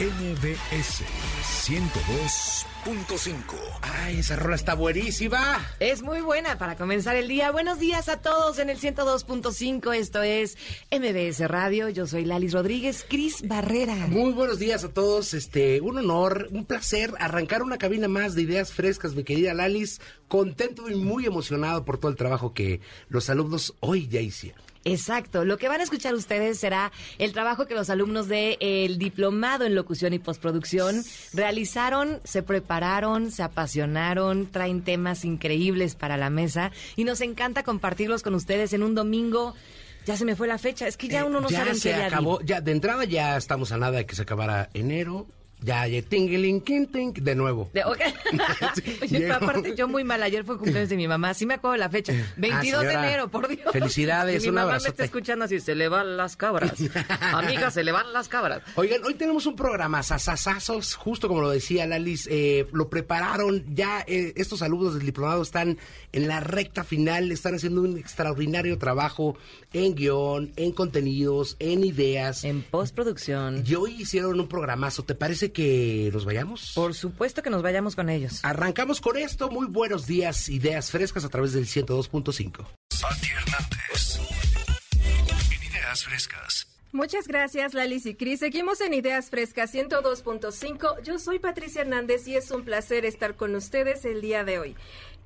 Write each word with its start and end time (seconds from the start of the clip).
MBS 0.00 1.04
102.5. 1.62 3.44
Ay, 3.80 4.18
esa 4.18 4.34
rola 4.34 4.56
está 4.56 4.74
buenísima. 4.74 5.64
Es 5.78 6.02
muy 6.02 6.20
buena 6.20 6.58
para 6.58 6.74
comenzar 6.74 7.14
el 7.14 7.28
día. 7.28 7.52
Buenos 7.52 7.78
días 7.78 8.08
a 8.08 8.20
todos 8.20 8.58
en 8.58 8.70
el 8.70 8.80
102.5. 8.80 9.94
Esto 9.94 10.20
es 10.24 10.58
MBS 10.90 11.48
Radio. 11.48 11.90
Yo 11.90 12.08
soy 12.08 12.24
Lalis 12.24 12.54
Rodríguez, 12.54 13.06
Cris 13.08 13.46
Barrera. 13.46 13.94
Muy 14.08 14.32
buenos 14.32 14.58
días 14.58 14.82
a 14.82 14.92
todos. 14.92 15.32
Este, 15.32 15.80
un 15.80 15.96
honor, 15.98 16.48
un 16.50 16.64
placer 16.64 17.14
arrancar 17.20 17.62
una 17.62 17.78
cabina 17.78 18.08
más 18.08 18.34
de 18.34 18.42
ideas 18.42 18.72
frescas, 18.72 19.14
mi 19.14 19.22
querida 19.22 19.54
Lalis. 19.54 20.00
Contento 20.26 20.90
y 20.90 20.96
muy 20.96 21.24
emocionado 21.24 21.84
por 21.84 21.98
todo 21.98 22.10
el 22.10 22.16
trabajo 22.16 22.52
que 22.52 22.80
los 23.08 23.30
alumnos 23.30 23.76
hoy 23.78 24.08
ya 24.08 24.20
hicieron. 24.20 24.63
Exacto. 24.84 25.44
Lo 25.44 25.56
que 25.56 25.68
van 25.68 25.80
a 25.80 25.84
escuchar 25.84 26.14
ustedes 26.14 26.58
será 26.58 26.92
el 27.18 27.32
trabajo 27.32 27.66
que 27.66 27.74
los 27.74 27.90
alumnos 27.90 28.28
del 28.28 28.98
diplomado 28.98 29.64
en 29.64 29.74
locución 29.74 30.12
y 30.12 30.18
postproducción 30.18 31.02
realizaron, 31.32 32.20
se 32.24 32.42
prepararon, 32.42 33.30
se 33.30 33.42
apasionaron, 33.42 34.50
traen 34.50 34.82
temas 34.82 35.24
increíbles 35.24 35.94
para 35.94 36.16
la 36.16 36.30
mesa 36.30 36.70
y 36.96 37.04
nos 37.04 37.20
encanta 37.20 37.62
compartirlos 37.62 38.22
con 38.22 38.34
ustedes 38.34 38.72
en 38.72 38.82
un 38.82 38.94
domingo. 38.94 39.54
Ya 40.06 40.18
se 40.18 40.26
me 40.26 40.36
fue 40.36 40.46
la 40.46 40.58
fecha, 40.58 40.86
es 40.86 40.98
que 40.98 41.08
ya 41.08 41.24
uno 41.24 41.40
no 41.40 41.48
Eh, 41.48 41.52
ya 41.52 41.58
sabe 41.58 41.70
en 41.70 41.76
se 41.76 41.90
qué 41.90 41.96
día 41.96 42.06
acabó, 42.06 42.40
ya 42.42 42.60
de 42.60 42.72
entrada 42.72 43.04
ya 43.04 43.38
estamos 43.38 43.72
a 43.72 43.78
nada 43.78 43.98
de 43.98 44.06
que 44.06 44.14
se 44.14 44.22
acabara 44.22 44.68
enero. 44.74 45.26
Ya, 45.64 45.86
ya, 45.86 46.02
tingiling, 46.02 46.60
king, 46.60 46.86
ting, 46.86 47.12
de 47.14 47.34
nuevo. 47.34 47.70
De- 47.72 47.84
ok. 47.84 47.98
Oye, 49.02 49.32
aparte, 49.32 49.74
yo 49.74 49.88
muy 49.88 50.04
mal. 50.04 50.22
Ayer 50.22 50.44
fue 50.44 50.58
cumpleaños 50.58 50.90
de 50.90 50.96
mi 50.96 51.08
mamá. 51.08 51.32
Sí 51.34 51.46
me 51.46 51.54
acuerdo 51.54 51.72
de 51.72 51.78
la 51.78 51.88
fecha. 51.88 52.12
22 52.36 52.42
de 52.42 52.48
Eh, 52.48 52.52
ah, 52.54 52.90
señora. 52.92 53.08
enero, 53.08 53.28
por 53.30 53.48
Dios. 53.48 53.72
Felicidades, 53.72 54.42
Y 54.42 54.46
mi 54.46 54.48
un 54.50 54.54
mamá 54.56 54.78
me 54.80 54.88
está 54.88 55.04
escuchando 55.04 55.44
así. 55.46 55.60
Se 55.60 55.74
le 55.74 55.88
van 55.88 56.16
las 56.16 56.36
cabras. 56.36 56.72
Amiga, 57.20 57.70
se 57.70 57.82
le 57.82 57.92
van 57.92 58.12
las 58.12 58.28
cabras. 58.28 58.62
Oigan, 58.74 59.02
hoy 59.04 59.14
tenemos 59.14 59.46
un 59.46 59.56
programa 59.56 60.02
sasasazos, 60.02 60.94
justo 60.94 61.28
como 61.28 61.40
lo 61.40 61.50
decía 61.50 61.86
Lalis, 61.86 62.28
eh, 62.30 62.66
lo 62.72 62.88
prepararon, 62.90 63.64
ya 63.74 64.04
eh, 64.06 64.32
estos 64.36 64.62
alumnos 64.62 64.94
del 64.94 65.06
diplomado 65.06 65.42
están 65.42 65.78
en 66.12 66.28
la 66.28 66.40
recta 66.40 66.84
final, 66.84 67.32
están 67.32 67.54
haciendo 67.54 67.80
un 67.82 67.96
extraordinario 67.98 68.76
trabajo 68.78 69.36
en 69.72 69.94
guion, 69.94 70.52
en 70.56 70.72
contenidos, 70.72 71.56
en 71.58 71.84
ideas. 71.84 72.44
En 72.44 72.62
postproducción. 72.62 73.64
Y 73.66 73.74
hoy 73.74 74.02
hicieron 74.02 74.38
un 74.38 74.48
programazo, 74.48 75.02
¿te 75.04 75.14
parece 75.14 75.52
que 75.54 76.10
nos 76.12 76.26
vayamos? 76.26 76.72
Por 76.74 76.92
supuesto 76.92 77.42
que 77.42 77.48
nos 77.48 77.62
vayamos 77.62 77.96
con 77.96 78.10
ellos. 78.10 78.40
Arrancamos 78.44 79.00
con 79.00 79.16
esto, 79.16 79.48
muy 79.48 79.66
buenos 79.66 80.06
días, 80.06 80.50
ideas 80.50 80.90
frescas 80.90 81.24
a 81.24 81.30
través 81.30 81.54
del 81.54 81.64
102.5. 81.64 82.66
Pati 83.00 83.28
Hernández. 83.28 84.20
En 85.50 85.62
Ideas 85.70 86.04
Frescas. 86.04 86.66
Muchas 86.92 87.26
gracias, 87.26 87.74
Lalis 87.74 88.06
y 88.06 88.14
Cris. 88.14 88.40
Seguimos 88.40 88.80
en 88.80 88.94
Ideas 88.94 89.30
Frescas 89.30 89.74
102.5. 89.74 91.02
Yo 91.02 91.18
soy 91.18 91.38
Patricia 91.38 91.80
Hernández 91.80 92.28
y 92.28 92.36
es 92.36 92.50
un 92.50 92.64
placer 92.64 93.04
estar 93.04 93.34
con 93.34 93.54
ustedes 93.56 94.04
el 94.04 94.20
día 94.20 94.44
de 94.44 94.58
hoy. 94.58 94.76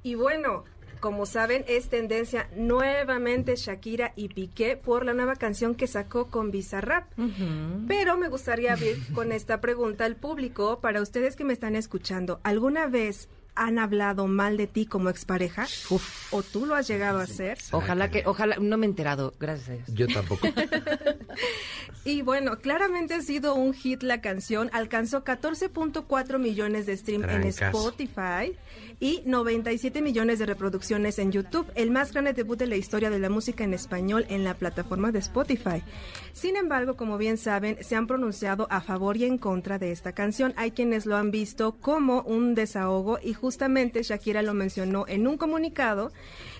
Y 0.03 0.15
bueno, 0.15 0.65
como 1.01 1.27
saben, 1.27 1.65
es 1.69 1.89
tendencia 1.89 2.49
nuevamente 2.55 3.57
Shakira 3.57 4.13
y 4.17 4.29
Piqué 4.29 4.77
por 4.77 5.05
la 5.05 5.15
nueva 5.15 5.37
canción 5.37 5.75
que 5.75 5.87
sacó 5.87 6.29
con 6.29 6.51
Bizarrap. 6.51 7.07
Pero 7.87 8.17
me 8.17 8.29
gustaría 8.29 8.73
abrir 8.73 8.97
con 9.15 9.33
esta 9.33 9.61
pregunta 9.61 10.05
al 10.05 10.17
público 10.17 10.81
para 10.81 11.01
ustedes 11.03 11.37
que 11.37 11.45
me 11.45 11.53
están 11.53 11.77
escuchando. 11.77 12.41
¿Alguna 12.43 12.87
vez 12.87 13.29
han 13.59 13.79
hablado 13.79 14.27
mal 14.27 14.57
de 14.57 14.67
ti 14.67 14.87
como 14.87 15.11
expareja? 15.11 15.67
¿O 16.31 16.43
tú 16.43 16.67
lo 16.67 16.75
has 16.75 16.89
llegado 16.89 17.21
a 17.21 17.25
hacer? 17.25 17.59
Ojalá 17.73 18.11
que, 18.11 18.23
ojalá, 18.27 18.57
no 18.61 18.79
me 18.79 18.87
he 18.87 18.89
enterado, 18.89 19.35
gracias 19.39 19.69
a 19.69 19.73
Dios. 19.73 19.89
Yo 19.95 20.07
tampoco. 20.09 20.47
Y 22.05 22.23
bueno, 22.23 22.59
claramente 22.59 23.13
ha 23.13 23.21
sido 23.21 23.55
un 23.55 23.75
hit 23.75 24.03
la 24.03 24.23
canción. 24.23 24.71
Alcanzó 24.73 25.25
14.4 25.25 26.39
millones 26.39 26.87
de 26.87 26.97
streams 26.97 27.29
en. 27.29 27.45
Spotify 27.45 28.57
y 29.01 29.23
97 29.27 30.01
millones 30.01 30.39
de 30.39 30.47
reproducciones 30.47 31.19
en 31.19 31.33
YouTube, 31.33 31.71
el 31.75 31.91
más 31.91 32.13
grande 32.13 32.33
debut 32.33 32.59
de 32.59 32.67
la 32.67 32.77
historia 32.77 33.11
de 33.11 33.19
la 33.19 33.29
música 33.29 33.65
en 33.65 33.75
español 33.75 34.27
en 34.29 34.43
la 34.43 34.55
plataforma 34.55 35.13
de 35.13 35.21
Spotify. 35.21 35.83
Sin 36.33 36.57
embargo, 36.57 36.97
como 36.97 37.19
bien 37.19 37.37
saben, 37.37 37.77
se 37.83 37.95
han 37.95 38.07
pronunciado 38.07 38.67
a 38.71 38.81
favor 38.81 39.17
y 39.17 39.25
en 39.25 39.39
contra 39.39 39.79
de 39.79 39.93
esta 39.93 40.13
canción. 40.13 40.55
Hay 40.57 40.71
quienes 40.71 41.07
lo 41.07 41.17
han 41.17 41.31
visto 41.31 41.77
como 41.81 42.23
un 42.23 42.55
desahogo 42.55 43.19
y 43.23 43.35
justamente 43.35 43.48
Shakira 44.03 44.43
lo 44.43 44.55
mencionó 44.55 45.07
en 45.09 45.27
un 45.27 45.37
comunicado 45.37 46.13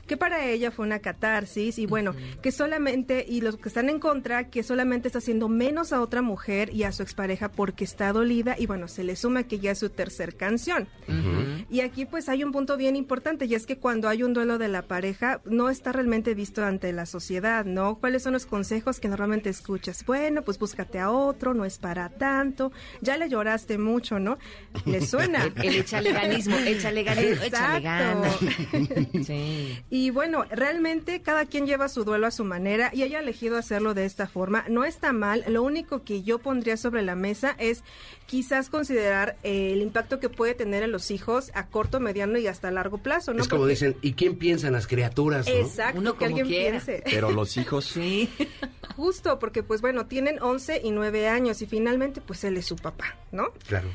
que 0.09 0.17
para 0.17 0.45
ella 0.47 0.73
fue 0.73 0.85
una 0.85 0.99
catarsis 0.99 1.79
y 1.79 1.87
bueno, 1.87 2.15
que 2.43 2.51
solamente, 2.51 3.25
y 3.29 3.41
los 3.41 3.57
que 3.57 3.69
están 3.69 3.89
en 3.89 4.01
contra, 4.01 4.49
que 4.51 4.65
solamente 4.65 5.07
está 5.07 5.19
haciendo 5.19 5.49
menos 5.49 5.93
a 5.93 6.01
otra 6.01 6.23
mujer 6.23 6.75
y 6.75 6.83
a 6.83 6.91
su 6.91 7.05
expareja 7.05 7.51
porque 7.51 7.85
está 7.85 8.13
dolida 8.13 8.57
y 8.59 8.67
bueno, 8.67 8.89
se 8.89 9.05
le 9.05 9.15
suma 9.15 9.45
que 9.45 9.61
ya 9.61 9.71
es 9.71 9.79
su 9.79 9.91
tercer 9.91 10.37
canción. 10.37 10.89
Y 11.71 11.81
aquí 11.81 12.07
pues 12.07 12.29
hay 12.29 12.43
un 12.43 12.51
punto 12.53 12.77
bien 12.77 12.97
importante 12.97 13.45
y 13.45 13.55
es 13.55 13.67
que 13.67 13.79
cuando 13.79 14.09
hay 14.09 14.23
un 14.23 14.33
duelo 14.33 14.59
de 14.59 14.69
la 14.69 14.83
pareja 14.83 15.41
no 15.45 15.71
está 15.71 15.93
realmente 15.93 16.35
visto 16.35 16.65
ante 16.65 16.93
la 16.93 17.07
sociedad, 17.07 17.65
¿no? 17.65 17.97
¿Cuáles 17.97 18.23
son 18.23 18.33
los 18.33 18.47
consejos 18.47 19.01
que 19.01 19.09
normalmente 19.09 19.51
escuchas? 19.51 20.05
Bueno, 20.05 20.43
pues 20.43 20.59
búscate 20.59 20.99
a 20.99 21.11
otro, 21.11 21.55
no 21.55 21.65
es 21.65 21.79
para 21.79 22.09
tanto, 22.09 22.73
ya 23.01 23.17
le 23.17 23.29
lloraste 23.29 23.79
mucho, 23.79 24.19
¿no? 24.19 24.39
¿Le 24.87 25.01
suena? 25.03 25.45
El, 25.59 25.67
el 25.67 25.75
échale 25.77 26.13
ganismo, 26.13 26.57
échale 26.57 27.03
ganismo, 27.03 27.45
échale 27.45 27.81
ganas. 27.81 28.43
Exacto. 28.43 29.19
Sí. 29.29 29.79
Y 29.91 29.98
bueno, 30.11 30.45
realmente 30.51 31.21
cada 31.23 31.47
quien 31.47 31.67
lleva 31.67 31.89
su 31.89 32.05
duelo 32.05 32.27
a 32.27 32.31
su 32.31 32.45
manera 32.45 32.91
y 32.93 33.03
haya 33.03 33.21
elegido 33.21 33.57
hacerlo 33.57 33.95
de 33.95 34.05
esta 34.05 34.27
forma. 34.29 34.65
No 34.69 34.85
está 34.85 35.13
mal, 35.13 35.45
lo 35.49 35.63
único 35.63 36.03
que 36.05 36.23
yo 36.23 36.39
pondría 36.39 36.77
sobre 36.77 37.03
la 37.03 37.15
mesa 37.15 37.55
es 37.59 37.83
quizás 38.27 38.69
considerar 38.71 39.37
eh, 39.43 39.73
el 39.73 39.81
impacto 39.83 40.21
que 40.21 40.29
puede 40.29 40.55
tener 40.55 40.83
en 40.83 40.93
los 40.93 41.11
hijos 41.11 41.51
a 41.55 41.67
corto, 41.67 42.01
mediano 42.01 42.39
y 42.39 42.47
hasta 42.47 42.71
largo 42.71 42.99
plazo, 42.99 43.33
¿no? 43.33 43.43
es 43.43 43.49
como 43.49 43.63
Porque- 43.63 43.73
dicen, 43.75 43.97
¿y 44.03 44.13
quién 44.13 44.37
piensa 44.37 44.67
en 44.67 44.75
las 44.75 44.87
criaturas? 44.87 45.47
no? 45.47 45.53
Exacto, 45.55 45.99
Uno 45.99 46.13
que 46.13 46.19
como 46.27 46.37
alguien 46.39 46.47
quiera. 46.47 46.81
piense. 46.81 47.03
Pero 47.11 47.31
los 47.33 47.57
hijos. 47.57 47.87
Sí. 47.87 48.29
Justo, 48.97 49.39
porque 49.39 49.63
pues 49.63 49.81
bueno, 49.81 50.07
tienen 50.07 50.41
11 50.43 50.81
y 50.85 50.91
9 50.91 51.29
años 51.29 51.63
y 51.63 51.67
finalmente 51.67 52.21
pues 52.21 52.45
él 52.45 52.57
es 52.57 52.67
su 52.67 52.77
papá, 52.77 53.17
¿no? 53.33 53.53
Claro. 53.67 53.89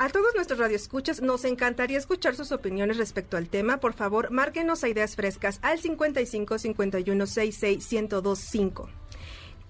A 0.00 0.08
todos 0.10 0.32
nuestros 0.36 0.60
radioescuchas 0.60 1.22
nos 1.22 1.44
encantaría 1.44 1.98
escuchar 1.98 2.36
sus 2.36 2.52
opiniones 2.52 2.98
respecto 2.98 3.36
al 3.36 3.48
tema. 3.48 3.78
Por 3.78 3.94
favor, 3.94 4.30
márquenos 4.30 4.84
a 4.84 4.88
ideas 4.88 5.16
frescas 5.16 5.58
al 5.60 5.80
55 5.80 6.56
51 6.56 7.26
66 7.26 7.92
1025. 7.92 8.88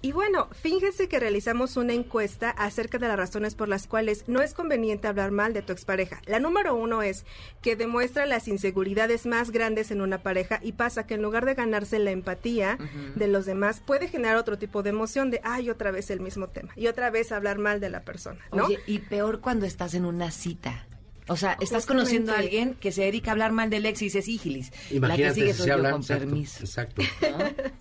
Y 0.01 0.13
bueno, 0.13 0.47
fíjense 0.53 1.09
que 1.09 1.19
realizamos 1.19 1.75
una 1.75 1.93
encuesta 1.93 2.51
acerca 2.51 2.99
de 2.99 3.09
las 3.09 3.17
razones 3.17 3.55
por 3.55 3.67
las 3.67 3.85
cuales 3.85 4.23
no 4.27 4.41
es 4.41 4.53
conveniente 4.53 5.09
hablar 5.09 5.31
mal 5.31 5.53
de 5.53 5.61
tu 5.61 5.73
expareja. 5.73 6.21
La 6.25 6.39
número 6.39 6.73
uno 6.73 7.01
es 7.01 7.25
que 7.61 7.75
demuestra 7.75 8.25
las 8.25 8.47
inseguridades 8.47 9.25
más 9.25 9.51
grandes 9.51 9.91
en 9.91 9.99
una 9.99 10.19
pareja 10.19 10.61
y 10.63 10.71
pasa 10.71 11.05
que 11.05 11.15
en 11.15 11.21
lugar 11.21 11.45
de 11.45 11.55
ganarse 11.55 11.99
la 11.99 12.11
empatía 12.11 12.77
de 13.15 13.27
los 13.27 13.45
demás, 13.45 13.81
puede 13.85 14.07
generar 14.07 14.37
otro 14.37 14.57
tipo 14.57 14.83
de 14.83 14.91
emoción 14.91 15.31
de, 15.31 15.41
ay, 15.43 15.69
otra 15.69 15.91
vez 15.91 16.09
el 16.11 16.21
mismo 16.21 16.47
tema 16.47 16.71
y 16.77 16.87
otra 16.87 17.09
vez 17.09 17.33
hablar 17.33 17.57
mal 17.57 17.81
de 17.81 17.89
la 17.89 18.03
persona, 18.03 18.39
¿no? 18.53 18.65
Oye, 18.65 18.79
y 18.87 18.99
peor 18.99 19.41
cuando 19.41 19.65
estás 19.65 19.93
en 19.95 20.05
una 20.05 20.31
cita. 20.31 20.87
O 21.29 21.37
sea, 21.37 21.53
estás 21.53 21.83
Justamente. 21.85 21.87
conociendo 21.87 22.31
a 22.33 22.37
alguien 22.39 22.73
que 22.75 22.91
se 22.91 23.03
dedica 23.03 23.31
a 23.31 23.33
hablar 23.33 23.51
mal 23.51 23.69
del 23.69 23.85
ex 23.85 24.01
y 24.01 24.05
dices, 24.05 24.27
ígilis. 24.27 24.71
La 24.71 24.87
que 24.89 24.95
Imagínate 24.95 25.33
sigue 25.35 25.51
si 25.53 25.57
soy 25.57 25.63
se 25.63 25.67
yo 25.69 25.73
hablan. 25.75 25.91
con 25.93 26.01
exacto, 26.01 26.25
permiso. 26.25 26.59
exacto. 26.61 27.01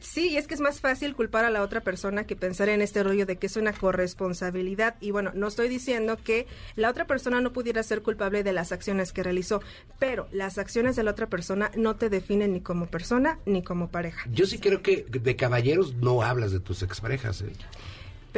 Sí, 0.00 0.28
y 0.28 0.36
es 0.36 0.46
que 0.46 0.54
es 0.54 0.60
más 0.60 0.80
fácil 0.80 1.16
culpar 1.16 1.44
a 1.44 1.50
la 1.50 1.62
otra 1.62 1.80
persona 1.80 2.24
que 2.24 2.36
pensar 2.36 2.68
en 2.68 2.80
este 2.80 3.02
rollo 3.02 3.26
de 3.26 3.36
que 3.36 3.48
es 3.48 3.56
una 3.56 3.72
corresponsabilidad. 3.72 4.94
Y 5.00 5.10
bueno, 5.10 5.32
no 5.34 5.48
estoy 5.48 5.68
diciendo 5.68 6.16
que 6.22 6.46
la 6.76 6.88
otra 6.90 7.06
persona 7.06 7.40
no 7.40 7.52
pudiera 7.52 7.82
ser 7.82 8.02
culpable 8.02 8.44
de 8.44 8.52
las 8.52 8.70
acciones 8.70 9.12
que 9.12 9.22
realizó, 9.24 9.60
pero 9.98 10.28
las 10.32 10.58
acciones 10.58 10.94
de 10.94 11.02
la 11.02 11.10
otra 11.10 11.26
persona 11.28 11.70
no 11.76 11.96
te 11.96 12.08
definen 12.08 12.52
ni 12.52 12.60
como 12.60 12.86
persona 12.86 13.38
ni 13.46 13.62
como 13.64 13.88
pareja. 13.88 14.28
Yo 14.32 14.46
sí 14.46 14.58
creo 14.58 14.80
que 14.82 15.04
de 15.08 15.36
caballeros 15.36 15.94
no 15.94 16.22
hablas 16.22 16.52
de 16.52 16.60
tus 16.60 16.82
exparejas. 16.84 17.42
¿eh? 17.42 17.50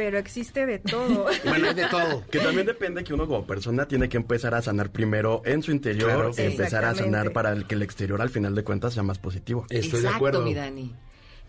Pero 0.01 0.17
existe 0.17 0.65
de 0.65 0.79
todo. 0.79 1.27
Bueno, 1.45 1.67
hay 1.67 1.75
de 1.75 1.85
todo. 1.85 2.23
Que 2.31 2.39
también 2.39 2.65
depende 2.65 3.03
que 3.03 3.13
uno 3.13 3.27
como 3.27 3.45
persona 3.45 3.87
tiene 3.87 4.09
que 4.09 4.17
empezar 4.17 4.55
a 4.55 4.61
sanar 4.63 4.89
primero 4.91 5.43
en 5.45 5.61
su 5.61 5.71
interior, 5.71 6.09
Claro. 6.09 6.31
empezar 6.37 6.85
a 6.85 6.95
sanar 6.95 7.33
para 7.33 7.51
el 7.51 7.67
que 7.67 7.75
el 7.75 7.83
exterior 7.83 8.19
al 8.19 8.31
final 8.31 8.55
de 8.55 8.63
cuentas 8.63 8.95
sea 8.95 9.03
más 9.03 9.19
positivo. 9.19 9.67
Estoy 9.69 9.91
de 9.91 9.97
Exacto, 9.97 10.15
acuerdo. 10.15 10.41
mi 10.41 10.55
Dani. 10.55 10.95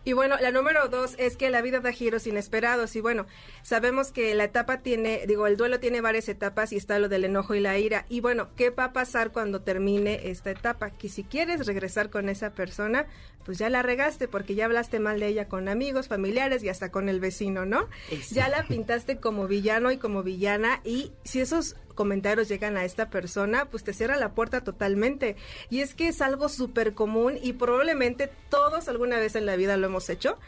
Y 0.04 0.14
bueno, 0.14 0.37
la 0.40 0.50
número 0.50 0.88
dos 0.88 1.14
es 1.16 1.37
que 1.37 1.49
la 1.49 1.62
vida 1.62 1.78
da 1.78 1.93
giros 1.93 2.26
inesperados. 2.26 2.96
Y 2.96 3.00
bueno, 3.00 3.25
sabemos 3.62 4.10
que 4.10 4.34
la 4.34 4.43
etapa 4.44 4.78
tiene, 4.82 5.22
digo, 5.28 5.46
el 5.46 5.56
duelo 5.56 5.78
tiene 5.78 6.00
varias 6.00 6.28
etapas 6.28 6.72
y 6.72 6.76
está 6.76 6.98
lo 6.98 7.08
del 7.08 7.25
enojo 7.25 7.55
y 7.55 7.60
la 7.60 7.78
ira. 7.78 8.05
Y 8.08 8.20
bueno, 8.20 8.48
¿qué 8.56 8.70
va 8.70 8.87
a 8.87 8.93
pasar 8.93 9.31
cuando 9.31 9.62
termine 9.62 10.28
esta 10.28 10.50
etapa? 10.50 10.90
Que 10.90 11.08
si 11.08 11.22
quieres 11.22 11.66
regresar 11.66 12.10
con 12.10 12.28
esa 12.28 12.50
persona, 12.50 13.06
pues 13.44 13.58
ya 13.58 13.68
la 13.68 13.82
regaste 13.82 14.28
porque 14.28 14.54
ya 14.54 14.66
hablaste 14.66 15.00
mal 15.00 15.20
de 15.20 15.28
ella 15.28 15.48
con 15.48 15.68
amigos, 15.68 16.08
familiares 16.08 16.62
y 16.62 16.68
hasta 16.68 16.90
con 16.90 17.08
el 17.08 17.20
vecino, 17.20 17.64
¿no? 17.64 17.88
Ya 18.30 18.48
la 18.48 18.64
pintaste 18.64 19.18
como 19.18 19.46
villano 19.46 19.90
y 19.90 19.98
como 19.98 20.22
villana. 20.22 20.80
Y 20.84 21.12
si 21.24 21.40
esos 21.40 21.76
comentarios 21.94 22.48
llegan 22.48 22.76
a 22.76 22.84
esta 22.84 23.10
persona, 23.10 23.66
pues 23.66 23.84
te 23.84 23.92
cierra 23.92 24.16
la 24.16 24.34
puerta 24.34 24.62
totalmente. 24.62 25.36
Y 25.70 25.80
es 25.80 25.94
que 25.94 26.08
es 26.08 26.22
algo 26.22 26.48
súper 26.48 26.94
común 26.94 27.38
y 27.42 27.54
probablemente 27.54 28.30
todos 28.48 28.88
alguna 28.88 29.18
vez 29.18 29.36
en 29.36 29.46
la 29.46 29.56
vida 29.56 29.76
lo 29.76 29.86
hemos 29.86 30.08
hecho 30.10 30.38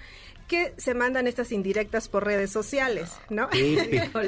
que 0.46 0.74
se 0.76 0.94
mandan 0.94 1.26
estas 1.26 1.52
indirectas 1.52 2.08
por 2.08 2.24
redes 2.24 2.50
sociales, 2.50 3.12
¿no? 3.30 3.48
Típico. 3.50 4.20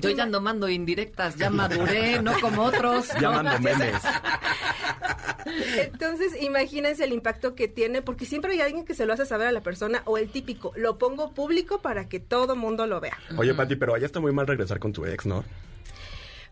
Yo 0.00 0.10
ya 0.10 0.22
ando 0.22 0.40
mando 0.40 0.68
indirectas, 0.68 1.36
ya 1.36 1.50
maduré, 1.50 2.20
no 2.22 2.38
como 2.40 2.62
otros. 2.62 3.08
Ya 3.20 3.30
mando 3.30 3.58
memes. 3.60 4.02
Entonces, 5.76 6.40
imagínense 6.40 7.04
el 7.04 7.12
impacto 7.12 7.54
que 7.54 7.68
tiene, 7.68 8.02
porque 8.02 8.26
siempre 8.26 8.52
hay 8.52 8.60
alguien 8.60 8.84
que 8.84 8.94
se 8.94 9.06
lo 9.06 9.12
hace 9.12 9.26
saber 9.26 9.48
a 9.48 9.52
la 9.52 9.62
persona, 9.62 10.02
o 10.04 10.18
el 10.18 10.30
típico, 10.30 10.72
lo 10.76 10.98
pongo 10.98 11.32
público 11.32 11.80
para 11.80 12.08
que 12.08 12.20
todo 12.20 12.56
mundo 12.56 12.86
lo 12.86 13.00
vea. 13.00 13.18
Oye, 13.36 13.54
Pati, 13.54 13.76
pero 13.76 13.94
allá 13.94 14.06
está 14.06 14.20
muy 14.20 14.32
mal 14.32 14.46
regresar 14.46 14.78
con 14.78 14.92
tu 14.92 15.06
ex, 15.06 15.26
¿no? 15.26 15.44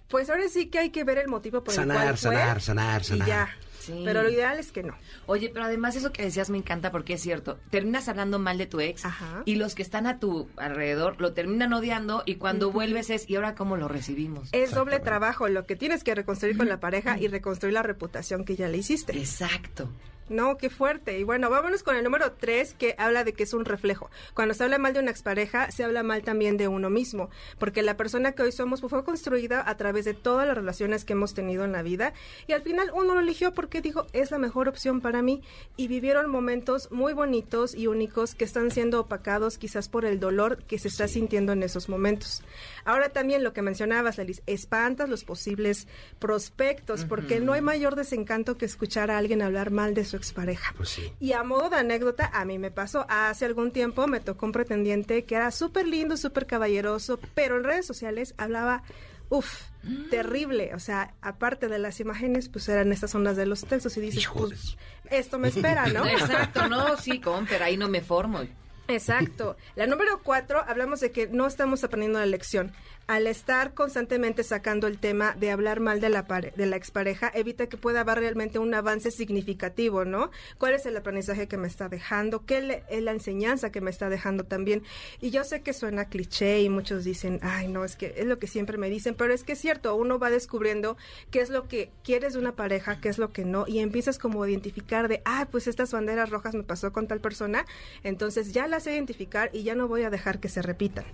Pues 0.09 0.31
ahora 0.31 0.49
sí 0.49 0.67
que 0.67 0.79
hay 0.79 0.91
que 0.91 1.05
ver 1.05 1.19
el 1.19 1.29
motivo 1.29 1.63
por 1.63 1.75
sanar, 1.75 1.97
el 1.99 2.03
cual 2.03 2.17
fue. 2.17 2.31
Sanar, 2.33 2.63
sanar, 2.63 3.05
sanar, 3.05 3.27
Y 3.27 3.31
ya. 3.31 3.57
Pero 4.05 4.23
lo 4.23 4.31
ideal 4.31 4.59
es 4.59 4.73
que 4.73 4.83
no. 4.83 4.95
Oye, 5.27 5.51
pero 5.53 5.65
además 5.65 5.97
eso 5.97 6.13
que 6.13 6.23
decías 6.23 6.51
me 6.51 6.59
encanta 6.59 6.91
porque 6.91 7.15
es 7.15 7.23
cierto. 7.23 7.59
Terminas 7.71 8.09
hablando 8.09 8.39
mal 8.39 8.59
de 8.59 8.67
tu 8.67 8.81
ex 8.81 9.05
Ajá. 9.05 9.43
y 9.45 9.57
los 9.57 9.75
que 9.75 9.83
están 9.83 10.07
a 10.07 10.19
tu 10.19 10.49
alrededor 10.57 11.21
lo 11.21 11.33
terminan 11.33 11.73
odiando 11.73 12.23
y 12.27 12.37
cuando 12.37 12.71
vuelves 12.71 13.11
es, 13.11 13.29
¿y 13.29 13.37
ahora 13.37 13.55
cómo 13.55 13.77
lo 13.77 13.89
recibimos? 13.89 14.49
Es 14.53 14.73
doble 14.73 15.01
trabajo 15.01 15.49
lo 15.49 15.67
que 15.67 15.77
tienes 15.77 16.05
que 16.05 16.15
reconstruir 16.15 16.57
con 16.57 16.69
la 16.69 16.81
pareja 16.81 17.19
y 17.19 17.29
reconstruir 17.29 17.75
la 17.75 17.83
reputación 17.83 18.45
que 18.45 18.57
ya 18.57 18.69
le 18.69 18.79
hiciste. 18.79 19.17
Exacto. 19.17 19.91
No, 20.29 20.57
qué 20.57 20.71
fuerte. 20.71 21.19
Y 21.19 21.25
bueno, 21.25 21.51
vámonos 21.51 21.83
con 21.83 21.97
el 21.97 22.05
número 22.05 22.33
tres 22.33 22.75
que 22.75 22.95
habla 22.99 23.25
de 23.25 23.33
que 23.33 23.45
es 23.45 23.55
un 23.55 23.65
reflejo. 23.65 24.11
Cuando 24.35 24.55
se 24.55 24.65
habla 24.65 24.79
mal 24.79 24.93
de 24.93 25.01
una 25.01 25.11
expareja, 25.11 25.71
se 25.71 25.85
habla 25.85 26.03
mal 26.03 26.23
también 26.23 26.57
de 26.57 26.69
uno 26.69 26.91
mismo, 26.91 27.31
porque 27.59 27.83
la 27.83 27.97
persona 27.97 28.33
que 28.33 28.43
hoy 28.43 28.53
somos 28.53 28.81
pues, 28.81 28.91
fue 28.91 29.05
construida 29.05 29.63
a 29.69 29.77
través 29.77 30.05
de 30.05 30.15
todas 30.15 30.47
las 30.47 30.57
relaciones 30.57 31.05
que 31.05 31.15
hemos 31.15 31.35
tenido 31.35 31.65
en 31.65 31.73
la 31.73 31.83
vida 31.83 32.13
y 32.47 32.53
al 32.53 32.63
final 32.63 32.91
uno 32.95 33.15
lo 33.15 33.21
eligió 33.21 33.53
porque 33.53 33.81
dijo, 33.81 34.07
es 34.13 34.31
la 34.31 34.39
mejor 34.39 34.69
opción 34.69 35.01
para 35.01 35.23
mí 35.23 35.43
y 35.77 35.89
vivieron 35.89 36.31
momentos 36.31 36.91
muy 36.91 37.13
bonitos 37.13 37.75
y 37.75 37.87
únicos 37.87 38.35
que 38.35 38.45
están 38.45 38.71
siendo 38.71 39.01
opacados 39.01 39.59
quizás 39.59 39.89
por 39.89 40.05
el 40.05 40.21
dolor 40.21 40.63
que 40.65 40.79
se 40.79 40.89
está 40.89 41.09
sintiendo 41.09 41.53
en 41.53 41.63
esos 41.63 41.89
momentos. 41.89 42.43
Ahora 42.85 43.09
también 43.11 43.43
lo 43.43 43.53
que 43.53 43.63
mencionabas, 43.63 44.19
Alice, 44.19 44.43
espantas 44.47 45.09
los 45.09 45.25
posibles 45.25 45.87
prospectos, 46.19 47.05
porque 47.05 47.41
no 47.41 47.53
hay 47.53 47.61
mayor 47.61 47.97
desencanto 47.97 48.57
que 48.57 48.65
escuchar 48.67 49.11
a 49.11 49.19
alguien 49.19 49.43
hablar 49.43 49.71
mal 49.71 49.95
de 49.95 50.05
su 50.05 50.17
expareja. 50.19 50.75
Pues 50.77 50.91
sí. 50.91 51.13
Y 51.21 51.33
a 51.33 51.43
modo 51.43 51.71
de 51.71 51.77
anécdota, 51.77 52.31
a 52.33 52.45
mí 52.45 52.59
me 52.59 52.71
pasó 52.71 53.07
hace 53.09 53.45
algún 53.45 53.73
tiempo, 53.73 54.07
me 54.07 54.21
tocó 54.21 54.47
un 54.47 54.53
pretendiente 54.53 55.25
que 55.25 55.35
era 55.35 55.51
súper 55.51 55.87
lindo, 55.87 56.17
súper 56.17 56.47
caballeroso, 56.47 57.19
pero 57.35 57.57
en 57.57 57.65
redes 57.65 57.87
sociales 57.87 58.35
hablaba, 58.37 58.83
uff, 59.31 59.63
terrible. 60.11 60.75
O 60.75 60.79
sea, 60.79 61.15
aparte 61.23 61.69
de 61.69 61.79
las 61.79 62.01
imágenes, 62.01 62.49
pues 62.49 62.69
eran 62.69 62.93
estas 62.93 63.15
ondas 63.15 63.37
de 63.37 63.47
los 63.47 63.65
textos 63.65 63.97
y 63.97 64.01
dices, 64.01 64.29
pues, 64.35 64.77
esto 65.11 65.39
me 65.39 65.49
espera, 65.49 65.87
¿no? 65.87 66.05
Exacto, 66.07 66.69
no, 66.69 66.97
sí, 66.97 67.21
con, 67.21 67.47
pero 67.47 67.65
ahí 67.65 67.77
no 67.77 67.89
me 67.89 68.01
formo. 68.01 68.41
Exacto. 68.89 69.57
La 69.77 69.87
número 69.87 70.23
cuatro, 70.23 70.65
hablamos 70.67 71.01
de 71.01 71.13
que 71.13 71.29
no 71.29 71.47
estamos 71.47 71.85
aprendiendo 71.85 72.19
la 72.19 72.27
lección. 72.27 72.73
Al 73.09 73.27
estar 73.27 73.73
constantemente 73.73 74.45
sacando 74.45 74.87
el 74.87 74.99
tema 74.99 75.33
de 75.35 75.51
hablar 75.51 75.81
mal 75.81 75.99
de 75.99 76.11
la, 76.11 76.27
pare- 76.27 76.53
de 76.59 76.67
la 76.67 76.77
expareja, 76.77 77.33
evita 77.35 77.67
que 77.67 77.79
pueda 77.79 78.03
haber 78.03 78.19
realmente 78.19 78.59
un 78.59 78.75
avance 78.75 79.11
significativo, 79.11 80.05
¿no? 80.05 80.31
¿Cuál 80.59 80.75
es 80.75 80.85
el 80.85 80.95
aprendizaje 80.95 81.49
que 81.49 81.57
me 81.57 81.69
está 81.69 81.89
dejando? 81.89 82.45
¿Qué 82.45 82.61
le- 82.61 82.83
es 82.91 83.03
la 83.03 83.13
enseñanza 83.13 83.73
que 83.73 83.81
me 83.81 83.89
está 83.91 84.11
dejando 84.11 84.45
también? 84.45 84.83
Y 85.23 85.31
yo 85.31 85.43
sé 85.45 85.63
que 85.63 85.73
suena 85.73 86.11
cliché 86.11 86.61
y 86.61 86.69
muchos 86.69 87.03
dicen, 87.03 87.41
ay, 87.43 87.69
no, 87.69 87.83
es 87.83 87.97
que 87.97 88.13
es 88.19 88.27
lo 88.27 88.39
que 88.39 88.47
siempre 88.47 88.77
me 88.77 88.91
dicen, 88.91 89.15
pero 89.15 89.33
es 89.33 89.43
que 89.43 89.53
es 89.55 89.59
cierto, 89.59 89.97
uno 89.97 90.19
va 90.19 90.29
descubriendo 90.29 90.99
qué 91.31 91.41
es 91.41 91.49
lo 91.49 91.67
que 91.67 91.91
quieres 92.05 92.35
de 92.35 92.41
una 92.41 92.53
pareja, 92.57 93.01
qué 93.01 93.09
es 93.09 93.17
lo 93.17 93.33
que 93.33 93.47
no, 93.47 93.65
y 93.67 93.79
empiezas 93.79 94.19
como 94.19 94.43
a 94.43 94.51
identificar 94.51 95.09
de, 95.09 95.23
ah, 95.25 95.49
pues 95.51 95.67
estas 95.67 95.93
banderas 95.93 96.29
rojas 96.29 96.55
me 96.55 96.63
pasó 96.63 96.93
con 96.93 97.09
tal 97.09 97.21
persona, 97.23 97.65
entonces 98.05 98.53
ya 98.53 98.67
las 98.67 98.83
sé 98.83 98.93
identificar 98.93 99.49
y 99.55 99.63
ya 99.63 99.75
no 99.75 99.89
voy 99.89 100.03
a 100.03 100.11
dejar 100.11 100.41
que 100.41 100.51
se 100.51 100.61
repitan. 100.61 101.07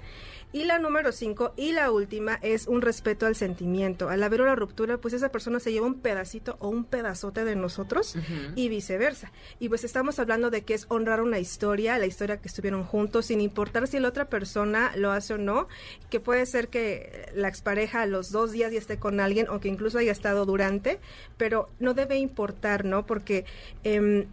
Y 0.55 0.67
la 0.67 0.79
número 0.79 1.11
cinco 1.11 1.53
y 1.57 1.73
la 1.73 1.91
última 1.91 2.39
es 2.41 2.69
un 2.69 2.81
respeto 2.81 3.27
al 3.27 3.35
sentimiento. 3.35 4.09
Al 4.09 4.23
haber 4.23 4.41
una 4.41 4.55
ruptura, 4.55 4.99
pues 4.99 5.13
esa 5.13 5.31
persona 5.31 5.59
se 5.59 5.73
lleva 5.73 5.85
un 5.89 5.97
pedacito 5.97 6.59
o 6.61 6.69
un 6.69 6.85
pedazote 6.85 7.45
de 7.45 7.57
nosotros 7.57 8.15
y 8.55 8.69
viceversa. 8.69 9.33
Y 9.59 9.69
pues 9.69 9.83
estamos 9.83 10.21
hablando 10.21 10.51
de 10.51 10.63
que 10.63 10.75
es 10.75 10.87
honrar 10.91 11.23
una 11.23 11.41
historia, 11.41 11.99
la 11.99 12.07
historia 12.07 12.37
que 12.41 12.47
estuvieron 12.47 12.85
juntos, 12.85 13.27
sin 13.27 13.41
importar 13.41 13.89
si 13.89 13.99
la 13.99 14.07
otra 14.07 14.27
persona 14.27 14.93
lo 14.95 15.11
hace 15.11 15.35
o 15.35 15.39
no, 15.39 15.67
que 16.09 16.21
puede 16.21 16.47
ser 16.47 16.69
que 16.69 17.33
la 17.35 17.49
expareja 17.49 18.03
a 18.03 18.07
los 18.07 18.31
dos 18.31 18.53
días 18.53 18.71
ya 18.71 18.79
esté 18.79 18.97
con 18.97 19.19
alguien 19.19 19.49
o 19.49 19.59
que 19.59 19.67
incluso 19.67 19.99
haya 19.99 20.13
estado 20.13 20.47
durante, 20.47 21.01
pero 21.37 21.69
no 21.81 21.95
debe 21.95 22.19
importar, 22.19 22.85
¿no? 22.85 23.07
Porque... 23.07 23.45
em, 23.83 24.27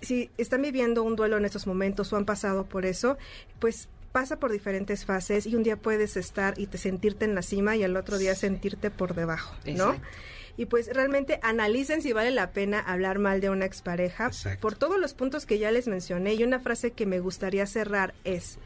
si 0.00 0.30
están 0.38 0.62
viviendo 0.62 1.02
un 1.02 1.16
duelo 1.16 1.38
en 1.38 1.44
estos 1.44 1.66
momentos 1.66 2.12
o 2.12 2.16
han 2.16 2.24
pasado 2.24 2.66
por 2.66 2.86
eso, 2.86 3.18
pues 3.58 3.88
pasa 4.12 4.38
por 4.38 4.52
diferentes 4.52 5.04
fases 5.04 5.46
y 5.46 5.54
un 5.54 5.62
día 5.62 5.76
puedes 5.76 6.16
estar 6.16 6.58
y 6.58 6.66
te 6.66 6.78
sentirte 6.78 7.24
en 7.24 7.34
la 7.34 7.42
cima 7.42 7.76
y 7.76 7.82
al 7.82 7.96
otro 7.96 8.18
día 8.18 8.34
sentirte 8.34 8.90
por 8.90 9.14
debajo, 9.14 9.54
¿no? 9.66 9.92
Exacto. 9.92 10.08
Y 10.56 10.66
pues 10.66 10.92
realmente 10.92 11.38
analicen 11.42 12.02
si 12.02 12.12
vale 12.12 12.32
la 12.32 12.50
pena 12.50 12.80
hablar 12.80 13.20
mal 13.20 13.40
de 13.40 13.48
una 13.48 13.64
expareja 13.64 14.26
Exacto. 14.26 14.60
por 14.60 14.74
todos 14.74 14.98
los 14.98 15.14
puntos 15.14 15.46
que 15.46 15.60
ya 15.60 15.70
les 15.70 15.86
mencioné 15.86 16.34
y 16.34 16.42
una 16.42 16.58
frase 16.58 16.90
que 16.90 17.06
me 17.06 17.20
gustaría 17.20 17.64
cerrar 17.66 18.12
es 18.24 18.58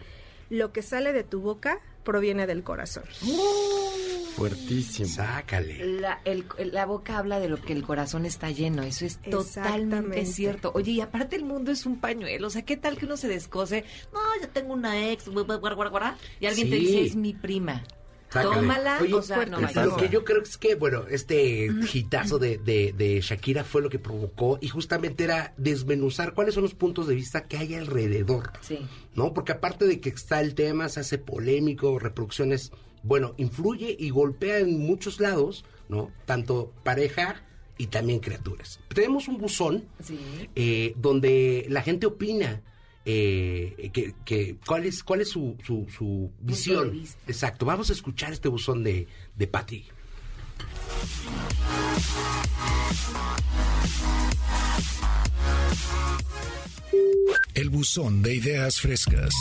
lo 0.53 0.71
que 0.73 0.83
sale 0.83 1.13
de 1.15 1.25
tu 1.25 1.41
boca 1.41 1.81
proviene 2.05 2.47
del 2.47 2.63
corazón. 2.63 3.05
Fuertísimo. 4.37 5.09
Sácale. 5.09 6.01
La, 6.01 6.21
el- 6.25 6.45
la 6.73 6.87
boca 6.87 7.19
habla 7.19 7.39
de 7.41 7.49
lo 7.49 7.61
que 7.61 7.73
el 7.73 7.83
corazón 7.83 8.27
está 8.27 8.51
lleno, 8.51 8.83
eso 8.83 9.05
es 9.05 9.19
totalmente 9.23 10.25
cierto. 10.27 10.73
Oye, 10.75 10.93
y 10.93 11.01
aparte 11.01 11.37
el 11.37 11.45
mundo 11.45 11.71
es 11.71 11.87
un 11.87 12.01
pañuelo, 12.01 12.47
o 12.47 12.51
sea, 12.51 12.63
¿qué 12.63 12.77
tal 12.77 12.97
que 12.99 13.05
uno 13.07 13.17
se 13.17 13.29
descose? 13.29 13.85
No, 14.13 14.21
yo 14.41 14.49
tengo 14.49 14.73
una 14.75 15.11
ex, 15.11 15.29
y 16.41 16.47
alguien 16.47 16.71
te 16.71 16.77
Sí. 16.77 16.87
dice, 16.87 17.03
es 17.05 17.17
mi 17.17 17.35
prima. 17.35 17.83
Sácale. 18.33 18.55
Tómala, 18.57 18.99
Oye, 19.03 19.13
o 19.15 19.21
sea, 19.23 19.45
no. 19.45 19.61
Lo 19.61 19.97
que 19.97 20.09
yo 20.09 20.25
creo 20.25 20.43
es 20.43 20.57
que, 20.57 20.75
bueno, 20.75 21.05
este 21.11 21.69
hitazo 21.93 22.39
de, 22.39 22.57
de, 22.59 22.95
de 22.97 23.21
Shakira 23.21 23.63
fue 23.63 23.83
lo 23.83 23.91
que 23.91 23.99
provocó 23.99 24.59
y 24.63 24.69
justamente 24.69 25.25
era 25.25 25.53
desmenuzar 25.59 26.33
cuáles 26.33 26.55
son 26.55 26.63
los 26.63 26.75
puntos 26.75 27.07
de 27.07 27.15
vista 27.15 27.45
que 27.45 27.59
hay 27.59 27.75
alrededor. 27.75 28.53
Sí. 28.63 28.79
¿no? 29.15 29.35
Porque 29.35 29.53
aparte 29.53 29.87
de 29.87 30.01
que 30.01 30.09
está 30.09 30.41
el 30.41 30.55
tema, 30.55 30.89
se 30.89 31.01
hace 31.01 31.19
polémico, 31.19 31.99
reproducciones, 31.99 32.73
bueno, 33.03 33.35
influye 33.37 33.95
y 33.99 34.09
golpea 34.11 34.59
en 34.61 34.79
muchos 34.79 35.21
lados, 35.21 35.65
¿no? 35.89 36.11
Tanto 36.25 36.73
pareja 36.85 37.43
y 37.77 37.89
también 37.89 38.21
criaturas. 38.21 38.81
Tenemos 38.95 39.29
un 39.29 39.39
buzón 39.39 39.85
Sí. 40.03 40.19
eh, 40.55 40.95
donde 40.97 41.67
la 41.69 41.83
gente 41.83 42.07
opina 42.07 42.63
eh, 43.05 43.91
que, 43.93 44.15
que 44.25 44.57
cuál 44.67 44.85
es 44.87 45.03
cuál 45.03 45.21
es 45.21 45.31
su, 45.31 45.57
su, 45.65 45.87
su 45.97 46.31
visión. 46.41 47.03
Exacto. 47.27 47.67
Vamos 47.67 47.91
a 47.91 47.93
escuchar 47.93 48.33
este 48.33 48.49
buzón 48.49 48.83
de, 48.85 49.07
de 49.37 49.47
Patty. 49.47 49.85
El 57.55 57.71
buzón 57.71 58.23
de 58.23 58.35
ideas 58.35 58.81
frescas. 58.81 59.35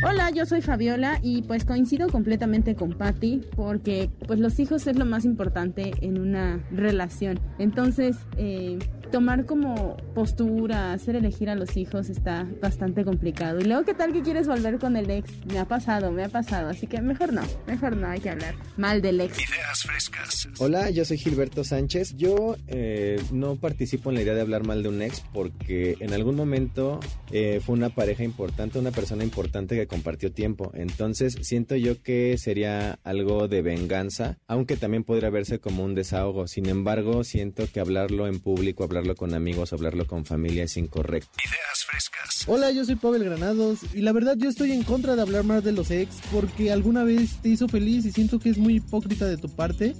Hola, 0.00 0.30
yo 0.30 0.46
soy 0.46 0.62
Fabiola 0.62 1.18
y 1.22 1.42
pues 1.42 1.64
coincido 1.64 2.08
completamente 2.08 2.76
con 2.76 2.92
Patty 2.92 3.42
porque 3.56 4.08
pues 4.28 4.38
los 4.38 4.60
hijos 4.60 4.86
es 4.86 4.96
lo 4.96 5.04
más 5.04 5.24
importante 5.24 5.92
en 6.00 6.20
una 6.20 6.64
relación. 6.70 7.40
Entonces, 7.58 8.16
eh, 8.36 8.78
tomar 9.10 9.46
como 9.46 9.96
postura, 10.14 10.92
hacer 10.92 11.16
elegir 11.16 11.50
a 11.50 11.54
los 11.54 11.76
hijos 11.76 12.10
está 12.10 12.46
bastante 12.60 13.04
complicado. 13.04 13.60
Y 13.60 13.64
luego, 13.64 13.84
¿qué 13.84 13.94
tal 13.94 14.12
que 14.12 14.22
quieres 14.22 14.46
volver 14.46 14.78
con 14.78 14.96
el 14.96 15.10
ex? 15.10 15.30
Me 15.46 15.58
ha 15.58 15.64
pasado, 15.64 16.12
me 16.12 16.24
ha 16.24 16.28
pasado, 16.28 16.68
así 16.68 16.86
que 16.86 17.00
mejor 17.00 17.32
no, 17.32 17.42
mejor 17.66 17.96
no 17.96 18.06
hay 18.06 18.20
que 18.20 18.30
hablar 18.30 18.54
mal 18.76 19.02
del 19.02 19.20
ex. 19.20 19.36
Ideas 19.38 19.82
frescas. 19.82 20.48
Hola, 20.58 20.90
yo 20.90 21.04
soy 21.04 21.18
Gilberto 21.18 21.64
Sánchez. 21.64 22.16
Yo 22.16 22.56
eh, 22.68 23.20
no 23.32 23.56
participo 23.56 24.10
en 24.10 24.16
la 24.16 24.22
idea 24.22 24.34
de 24.34 24.42
hablar 24.42 24.64
mal 24.64 24.82
de 24.82 24.88
un 24.88 25.02
ex 25.02 25.22
porque 25.32 25.96
en 26.00 26.12
algún 26.12 26.36
momento 26.36 27.00
eh, 27.32 27.60
fue 27.64 27.74
una 27.74 27.90
pareja 27.90 28.22
importante, 28.22 28.78
una 28.78 28.92
persona 28.92 29.24
importante 29.24 29.74
que 29.74 29.86
compartió 29.88 30.32
tiempo. 30.32 30.70
Entonces 30.74 31.36
siento 31.42 31.74
yo 31.74 32.00
que 32.02 32.38
sería 32.38 33.00
algo 33.02 33.48
de 33.48 33.62
venganza, 33.62 34.38
aunque 34.46 34.76
también 34.76 35.02
podría 35.02 35.30
verse 35.30 35.58
como 35.58 35.84
un 35.84 35.94
desahogo. 35.94 36.46
Sin 36.46 36.66
embargo, 36.66 37.24
siento 37.24 37.66
que 37.72 37.80
hablarlo 37.80 38.28
en 38.28 38.38
público, 38.40 38.84
hablarlo 38.84 39.16
con 39.16 39.34
amigos, 39.34 39.72
hablarlo 39.72 40.06
con 40.06 40.24
familia 40.24 40.64
es 40.64 40.76
incorrecto. 40.76 41.30
Ideas 41.38 41.84
frescas. 41.84 42.44
Hola, 42.46 42.70
yo 42.70 42.84
soy 42.84 42.94
Pavel 42.94 43.24
Granados 43.24 43.80
y 43.94 44.02
la 44.02 44.12
verdad 44.12 44.36
yo 44.38 44.48
estoy 44.48 44.72
en 44.72 44.84
contra 44.84 45.16
de 45.16 45.22
hablar 45.22 45.44
más 45.44 45.64
de 45.64 45.72
los 45.72 45.90
ex 45.90 46.16
porque 46.30 46.70
alguna 46.70 47.02
vez 47.02 47.42
te 47.42 47.48
hizo 47.48 47.68
feliz 47.68 48.04
y 48.04 48.12
siento 48.12 48.38
que 48.38 48.50
es 48.50 48.58
muy 48.58 48.76
hipócrita 48.76 49.26
de 49.26 49.36
tu 49.36 49.48
parte 49.48 49.94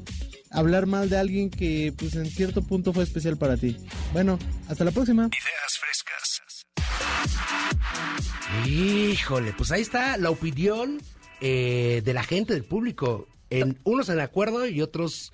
hablar 0.51 0.87
mal 0.87 1.09
de 1.09 1.19
alguien 1.19 1.51
que 1.51 1.93
pues 1.97 2.15
en 2.15 2.27
cierto 2.27 2.63
punto 2.63 2.93
fue 2.93 3.05
especial 3.05 3.37
para 3.37 3.57
ti. 3.57 3.77
Bueno, 4.13 4.39
hasta 4.69 4.85
la 4.85 4.91
próxima. 4.91 5.27
Ideas 5.27 5.79
frescas. 5.79 6.38
Híjole, 8.67 9.53
pues 9.53 9.71
ahí 9.73 9.83
está 9.83 10.17
la 10.17 10.31
opinión 10.31 11.01
eh, 11.41 12.03
de 12.05 12.15
la 12.15 12.23
gente, 12.23 12.55
del 12.55 12.65
público. 12.65 13.29
En, 13.51 13.79
unos 13.85 14.09
en 14.09 14.21
acuerdo 14.21 14.67
y 14.67 14.83
otros, 14.83 15.33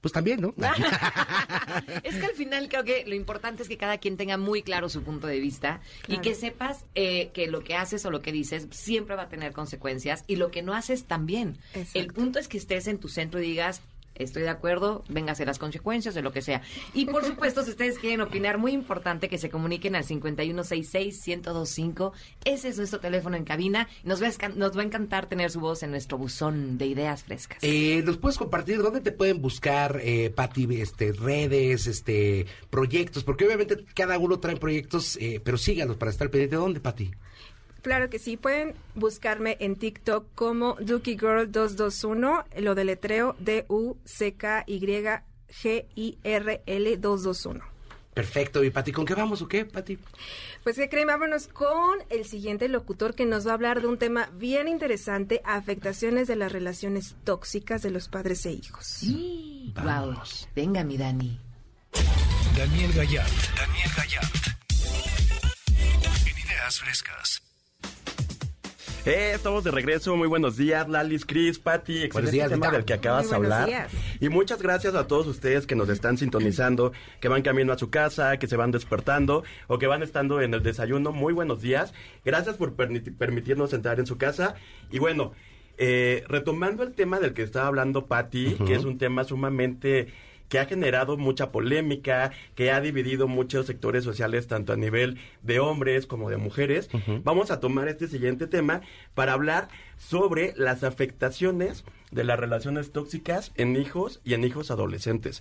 pues 0.00 0.12
también, 0.12 0.40
¿no? 0.40 0.54
es 2.02 2.14
que 2.16 2.26
al 2.26 2.34
final 2.34 2.68
creo 2.68 2.84
que 2.84 3.04
lo 3.06 3.14
importante 3.14 3.62
es 3.62 3.68
que 3.68 3.76
cada 3.76 3.98
quien 3.98 4.16
tenga 4.16 4.36
muy 4.36 4.62
claro 4.62 4.88
su 4.88 5.02
punto 5.02 5.26
de 5.26 5.38
vista 5.40 5.80
y 6.08 6.18
que 6.18 6.34
sepas 6.34 6.84
eh, 6.94 7.30
que 7.34 7.46
lo 7.46 7.62
que 7.62 7.76
haces 7.76 8.04
o 8.04 8.10
lo 8.10 8.22
que 8.22 8.32
dices 8.32 8.66
siempre 8.70 9.14
va 9.14 9.22
a 9.22 9.28
tener 9.28 9.52
consecuencias 9.52 10.24
y 10.26 10.36
lo 10.36 10.50
que 10.50 10.62
no 10.62 10.74
haces 10.74 11.04
también. 11.04 11.58
El 11.94 12.08
punto 12.08 12.38
es 12.38 12.48
que 12.48 12.58
estés 12.58 12.86
en 12.86 12.98
tu 12.98 13.08
centro 13.08 13.40
y 13.40 13.46
digas, 13.46 13.82
estoy 14.22 14.42
de 14.42 14.48
acuerdo, 14.48 15.04
véngase 15.08 15.44
las 15.44 15.58
consecuencias 15.58 16.14
de 16.14 16.22
lo 16.22 16.32
que 16.32 16.42
sea. 16.42 16.62
Y 16.94 17.06
por 17.06 17.24
supuesto, 17.24 17.62
si 17.62 17.70
ustedes 17.70 17.98
quieren 17.98 18.20
opinar, 18.20 18.58
muy 18.58 18.72
importante 18.72 19.28
que 19.28 19.38
se 19.38 19.50
comuniquen 19.50 19.96
al 19.96 20.04
5166-1025. 20.04 22.12
Ese 22.44 22.68
es 22.68 22.78
nuestro 22.78 23.00
teléfono 23.00 23.36
en 23.36 23.42
cabina. 23.44 23.88
Nos 24.04 24.22
va, 24.22 24.28
a, 24.28 24.48
nos 24.50 24.76
va 24.76 24.82
a 24.82 24.84
encantar 24.84 25.26
tener 25.26 25.50
su 25.50 25.58
voz 25.60 25.82
en 25.82 25.90
nuestro 25.90 26.18
buzón 26.18 26.78
de 26.78 26.86
ideas 26.86 27.24
frescas. 27.24 27.58
Eh, 27.62 28.02
¿Nos 28.04 28.18
puedes 28.18 28.38
compartir 28.38 28.82
dónde 28.82 29.00
te 29.00 29.12
pueden 29.12 29.40
buscar, 29.40 30.00
eh, 30.02 30.28
Pati, 30.30 30.68
este, 30.80 31.12
redes, 31.12 31.86
este, 31.86 32.46
proyectos? 32.70 33.24
Porque 33.24 33.46
obviamente 33.46 33.84
cada 33.94 34.18
uno 34.18 34.40
trae 34.40 34.56
proyectos, 34.56 35.16
eh, 35.20 35.40
pero 35.42 35.56
síganos 35.58 35.96
para 35.96 36.10
estar 36.10 36.30
pendiente. 36.30 36.56
¿Dónde, 36.56 36.80
Pati? 36.80 37.10
Claro 37.82 38.08
que 38.08 38.18
sí, 38.20 38.36
pueden 38.36 38.74
buscarme 38.94 39.56
en 39.60 39.76
TikTok 39.76 40.26
como 40.34 40.76
Dookie 40.80 41.18
Girl 41.18 41.50
221, 41.50 42.44
lo 42.58 42.74
deletreo 42.76 43.34
D-U-C-K-Y-G-I-R-L 43.40 43.96
221. 46.96 47.72
Perfecto, 48.14 48.62
¿y 48.62 48.70
Pati, 48.70 48.92
con 48.92 49.06
qué 49.06 49.14
vamos 49.14 49.40
o 49.42 49.48
qué, 49.48 49.64
Pati? 49.64 49.98
Pues 50.62 50.76
que 50.76 50.88
creen, 50.88 51.08
vámonos 51.08 51.48
con 51.48 51.98
el 52.10 52.24
siguiente 52.24 52.68
locutor 52.68 53.14
que 53.14 53.24
nos 53.24 53.46
va 53.46 53.52
a 53.52 53.54
hablar 53.54 53.80
de 53.80 53.88
un 53.88 53.98
tema 53.98 54.30
bien 54.34 54.68
interesante, 54.68 55.40
afectaciones 55.44 56.28
de 56.28 56.36
las 56.36 56.52
relaciones 56.52 57.16
tóxicas 57.24 57.82
de 57.82 57.90
los 57.90 58.08
padres 58.08 58.46
e 58.46 58.52
hijos. 58.52 58.86
Sí, 58.86 59.72
vamos. 59.74 60.48
Venga, 60.54 60.84
mi 60.84 60.96
Dani. 60.98 61.40
Daniel 62.56 62.92
Gallard, 62.92 63.32
Daniel 63.56 63.90
Gallard. 63.96 64.30
En 66.26 66.38
Ideas 66.38 66.80
Frescas. 66.80 67.51
Eh, 69.04 69.32
estamos 69.34 69.64
de 69.64 69.72
regreso. 69.72 70.14
Muy 70.16 70.28
buenos 70.28 70.56
días, 70.56 70.88
Lalis, 70.88 71.26
Chris, 71.26 71.58
Patti. 71.58 72.02
Excelente 72.04 72.30
días, 72.30 72.50
tema 72.50 72.70
del 72.70 72.84
que 72.84 72.92
acabas 72.94 73.28
de 73.28 73.36
buenos 73.36 73.52
hablar. 73.52 73.68
días. 73.68 73.92
Y 74.20 74.28
muchas 74.28 74.62
gracias 74.62 74.94
a 74.94 75.08
todos 75.08 75.26
ustedes 75.26 75.66
que 75.66 75.74
nos 75.74 75.88
están 75.88 76.16
sintonizando, 76.18 76.92
que 77.18 77.26
van 77.26 77.42
camino 77.42 77.72
a 77.72 77.78
su 77.78 77.90
casa, 77.90 78.36
que 78.36 78.46
se 78.46 78.56
van 78.56 78.70
despertando 78.70 79.42
o 79.66 79.78
que 79.78 79.88
van 79.88 80.04
estando 80.04 80.40
en 80.40 80.54
el 80.54 80.62
desayuno. 80.62 81.10
Muy 81.10 81.32
buenos 81.32 81.60
días. 81.60 81.92
Gracias 82.24 82.56
por 82.56 82.76
permiti- 82.76 83.16
permitirnos 83.16 83.72
entrar 83.72 83.98
en 83.98 84.06
su 84.06 84.18
casa. 84.18 84.54
Y 84.92 85.00
bueno, 85.00 85.32
eh, 85.78 86.22
retomando 86.28 86.84
el 86.84 86.92
tema 86.92 87.18
del 87.18 87.34
que 87.34 87.42
estaba 87.42 87.66
hablando 87.66 88.06
Patti, 88.06 88.54
que 88.66 88.74
es 88.76 88.84
un 88.84 88.98
tema 88.98 89.24
sumamente 89.24 90.12
que 90.52 90.58
ha 90.58 90.66
generado 90.66 91.16
mucha 91.16 91.50
polémica, 91.50 92.30
que 92.54 92.72
ha 92.72 92.82
dividido 92.82 93.26
muchos 93.26 93.64
sectores 93.64 94.04
sociales, 94.04 94.48
tanto 94.48 94.74
a 94.74 94.76
nivel 94.76 95.16
de 95.40 95.60
hombres 95.60 96.06
como 96.06 96.28
de 96.28 96.36
mujeres. 96.36 96.90
Vamos 97.24 97.50
a 97.50 97.58
tomar 97.58 97.88
este 97.88 98.06
siguiente 98.06 98.46
tema 98.46 98.82
para 99.14 99.32
hablar 99.32 99.68
sobre 99.96 100.52
las 100.58 100.84
afectaciones 100.84 101.86
de 102.12 102.24
las 102.24 102.38
relaciones 102.38 102.92
tóxicas 102.92 103.50
en 103.56 103.74
hijos 103.76 104.20
y 104.24 104.34
en 104.34 104.44
hijos 104.44 104.70
adolescentes. 104.70 105.40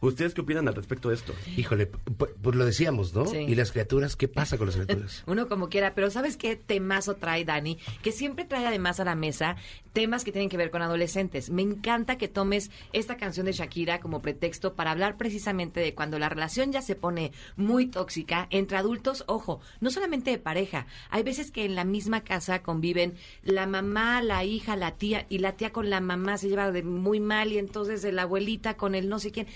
¿Ustedes 0.00 0.34
qué 0.34 0.40
opinan 0.40 0.68
al 0.68 0.74
respecto 0.74 1.08
de 1.10 1.16
esto? 1.16 1.34
Híjole, 1.56 1.90
pu- 1.90 2.30
pues 2.40 2.56
lo 2.56 2.64
decíamos, 2.64 3.12
¿no? 3.12 3.26
Sí. 3.26 3.38
¿Y 3.38 3.54
las 3.54 3.72
criaturas? 3.72 4.16
¿Qué 4.16 4.28
pasa 4.28 4.56
con 4.56 4.66
las 4.68 4.76
criaturas? 4.76 5.24
Uno 5.26 5.48
como 5.48 5.68
quiera, 5.68 5.94
pero 5.94 6.10
¿sabes 6.10 6.36
qué 6.36 6.56
temazo 6.56 7.16
trae 7.16 7.44
Dani? 7.44 7.78
Que 8.02 8.12
siempre 8.12 8.44
trae 8.44 8.66
además 8.66 9.00
a 9.00 9.04
la 9.04 9.14
mesa 9.14 9.56
temas 9.92 10.24
que 10.24 10.32
tienen 10.32 10.48
que 10.48 10.56
ver 10.56 10.70
con 10.70 10.80
adolescentes. 10.80 11.50
Me 11.50 11.62
encanta 11.62 12.16
que 12.16 12.28
tomes 12.28 12.70
esta 12.92 13.16
canción 13.16 13.44
de 13.46 13.52
Shakira 13.52 14.00
como 14.00 14.22
pretexto 14.22 14.74
para 14.74 14.92
hablar 14.92 15.16
precisamente 15.18 15.80
de 15.80 15.94
cuando 15.94 16.18
la 16.18 16.28
relación 16.28 16.72
ya 16.72 16.80
se 16.82 16.94
pone 16.94 17.32
muy 17.56 17.86
tóxica 17.86 18.46
entre 18.50 18.78
adultos, 18.78 19.24
ojo, 19.26 19.60
no 19.80 19.90
solamente 19.90 20.30
de 20.30 20.38
pareja. 20.38 20.86
Hay 21.10 21.22
veces 21.24 21.50
que 21.50 21.64
en 21.64 21.74
la 21.74 21.84
misma 21.84 22.22
casa 22.22 22.62
conviven 22.62 23.14
la 23.42 23.66
mamá, 23.66 24.22
la 24.22 24.44
hija, 24.44 24.76
la 24.76 24.92
tía 24.92 25.26
y 25.28 25.38
la 25.38 25.52
tía 25.56 25.72
con 25.72 25.90
la 25.90 26.00
mamá 26.00 26.11
se 26.36 26.48
lleva 26.48 26.70
de 26.70 26.82
muy 26.82 27.20
mal 27.20 27.52
y 27.52 27.58
entonces 27.58 28.04
la 28.12 28.22
abuelita 28.22 28.76
con 28.76 28.94
el 28.94 29.08
no 29.08 29.18
sé 29.18 29.30
quién. 29.30 29.46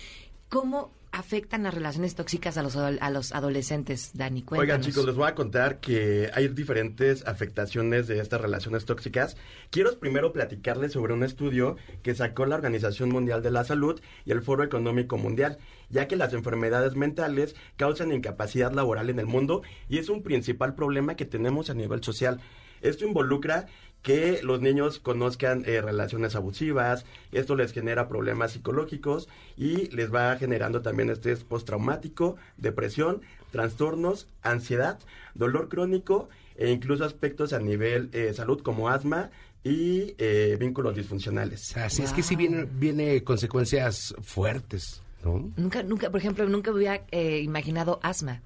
¿Cómo 0.49 0.93
afectan 1.17 1.63
las 1.63 1.75
relaciones 1.75 2.15
tóxicas 2.15 2.59
a 2.59 2.63
los, 2.63 2.77
a 2.77 3.11
los 3.11 3.33
adolescentes, 3.33 4.11
Dani? 4.15 4.41
Oigan 4.41 4.47
Cuéntanos. 4.47 4.87
chicos, 4.87 5.07
les 5.07 5.15
voy 5.15 5.29
a 5.29 5.35
contar 5.35 5.81
que 5.81 6.31
hay 6.35 6.49
diferentes 6.49 7.27
afectaciones 7.27 8.07
de 8.07 8.21
estas 8.21 8.41
relaciones 8.41 8.85
tóxicas. 8.85 9.37
Quiero 9.71 9.99
primero 9.99 10.33
platicarles 10.33 10.93
sobre 10.93 11.15
un 11.15 11.25
estudio 11.25 11.77
que 12.03 12.15
sacó 12.15 12.45
la 12.45 12.57
Organización 12.57 13.09
Mundial 13.09 13.43
de 13.43 13.51
la 13.51 13.65
Salud 13.65 14.01
y 14.25 14.33
el 14.33 14.43
Foro 14.43 14.63
Económico 14.63 15.17
Mundial, 15.17 15.59
ya 15.89 16.07
que 16.07 16.17
las 16.17 16.33
enfermedades 16.35 16.97
mentales 16.97 17.57
causan 17.77 18.13
incapacidad 18.13 18.73
laboral 18.73 19.09
en 19.09 19.19
el 19.19 19.27
mundo 19.27 19.63
y 19.89 19.99
es 19.99 20.09
un 20.09 20.23
principal 20.23 20.75
problema 20.75 21.17
que 21.17 21.25
tenemos 21.25 21.71
a 21.71 21.75
nivel 21.75 22.05
social. 22.05 22.41
Esto 22.83 23.07
involucra 23.07 23.67
que 24.07 24.41
los 24.45 24.61
niños 24.61 25.01
conozcan 25.01 25.65
eh, 25.67 25.81
relaciones 25.81 26.37
abusivas, 26.37 27.05
esto 27.33 27.57
les 27.57 27.73
genera 27.73 28.07
problemas 28.07 28.53
psicológicos 28.53 29.29
y 29.57 29.89
les 29.91 30.15
va 30.15 30.37
generando 30.37 30.81
también 30.81 31.11
estrés 31.11 31.43
postraumático, 31.43 32.37
depresión, 32.57 33.23
trastornos, 33.51 34.29
ansiedad, 34.43 35.01
dolor 35.35 35.69
crónico 35.69 36.29
e 36.55 36.71
incluso 36.71 37.05
aspectos 37.05 37.53
a 37.53 37.59
nivel 37.59 38.09
eh, 38.13 38.33
salud 38.33 38.63
como 38.63 38.91
asma 38.91 39.33
y 39.65 40.15
eh, 40.19 40.57
vínculos 40.61 40.95
disfuncionales. 40.95 41.77
Así 41.77 42.03
es 42.03 42.13
que 42.13 42.23
sí 42.23 42.37
viene, 42.37 42.65
viene 42.65 43.25
consecuencias 43.25 44.15
fuertes, 44.23 45.03
¿no? 45.25 45.51
Nunca, 45.57 45.83
nunca, 45.83 46.11
por 46.11 46.21
ejemplo, 46.21 46.49
nunca 46.49 46.71
hubiera 46.71 47.05
eh, 47.11 47.41
imaginado 47.41 47.99
asma. 48.05 48.41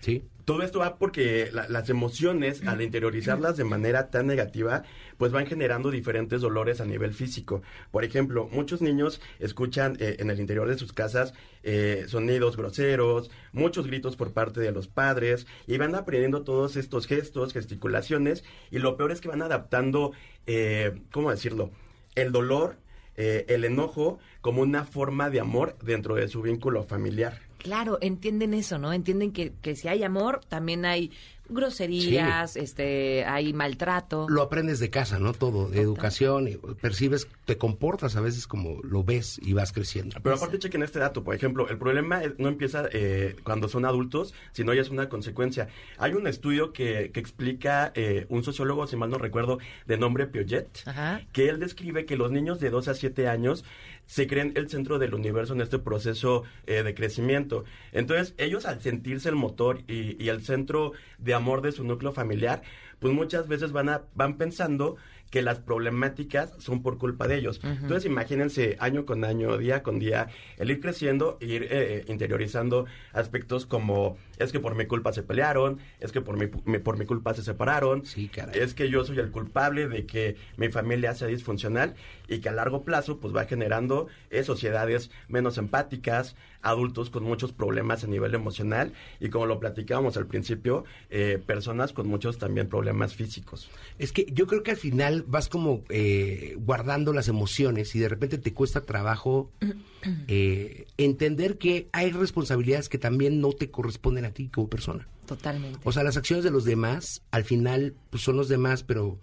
Sí. 0.00 0.24
Todo 0.44 0.62
esto 0.62 0.80
va 0.80 0.98
porque 0.98 1.48
la- 1.52 1.68
las 1.68 1.88
emociones, 1.88 2.66
al 2.66 2.82
interiorizarlas 2.82 3.56
de 3.56 3.64
manera 3.64 4.10
tan 4.10 4.26
negativa, 4.26 4.82
pues 5.16 5.32
van 5.32 5.46
generando 5.46 5.90
diferentes 5.90 6.42
dolores 6.42 6.80
a 6.82 6.84
nivel 6.84 7.14
físico. 7.14 7.62
Por 7.90 8.04
ejemplo, 8.04 8.48
muchos 8.52 8.82
niños 8.82 9.22
escuchan 9.38 9.96
eh, 10.00 10.16
en 10.18 10.28
el 10.30 10.40
interior 10.40 10.68
de 10.68 10.76
sus 10.76 10.92
casas 10.92 11.32
eh, 11.62 12.04
sonidos 12.08 12.58
groseros, 12.58 13.30
muchos 13.52 13.86
gritos 13.86 14.16
por 14.16 14.32
parte 14.32 14.60
de 14.60 14.70
los 14.72 14.86
padres, 14.86 15.46
y 15.66 15.78
van 15.78 15.94
aprendiendo 15.94 16.42
todos 16.42 16.76
estos 16.76 17.06
gestos, 17.06 17.54
gesticulaciones, 17.54 18.44
y 18.70 18.80
lo 18.80 18.98
peor 18.98 19.12
es 19.12 19.22
que 19.22 19.28
van 19.28 19.40
adaptando, 19.40 20.12
eh, 20.46 21.00
¿cómo 21.10 21.30
decirlo? 21.30 21.70
El 22.16 22.32
dolor, 22.32 22.76
eh, 23.16 23.46
el 23.48 23.64
enojo, 23.64 24.18
como 24.42 24.60
una 24.60 24.84
forma 24.84 25.30
de 25.30 25.40
amor 25.40 25.76
dentro 25.82 26.16
de 26.16 26.28
su 26.28 26.42
vínculo 26.42 26.82
familiar. 26.82 27.40
Claro, 27.64 27.96
entienden 28.02 28.52
eso, 28.54 28.78
¿no? 28.78 28.92
Entienden 28.92 29.32
que, 29.32 29.52
que 29.62 29.74
si 29.74 29.88
hay 29.88 30.02
amor, 30.04 30.40
también 30.48 30.84
hay 30.84 31.10
groserías, 31.48 32.56
este, 32.56 33.24
hay 33.24 33.52
maltrato. 33.52 34.26
Lo 34.28 34.42
aprendes 34.42 34.78
de 34.80 34.90
casa, 34.90 35.18
¿no? 35.18 35.32
Todo, 35.32 35.68
de 35.68 35.80
educación, 35.80 36.48
y 36.48 36.56
percibes, 36.80 37.26
te 37.44 37.58
comportas 37.58 38.16
a 38.16 38.20
veces 38.20 38.46
como 38.46 38.80
lo 38.82 39.02
ves 39.04 39.38
y 39.42 39.52
vas 39.52 39.72
creciendo. 39.72 40.16
Pero 40.22 40.36
aparte 40.36 40.58
chequen 40.58 40.82
este 40.82 40.98
dato, 40.98 41.22
por 41.24 41.34
ejemplo, 41.34 41.68
el 41.68 41.78
problema 41.78 42.22
es- 42.22 42.38
no 42.38 42.48
empieza 42.48 42.84
eh, 42.92 43.36
cuando 43.44 43.68
son 43.68 43.84
adultos, 43.84 44.34
sino 44.52 44.72
ya 44.74 44.82
es 44.82 44.90
una 44.90 45.08
consecuencia. 45.08 45.68
Hay 45.98 46.12
un 46.12 46.26
estudio 46.26 46.72
que, 46.72 47.10
que 47.12 47.20
explica 47.20 47.92
eh, 47.94 48.26
un 48.28 48.42
sociólogo, 48.44 48.86
si 48.86 48.96
mal 48.96 49.10
no 49.10 49.18
recuerdo, 49.18 49.58
de 49.86 49.96
nombre 49.98 50.26
Piaget, 50.26 50.68
Ajá. 50.86 51.22
que 51.32 51.48
él 51.48 51.60
describe 51.60 52.06
que 52.06 52.16
los 52.16 52.30
niños 52.30 52.60
de 52.60 52.70
2 52.70 52.88
a 52.88 52.94
7 52.94 53.28
años 53.28 53.64
se 54.06 54.26
creen 54.26 54.52
el 54.56 54.68
centro 54.68 54.98
del 54.98 55.14
universo 55.14 55.54
en 55.54 55.60
este 55.60 55.78
proceso 55.78 56.44
eh, 56.66 56.82
de 56.82 56.94
crecimiento. 56.94 57.64
Entonces, 57.92 58.34
ellos 58.38 58.66
al 58.66 58.80
sentirse 58.80 59.28
el 59.28 59.36
motor 59.36 59.80
y, 59.88 60.22
y 60.22 60.28
el 60.28 60.42
centro 60.42 60.92
de 61.18 61.34
amor 61.34 61.62
de 61.62 61.72
su 61.72 61.84
núcleo 61.84 62.12
familiar, 62.12 62.62
pues 62.98 63.12
muchas 63.12 63.48
veces 63.48 63.72
van, 63.72 63.88
a, 63.88 64.02
van 64.14 64.36
pensando 64.36 64.96
que 65.34 65.42
las 65.42 65.58
problemáticas 65.58 66.52
son 66.58 66.80
por 66.80 66.96
culpa 66.96 67.26
de 67.26 67.34
ellos. 67.36 67.60
Entonces, 67.64 68.04
imagínense 68.04 68.76
año 68.78 69.04
con 69.04 69.24
año, 69.24 69.58
día 69.58 69.82
con 69.82 69.98
día, 69.98 70.28
el 70.58 70.70
ir 70.70 70.80
creciendo 70.80 71.38
e 71.40 71.46
ir 71.46 71.66
eh, 71.70 72.04
interiorizando 72.06 72.86
aspectos 73.12 73.66
como 73.66 74.16
es 74.38 74.52
que 74.52 74.60
por 74.60 74.74
mi 74.74 74.86
culpa 74.86 75.12
se 75.12 75.22
pelearon, 75.22 75.78
es 76.00 76.12
que 76.12 76.20
por 76.20 76.36
mi, 76.38 76.46
mi- 76.64 76.78
por 76.78 76.98
mi 76.98 77.06
culpa 77.06 77.34
se 77.34 77.42
separaron, 77.42 78.04
Sí, 78.04 78.28
caray. 78.28 78.58
es 78.60 78.74
que 78.74 78.88
yo 78.90 79.04
soy 79.04 79.18
el 79.18 79.30
culpable 79.30 79.88
de 79.88 80.06
que 80.06 80.36
mi 80.56 80.68
familia 80.68 81.14
sea 81.14 81.28
disfuncional 81.28 81.94
y 82.28 82.38
que 82.38 82.48
a 82.48 82.52
largo 82.52 82.84
plazo 82.84 83.18
pues 83.18 83.34
va 83.34 83.44
generando 83.44 84.08
eh, 84.30 84.42
sociedades 84.44 85.10
menos 85.28 85.58
empáticas, 85.58 86.36
adultos 86.62 87.10
con 87.10 87.24
muchos 87.24 87.52
problemas 87.52 88.04
a 88.04 88.06
nivel 88.06 88.34
emocional 88.34 88.92
y 89.20 89.28
como 89.28 89.44
lo 89.46 89.60
platicábamos 89.60 90.16
al 90.16 90.26
principio, 90.26 90.84
eh, 91.10 91.38
personas 91.44 91.92
con 91.92 92.08
muchos 92.08 92.38
también 92.38 92.68
problemas 92.68 93.14
físicos. 93.14 93.70
Es 93.98 94.12
que 94.12 94.24
yo 94.32 94.46
creo 94.46 94.62
que 94.62 94.70
al 94.70 94.76
final 94.78 95.24
vas 95.28 95.48
como 95.50 95.84
eh, 95.90 96.56
guardando 96.58 97.12
las 97.12 97.28
emociones 97.28 97.94
y 97.94 97.98
de 97.98 98.08
repente 98.08 98.38
te 98.38 98.54
cuesta 98.54 98.80
trabajo 98.80 99.50
eh, 100.28 100.86
entender 100.96 101.58
que 101.58 101.88
hay 101.92 102.10
responsabilidades 102.12 102.88
que 102.88 102.98
también 102.98 103.40
no 103.40 103.52
te 103.52 103.70
corresponden 103.70 104.23
a 104.26 104.30
ti 104.32 104.48
como 104.48 104.68
persona. 104.68 105.06
Totalmente. 105.26 105.78
O 105.84 105.92
sea, 105.92 106.02
las 106.04 106.16
acciones 106.16 106.44
de 106.44 106.50
los 106.50 106.64
demás, 106.64 107.22
al 107.30 107.44
final, 107.44 107.94
pues 108.10 108.22
son 108.22 108.36
los 108.36 108.48
demás, 108.48 108.82
pero 108.82 109.18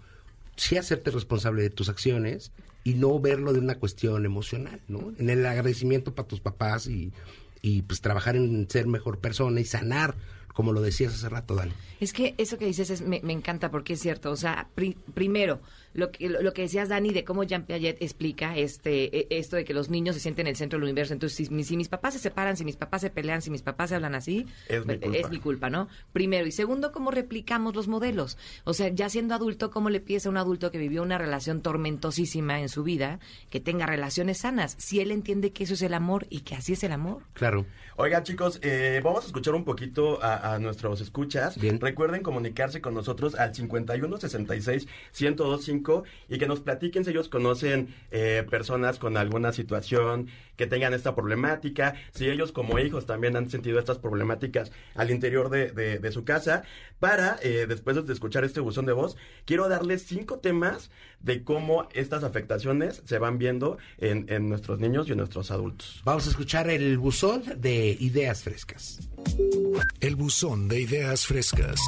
sí 0.55 0.77
hacerte 0.77 1.11
responsable 1.11 1.61
de 1.63 1.69
tus 1.69 1.89
acciones 1.89 2.51
y 2.83 2.95
no 2.95 3.19
verlo 3.19 3.53
de 3.53 3.59
una 3.59 3.75
cuestión 3.75 4.25
emocional, 4.25 4.81
¿no? 4.87 5.13
En 5.19 5.29
el 5.29 5.45
agradecimiento 5.45 6.15
para 6.15 6.27
tus 6.27 6.39
papás 6.39 6.87
y, 6.87 7.11
y 7.61 7.83
pues 7.83 8.01
trabajar 8.01 8.35
en 8.35 8.67
ser 8.69 8.87
mejor 8.87 9.19
persona 9.19 9.59
y 9.61 9.65
sanar, 9.65 10.15
como 10.53 10.73
lo 10.73 10.81
decías 10.81 11.13
hace 11.13 11.29
rato, 11.29 11.53
Dani. 11.55 11.71
Es 11.99 12.11
que 12.13 12.33
eso 12.39 12.57
que 12.57 12.65
dices 12.65 12.89
es- 12.89 13.01
me, 13.01 13.21
me 13.23 13.33
encanta 13.33 13.69
porque 13.69 13.93
es 13.93 13.99
cierto. 14.01 14.31
O 14.31 14.35
sea, 14.35 14.67
pri- 14.73 14.97
primero, 15.13 15.61
lo 15.93 16.11
que, 16.11 16.29
lo, 16.29 16.41
lo 16.41 16.53
que 16.53 16.63
decías, 16.63 16.89
Dani, 16.89 17.11
de 17.11 17.23
cómo 17.23 17.43
Jean 17.43 17.65
Piaget 17.65 18.01
explica 18.01 18.55
este, 18.57 19.15
e- 19.17 19.27
esto 19.39 19.55
de 19.55 19.63
que 19.65 19.73
los 19.73 19.89
niños 19.89 20.15
se 20.15 20.21
sienten 20.21 20.47
el 20.47 20.55
centro 20.55 20.77
del 20.77 20.83
universo. 20.85 21.13
Entonces, 21.13 21.35
si, 21.49 21.63
si 21.63 21.77
mis 21.77 21.89
papás 21.89 22.13
se 22.13 22.19
separan, 22.19 22.57
si 22.57 22.65
mis 22.65 22.77
papás 22.77 23.01
se 23.01 23.09
pelean, 23.09 23.41
si 23.41 23.49
mis 23.49 23.61
papás 23.61 23.89
se 23.89 23.95
hablan 23.95 24.15
así, 24.15 24.45
Es 24.67 24.85
mi 24.85 24.97
culpa. 24.97 25.17
es 25.17 25.29
mi 25.29 25.39
culpa, 25.39 25.69
¿no? 25.69 25.87
Primero. 26.13 26.47
Y 26.47 26.51
segundo, 26.51 26.91
cómo 26.91 27.11
replicamos 27.11 27.75
los 27.75 27.87
modelos. 27.87 28.37
O 28.63 28.73
sea, 28.73 28.89
ya 28.89 29.09
siendo 29.09 29.35
adulto, 29.35 29.71
¿cómo 29.71 29.89
le 29.89 29.99
pides 29.99 30.25
a 30.25 30.29
un 30.29 30.37
adulto 30.37 30.71
que 30.71 30.77
vivió 30.77 31.01
una 31.03 31.17
relación 31.17 31.61
tormentosísima 31.61 32.59
en 32.61 32.69
su 32.69 32.83
vida 32.83 33.19
que 33.49 33.59
tenga 33.59 33.85
relaciones 33.85 34.39
sanas? 34.39 34.75
Si 34.79 34.99
él 34.99 35.11
entiende 35.11 35.51
que 35.51 35.63
eso 35.63 35.73
es 35.73 35.81
el 35.81 35.93
amor 35.93 36.25
y 36.29 36.41
que 36.41 36.55
así 36.55 36.73
es 36.73 36.83
el 36.83 36.91
amor. 36.91 37.23
Claro. 37.33 37.65
Oigan, 37.97 38.23
chicos, 38.23 38.59
eh, 38.63 38.99
vamos 39.03 39.23
a 39.23 39.27
escuchar 39.27 39.53
un 39.53 39.63
poquito 39.65 40.23
a, 40.23 40.53
a 40.55 40.59
nuestros 40.59 41.01
escuchas. 41.01 41.57
Bien. 41.59 41.79
Recuerden 41.79 42.23
comunicarse 42.23 42.81
con 42.81 42.93
nosotros 42.93 43.35
al 43.35 43.53
51 43.53 44.17
66 44.17 44.87
1025 45.81 46.03
y 46.29 46.37
que 46.37 46.47
nos 46.47 46.59
platiquen 46.61 47.03
si 47.03 47.11
ellos 47.11 47.29
conocen 47.29 47.93
eh, 48.11 48.45
personas 48.49 48.99
con 48.99 49.17
alguna 49.17 49.51
situación 49.51 50.27
que 50.55 50.67
tengan 50.67 50.93
esta 50.93 51.15
problemática, 51.15 51.95
si 52.13 52.29
ellos 52.29 52.51
como 52.51 52.77
hijos 52.79 53.05
también 53.05 53.35
han 53.35 53.49
sentido 53.49 53.79
estas 53.79 53.97
problemáticas 53.97 54.71
al 54.95 55.09
interior 55.11 55.49
de, 55.49 55.71
de- 55.71 55.99
de 55.99 56.11
su 56.11 56.23
casa. 56.23 56.63
Para, 56.99 57.39
eh, 57.41 57.65
después 57.67 58.05
de 58.05 58.13
escuchar 58.13 58.43
este 58.43 58.59
buzón 58.59 58.85
de 58.85 58.93
voz, 58.93 59.17
quiero 59.45 59.67
darles 59.69 60.03
cinco 60.03 60.37
temas 60.39 60.91
de 61.19 61.43
cómo 61.43 61.87
estas 61.93 62.23
afectaciones 62.23 63.01
se 63.05 63.17
van 63.17 63.37
viendo 63.39 63.77
en, 63.97 64.25
en 64.29 64.49
nuestros 64.49 64.79
niños 64.79 65.07
y 65.07 65.11
en 65.13 65.17
nuestros 65.17 65.49
adultos. 65.49 66.01
Vamos 66.05 66.27
a 66.27 66.29
escuchar 66.29 66.69
el 66.69 66.97
buzón 66.99 67.43
de 67.57 67.97
ideas 67.99 68.43
frescas. 68.43 68.99
El 69.99 70.15
buzón 70.15 70.67
de 70.67 70.81
ideas 70.81 71.25
frescas. 71.25 71.79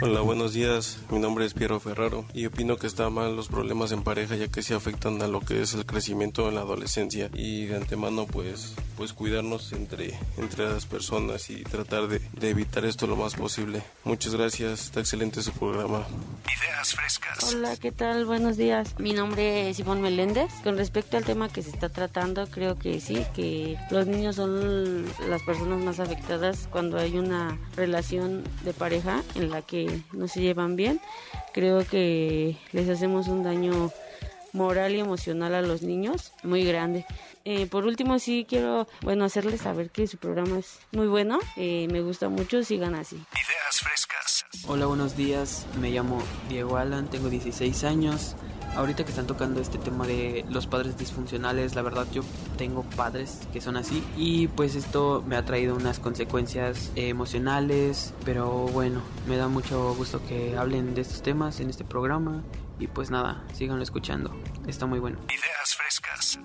Hola, 0.00 0.20
buenos 0.20 0.52
días. 0.52 0.98
Mi 1.10 1.18
nombre 1.18 1.44
es 1.44 1.54
Piero 1.54 1.80
Ferraro 1.80 2.24
y 2.32 2.46
opino 2.46 2.76
que 2.76 2.86
está 2.86 3.10
mal 3.10 3.34
los 3.34 3.48
problemas 3.48 3.90
en 3.90 4.04
pareja 4.04 4.36
ya 4.36 4.46
que 4.46 4.62
se 4.62 4.74
afectan 4.74 5.20
a 5.22 5.26
lo 5.26 5.40
que 5.40 5.60
es 5.60 5.74
el 5.74 5.86
crecimiento 5.86 6.48
en 6.48 6.54
la 6.54 6.60
adolescencia 6.60 7.30
y 7.34 7.66
de 7.66 7.76
antemano 7.76 8.24
pues 8.26 8.74
pues 8.96 9.12
cuidarnos 9.12 9.72
entre 9.72 10.16
entre 10.36 10.68
las 10.68 10.86
personas 10.86 11.50
y 11.50 11.64
tratar 11.64 12.06
de, 12.06 12.20
de 12.32 12.50
evitar 12.50 12.84
esto 12.84 13.08
lo 13.08 13.16
más 13.16 13.34
posible. 13.34 13.82
Muchas 14.04 14.36
gracias, 14.36 14.84
está 14.84 15.00
excelente 15.00 15.42
su 15.42 15.50
programa. 15.50 16.06
Ideas 16.44 16.94
frescas. 16.94 17.52
Hola, 17.52 17.76
¿qué 17.76 17.90
tal? 17.90 18.24
Buenos 18.24 18.56
días. 18.56 18.94
Mi 19.00 19.12
nombre 19.12 19.68
es 19.68 19.80
Ivonne 19.80 20.02
Meléndez. 20.02 20.52
Con 20.62 20.76
respecto 20.76 21.16
al 21.16 21.24
tema 21.24 21.48
que 21.48 21.62
se 21.62 21.70
está 21.70 21.88
tratando, 21.88 22.46
creo 22.46 22.78
que 22.78 23.00
sí, 23.00 23.26
que 23.34 23.76
los 23.90 24.06
niños 24.06 24.36
son 24.36 25.06
las 25.28 25.42
personas 25.42 25.82
más 25.82 25.98
afectadas 25.98 26.68
cuando 26.70 26.98
hay 26.98 27.18
una 27.18 27.58
relación 27.74 28.44
de 28.64 28.72
pareja 28.72 29.22
en 29.34 29.50
la 29.50 29.62
que 29.62 29.87
no 30.12 30.28
se 30.28 30.40
llevan 30.40 30.76
bien. 30.76 31.00
Creo 31.52 31.86
que 31.86 32.56
les 32.72 32.88
hacemos 32.88 33.28
un 33.28 33.42
daño 33.42 33.90
moral 34.52 34.94
y 34.94 35.00
emocional 35.00 35.54
a 35.54 35.62
los 35.62 35.82
niños 35.82 36.32
muy 36.42 36.64
grande. 36.64 37.04
Eh, 37.50 37.66
por 37.66 37.86
último, 37.86 38.18
sí 38.18 38.44
quiero, 38.46 38.86
bueno, 39.00 39.24
hacerles 39.24 39.62
saber 39.62 39.88
que 39.88 40.06
su 40.06 40.18
programa 40.18 40.58
es 40.58 40.80
muy 40.92 41.06
bueno, 41.06 41.38
eh, 41.56 41.88
me 41.90 42.02
gusta 42.02 42.28
mucho, 42.28 42.62
sigan 42.62 42.94
así. 42.94 43.16
Ideas 43.16 43.80
frescas. 43.80 44.44
Hola, 44.66 44.84
buenos 44.84 45.16
días. 45.16 45.66
Me 45.80 45.90
llamo 45.90 46.22
Diego 46.50 46.76
Alan, 46.76 47.08
tengo 47.08 47.30
16 47.30 47.84
años. 47.84 48.36
Ahorita 48.76 49.02
que 49.04 49.10
están 49.12 49.26
tocando 49.26 49.62
este 49.62 49.78
tema 49.78 50.06
de 50.06 50.44
los 50.50 50.66
padres 50.66 50.98
disfuncionales, 50.98 51.74
la 51.74 51.80
verdad 51.80 52.06
yo 52.12 52.22
tengo 52.58 52.82
padres 52.82 53.40
que 53.50 53.62
son 53.62 53.78
así 53.78 54.04
y 54.18 54.48
pues 54.48 54.74
esto 54.74 55.24
me 55.26 55.34
ha 55.36 55.46
traído 55.46 55.74
unas 55.74 56.00
consecuencias 56.00 56.92
emocionales, 56.96 58.12
pero 58.26 58.50
bueno, 58.50 59.00
me 59.26 59.38
da 59.38 59.48
mucho 59.48 59.94
gusto 59.94 60.20
que 60.28 60.54
hablen 60.58 60.94
de 60.94 61.00
estos 61.00 61.22
temas 61.22 61.60
en 61.60 61.70
este 61.70 61.82
programa 61.82 62.44
y 62.78 62.88
pues 62.88 63.10
nada, 63.10 63.42
síganlo 63.54 63.82
escuchando, 63.82 64.38
está 64.66 64.84
muy 64.84 64.98
bueno. 64.98 65.18
Ideas 65.30 65.74
frescas. 65.74 66.38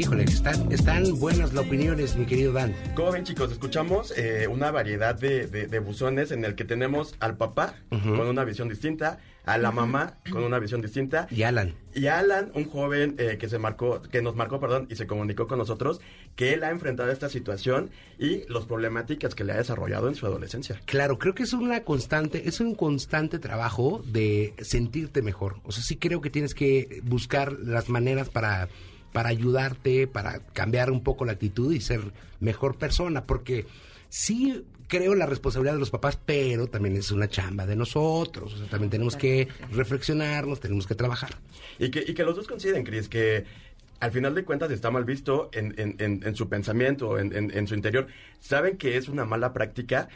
Híjole, 0.00 0.24
están, 0.24 0.72
están 0.72 1.04
buenas 1.18 1.52
las 1.52 1.66
opiniones, 1.66 2.16
mi 2.16 2.24
querido 2.24 2.54
Dan. 2.54 2.74
Como 2.94 3.12
ven 3.12 3.24
chicos, 3.24 3.52
escuchamos 3.52 4.16
eh, 4.16 4.46
una 4.48 4.70
variedad 4.70 5.14
de, 5.14 5.46
de- 5.46 5.66
de 5.66 5.78
buzones 5.78 6.30
en 6.30 6.42
el 6.46 6.54
que 6.54 6.64
tenemos 6.64 7.14
al 7.20 7.36
papá 7.36 7.74
con 7.90 8.20
una 8.20 8.44
visión 8.44 8.70
distinta, 8.70 9.18
a 9.44 9.58
la 9.58 9.72
mamá 9.72 10.14
con 10.30 10.42
una 10.42 10.58
visión 10.58 10.80
distinta 10.80 11.26
Y 11.30 11.42
Alan. 11.42 11.74
y 11.94 12.06
Alan, 12.06 12.50
un 12.54 12.64
joven 12.64 13.16
eh, 13.18 13.36
que 13.38 13.50
se 13.50 13.58
marcó, 13.58 14.00
que 14.00 14.22
nos 14.22 14.34
marcó, 14.36 14.58
perdón, 14.58 14.86
y 14.90 14.96
se 14.96 15.06
comunicó 15.06 15.46
con 15.46 15.58
nosotros, 15.58 16.00
que 16.34 16.54
él 16.54 16.64
ha 16.64 16.70
enfrentado 16.70 17.10
esta 17.12 17.28
situación 17.28 17.90
y 18.18 18.44
las 18.50 18.64
problemáticas 18.64 19.34
que 19.34 19.44
le 19.44 19.52
ha 19.52 19.56
desarrollado 19.58 20.08
en 20.08 20.14
su 20.14 20.24
adolescencia. 20.24 20.80
Claro, 20.86 21.18
creo 21.18 21.34
que 21.34 21.42
es 21.42 21.52
una 21.52 21.80
constante, 21.84 22.48
es 22.48 22.60
un 22.60 22.74
constante 22.74 23.38
trabajo 23.38 24.02
de 24.06 24.54
sentirte 24.62 25.20
mejor. 25.20 25.56
O 25.64 25.72
sea, 25.72 25.82
sí 25.84 25.96
creo 25.96 26.22
que 26.22 26.30
tienes 26.30 26.54
que 26.54 27.00
buscar 27.04 27.52
las 27.52 27.88
maneras 27.90 28.28
para, 28.30 28.68
para 29.12 29.28
ayudarte, 29.30 30.06
para 30.06 30.40
cambiar 30.52 30.90
un 30.90 31.02
poco 31.02 31.24
la 31.24 31.32
actitud 31.32 31.72
y 31.72 31.80
ser 31.80 32.00
mejor 32.40 32.76
persona, 32.76 33.24
porque 33.24 33.66
sí 34.08 34.64
creo 34.88 35.14
la 35.14 35.26
responsabilidad 35.26 35.74
de 35.74 35.80
los 35.80 35.90
papás, 35.90 36.18
pero 36.24 36.66
también 36.66 36.96
es 36.96 37.10
una 37.12 37.28
chamba 37.28 37.64
de 37.66 37.76
nosotros. 37.76 38.54
O 38.54 38.56
sea, 38.58 38.66
también 38.68 38.90
tenemos 38.90 39.16
que 39.16 39.46
reflexionarnos, 39.72 40.60
tenemos 40.60 40.86
que 40.86 40.94
trabajar. 40.94 41.36
Y 41.78 41.90
que, 41.90 42.04
y 42.06 42.14
que 42.14 42.24
los 42.24 42.34
dos 42.36 42.46
coinciden, 42.46 42.84
Cris, 42.84 43.08
que 43.08 43.44
al 44.00 44.12
final 44.12 44.34
de 44.34 44.44
cuentas 44.44 44.70
está 44.70 44.90
mal 44.90 45.04
visto 45.04 45.50
en, 45.52 45.74
en- 45.78 45.94
en- 45.98 46.22
en 46.26 46.34
su 46.34 46.48
pensamiento, 46.48 47.18
en, 47.18 47.34
en- 47.36 47.56
en 47.56 47.66
su 47.68 47.74
interior. 47.74 48.06
Saben 48.40 48.78
que 48.78 48.96
es 48.96 49.08
una 49.08 49.24
mala 49.24 49.52
práctica, 49.52 50.08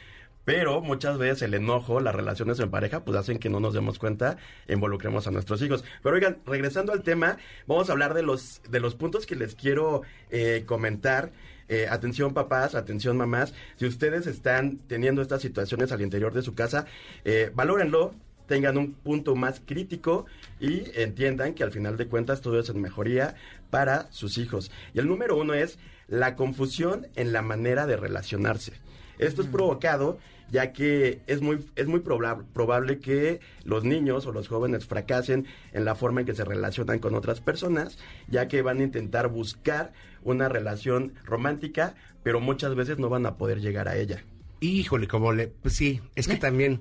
pero 0.44 0.80
muchas 0.80 1.18
veces 1.18 1.42
el 1.42 1.54
enojo, 1.54 2.00
las 2.00 2.14
relaciones 2.14 2.60
en 2.60 2.70
pareja, 2.70 3.04
pues 3.04 3.16
hacen 3.16 3.38
que 3.38 3.48
no 3.48 3.60
nos 3.60 3.74
demos 3.74 3.98
cuenta 3.98 4.36
involucremos 4.68 5.26
a 5.26 5.30
nuestros 5.30 5.62
hijos. 5.62 5.84
Pero 6.02 6.16
oigan, 6.16 6.38
regresando 6.46 6.92
al 6.92 7.02
tema, 7.02 7.38
vamos 7.66 7.88
a 7.88 7.92
hablar 7.92 8.14
de 8.14 8.22
los, 8.22 8.60
de 8.68 8.80
los 8.80 8.94
puntos 8.94 9.26
que 9.26 9.36
les 9.36 9.54
quiero 9.54 10.02
eh, 10.30 10.64
comentar. 10.66 11.32
Eh, 11.68 11.86
atención 11.88 12.34
papás, 12.34 12.74
atención 12.74 13.16
mamás, 13.16 13.54
si 13.76 13.86
ustedes 13.86 14.26
están 14.26 14.80
teniendo 14.86 15.22
estas 15.22 15.40
situaciones 15.40 15.92
al 15.92 16.02
interior 16.02 16.34
de 16.34 16.42
su 16.42 16.54
casa, 16.54 16.84
eh, 17.24 17.50
valórenlo, 17.54 18.14
tengan 18.46 18.76
un 18.76 18.92
punto 18.92 19.34
más 19.34 19.62
crítico 19.64 20.26
y 20.60 20.82
entiendan 20.94 21.54
que 21.54 21.62
al 21.62 21.72
final 21.72 21.96
de 21.96 22.06
cuentas 22.06 22.42
todo 22.42 22.60
es 22.60 22.68
en 22.68 22.82
mejoría 22.82 23.36
para 23.70 24.12
sus 24.12 24.36
hijos. 24.36 24.70
Y 24.92 24.98
el 24.98 25.08
número 25.08 25.38
uno 25.38 25.54
es 25.54 25.78
la 26.06 26.36
confusión 26.36 27.06
en 27.16 27.32
la 27.32 27.40
manera 27.40 27.86
de 27.86 27.96
relacionarse. 27.96 28.74
Esto 29.18 29.42
es 29.42 29.48
provocado 29.48 30.18
ya 30.54 30.72
que 30.72 31.20
es 31.26 31.40
muy, 31.42 31.58
es 31.74 31.88
muy 31.88 31.98
proba- 31.98 32.44
probable 32.52 33.00
que 33.00 33.40
los 33.64 33.82
niños 33.82 34.24
o 34.26 34.32
los 34.32 34.46
jóvenes 34.46 34.86
fracasen 34.86 35.46
en 35.72 35.84
la 35.84 35.96
forma 35.96 36.20
en 36.20 36.26
que 36.26 36.34
se 36.34 36.44
relacionan 36.44 37.00
con 37.00 37.16
otras 37.16 37.40
personas, 37.40 37.98
ya 38.28 38.46
que 38.46 38.62
van 38.62 38.78
a 38.78 38.84
intentar 38.84 39.26
buscar 39.28 39.92
una 40.22 40.48
relación 40.48 41.12
romántica, 41.24 41.96
pero 42.22 42.38
muchas 42.40 42.76
veces 42.76 42.98
no 42.98 43.08
van 43.08 43.26
a 43.26 43.36
poder 43.36 43.60
llegar 43.60 43.88
a 43.88 43.96
ella. 43.96 44.22
Híjole, 44.60 45.08
como 45.08 45.32
le, 45.32 45.48
pues 45.48 45.74
sí, 45.74 46.00
es 46.14 46.28
que 46.28 46.36
también 46.48 46.80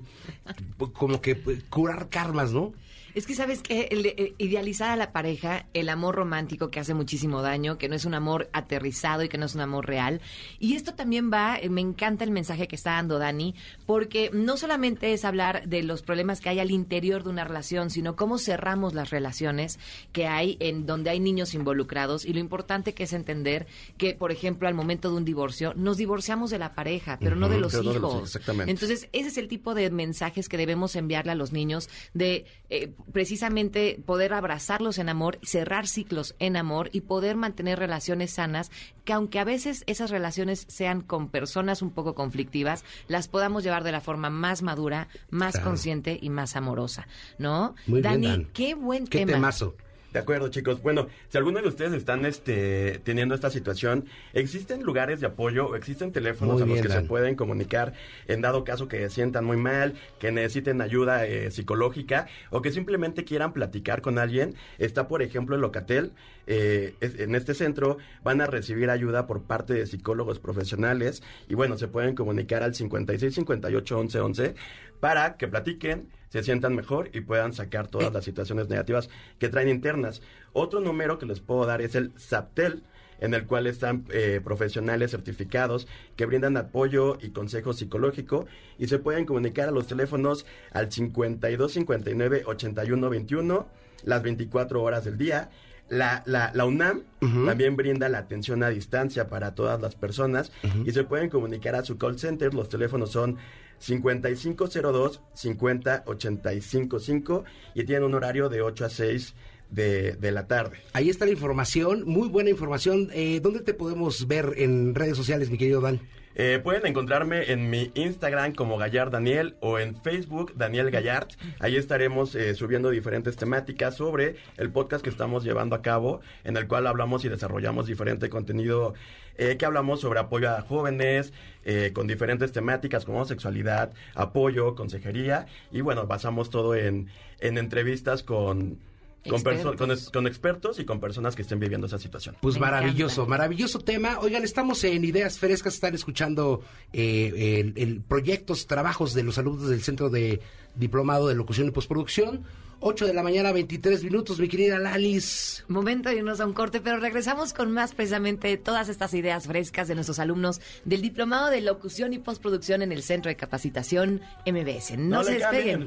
como 0.92 1.20
que 1.20 1.34
pues, 1.34 1.64
curar 1.64 2.08
karmas, 2.08 2.52
¿no? 2.52 2.72
Es 3.14 3.26
que 3.26 3.34
sabes 3.34 3.62
que 3.62 3.88
el, 3.92 4.06
eh, 4.06 4.34
idealizar 4.38 4.90
a 4.90 4.96
la 4.96 5.12
pareja, 5.12 5.66
el 5.72 5.88
amor 5.88 6.16
romántico 6.16 6.70
que 6.70 6.80
hace 6.80 6.94
muchísimo 6.94 7.42
daño, 7.42 7.78
que 7.78 7.88
no 7.88 7.94
es 7.94 8.04
un 8.04 8.14
amor 8.14 8.48
aterrizado 8.52 9.22
y 9.22 9.28
que 9.28 9.38
no 9.38 9.46
es 9.46 9.54
un 9.54 9.60
amor 9.60 9.86
real. 9.86 10.20
Y 10.58 10.74
esto 10.74 10.94
también 10.94 11.30
va, 11.32 11.56
eh, 11.58 11.68
me 11.68 11.80
encanta 11.80 12.24
el 12.24 12.32
mensaje 12.32 12.66
que 12.66 12.76
está 12.76 12.92
dando 12.92 13.18
Dani, 13.18 13.54
porque 13.86 14.30
no 14.32 14.56
solamente 14.56 15.12
es 15.12 15.24
hablar 15.24 15.68
de 15.68 15.82
los 15.82 16.02
problemas 16.02 16.40
que 16.40 16.48
hay 16.48 16.58
al 16.58 16.70
interior 16.70 17.22
de 17.22 17.30
una 17.30 17.44
relación, 17.44 17.90
sino 17.90 18.16
cómo 18.16 18.38
cerramos 18.38 18.94
las 18.94 19.10
relaciones 19.10 19.78
que 20.12 20.26
hay 20.26 20.56
en 20.60 20.86
donde 20.86 21.10
hay 21.10 21.20
niños 21.20 21.54
involucrados 21.54 22.24
y 22.24 22.32
lo 22.32 22.40
importante 22.40 22.94
que 22.94 23.04
es 23.04 23.12
entender 23.12 23.66
que, 23.96 24.14
por 24.14 24.32
ejemplo, 24.32 24.66
al 24.66 24.74
momento 24.74 25.10
de 25.10 25.16
un 25.16 25.24
divorcio, 25.24 25.72
nos 25.74 25.96
divorciamos 25.98 26.50
de 26.50 26.58
la 26.58 26.74
pareja, 26.74 27.18
pero 27.20 27.36
no 27.36 27.48
de 27.48 27.56
no 27.56 27.62
los 27.62 27.74
hijos, 27.74 28.22
exactamente. 28.24 28.70
Entonces, 28.70 29.08
ese 29.12 29.28
es 29.28 29.38
el 29.38 29.46
tipo 29.46 29.74
de 29.74 29.90
mensajes 29.90 30.48
que 30.48 30.56
debemos 30.56 30.96
enviarle 30.96 31.32
a 31.32 31.36
los 31.36 31.52
niños, 31.52 31.88
de 32.12 32.46
eh, 32.70 32.92
precisamente 33.12 34.00
poder 34.04 34.32
abrazarlos 34.32 34.98
en 34.98 35.08
amor, 35.08 35.38
cerrar 35.42 35.86
ciclos 35.86 36.34
en 36.38 36.56
amor 36.56 36.90
y 36.92 37.02
poder 37.02 37.36
mantener 37.36 37.78
relaciones 37.78 38.32
sanas, 38.32 38.70
que 39.04 39.12
aunque 39.12 39.38
a 39.38 39.44
veces 39.44 39.84
esas 39.86 40.10
relaciones 40.10 40.64
sean 40.68 41.00
con 41.00 41.28
personas 41.28 41.82
un 41.82 41.90
poco 41.90 42.14
conflictivas, 42.14 42.84
las 43.08 43.28
podamos 43.28 43.62
llevar 43.64 43.84
de 43.84 43.92
la 43.92 44.00
forma 44.00 44.30
más 44.30 44.62
madura, 44.62 45.08
más 45.30 45.52
Claro. 45.52 45.70
consciente 45.70 46.18
y 46.20 46.30
más 46.30 46.56
amorosa, 46.56 47.06
¿no? 47.38 47.74
Muy 47.86 48.00
bien, 48.00 48.12
Dani, 48.12 48.26
Dan. 48.26 48.44
qué 48.52 48.74
buen 48.74 49.06
Qué 49.06 49.18
tema. 49.20 49.32
temazo. 49.32 49.76
De 50.14 50.20
acuerdo, 50.20 50.46
chicos. 50.46 50.80
Bueno, 50.80 51.08
si 51.28 51.36
alguno 51.38 51.60
de 51.60 51.66
ustedes 51.66 51.92
están 51.92 52.24
este, 52.24 53.00
teniendo 53.02 53.34
esta 53.34 53.50
situación, 53.50 54.04
existen 54.32 54.84
lugares 54.84 55.20
de 55.20 55.26
apoyo 55.26 55.66
o 55.66 55.74
existen 55.74 56.12
teléfonos 56.12 56.54
Muy 56.54 56.62
a 56.62 56.66
los 56.66 56.74
bien, 56.74 56.82
que 56.82 56.88
Dan. 56.88 57.02
se 57.02 57.08
pueden 57.08 57.34
comunicar 57.34 57.94
en 58.28 58.40
dado 58.40 58.62
caso 58.62 58.86
que 58.86 58.98
se 58.98 59.10
sientan 59.10 59.44
muy 59.44 59.56
mal, 59.56 59.94
que 60.20 60.30
necesiten 60.30 60.80
ayuda 60.80 61.26
eh, 61.26 61.50
psicológica 61.50 62.28
o 62.50 62.62
que 62.62 62.70
simplemente 62.70 63.24
quieran 63.24 63.52
platicar 63.52 64.02
con 64.02 64.20
alguien. 64.20 64.54
Está, 64.78 65.08
por 65.08 65.20
ejemplo, 65.20 65.56
el 65.56 65.62
Locatel. 65.62 66.12
Eh, 66.46 66.94
en 67.00 67.34
este 67.34 67.54
centro 67.54 67.98
van 68.22 68.40
a 68.40 68.46
recibir 68.46 68.90
ayuda 68.90 69.26
por 69.26 69.42
parte 69.42 69.74
de 69.74 69.86
psicólogos 69.86 70.38
profesionales 70.38 71.22
y 71.48 71.54
bueno, 71.54 71.78
se 71.78 71.88
pueden 71.88 72.14
comunicar 72.14 72.62
al 72.62 72.74
56 72.74 73.34
58 73.34 73.98
11 73.98 74.20
11 74.20 74.54
para 75.00 75.36
que 75.36 75.48
platiquen, 75.48 76.08
se 76.28 76.42
sientan 76.42 76.74
mejor 76.74 77.10
y 77.12 77.20
puedan 77.20 77.52
sacar 77.52 77.88
todas 77.88 78.12
las 78.12 78.24
situaciones 78.24 78.68
negativas 78.68 79.10
que 79.38 79.48
traen 79.48 79.68
internas. 79.68 80.22
Otro 80.52 80.80
número 80.80 81.18
que 81.18 81.26
les 81.26 81.40
puedo 81.40 81.66
dar 81.66 81.82
es 81.82 81.94
el 81.94 82.12
SAPTEL, 82.16 82.82
en 83.20 83.34
el 83.34 83.46
cual 83.46 83.66
están 83.66 84.04
eh, 84.10 84.40
profesionales 84.42 85.10
certificados 85.12 85.86
que 86.16 86.26
brindan 86.26 86.56
apoyo 86.56 87.18
y 87.20 87.30
consejo 87.30 87.72
psicológico 87.72 88.46
y 88.78 88.88
se 88.88 88.98
pueden 88.98 89.24
comunicar 89.24 89.68
a 89.68 89.72
los 89.72 89.86
teléfonos 89.86 90.46
al 90.72 90.90
52 90.90 91.72
59 91.72 92.42
81 92.46 93.10
21 93.10 93.68
las 94.04 94.22
24 94.22 94.82
horas 94.82 95.04
del 95.04 95.16
día. 95.16 95.50
La, 95.88 96.22
la, 96.26 96.50
la 96.54 96.64
UNAM 96.64 97.02
también 97.46 97.76
brinda 97.76 98.08
la 98.08 98.18
atención 98.18 98.62
a 98.62 98.70
distancia 98.70 99.28
para 99.28 99.54
todas 99.54 99.80
las 99.80 99.94
personas 99.94 100.50
y 100.84 100.92
se 100.92 101.04
pueden 101.04 101.28
comunicar 101.30 101.74
a 101.74 101.84
su 101.84 101.98
call 101.98 102.18
center. 102.18 102.54
Los 102.54 102.68
teléfonos 102.68 103.10
son 103.12 103.36
5502 103.78 105.20
50 105.34 106.04
855 106.06 107.44
y 107.74 107.84
tienen 107.84 108.04
un 108.04 108.14
horario 108.14 108.48
de 108.48 108.62
8 108.62 108.84
a 108.86 108.88
6 108.88 109.34
de, 109.70 110.12
de 110.12 110.32
la 110.32 110.46
tarde. 110.46 110.78
Ahí 110.92 111.10
está 111.10 111.24
la 111.24 111.32
información, 111.32 112.04
muy 112.06 112.28
buena 112.28 112.50
información. 112.50 113.10
Eh, 113.12 113.40
¿Dónde 113.42 113.60
te 113.60 113.74
podemos 113.74 114.26
ver 114.26 114.54
en 114.56 114.94
redes 114.94 115.16
sociales, 115.16 115.50
mi 115.50 115.58
querido 115.58 115.80
Dan? 115.80 116.00
Eh, 116.34 116.60
pueden 116.62 116.86
encontrarme 116.86 117.52
en 117.52 117.70
mi 117.70 117.90
Instagram 117.94 118.54
como 118.54 118.76
Gallard 118.76 119.10
Daniel 119.10 119.56
o 119.60 119.78
en 119.78 119.94
Facebook 119.96 120.52
Daniel 120.56 120.90
Gallard. 120.90 121.28
Ahí 121.60 121.76
estaremos 121.76 122.34
eh, 122.34 122.54
subiendo 122.54 122.90
diferentes 122.90 123.36
temáticas 123.36 123.96
sobre 123.96 124.36
el 124.56 124.70
podcast 124.70 125.04
que 125.04 125.10
estamos 125.10 125.44
llevando 125.44 125.76
a 125.76 125.82
cabo, 125.82 126.20
en 126.44 126.56
el 126.56 126.66
cual 126.66 126.86
hablamos 126.86 127.24
y 127.24 127.28
desarrollamos 127.28 127.86
diferente 127.86 128.28
contenido 128.28 128.94
eh, 129.36 129.56
que 129.56 129.66
hablamos 129.66 130.00
sobre 130.00 130.20
apoyo 130.20 130.50
a 130.50 130.62
jóvenes, 130.62 131.32
eh, 131.64 131.90
con 131.92 132.06
diferentes 132.06 132.52
temáticas 132.52 133.04
como 133.04 133.24
sexualidad, 133.24 133.92
apoyo, 134.14 134.74
consejería 134.74 135.46
y 135.72 135.80
bueno, 135.80 136.06
basamos 136.06 136.50
todo 136.50 136.74
en, 136.74 137.08
en 137.40 137.58
entrevistas 137.58 138.22
con... 138.22 138.78
Con, 139.24 139.34
Expertos. 139.36 139.76
con 139.76 139.90
es- 139.90 140.10
con 140.10 140.26
expertos 140.26 140.78
y 140.78 140.84
con 140.84 141.00
personas 141.00 141.34
que 141.34 141.42
estén 141.42 141.58
viviendo 141.58 141.86
esa 141.86 141.98
situación. 141.98 142.36
Pues 142.42 142.58
maravilloso, 142.58 143.26
maravilloso 143.26 143.78
tema. 143.80 144.18
Oigan, 144.20 144.44
estamos 144.44 144.84
en 144.84 145.02
Ideas 145.04 145.38
Frescas, 145.38 145.74
están 145.74 145.94
escuchando 145.94 146.62
eh, 146.92 147.60
el, 147.60 147.72
el 147.82 148.00
proyectos, 148.02 148.66
trabajos 148.66 149.14
de 149.14 149.22
los 149.22 149.38
alumnos 149.38 149.68
del 149.70 149.82
Centro 149.82 150.10
de 150.10 150.40
Diplomado 150.74 151.28
de 151.28 151.34
Locución 151.34 151.68
y 151.68 151.70
Postproducción. 151.70 152.44
8 152.86 153.06
de 153.06 153.14
la 153.14 153.22
mañana, 153.22 153.50
23 153.52 154.04
minutos, 154.04 154.38
mi 154.38 154.46
querida 154.48 154.78
Lalis. 154.78 155.64
Momento 155.68 156.10
de 156.10 156.16
irnos 156.16 156.40
a 156.40 156.44
un 156.46 156.52
corte, 156.52 156.82
pero 156.82 156.98
regresamos 156.98 157.54
con 157.54 157.72
más 157.72 157.94
precisamente 157.94 158.58
todas 158.58 158.90
estas 158.90 159.14
ideas 159.14 159.46
frescas 159.46 159.88
de 159.88 159.94
nuestros 159.94 160.18
alumnos 160.18 160.60
del 160.84 161.00
Diplomado 161.00 161.48
de 161.48 161.62
Locución 161.62 162.12
y 162.12 162.18
Postproducción 162.18 162.82
en 162.82 162.92
el 162.92 163.02
Centro 163.02 163.30
de 163.30 163.36
Capacitación 163.36 164.20
MBS. 164.44 164.98
No, 164.98 165.18
No 165.18 165.24
se 165.24 165.34
despeguen. 165.38 165.86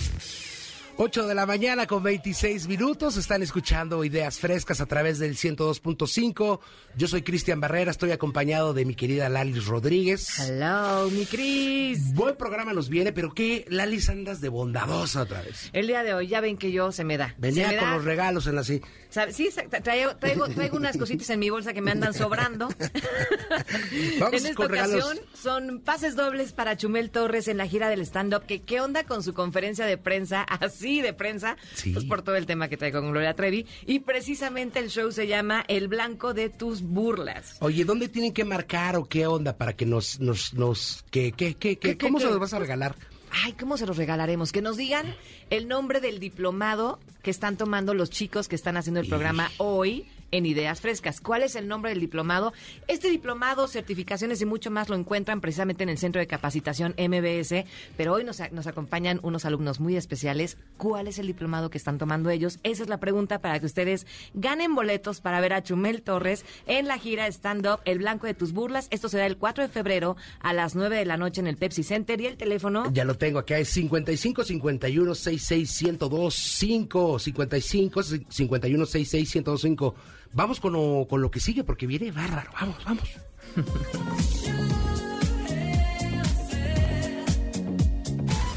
8 1.03 1.25
de 1.25 1.33
la 1.33 1.47
mañana 1.47 1.87
con 1.87 2.03
26 2.03 2.67
minutos. 2.67 3.17
Están 3.17 3.41
escuchando 3.41 4.05
Ideas 4.05 4.37
Frescas 4.37 4.81
a 4.81 4.85
través 4.85 5.17
del 5.17 5.35
102.5. 5.35 6.59
Yo 6.95 7.07
soy 7.07 7.23
Cristian 7.23 7.59
Barrera, 7.59 7.89
estoy 7.89 8.11
acompañado 8.11 8.75
de 8.75 8.85
mi 8.85 8.93
querida 8.93 9.27
Lalis 9.27 9.65
Rodríguez. 9.65 10.37
Hello, 10.37 11.09
mi 11.09 11.25
Cris. 11.25 12.13
Buen 12.13 12.35
programa 12.35 12.73
nos 12.73 12.87
viene, 12.87 13.11
pero 13.13 13.33
¿qué, 13.33 13.65
Lalis, 13.69 14.09
andas 14.09 14.41
de 14.41 14.49
bondadosa 14.49 15.23
otra 15.23 15.41
vez? 15.41 15.71
El 15.73 15.87
día 15.87 16.03
de 16.03 16.13
hoy, 16.13 16.27
ya 16.27 16.39
ven 16.39 16.55
que 16.55 16.71
yo 16.71 16.91
se 16.91 17.03
me 17.03 17.17
da. 17.17 17.33
Venía 17.39 17.69
me 17.69 17.77
con 17.77 17.89
da. 17.89 17.95
los 17.95 18.05
regalos 18.05 18.45
en 18.45 18.55
la. 18.57 18.63
¿Sabe? 19.11 19.33
Sí. 19.33 19.49
Traigo, 19.83 20.15
traigo, 20.15 20.47
traigo 20.47 20.77
unas 20.77 20.97
cositas 20.97 21.29
en 21.29 21.39
mi 21.39 21.49
bolsa 21.51 21.73
que 21.73 21.81
me 21.81 21.91
andan 21.91 22.13
sobrando. 22.13 22.69
Vamos 24.19 24.39
en 24.41 24.45
esta 24.47 24.55
con 24.55 24.69
regalos. 24.69 25.03
ocasión 25.03 25.25
son 25.33 25.79
pases 25.81 26.15
dobles 26.15 26.53
para 26.53 26.77
Chumel 26.77 27.11
Torres 27.11 27.47
en 27.47 27.57
la 27.57 27.67
gira 27.67 27.89
del 27.89 28.01
stand-up. 28.01 28.45
que 28.45 28.61
¿Qué 28.61 28.79
onda 28.81 29.03
con 29.03 29.21
su 29.21 29.33
conferencia 29.33 29.85
de 29.85 29.97
prensa? 29.97 30.43
Así 30.49 31.01
de 31.01 31.13
prensa. 31.13 31.57
Sí. 31.75 31.91
Pues 31.93 32.05
por 32.05 32.21
todo 32.21 32.35
el 32.37 32.45
tema 32.45 32.67
que 32.69 32.77
traigo 32.77 33.01
con 33.01 33.11
Gloria 33.11 33.33
Trevi. 33.35 33.65
Y 33.85 33.99
precisamente 33.99 34.79
el 34.79 34.89
show 34.89 35.11
se 35.11 35.27
llama 35.27 35.63
El 35.67 35.87
Blanco 35.87 36.33
de 36.33 36.49
tus 36.49 36.81
burlas. 36.81 37.57
Oye, 37.59 37.83
¿dónde 37.85 38.07
tienen 38.09 38.33
que 38.33 38.45
marcar 38.45 38.95
o 38.95 39.05
qué 39.05 39.27
onda 39.27 39.57
para 39.57 39.73
que 39.73 39.85
nos, 39.85 40.19
nos, 40.19 40.53
nos, 40.53 41.03
que, 41.11 41.31
que, 41.33 41.55
que, 41.55 41.77
que- 41.77 41.79
¿Qué, 41.79 41.97
qué, 41.97 42.05
cómo 42.07 42.19
se 42.19 42.27
los 42.27 42.39
vas 42.39 42.53
a 42.53 42.59
regalar? 42.59 42.95
Ay, 43.31 43.53
¿cómo 43.53 43.77
se 43.77 43.85
los 43.85 43.97
regalaremos? 43.97 44.51
Que 44.51 44.61
nos 44.61 44.77
digan 44.77 45.15
el 45.49 45.67
nombre 45.67 46.01
del 46.01 46.19
diplomado 46.19 46.99
que 47.21 47.31
están 47.31 47.57
tomando 47.57 47.93
los 47.93 48.09
chicos 48.09 48.47
que 48.47 48.55
están 48.55 48.77
haciendo 48.77 48.99
el 48.99 49.07
programa 49.07 49.49
hoy 49.57 50.05
en 50.31 50.45
Ideas 50.45 50.81
Frescas. 50.81 51.21
¿Cuál 51.21 51.43
es 51.43 51.55
el 51.55 51.67
nombre 51.67 51.91
del 51.91 51.99
diplomado? 51.99 52.53
Este 52.87 53.09
diplomado, 53.09 53.67
certificaciones 53.67 54.41
y 54.41 54.45
mucho 54.45 54.71
más 54.71 54.89
lo 54.89 54.95
encuentran 54.95 55.41
precisamente 55.41 55.83
en 55.83 55.89
el 55.89 55.97
Centro 55.97 56.19
de 56.19 56.27
Capacitación 56.27 56.95
MBS, 56.97 57.65
pero 57.97 58.13
hoy 58.13 58.23
nos, 58.23 58.39
acompañan 58.67 59.19
unos 59.23 59.45
alumnos 59.45 59.79
muy 59.79 59.95
especiales. 59.95 60.57
¿Cuál 60.77 61.07
es 61.07 61.19
el 61.19 61.27
diplomado 61.27 61.69
que 61.69 61.77
están 61.77 61.97
tomando 61.97 62.29
ellos? 62.29 62.59
Esa 62.63 62.83
es 62.83 62.89
la 62.89 62.99
pregunta 62.99 63.39
para 63.39 63.59
que 63.59 63.65
ustedes 63.65 64.07
ganen 64.33 64.75
boletos 64.75 65.21
para 65.21 65.41
ver 65.41 65.53
a 65.53 65.63
Chumel 65.63 66.01
Torres 66.01 66.45
en 66.65 66.87
la 66.87 66.97
gira 66.97 67.27
Stand 67.27 67.67
Up 67.67 67.79
El 67.85 67.99
Blanco 67.99 68.27
de 68.27 68.33
tus 68.33 68.53
Burlas. 68.53 68.87
Esto 68.91 69.09
será 69.09 69.25
el 69.25 69.37
4 69.37 69.63
de 69.63 69.69
febrero 69.69 70.15
a 70.39 70.53
las 70.53 70.75
9 70.75 70.97
de 70.97 71.05
la 71.05 71.17
noche 71.17 71.41
en 71.41 71.47
el 71.47 71.57
Pepsi 71.57 71.83
Center 71.83 72.19
y 72.21 72.27
el 72.27 72.37
teléfono 72.37 72.91
Ya 72.91 73.05
lo 73.05 73.15
tengo 73.15 73.39
acá, 73.39 73.57
es 73.57 73.69
55 73.69 74.43
51 74.43 75.15
66 75.15 75.83
1025 75.83 77.19
55 77.19 78.03
51 78.29 78.85
66 78.85 79.35
1025 79.35 79.95
Vamos 80.33 80.59
con 80.59 80.73
lo, 80.73 81.07
con 81.09 81.21
lo 81.21 81.29
que 81.29 81.39
sigue 81.39 81.63
porque 81.63 81.87
viene 81.87 82.11
bárbaro. 82.11 82.51
Vamos, 82.59 82.83
vamos. 82.85 83.09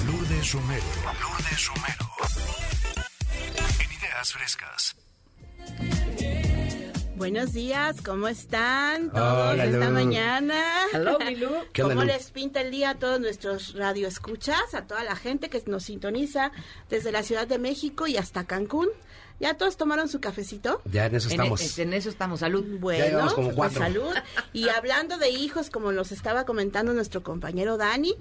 Lourdes 0.06 0.52
Romero. 0.52 0.84
Lourdes 1.20 1.66
Romero. 1.68 2.10
En 3.80 3.92
Ideas 3.98 4.32
Frescas. 4.32 4.96
Buenos 7.16 7.52
días, 7.52 8.02
¿cómo 8.02 8.26
están 8.28 9.10
todos 9.10 9.52
Hola, 9.52 9.64
esta 9.64 9.88
Lu. 9.88 9.94
mañana? 9.94 10.62
Hello, 10.92 11.18
mi 11.20 11.36
Lu. 11.36 11.48
¿Qué 11.72 11.82
onda, 11.82 11.94
¿Cómo 11.94 12.04
Lu? 12.04 12.12
les 12.12 12.30
pinta 12.32 12.60
el 12.60 12.70
día 12.72 12.90
a 12.90 12.94
todos 12.98 13.20
nuestros 13.20 13.74
radioescuchas, 13.74 14.74
a 14.74 14.86
toda 14.86 15.04
la 15.04 15.14
gente 15.16 15.48
que 15.48 15.62
nos 15.66 15.84
sintoniza 15.84 16.50
desde 16.90 17.12
la 17.12 17.22
Ciudad 17.22 17.46
de 17.46 17.58
México 17.58 18.06
y 18.06 18.16
hasta 18.16 18.44
Cancún? 18.44 18.88
¿Ya 19.40 19.54
todos 19.54 19.76
tomaron 19.76 20.08
su 20.08 20.20
cafecito? 20.20 20.80
Ya 20.90 21.06
en 21.06 21.16
eso 21.16 21.28
En, 21.28 21.32
estamos. 21.40 21.78
e- 21.78 21.82
en 21.82 21.92
eso 21.92 22.08
estamos, 22.08 22.40
salud. 22.40 22.64
Bueno, 22.78 23.04
llevamos 23.04 23.34
como 23.34 23.54
pues 23.54 23.72
salud. 23.72 24.14
Y 24.52 24.68
hablando 24.76 25.18
de 25.18 25.30
hijos, 25.30 25.70
como 25.70 25.92
nos 25.92 26.12
estaba 26.12 26.44
comentando 26.44 26.92
nuestro 26.92 27.22
compañero 27.22 27.76
Dani, 27.76 28.14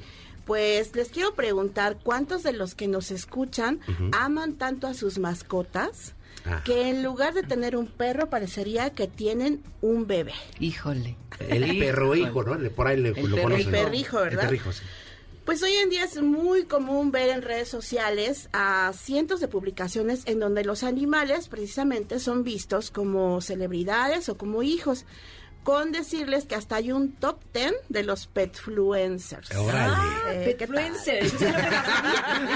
pues 0.45 0.95
les 0.95 1.09
quiero 1.09 1.33
preguntar 1.35 1.97
cuántos 2.03 2.43
de 2.43 2.51
los 2.53 2.75
que 2.75 2.87
nos 2.87 3.11
escuchan 3.11 3.79
aman 4.11 4.55
tanto 4.55 4.87
a 4.87 4.93
sus 4.93 5.19
mascotas 5.19 6.13
Ah. 6.45 6.61
que 6.65 6.89
en 6.89 7.03
lugar 7.03 7.33
de 7.33 7.43
tener 7.43 7.77
un 7.77 7.87
perro 7.87 8.29
parecería 8.29 8.89
que 8.89 9.07
tienen 9.07 9.63
un 9.79 10.07
bebé. 10.07 10.33
Híjole. 10.59 11.15
El 11.39 11.79
perro 11.79 12.15
hijo, 12.15 12.43
¿no? 12.43 12.57
Por 12.71 12.87
ahí 12.87 12.97
le, 12.99 13.09
El 13.09 13.29
lo 13.29 13.37
perro- 13.37 13.43
conocen. 13.43 13.67
El 13.75 13.83
perrijo, 13.85 14.17
¿verdad? 14.17 14.31
El 14.43 14.49
perrijo, 14.49 14.73
sí. 14.73 14.83
Pues 15.45 15.61
hoy 15.61 15.73
en 15.73 15.89
día 15.89 16.05
es 16.05 16.21
muy 16.21 16.63
común 16.63 17.11
ver 17.11 17.29
en 17.29 17.41
redes 17.41 17.67
sociales 17.67 18.47
a 18.53 18.93
cientos 18.93 19.41
de 19.41 19.49
publicaciones 19.49 20.23
en 20.25 20.39
donde 20.39 20.63
los 20.63 20.83
animales 20.83 21.49
precisamente 21.49 22.19
son 22.19 22.45
vistos 22.45 22.91
como 22.91 23.41
celebridades 23.41 24.29
o 24.29 24.37
como 24.37 24.63
hijos, 24.63 25.05
con 25.63 25.91
decirles 25.91 26.45
que 26.45 26.55
hasta 26.55 26.75
hay 26.77 26.91
un 26.91 27.13
top 27.13 27.39
10 27.53 27.73
de 27.89 28.03
los 28.03 28.27
petfluencers. 28.27 29.55
Órale. 29.55 29.93
Eh, 30.51 30.55
¿qué 30.57 30.67
tal? 30.67 30.75
Petfluencer. 30.75 31.23
Eso 31.23 31.37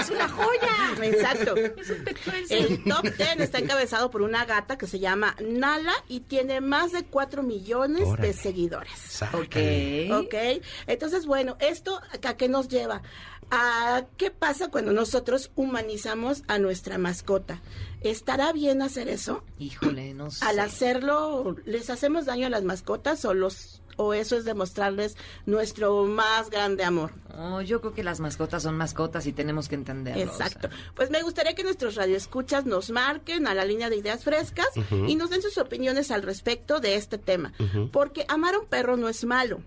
es 0.00 0.10
una 0.10 0.28
joya. 0.28 1.02
Exacto. 1.02 1.56
Es 1.56 1.90
un 1.90 2.04
petfluencer. 2.04 2.58
El 2.58 2.84
top 2.84 3.02
10 3.04 3.40
está 3.40 3.58
encabezado 3.58 4.10
por 4.10 4.22
una 4.22 4.44
gata 4.44 4.76
que 4.78 4.86
se 4.86 4.98
llama 4.98 5.34
Nala 5.40 5.92
y 6.08 6.20
tiene 6.20 6.60
más 6.60 6.92
de 6.92 7.04
4 7.04 7.42
millones 7.42 8.02
Órale. 8.04 8.28
de 8.28 8.34
seguidores. 8.34 8.92
Sácale. 8.98 10.12
Ok. 10.12 10.24
Ok, 10.26 10.34
entonces 10.86 11.26
bueno, 11.26 11.56
¿esto 11.60 12.00
a 12.22 12.36
qué 12.36 12.48
nos 12.48 12.68
lleva? 12.68 13.02
¿A 13.50 14.04
qué 14.16 14.30
pasa 14.30 14.70
cuando 14.70 14.92
nosotros 14.92 15.50
humanizamos 15.56 16.42
a 16.48 16.58
nuestra 16.58 16.98
mascota? 16.98 17.62
¿Estará 18.02 18.52
bien 18.52 18.82
hacer 18.82 19.08
eso? 19.08 19.42
Híjole, 19.58 20.12
no 20.12 20.30
sé. 20.30 20.44
Al 20.44 20.58
hacerlo, 20.60 21.56
¿les 21.64 21.88
hacemos 21.88 22.26
daño 22.26 22.46
a 22.46 22.50
las 22.50 22.64
mascotas 22.64 23.24
o 23.24 23.32
los 23.32 23.82
o 23.98 24.14
eso 24.14 24.36
es 24.36 24.44
demostrarles 24.44 25.16
nuestro 25.44 26.04
más 26.06 26.48
grande 26.48 26.84
amor? 26.84 27.12
Oh, 27.36 27.60
yo 27.60 27.80
creo 27.80 27.92
que 27.92 28.02
las 28.02 28.20
mascotas 28.20 28.62
son 28.62 28.76
mascotas 28.76 29.26
y 29.26 29.32
tenemos 29.32 29.68
que 29.68 29.74
entenderlo. 29.74 30.22
Exacto. 30.22 30.68
Pues 30.94 31.10
me 31.10 31.22
gustaría 31.22 31.54
que 31.54 31.62
nuestros 31.62 31.94
radioescuchas 31.94 32.64
nos 32.64 32.90
marquen 32.90 33.46
a 33.46 33.54
la 33.54 33.64
línea 33.64 33.90
de 33.90 33.96
ideas 33.96 34.24
frescas 34.24 34.68
y 35.06 35.14
nos 35.16 35.30
den 35.30 35.42
sus 35.42 35.58
opiniones 35.58 36.10
al 36.10 36.22
respecto 36.22 36.80
de 36.80 36.94
este 36.94 37.18
tema. 37.18 37.52
Porque 37.92 38.24
amar 38.28 38.54
a 38.54 38.60
un 38.60 38.66
perro 38.66 38.96
no 38.96 39.08
es 39.08 39.24
malo. 39.24 39.60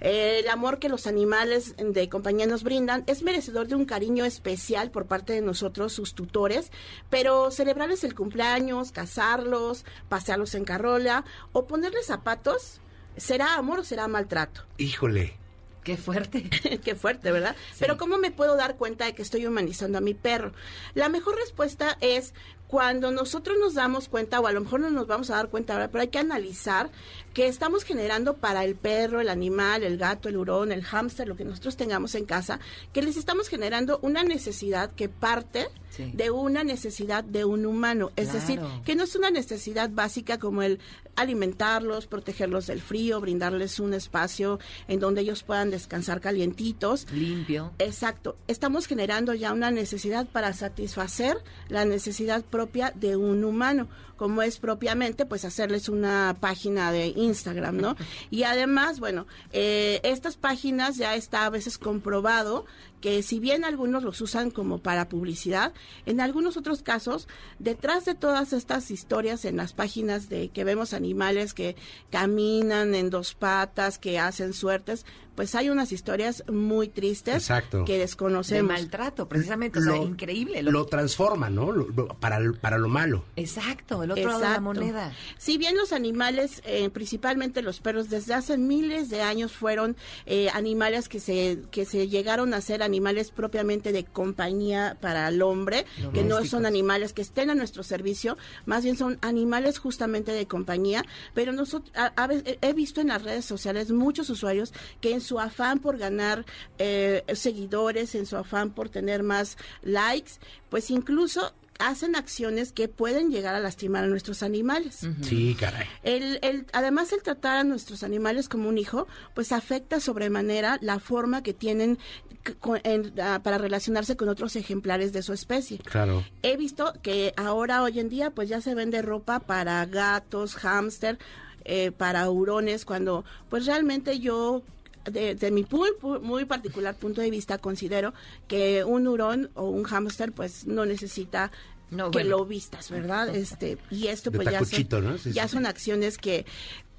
Eh, 0.00 0.40
el 0.40 0.48
amor 0.48 0.78
que 0.78 0.88
los 0.88 1.06
animales 1.06 1.74
de 1.78 2.08
compañía 2.08 2.46
nos 2.46 2.62
brindan 2.62 3.04
es 3.06 3.22
merecedor 3.22 3.68
de 3.68 3.76
un 3.76 3.84
cariño 3.84 4.24
especial 4.24 4.90
por 4.90 5.06
parte 5.06 5.32
de 5.32 5.40
nosotros, 5.40 5.92
sus 5.92 6.14
tutores, 6.14 6.70
pero 7.08 7.50
celebrarles 7.50 8.04
el 8.04 8.14
cumpleaños, 8.14 8.92
casarlos, 8.92 9.84
pasearlos 10.08 10.54
en 10.54 10.64
carrola 10.64 11.24
o 11.52 11.66
ponerles 11.66 12.06
zapatos, 12.06 12.80
¿será 13.20 13.54
amor 13.54 13.80
o 13.80 13.84
será 13.84 14.08
maltrato? 14.08 14.64
Híjole. 14.78 15.36
Qué 15.84 15.96
fuerte. 15.96 16.48
Qué 16.84 16.94
fuerte, 16.94 17.32
¿verdad? 17.32 17.56
Pero 17.78 17.96
¿cómo 17.96 18.18
me 18.18 18.30
puedo 18.30 18.56
dar 18.56 18.76
cuenta 18.76 19.06
de 19.06 19.14
que 19.14 19.22
estoy 19.22 19.46
humanizando 19.46 19.98
a 19.98 20.00
mi 20.00 20.14
perro? 20.14 20.52
La 20.94 21.08
mejor 21.08 21.36
respuesta 21.36 21.96
es 22.00 22.34
cuando 22.70 23.10
nosotros 23.10 23.56
nos 23.60 23.74
damos 23.74 24.08
cuenta, 24.08 24.38
o 24.38 24.46
a 24.46 24.52
lo 24.52 24.60
mejor 24.60 24.78
no 24.78 24.90
nos 24.90 25.08
vamos 25.08 25.28
a 25.30 25.34
dar 25.34 25.48
cuenta 25.48 25.72
ahora, 25.72 25.88
pero 25.90 26.02
hay 26.02 26.08
que 26.08 26.20
analizar 26.20 26.88
que 27.34 27.48
estamos 27.48 27.82
generando 27.82 28.36
para 28.36 28.64
el 28.64 28.76
perro, 28.76 29.20
el 29.20 29.28
animal, 29.28 29.82
el 29.82 29.98
gato, 29.98 30.28
el 30.28 30.36
hurón, 30.36 30.70
el 30.70 30.84
hámster, 30.84 31.26
lo 31.26 31.34
que 31.36 31.44
nosotros 31.44 31.76
tengamos 31.76 32.14
en 32.14 32.26
casa, 32.26 32.60
que 32.92 33.02
les 33.02 33.16
estamos 33.16 33.48
generando 33.48 33.98
una 34.02 34.22
necesidad 34.22 34.92
que 34.92 35.08
parte 35.08 35.68
Sí. 35.90 36.12
de 36.14 36.30
una 36.30 36.62
necesidad 36.62 37.24
de 37.24 37.44
un 37.44 37.66
humano. 37.66 38.12
Es 38.14 38.32
decir, 38.32 38.60
que 38.84 38.94
no 38.94 39.02
es 39.02 39.16
una 39.16 39.32
necesidad 39.32 39.90
básica 39.90 40.38
como 40.38 40.62
el 40.62 40.78
alimentarlos, 41.16 42.06
protegerlos 42.06 42.68
del 42.68 42.80
frío, 42.80 43.20
brindarles 43.20 43.80
un 43.80 43.92
espacio 43.94 44.60
en 44.86 45.00
donde 45.00 45.22
ellos 45.22 45.42
puedan 45.42 45.70
descansar 45.70 46.20
calientitos. 46.20 47.08
Limpio. 47.12 47.72
Exacto. 47.80 48.36
Estamos 48.46 48.86
generando 48.86 49.34
ya 49.34 49.52
una 49.52 49.72
necesidad 49.72 50.28
para 50.28 50.52
satisfacer 50.52 51.36
la 51.68 51.84
necesidad 51.84 52.44
propia 52.44 52.59
de 52.66 53.16
un 53.16 53.44
humano, 53.44 53.88
como 54.16 54.42
es 54.42 54.58
propiamente, 54.58 55.24
pues 55.24 55.44
hacerles 55.44 55.88
una 55.88 56.36
página 56.40 56.92
de 56.92 57.08
Instagram, 57.08 57.76
¿no? 57.78 57.96
Y 58.30 58.42
además, 58.42 59.00
bueno, 59.00 59.26
eh, 59.52 60.00
estas 60.02 60.36
páginas 60.36 60.96
ya 60.96 61.14
está 61.14 61.46
a 61.46 61.50
veces 61.50 61.78
comprobado 61.78 62.66
que 63.00 63.22
si 63.22 63.40
bien 63.40 63.64
algunos 63.64 64.02
los 64.02 64.20
usan 64.20 64.50
como 64.50 64.78
para 64.78 65.08
publicidad, 65.08 65.72
en 66.06 66.20
algunos 66.20 66.56
otros 66.56 66.82
casos, 66.82 67.28
detrás 67.58 68.04
de 68.04 68.14
todas 68.14 68.52
estas 68.52 68.90
historias 68.90 69.44
en 69.44 69.56
las 69.56 69.72
páginas 69.72 70.28
de 70.28 70.48
que 70.50 70.64
vemos 70.64 70.92
animales 70.92 71.54
que 71.54 71.76
caminan 72.10 72.94
en 72.94 73.10
dos 73.10 73.34
patas, 73.34 73.98
que 73.98 74.18
hacen 74.18 74.52
suertes, 74.52 75.06
pues 75.40 75.54
hay 75.54 75.70
unas 75.70 75.90
historias 75.90 76.44
muy 76.52 76.88
tristes 76.88 77.34
Exacto. 77.36 77.86
que 77.86 77.94
De 77.94 78.00
desconocemos. 78.00 78.72
maltrato, 78.72 79.26
precisamente. 79.26 79.78
O 79.78 79.82
sea, 79.82 79.96
Lo- 79.96 80.02
increíble. 80.06 80.62
Lo 80.62 80.84
transforma, 80.84 81.48
¿no? 81.48 81.72
Lo- 81.72 81.88
lo- 81.88 82.08
para, 82.08 82.38
para 82.60 82.76
lo 82.76 82.90
malo. 82.90 83.24
Exacto, 83.36 84.02
el 84.02 84.10
otro 84.10 84.26
lado 84.26 84.40
de 84.40 84.48
la 84.48 84.60
moneda. 84.60 85.14
Si 85.38 85.56
bien 85.56 85.78
los 85.78 85.94
animales, 85.94 86.60
eh, 86.66 86.90
principalmente 86.90 87.62
los 87.62 87.80
perros, 87.80 88.10
desde 88.10 88.34
hace 88.34 88.58
miles 88.58 89.08
de 89.08 89.22
años 89.22 89.52
fueron 89.52 89.96
eh, 90.26 90.50
animales 90.52 91.08
que 91.08 91.20
se 91.20 91.62
que 91.70 91.86
se 91.86 92.08
llegaron 92.08 92.52
a 92.52 92.60
ser 92.60 92.82
animales 92.82 93.30
propiamente 93.30 93.92
de 93.92 94.04
compañía 94.04 94.98
para 95.00 95.26
el 95.28 95.40
hombre, 95.40 95.86
que 96.12 96.22
no 96.22 96.44
son 96.44 96.66
animales 96.66 97.14
que 97.14 97.22
estén 97.22 97.48
a 97.48 97.54
nuestro 97.54 97.82
servicio, 97.82 98.36
más 98.66 98.84
bien 98.84 98.98
son 98.98 99.16
animales 99.22 99.78
justamente 99.78 100.32
de 100.32 100.44
compañía. 100.46 101.02
Pero 101.32 101.52
nosotros, 101.52 101.90
a, 101.96 102.12
a 102.22 102.26
veces, 102.26 102.58
he 102.60 102.74
visto 102.74 103.00
en 103.00 103.08
las 103.08 103.22
redes 103.22 103.46
sociales 103.46 103.90
muchos 103.90 104.28
usuarios 104.28 104.74
que 105.00 105.12
en 105.14 105.22
su 105.22 105.29
afán 105.38 105.78
por 105.78 105.98
ganar 105.98 106.44
eh, 106.78 107.22
seguidores, 107.34 108.14
en 108.14 108.26
su 108.26 108.36
afán 108.36 108.70
por 108.70 108.88
tener 108.88 109.22
más 109.22 109.56
likes, 109.82 110.32
pues 110.70 110.90
incluso 110.90 111.52
hacen 111.78 112.14
acciones 112.14 112.72
que 112.72 112.88
pueden 112.88 113.30
llegar 113.30 113.54
a 113.54 113.60
lastimar 113.60 114.04
a 114.04 114.06
nuestros 114.06 114.42
animales. 114.42 115.00
Sí, 115.22 115.56
caray. 115.58 115.86
El, 116.02 116.38
el, 116.42 116.66
además, 116.74 117.10
el 117.12 117.22
tratar 117.22 117.56
a 117.56 117.64
nuestros 117.64 118.02
animales 118.02 118.50
como 118.50 118.68
un 118.68 118.76
hijo, 118.76 119.06
pues 119.34 119.50
afecta 119.50 119.98
sobremanera 119.98 120.76
la 120.82 120.98
forma 120.98 121.42
que 121.42 121.54
tienen 121.54 121.98
c- 122.44 122.54
con- 122.56 122.80
en- 122.84 123.14
para 123.14 123.56
relacionarse 123.56 124.14
con 124.14 124.28
otros 124.28 124.56
ejemplares 124.56 125.14
de 125.14 125.22
su 125.22 125.32
especie. 125.32 125.78
Claro. 125.78 126.22
He 126.42 126.58
visto 126.58 126.92
que 127.02 127.32
ahora, 127.38 127.82
hoy 127.82 127.98
en 127.98 128.10
día, 128.10 128.28
pues 128.30 128.50
ya 128.50 128.60
se 128.60 128.74
vende 128.74 129.00
ropa 129.00 129.40
para 129.40 129.86
gatos, 129.86 130.56
hámster, 130.56 131.18
eh, 131.64 131.92
para 131.92 132.28
hurones, 132.28 132.84
cuando 132.84 133.24
pues 133.48 133.64
realmente 133.64 134.18
yo 134.18 134.62
de, 135.04 135.34
de 135.34 135.50
mi 135.50 135.66
muy, 135.70 135.90
muy 136.20 136.44
particular 136.44 136.94
punto 136.94 137.20
de 137.20 137.30
vista 137.30 137.58
considero 137.58 138.12
que 138.48 138.84
un 138.84 139.06
hurón 139.06 139.50
o 139.54 139.68
un 139.68 139.84
hámster 139.84 140.32
pues 140.32 140.66
no 140.66 140.84
necesita 140.86 141.50
No, 141.90 142.10
que 142.10 142.18
bueno. 142.20 142.38
lo 142.38 142.44
vistas, 142.46 142.90
¿verdad? 142.90 143.34
Este 143.34 143.78
y 143.90 144.06
esto 144.08 144.30
De 144.30 144.36
pues 144.38 144.50
ya 144.50 144.64
son, 144.64 145.04
¿no? 145.04 145.18
Sí, 145.18 145.32
ya 145.32 145.48
sí. 145.48 145.54
son 145.54 145.66
acciones 145.66 146.18
que 146.18 146.44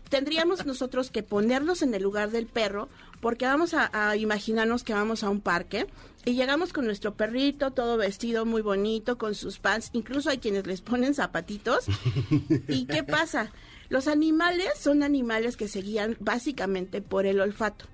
tendríamos 0.10 0.66
nosotros 0.66 1.10
que 1.10 1.24
ponernos 1.24 1.82
en 1.82 1.94
el 1.94 2.04
lugar 2.04 2.32
del 2.32 2.46
perro 2.46 2.90
porque 3.22 3.46
vamos 3.46 3.74
a, 3.74 3.90
a 3.94 4.18
imaginarnos 4.18 4.84
que 4.84 4.94
vamos 4.94 5.24
a 5.24 5.30
un 5.30 5.40
parque 5.40 5.88
y 6.26 6.34
llegamos 6.34 6.74
con 6.74 6.86
nuestro 6.86 7.14
perrito 7.16 7.72
todo 7.72 7.96
vestido 7.98 8.46
muy 8.46 8.62
bonito 8.62 9.18
con 9.18 9.36
sus 9.36 9.60
pants 9.60 9.90
incluso 9.94 10.30
hay 10.30 10.40
quienes 10.40 10.68
les 10.68 10.82
ponen 10.82 11.14
zapatitos 11.14 11.86
y 12.68 12.86
qué 12.88 13.04
pasa 13.04 13.52
los 13.92 14.08
animales 14.08 14.70
son 14.80 15.04
animales 15.04 15.56
que 15.56 15.68
se 15.68 15.82
guían 15.82 16.18
básicamente 16.20 17.02
por 17.04 17.28
el 17.28 17.40
olfato 17.40 17.86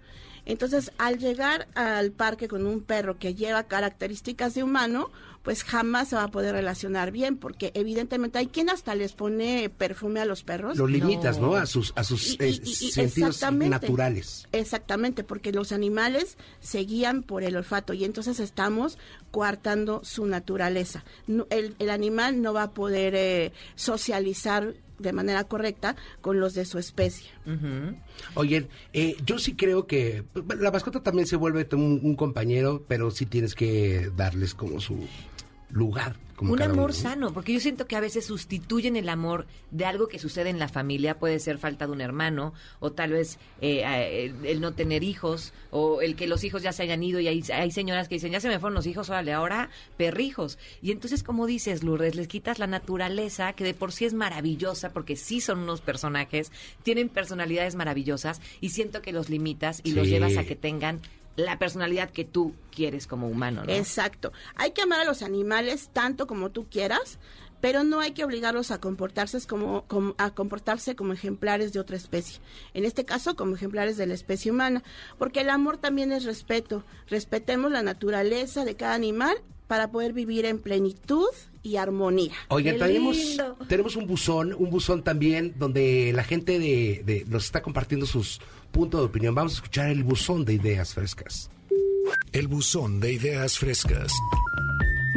entonces, 0.50 0.94
al 0.98 1.18
llegar 1.20 1.68
al 1.76 2.12
parque 2.14 2.48
con 2.48 2.66
un 2.68 2.80
perro 2.80 3.20
que 3.20 3.36
lleva 3.36 3.64
características 3.64 4.54
de 4.54 4.64
humano, 4.64 5.12
pues 5.44 5.66
jamás 5.66 6.08
se 6.08 6.16
va 6.16 6.24
a 6.24 6.28
poder 6.32 6.54
relacionar 6.56 7.12
bien, 7.12 7.36
porque 7.36 7.72
evidentemente 7.74 8.38
hay 8.40 8.48
quien 8.48 8.70
hasta 8.70 8.96
les 8.96 9.12
pone 9.12 9.70
perfume 9.70 10.22
a 10.22 10.26
los 10.26 10.44
perros. 10.44 10.78
Lo 10.78 10.88
limitas, 10.88 11.38
¿no? 11.40 11.56
A 11.58 11.66
sus, 11.66 11.92
a 11.98 12.06
sus 12.06 12.32
Y- 12.32 12.38
eh, 12.40 12.50
y- 12.64 12.70
y- 12.70 12.74
sentidos 12.92 13.32
exactamente. 13.36 13.70
naturales. 13.70 14.48
Exactamente, 14.54 15.26
porque 15.26 15.52
los 15.52 15.74
animales 15.74 16.38
se 16.62 16.80
guían 16.80 17.24
por 17.24 17.44
el 17.44 17.58
olfato 17.58 17.92
y 17.94 18.06
entonces 18.06 18.40
estamos 18.40 18.98
coartando 19.32 20.00
su 20.06 20.28
naturaleza. 20.28 21.04
No- 21.28 21.46
el, 21.50 21.76
el 21.80 21.90
animal 21.90 22.42
no 22.42 22.54
va 22.54 22.64
a 22.64 22.72
poder 22.72 23.16
eh, 23.16 23.52
socializar 23.76 24.76
de 25.00 25.14
manera 25.14 25.44
correcta 25.46 25.96
con 26.22 26.40
los 26.40 26.54
de 26.54 26.66
su 26.66 26.80
especie. 26.80 27.30
Oye, 28.36 28.68
eh, 28.94 29.16
yo 29.26 29.40
sí 29.40 29.56
creo 29.56 29.88
que 29.88 30.24
pues, 30.34 30.60
la 30.60 30.72
mascota 30.72 31.02
también 31.04 31.28
se 31.28 31.36
vuelve 31.36 31.68
un, 31.74 32.00
un 32.04 32.16
compañero, 32.16 32.84
pero 32.88 33.12
sí 33.12 33.26
tienes 33.26 33.56
que 33.56 34.12
darles 34.16 34.54
como 34.54 34.80
su 34.80 35.08
lugar. 35.70 36.16
Como 36.38 36.54
un 36.54 36.62
amor 36.62 36.94
sano, 36.94 37.34
porque 37.34 37.52
yo 37.52 37.60
siento 37.60 37.88
que 37.88 37.96
a 37.96 38.00
veces 38.00 38.26
sustituyen 38.26 38.96
el 38.96 39.10
amor 39.10 39.48
de 39.72 39.86
algo 39.86 40.08
que 40.08 40.20
sucede 40.20 40.52
en 40.52 40.60
la 40.60 40.68
familia, 40.68 41.18
puede 41.18 41.40
ser 41.40 41.58
falta 41.58 41.88
de 41.88 41.94
un 41.94 42.00
hermano, 42.00 42.54
o 42.80 42.92
tal 42.92 43.14
vez 43.14 43.40
eh, 43.60 43.82
eh, 43.84 44.26
el, 44.26 44.46
el 44.46 44.62
no 44.62 44.74
tener 44.74 45.04
hijos, 45.04 45.52
o 45.72 46.00
el 46.00 46.16
que 46.16 46.28
los 46.28 46.44
hijos 46.44 46.62
ya 46.62 46.74
se 46.74 46.84
hayan 46.84 47.02
ido 47.02 47.20
y 47.20 47.28
hay, 47.28 47.44
hay 47.52 47.72
señoras 47.72 48.08
que 48.08 48.16
dicen, 48.16 48.32
ya 48.32 48.40
se 48.40 48.50
me 48.50 48.60
fueron 48.60 48.76
los 48.76 48.86
hijos, 48.86 49.10
órale, 49.10 49.34
ahora 49.34 49.72
perrijos. 49.98 50.60
Y 50.84 50.92
entonces, 50.92 51.24
como 51.24 51.48
dices, 51.48 51.84
Lourdes, 51.84 52.14
les 52.14 52.28
quitas 52.28 52.60
la 52.60 52.68
naturaleza, 52.68 53.54
que 53.54 53.64
de 53.64 53.74
por 53.74 53.92
sí 53.92 54.06
es 54.06 54.14
maravillosa, 54.14 54.94
porque 54.94 55.16
sí 55.16 55.42
son 55.42 55.58
unos 55.58 55.82
personajes, 55.82 56.52
tienen 56.84 57.10
personalidades 57.10 57.74
maravillosas, 57.74 58.42
y 58.62 58.70
siento 58.70 59.02
que 59.02 59.12
los 59.12 59.32
limitas 59.32 59.82
y 59.84 59.94
los 59.94 60.08
llevas 60.08 60.38
a 60.38 60.44
que 60.44 60.56
tengan 60.56 61.02
la 61.38 61.58
personalidad 61.58 62.10
que 62.10 62.26
tú 62.26 62.54
quieres 62.76 63.08
como 63.08 63.28
humano, 63.30 63.64
¿no? 63.66 63.72
Exacto. 63.72 64.34
Hay 64.56 64.72
que 64.72 64.82
amar 64.82 65.00
a 65.00 65.06
los 65.06 65.22
animales 65.22 65.90
tanto 65.94 66.28
como 66.28 66.50
tú 66.52 66.68
quieras, 66.70 67.20
pero 67.62 67.84
no 67.84 68.00
hay 68.02 68.12
que 68.12 68.24
obligarlos 68.24 68.70
a 68.72 68.80
comportarse 68.80 69.40
como, 69.48 69.84
como- 69.88 70.14
a 70.18 70.32
comportarse 70.32 70.96
como 70.96 71.14
ejemplares 71.14 71.74
de 71.74 71.80
otra 71.80 71.96
especie. 71.96 72.40
En 72.74 72.86
este 72.86 73.06
caso, 73.06 73.36
como 73.36 73.56
ejemplares 73.56 73.98
de 73.98 74.06
la 74.08 74.14
especie 74.14 74.52
humana, 74.52 74.84
porque 75.18 75.42
el 75.42 75.50
amor 75.50 75.78
también 75.78 76.12
es 76.12 76.24
respeto. 76.26 76.84
Respetemos 77.08 77.72
la 77.72 77.82
naturaleza 77.84 78.66
de 78.66 78.76
cada 78.76 78.94
animal 78.96 79.38
para 79.68 79.92
poder 79.92 80.14
vivir 80.14 80.46
en 80.46 80.60
plenitud 80.60 81.28
y 81.64 81.76
armonía. 81.78 82.34
Oigan, 82.50 82.78
tenemos, 82.78 83.18
tenemos 83.68 83.96
un 83.96 84.08
buzón, 84.08 84.54
un 84.54 84.70
buzón 84.70 85.04
también 85.04 85.54
donde 85.58 86.14
la 86.14 86.24
gente 86.24 86.58
de, 86.60 87.02
de- 87.06 87.26
nos 87.28 87.46
está 87.46 87.62
compartiendo 87.62 88.06
sus 88.06 88.40
puntos 88.78 89.02
de 89.02 89.08
opinión. 89.08 89.34
Vamos 89.34 89.54
a 89.54 89.56
escuchar 89.56 89.90
el 89.90 90.04
buzón 90.04 90.46
de 90.46 90.54
ideas 90.54 90.94
frescas. 90.94 91.50
El 92.32 92.48
buzón 92.48 93.00
de 93.00 93.12
ideas 93.12 93.58
frescas. 93.58 94.14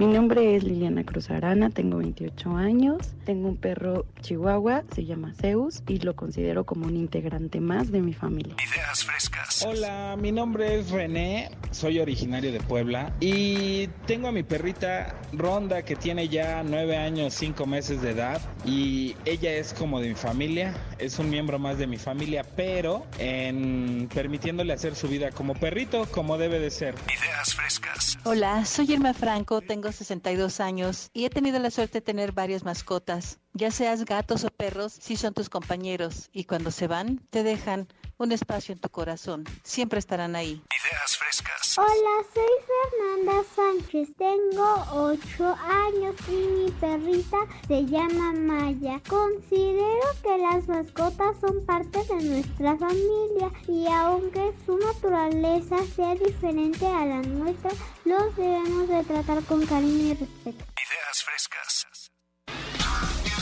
Mi 0.01 0.07
nombre 0.07 0.57
es 0.57 0.65
Liliana 0.65 1.05
Cruz 1.05 1.29
Arana, 1.29 1.69
tengo 1.69 1.99
28 1.99 2.57
años, 2.57 3.11
tengo 3.27 3.49
un 3.49 3.59
perro 3.59 4.07
chihuahua, 4.23 4.83
se 4.95 5.05
llama 5.05 5.35
Zeus 5.35 5.83
y 5.87 5.99
lo 5.99 6.17
considero 6.17 6.65
como 6.65 6.87
un 6.87 6.97
integrante 6.97 7.61
más 7.61 7.93
de 7.93 8.01
mi 8.01 8.15
familia. 8.15 8.57
Ideas 8.67 9.05
frescas. 9.05 9.63
Hola, 9.63 10.17
mi 10.19 10.33
nombre 10.33 10.79
es 10.79 10.91
René, 10.91 11.51
soy 11.71 11.99
originario 11.99 12.51
de 12.51 12.61
Puebla 12.61 13.13
y 13.21 13.89
tengo 14.07 14.29
a 14.29 14.33
mi 14.33 14.43
perrita 14.43 15.21
Ronda 15.35 15.83
que 15.83 15.97
tiene 15.97 16.31
ya 16.31 16.63
nueve 16.63 16.97
años, 16.97 17.35
cinco 17.35 17.67
meses 17.67 18.01
de 18.01 18.13
edad 18.13 18.41
y 18.65 19.17
ella 19.27 19.53
es 19.53 19.75
como 19.75 20.01
de 20.01 20.09
mi 20.09 20.15
familia, 20.15 20.75
es 20.99 21.19
un 21.19 21.29
miembro 21.29 21.59
más 21.59 21.77
de 21.77 21.87
mi 21.87 21.99
familia, 21.99 22.43
pero 22.57 23.05
en 23.19 24.09
permitiéndole 24.15 24.73
hacer 24.73 24.95
su 24.97 25.09
vida 25.09 25.31
como 25.31 25.53
perrito, 25.53 26.07
como 26.11 26.39
debe 26.39 26.59
de 26.59 26.71
ser. 26.71 26.95
Ideas 27.05 27.55
frescas. 27.55 28.19
Hola, 28.25 28.65
soy 28.65 28.93
Irma 28.93 29.13
Franco, 29.13 29.61
tengo 29.61 29.90
62 29.93 30.61
años 30.61 31.11
y 31.13 31.25
he 31.25 31.31
tenido 31.31 31.59
la 31.59 31.71
suerte 31.71 31.99
de 31.99 32.03
tener 32.03 32.33
varias 32.33 32.65
mascotas. 32.65 33.39
Ya 33.53 33.71
seas 33.71 34.05
gatos 34.05 34.45
o 34.45 34.51
perros, 34.51 34.93
sí 34.93 35.17
son 35.17 35.35
tus 35.35 35.49
compañeros 35.49 36.31
y 36.33 36.45
cuando 36.45 36.71
se 36.71 36.87
van, 36.87 37.21
te 37.31 37.43
dejan 37.43 37.89
un 38.21 38.33
espacio 38.33 38.75
en 38.75 38.79
tu 38.79 38.89
corazón. 38.91 39.45
Siempre 39.63 39.99
estarán 39.99 40.37
ahí. 40.37 40.63
Ideas 40.71 41.17
frescas. 41.17 41.79
Hola, 41.79 42.27
soy 42.35 42.53
Fernanda 42.69 43.43
Sánchez, 43.57 44.09
tengo 44.19 44.85
8 44.93 45.57
años 45.57 46.15
y 46.29 46.33
mi 46.33 46.71
perrita 46.73 47.39
se 47.67 47.87
llama 47.87 48.33
Maya. 48.33 49.01
Considero 49.09 50.07
que 50.23 50.37
las 50.37 50.69
mascotas 50.69 51.37
son 51.41 51.65
parte 51.65 52.05
de 52.05 52.23
nuestra 52.23 52.77
familia 52.77 53.51
y 53.67 53.87
aunque 53.87 54.53
su 54.67 54.77
naturaleza 54.77 55.77
sea 55.97 56.15
diferente 56.15 56.87
a 56.87 57.07
la 57.07 57.23
nuestra, 57.23 57.71
los 58.05 58.37
debemos 58.37 58.89
de 58.89 59.03
tratar 59.05 59.43
con 59.45 59.65
cariño 59.65 60.13
y 60.13 60.15
respeto. 60.15 60.65
Ideas 60.75 61.25
frescas. 61.25 61.87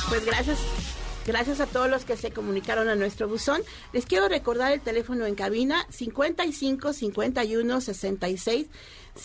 Pues 0.08 0.24
gracias. 0.24 0.97
Gracias 1.28 1.60
a 1.60 1.66
todos 1.66 1.90
los 1.90 2.06
que 2.06 2.16
se 2.16 2.30
comunicaron 2.30 2.88
a 2.88 2.94
nuestro 2.94 3.28
buzón. 3.28 3.60
Les 3.92 4.06
quiero 4.06 4.30
recordar 4.30 4.72
el 4.72 4.80
teléfono 4.80 5.26
en 5.26 5.34
cabina 5.34 5.86
55 5.90 6.94
51 6.94 7.80
66 7.82 8.66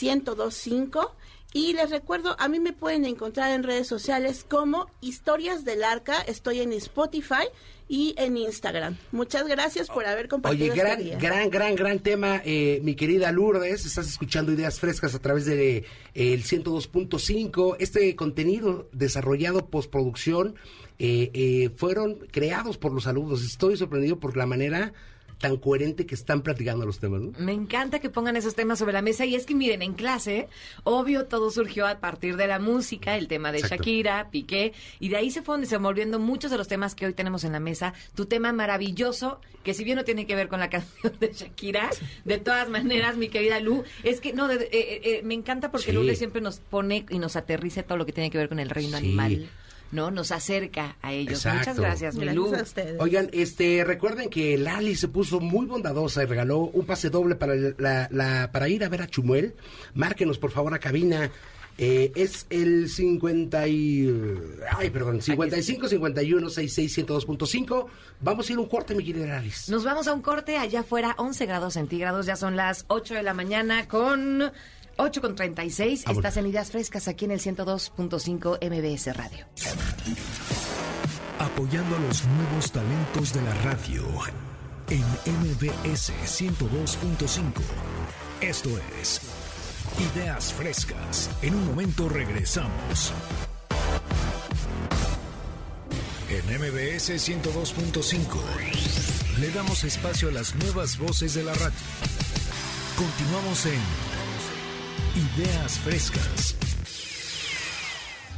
1025 0.02 1.16
y 1.54 1.74
les 1.74 1.92
recuerdo, 1.92 2.36
a 2.40 2.48
mí 2.48 2.60
me 2.60 2.74
pueden 2.74 3.06
encontrar 3.06 3.52
en 3.52 3.64
redes 3.64 3.88
sociales 3.88 4.46
como 4.48 4.88
Historias 5.02 5.64
del 5.64 5.84
Arca, 5.84 6.22
estoy 6.22 6.62
en 6.62 6.74
Spotify 6.74 7.48
y 7.88 8.16
en 8.18 8.38
Instagram. 8.38 8.98
Muchas 9.12 9.48
gracias 9.48 9.88
por 9.88 10.06
haber 10.06 10.28
compartido 10.28 10.74
Oye, 10.74 10.82
gran, 10.82 11.00
este 11.00 11.04
día. 11.04 11.18
gran, 11.20 11.50
gran, 11.50 11.76
gran 11.76 12.00
tema, 12.00 12.42
eh, 12.44 12.80
mi 12.84 12.96
querida 12.96 13.32
Lourdes. 13.32 13.86
Estás 13.86 14.08
escuchando 14.08 14.52
ideas 14.52 14.80
frescas 14.80 15.14
a 15.14 15.20
través 15.20 15.46
de 15.46 15.78
eh, 15.78 15.84
el 16.16 16.44
102.5. 16.44 17.76
Este 17.80 18.16
contenido 18.16 18.90
desarrollado 18.92 19.68
postproducción 19.68 20.56
eh, 21.00 21.32
eh, 21.34 21.70
fueron 21.76 22.16
creados 22.32 22.78
por 22.78 22.94
los 22.94 23.08
alumnos. 23.08 23.44
Estoy 23.44 23.78
sorprendido 23.78 24.20
por 24.20 24.38
la 24.38 24.46
manera 24.46 24.94
tan 25.40 25.58
coherente 25.58 26.06
que 26.06 26.16
están 26.16 26.42
platicando 26.42 26.86
los 26.86 27.00
temas. 27.00 27.22
¿no? 27.22 27.32
Me 27.38 27.52
encanta 27.54 28.00
que 28.00 28.10
pongan 28.10 28.36
esos 28.38 28.56
temas 28.56 28.80
sobre 28.80 28.94
la 28.94 29.02
mesa 29.02 29.26
y 29.26 29.36
es 29.36 29.46
que 29.46 29.56
miren, 29.56 29.82
en 29.82 29.94
clase, 29.94 30.48
obvio 30.84 31.26
todo 31.26 31.52
surgió 31.52 31.86
a 31.88 32.00
partir 32.00 32.38
de 32.38 32.48
la 32.48 32.60
música, 32.60 33.18
el 33.18 33.28
tema 33.28 33.52
de 33.52 33.60
Exacto. 33.60 33.84
Shakira, 33.84 34.30
Piqué, 34.32 34.74
y 35.00 35.10
de 35.10 35.18
ahí 35.18 35.32
se 35.32 35.42
fueron 35.42 35.62
desenvolviendo 35.62 36.20
muchos 36.20 36.52
de 36.52 36.58
los 36.58 36.68
temas 36.68 36.96
que 36.96 37.06
hoy 37.06 37.14
tenemos 37.14 37.44
en 37.44 37.52
la 37.52 37.60
mesa. 37.60 37.94
Tu 38.16 38.26
tema 38.26 38.52
maravilloso, 38.54 39.40
que 39.64 39.74
si 39.74 39.84
bien 39.84 39.98
no 39.98 40.04
tiene 40.04 40.26
que 40.26 40.36
ver 40.36 40.48
con 40.48 40.60
la 40.60 40.70
canción 40.72 41.14
de 41.20 41.32
Shakira, 41.34 41.90
de 42.26 42.38
todas 42.38 42.70
maneras, 42.70 43.18
mi 43.18 43.30
querida 43.30 43.60
Lu, 43.60 43.84
es 44.04 44.22
que 44.22 44.34
no, 44.34 44.48
de- 44.48 44.56
eh, 44.56 44.70
eh, 44.72 45.02
eh, 45.04 45.22
me 45.24 45.34
encanta 45.34 45.72
porque 45.72 45.88
Sí. 45.88 45.92
Lourdes 45.92 46.18
siempre 46.18 46.42
nos 46.42 46.60
pone 46.60 47.06
y 47.10 47.20
nos 47.20 47.36
aterriza 47.36 47.84
todo 47.84 47.98
lo 47.98 48.06
que 48.06 48.14
tiene 48.14 48.30
que 48.32 48.38
ver 48.38 48.50
con 48.50 48.60
el 48.60 48.70
reino 48.70 48.98
Sí. 48.98 49.06
animal. 49.06 49.50
¿No? 49.94 50.12
Nos 50.12 50.32
acerca 50.32 50.98
a 51.02 51.14
ellos. 51.14 51.46
Muchas 51.46 51.58
Exacto. 51.60 51.82
gracias, 51.84 52.16
mi 52.16 52.26
Lu. 52.26 52.52
Oigan, 53.00 53.30
este, 53.32 53.84
recuerden 53.86 54.30
que 54.30 54.58
Lali 54.58 54.96
se 54.96 55.08
puso 55.08 55.40
muy 55.40 55.66
bondadosa 55.66 56.24
y 56.24 56.26
regaló 56.26 56.60
un 56.60 56.86
pase 56.86 57.10
doble 57.10 57.36
para, 57.36 57.54
el- 57.54 57.76
la, 57.78 58.08
la- 58.12 58.50
para 58.52 58.68
ir 58.68 58.84
a 58.84 58.90
ver 58.90 59.04
a 59.04 59.08
Chumuel. 59.08 59.54
Márquenos, 59.94 60.38
por 60.40 60.52
favor, 60.52 60.74
a 60.74 60.80
cabina. 60.80 61.30
Eh, 61.78 62.12
es 62.16 62.46
el 62.52 62.88
50 62.88 63.68
y... 63.68 64.08
Ay, 64.78 64.92
perdón, 64.92 65.22
55 65.24 65.88
51 65.88 66.50
66 66.50 67.08
102.5. 67.08 67.88
Vamos 68.22 68.48
a 68.48 68.52
ir 68.54 68.58
a 68.60 68.62
un 68.62 68.68
corte, 68.68 68.94
mi 68.94 69.04
querida 69.04 69.26
Lali. 69.26 69.52
Nos 69.70 69.84
vamos 69.84 70.08
a 70.08 70.14
un 70.14 70.22
corte 70.22 70.58
allá 70.58 70.82
afuera, 70.82 71.16
11 71.18 71.46
grados 71.48 71.74
centígrados, 71.74 72.28
ya 72.28 72.36
son 72.36 72.56
las 72.56 72.86
8 72.90 73.16
de 73.16 73.24
la 73.24 73.34
mañana 73.34 73.88
con 73.88 74.52
8 74.98 75.22
con 75.22 75.36
36. 75.36 76.06
Vámonos. 76.06 76.26
Estás 76.26 76.38
en 76.38 76.48
Ideas 76.48 76.72
Frescas 76.72 77.08
aquí 77.08 77.26
en 77.26 77.32
el 77.32 77.40
102.5 77.40 78.60
MBS 78.62 79.16
Radio. 79.16 79.46
Apoyando 81.40 81.96
a 81.96 82.00
los 82.00 82.26
nuevos 82.26 82.72
talentos 82.72 83.34
de 83.34 83.42
la 83.42 83.54
radio 83.64 84.04
en 84.90 85.04
MBS 85.26 86.12
102.5. 86.26 87.62
Esto 88.42 88.70
es 89.02 89.22
Ideas 90.14 90.54
Frescas. 90.54 91.30
En 91.42 91.56
un 91.56 91.66
momento 91.68 92.10
regresamos. 92.10 93.14
En 96.30 96.46
MBS 96.60 97.12
102.5 97.12 98.20
le 99.40 99.50
damos 99.52 99.84
espacio 99.84 100.30
a 100.30 100.32
las 100.32 100.56
nuevas 100.56 100.98
voces 100.98 101.36
de 101.36 101.44
la 101.44 101.54
radio. 101.54 101.78
Continuamos 102.98 103.66
en 103.66 104.13
Ideas 105.16 105.78
Frescas. 105.78 106.56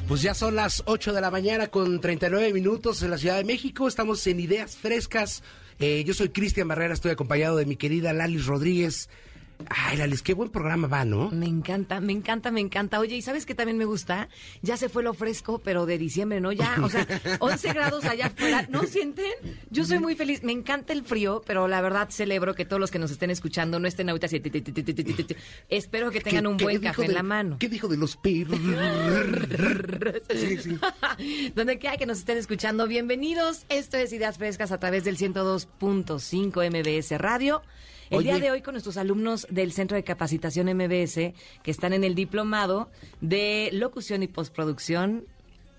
Pues 0.09 0.21
ya 0.21 0.33
son 0.33 0.55
las 0.55 0.83
8 0.85 1.13
de 1.13 1.21
la 1.21 1.31
mañana 1.31 1.67
con 1.67 2.01
39 2.01 2.51
minutos 2.51 3.01
en 3.01 3.11
la 3.11 3.17
Ciudad 3.17 3.37
de 3.37 3.45
México. 3.45 3.87
Estamos 3.87 4.27
en 4.27 4.41
Ideas 4.41 4.75
Frescas. 4.75 5.41
Eh, 5.79 6.03
yo 6.05 6.13
soy 6.13 6.29
Cristian 6.29 6.67
Barrera, 6.67 6.93
estoy 6.93 7.11
acompañado 7.11 7.55
de 7.55 7.65
mi 7.65 7.77
querida 7.77 8.11
Lalis 8.11 8.45
Rodríguez. 8.45 9.07
Ay, 9.69 9.97
Lalis, 9.97 10.21
qué 10.21 10.33
buen 10.33 10.49
programa 10.49 10.87
va, 10.87 11.05
¿no? 11.05 11.31
Me 11.31 11.45
encanta, 11.47 11.99
me 12.01 12.11
encanta, 12.13 12.51
me 12.51 12.59
encanta. 12.61 12.99
Oye, 12.99 13.15
¿y 13.15 13.21
sabes 13.21 13.45
qué 13.45 13.55
también 13.55 13.77
me 13.77 13.85
gusta? 13.85 14.29
Ya 14.61 14.77
se 14.77 14.89
fue 14.89 15.01
lo 15.01 15.13
fresco, 15.13 15.59
pero 15.59 15.85
de 15.85 15.97
diciembre, 15.97 16.41
¿no? 16.41 16.51
Ya, 16.51 16.75
o 16.83 16.89
sea, 16.89 17.07
11 17.39 17.73
grados 17.73 18.05
allá 18.05 18.27
afuera. 18.27 18.67
¿No 18.69 18.83
sienten? 18.83 19.31
Yo 19.69 19.85
soy 19.85 19.99
muy 19.99 20.15
feliz. 20.15 20.43
Me 20.43 20.51
encanta 20.51 20.93
el 20.93 21.03
frío, 21.03 21.41
pero 21.47 21.67
la 21.67 21.81
verdad 21.81 22.09
celebro 22.09 22.53
que 22.53 22.65
todos 22.65 22.79
los 22.79 22.91
que 22.91 22.99
nos 22.99 23.11
estén 23.11 23.31
escuchando 23.31 23.79
no 23.79 23.87
estén 23.87 24.09
ahorita 24.09 24.27
así. 24.27 24.41
Espero 25.69 26.11
que 26.11 26.21
tengan 26.21 26.43
¿Qué- 26.43 26.47
un 26.49 26.57
buen 26.57 26.81
café 26.81 27.05
en 27.05 27.13
la 27.13 27.23
mano. 27.23 27.57
¿Qué 27.59 27.69
dijo 27.69 27.87
de 27.87 27.97
los 27.97 28.17
perros? 28.17 28.59
Sí, 30.35 30.57
sí. 30.57 30.77
Donde 31.55 31.79
quiera 31.79 31.97
que 31.97 32.05
nos 32.05 32.19
estén 32.19 32.37
escuchando, 32.37 32.87
bienvenidos. 32.87 33.65
Esto 33.69 33.97
es 33.97 34.11
Ideas 34.13 34.37
Frescas 34.37 34.71
a 34.71 34.79
través 34.79 35.03
del 35.05 35.17
102.5 35.17 36.69
MBS 36.69 37.17
Radio. 37.19 37.61
El 38.09 38.23
día 38.23 38.39
de 38.39 38.51
hoy 38.51 38.61
con 38.61 38.73
nuestros 38.73 38.97
alumnos 38.97 39.47
del 39.49 39.71
Centro 39.71 39.95
de 39.95 40.03
Capacitación 40.03 40.67
MBS, 40.67 41.33
que 41.63 41.71
están 41.71 41.93
en 41.93 42.03
el 42.03 42.15
diplomado 42.15 42.89
de 43.21 43.69
locución 43.73 44.23
y 44.23 44.27
postproducción 44.27 45.25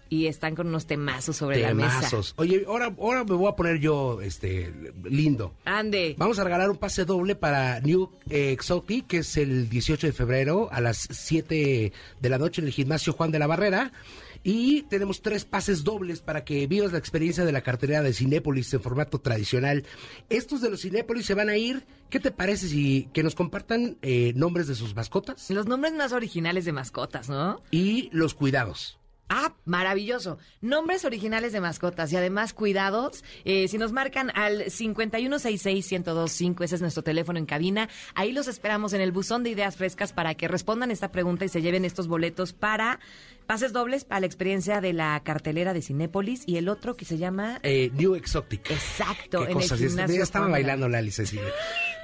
y 0.08 0.26
están 0.26 0.54
con 0.54 0.68
unos 0.68 0.86
temazos 0.86 1.36
sobre 1.36 1.62
temazos. 1.62 2.12
la 2.12 2.18
mesa. 2.18 2.34
Oye, 2.36 2.64
ahora, 2.66 2.94
ahora 2.98 3.24
me 3.24 3.34
voy 3.34 3.48
a 3.48 3.56
poner 3.56 3.78
yo 3.78 4.20
este 4.20 4.72
lindo. 5.04 5.54
Ande. 5.64 6.14
Vamos 6.16 6.38
a 6.38 6.44
regalar 6.44 6.70
un 6.70 6.76
pase 6.76 7.04
doble 7.04 7.34
para 7.34 7.80
New 7.80 8.10
Exotic, 8.30 9.06
que 9.06 9.18
es 9.18 9.36
el 9.36 9.68
18 9.68 10.06
de 10.06 10.12
febrero 10.12 10.68
a 10.70 10.80
las 10.80 11.08
7 11.10 11.92
de 12.20 12.28
la 12.28 12.38
noche 12.38 12.60
en 12.60 12.68
el 12.68 12.72
gimnasio 12.72 13.12
Juan 13.12 13.30
de 13.30 13.38
la 13.38 13.46
Barrera. 13.46 13.92
Y 14.42 14.82
tenemos 14.82 15.22
tres 15.22 15.44
pases 15.44 15.84
dobles 15.84 16.20
para 16.20 16.44
que 16.44 16.66
vivas 16.66 16.92
la 16.92 16.98
experiencia 16.98 17.44
de 17.44 17.52
la 17.52 17.62
cartera 17.62 18.02
de 18.02 18.12
Cinépolis 18.12 18.72
en 18.74 18.82
formato 18.82 19.20
tradicional. 19.20 19.84
Estos 20.28 20.60
de 20.60 20.70
los 20.70 20.82
Cinépolis 20.82 21.26
se 21.26 21.34
van 21.34 21.48
a 21.48 21.56
ir. 21.56 21.84
¿Qué 22.10 22.20
te 22.20 22.30
parece 22.30 22.68
si 22.68 23.08
que 23.12 23.22
nos 23.22 23.34
compartan 23.34 23.98
eh, 24.02 24.32
nombres 24.36 24.68
de 24.68 24.74
sus 24.74 24.94
mascotas? 24.94 25.50
Los 25.50 25.66
nombres 25.66 25.92
más 25.94 26.12
originales 26.12 26.64
de 26.64 26.72
mascotas, 26.72 27.28
¿no? 27.28 27.62
Y 27.70 28.08
los 28.12 28.34
cuidados. 28.34 28.98
Ah, 29.28 29.54
maravilloso. 29.64 30.38
Nombres 30.60 31.04
originales 31.04 31.52
de 31.52 31.60
mascotas 31.60 32.12
y 32.12 32.16
además 32.16 32.52
cuidados. 32.52 33.24
Eh, 33.44 33.66
si 33.66 33.76
nos 33.76 33.90
marcan 33.90 34.30
al 34.36 34.66
5166-1025, 34.66 36.62
ese 36.62 36.76
es 36.76 36.80
nuestro 36.80 37.02
teléfono 37.02 37.40
en 37.40 37.46
cabina. 37.46 37.88
Ahí 38.14 38.30
los 38.30 38.46
esperamos 38.46 38.92
en 38.92 39.00
el 39.00 39.10
buzón 39.10 39.42
de 39.42 39.50
ideas 39.50 39.74
frescas 39.76 40.12
para 40.12 40.36
que 40.36 40.46
respondan 40.46 40.92
esta 40.92 41.10
pregunta 41.10 41.44
y 41.44 41.48
se 41.48 41.60
lleven 41.60 41.84
estos 41.84 42.06
boletos 42.06 42.52
para 42.52 43.00
Pases 43.46 43.72
dobles 43.72 44.04
para 44.04 44.20
la 44.20 44.26
experiencia 44.26 44.80
de 44.80 44.92
la 44.92 45.20
cartelera 45.22 45.72
de 45.72 45.80
Cinépolis 45.80 46.42
y 46.46 46.56
el 46.56 46.68
otro 46.68 46.96
que 46.96 47.04
se 47.04 47.16
llama... 47.16 47.60
Eh, 47.62 47.90
New 47.94 48.16
Exotic. 48.16 48.70
Exacto. 48.72 49.44
¿Qué 49.44 49.52
en 49.52 49.54
cosas? 49.54 49.80
El 49.80 49.94
ya 49.94 50.22
estaba 50.22 50.48
bailando 50.48 50.88
la 50.88 51.00
licencia. 51.00 51.40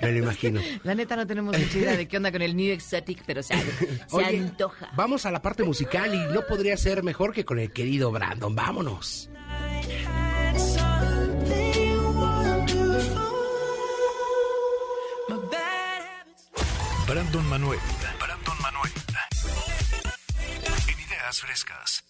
Me 0.00 0.12
lo 0.12 0.18
imagino. 0.18 0.60
La 0.84 0.94
neta 0.94 1.16
no 1.16 1.26
tenemos 1.26 1.56
mucha 1.58 1.78
idea 1.78 1.96
de 1.96 2.06
qué 2.06 2.16
onda 2.16 2.30
con 2.30 2.42
el 2.42 2.56
New 2.56 2.72
Exotic, 2.72 3.22
pero 3.26 3.42
se, 3.42 3.54
se 3.56 4.00
Oye, 4.10 4.38
antoja. 4.38 4.90
Vamos 4.94 5.26
a 5.26 5.30
la 5.30 5.42
parte 5.42 5.64
musical 5.64 6.14
y 6.14 6.32
no 6.32 6.46
podría 6.46 6.76
ser 6.76 7.02
mejor 7.02 7.32
que 7.32 7.44
con 7.44 7.58
el 7.58 7.72
querido 7.72 8.10
Brandon. 8.10 8.54
Vámonos. 8.54 9.28
Brandon 17.06 17.46
Manuel. 17.46 17.78
Brandon 18.18 18.56
Manuel. 18.62 18.92
Frescas. 21.30 22.04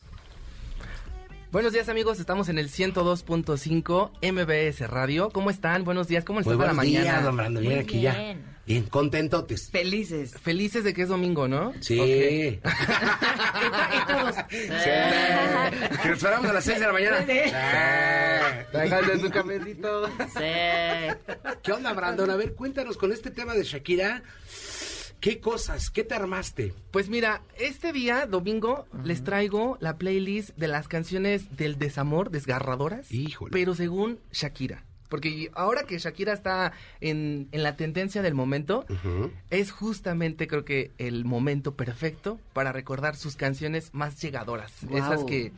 Buenos 1.51 1.73
días 1.73 1.89
amigos, 1.91 2.19
estamos 2.19 2.49
en 2.49 2.59
el 2.59 2.71
102.5 2.71 4.11
MBS 4.23 4.89
Radio. 4.89 5.31
¿Cómo 5.31 5.51
están? 5.51 5.85
Buenos 5.85 6.09
días, 6.09 6.25
¿cómo 6.25 6.41
les 6.41 6.47
Muy 6.47 6.55
está 6.55 6.73
la 6.73 6.83
días, 6.83 7.05
mañana? 7.05 7.23
Don 7.23 7.37
Brando, 7.37 7.61
bien, 7.61 7.79
aquí 7.81 8.01
ya. 8.01 8.37
Bien, 8.65 8.85
contentotes. 8.85 9.69
Felices. 9.71 10.35
Felices 10.41 10.83
de 10.83 10.95
que 10.95 11.03
es 11.03 11.09
domingo, 11.09 11.47
¿no? 11.47 11.75
Sí. 11.81 12.01
Okay. 12.01 12.61
y. 14.09 14.33
Sí. 14.59 16.09
Nos 16.09 16.19
paramos 16.21 16.49
a 16.49 16.53
las 16.55 16.65
6 16.65 16.81
de 16.81 16.87
la 16.87 16.93
mañana. 16.93 17.27
Sí. 17.27 19.21
su 19.21 19.31
cafecito. 19.31 20.07
Sí. 20.09 21.35
¿Qué 21.63 21.73
onda, 21.73 21.93
Brandon? 21.93 22.31
A 22.31 22.37
ver, 22.37 22.55
cuéntanos 22.55 22.97
con 22.97 23.13
este 23.13 23.31
tema 23.31 23.53
de 23.53 23.65
Shakira. 23.65 24.23
¿Qué 25.23 25.39
cosas? 25.39 25.91
¿Qué 25.91 26.03
te 26.03 26.17
armaste? 26.17 26.75
Pues 26.91 27.09
mira, 27.09 27.43
este 27.57 27.93
día, 27.93 28.27
domingo, 28.27 28.87
les 29.05 29.23
traigo 29.23 29.79
la 29.79 29.97
playlist 29.97 30.51
de 30.57 30.67
las 30.67 30.89
canciones 30.89 31.57
del 31.57 31.79
desamor, 31.79 32.31
desgarradoras. 32.31 33.13
Híjole. 33.13 33.53
Pero 33.53 33.77
según 33.77 34.19
Shakira. 34.33 34.83
Porque 35.09 35.53
ahora 35.55 35.85
que 35.85 35.99
Shakira 35.99 36.33
está 36.33 36.73
en, 37.01 37.49
en 37.53 37.63
la 37.63 37.77
tendencia 37.77 38.21
del 38.21 38.35
momento, 38.35 38.85
es 39.51 39.71
justamente 39.71 40.49
creo 40.49 40.65
que 40.65 40.91
el 40.99 41.25
momento 41.25 41.77
perfecto 41.77 42.41
para 42.53 42.73
recordar 42.73 43.15
sus 43.15 43.37
canciones 43.37 43.95
más 43.95 44.21
llegadoras. 44.21 44.73
Wow. 44.87 44.97
Esas 44.99 45.23
que 45.23 45.53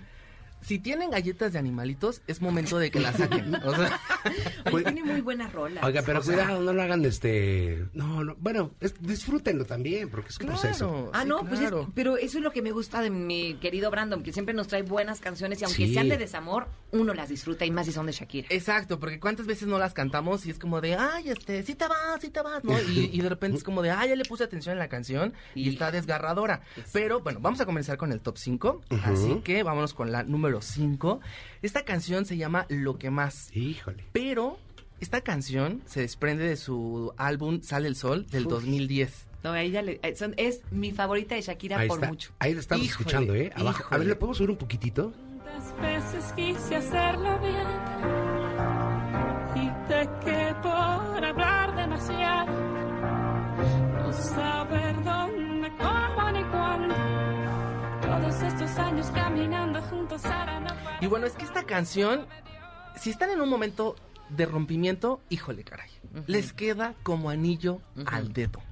si 0.65 0.79
tienen 0.79 1.11
galletas 1.11 1.53
de 1.53 1.59
animalitos, 1.59 2.23
es 2.27 2.41
momento 2.41 2.79
de 2.79 2.91
que 2.91 3.01
las 3.01 3.17
saquen. 3.17 3.55
O 3.65 3.75
sea, 3.75 4.01
tiene 4.85 5.05
muy 5.05 5.21
buenas 5.21 5.53
rolas. 5.53 5.85
Oiga, 5.85 6.03
pero 6.05 6.21
o 6.21 6.23
cuidado, 6.23 6.61
no 6.61 6.73
lo 6.73 6.83
hagan 6.83 7.05
este. 7.05 7.87
No, 7.93 8.25
no. 8.25 8.35
Bueno, 8.39 8.73
es, 8.81 8.95
disfrútenlo 9.01 9.65
también, 9.65 10.09
porque 10.09 10.31
es 10.31 10.41
un 10.41 10.47
claro, 10.47 10.61
proceso. 10.61 11.11
Ah, 11.13 11.25
no, 11.25 11.45
pues 11.47 11.61
es, 11.61 11.71
pero 11.95 12.17
eso 12.17 12.39
es 12.39 12.45
lo 12.45 12.51
que 12.51 12.63
me 12.63 12.73
gusta 12.73 13.03
de 13.03 13.11
mi 13.11 13.55
querido 13.55 13.91
Brandon, 13.91 14.23
que 14.23 14.33
siempre 14.33 14.55
nos 14.55 14.69
trae 14.69 14.83
buenas 14.83 15.21
canciones 15.21 15.61
y 15.61 15.65
aunque 15.65 15.93
sean 15.93 16.09
de 16.09 16.17
desamor, 16.17 16.67
uno 16.93 17.13
las 17.13 17.29
disfruta 17.29 17.65
y 17.65 17.71
más 17.71 17.87
si 17.87 17.93
son 17.93 18.07
de 18.07 18.13
Shakira. 18.13 18.49
Exacto, 18.51 18.99
porque 18.99 19.21
cuántas 19.21 19.47
veces 19.47 19.69
no 19.69 19.79
las 19.79 19.93
cantamos 19.93 20.47
y 20.47 20.51
es 20.51 20.59
como 20.59 20.81
de, 20.81 20.95
ay, 20.97 21.29
este, 21.29 21.63
sí 21.63 21.75
te 21.75 21.87
vas, 21.87 22.21
sí 22.21 22.31
te 22.31 22.41
vas, 22.41 22.65
¿no? 22.65 22.73
Y, 22.81 23.11
y 23.13 23.21
de 23.21 23.29
repente 23.29 23.59
es 23.59 23.65
como 23.65 23.83
de, 23.83 23.91
ay, 23.91 24.11
ya 24.11 24.17
le 24.17 24.25
puse 24.25 24.45
atención 24.45 24.73
en 24.73 24.79
la 24.79 24.89
canción 24.89 25.35
y, 25.55 25.69
está 25.69 25.91
desgarradora. 25.91 26.63
Pero 26.93 27.21
bueno, 27.21 27.41
vamos 27.41 27.61
a 27.61 27.67
comenzar 27.67 27.97
con 27.97 28.13
el 28.13 28.21
top 28.21 28.39
5. 28.39 28.83
Así 29.05 29.41
que 29.45 29.63
vámonos 29.63 29.93
con 29.95 30.13
la 30.13 30.23
número 30.23 30.54
los 30.55 30.65
cinco. 30.65 31.21
Esta 31.63 31.85
canción 31.85 32.25
se 32.27 32.37
llama 32.37 32.67
Lo 32.69 32.97
que 32.97 33.11
más. 33.11 33.51
Híjole. 33.57 34.05
Pero 34.13 34.57
esta 35.01 35.21
canción 35.23 35.83
se 35.85 36.01
desprende 36.01 36.45
de 36.45 36.57
su 36.57 37.13
álbum 37.17 37.61
Sale 37.63 37.89
el 37.89 37.97
Sol 37.97 38.27
del 38.29 38.47
Uf. 38.47 38.53
2010. 38.53 39.27
No, 39.43 39.55
ella 39.57 39.83
le, 39.83 39.99
eh, 40.03 40.15
son, 40.17 40.33
es 40.37 40.63
mi 40.71 40.93
favorita 40.93 41.35
de 41.35 41.43
Shakira 41.43 41.79
ahí 41.79 41.89
por 41.89 41.99
está, 41.99 42.09
mucho. 42.09 42.31
Ahí 42.39 42.55
la 42.55 42.61
estamos 42.61 42.87
híjole, 42.87 43.01
escuchando, 43.01 43.35
¿eh? 43.35 43.51
Abajo. 43.57 43.81
Híjole. 43.81 43.95
A 43.95 43.99
ver, 43.99 44.07
¿le 44.07 44.15
podemos 44.15 44.37
subir 44.39 44.51
un 44.51 44.57
poquitito? 44.57 45.13
Tantas 45.45 45.81
veces 45.83 46.33
quise 46.35 46.77
hacerlo 46.77 47.39
bien 47.41 47.67
y 49.57 49.89
te 49.89 50.09
que 50.25 50.55
por 50.63 51.25
hablar 51.25 51.77
demasiado, 51.77 52.53
no 53.93 54.13
saber 54.13 54.95
dónde, 55.05 55.69
cómo 55.79 56.31
ni 56.33 56.45
cuándo 56.45 57.14
años 58.79 59.07
caminando 59.15 59.81
juntos 59.83 60.25
ahora 60.25 60.61
no 60.61 60.69
Y 61.01 61.07
bueno, 61.07 61.27
es 61.27 61.35
que 61.35 61.45
esta 61.45 61.65
canción, 61.65 62.27
si 62.97 63.11
están 63.11 63.31
en 63.31 63.41
un 63.41 63.49
momento 63.49 63.95
de 64.31 64.47
rompimiento, 64.47 65.21
híjole, 65.29 65.65
caray. 65.65 65.91
Les 66.27 66.53
queda 66.53 66.95
como 67.03 67.29
anillo 67.29 67.81
al 68.07 68.33
dedo. 68.33 68.63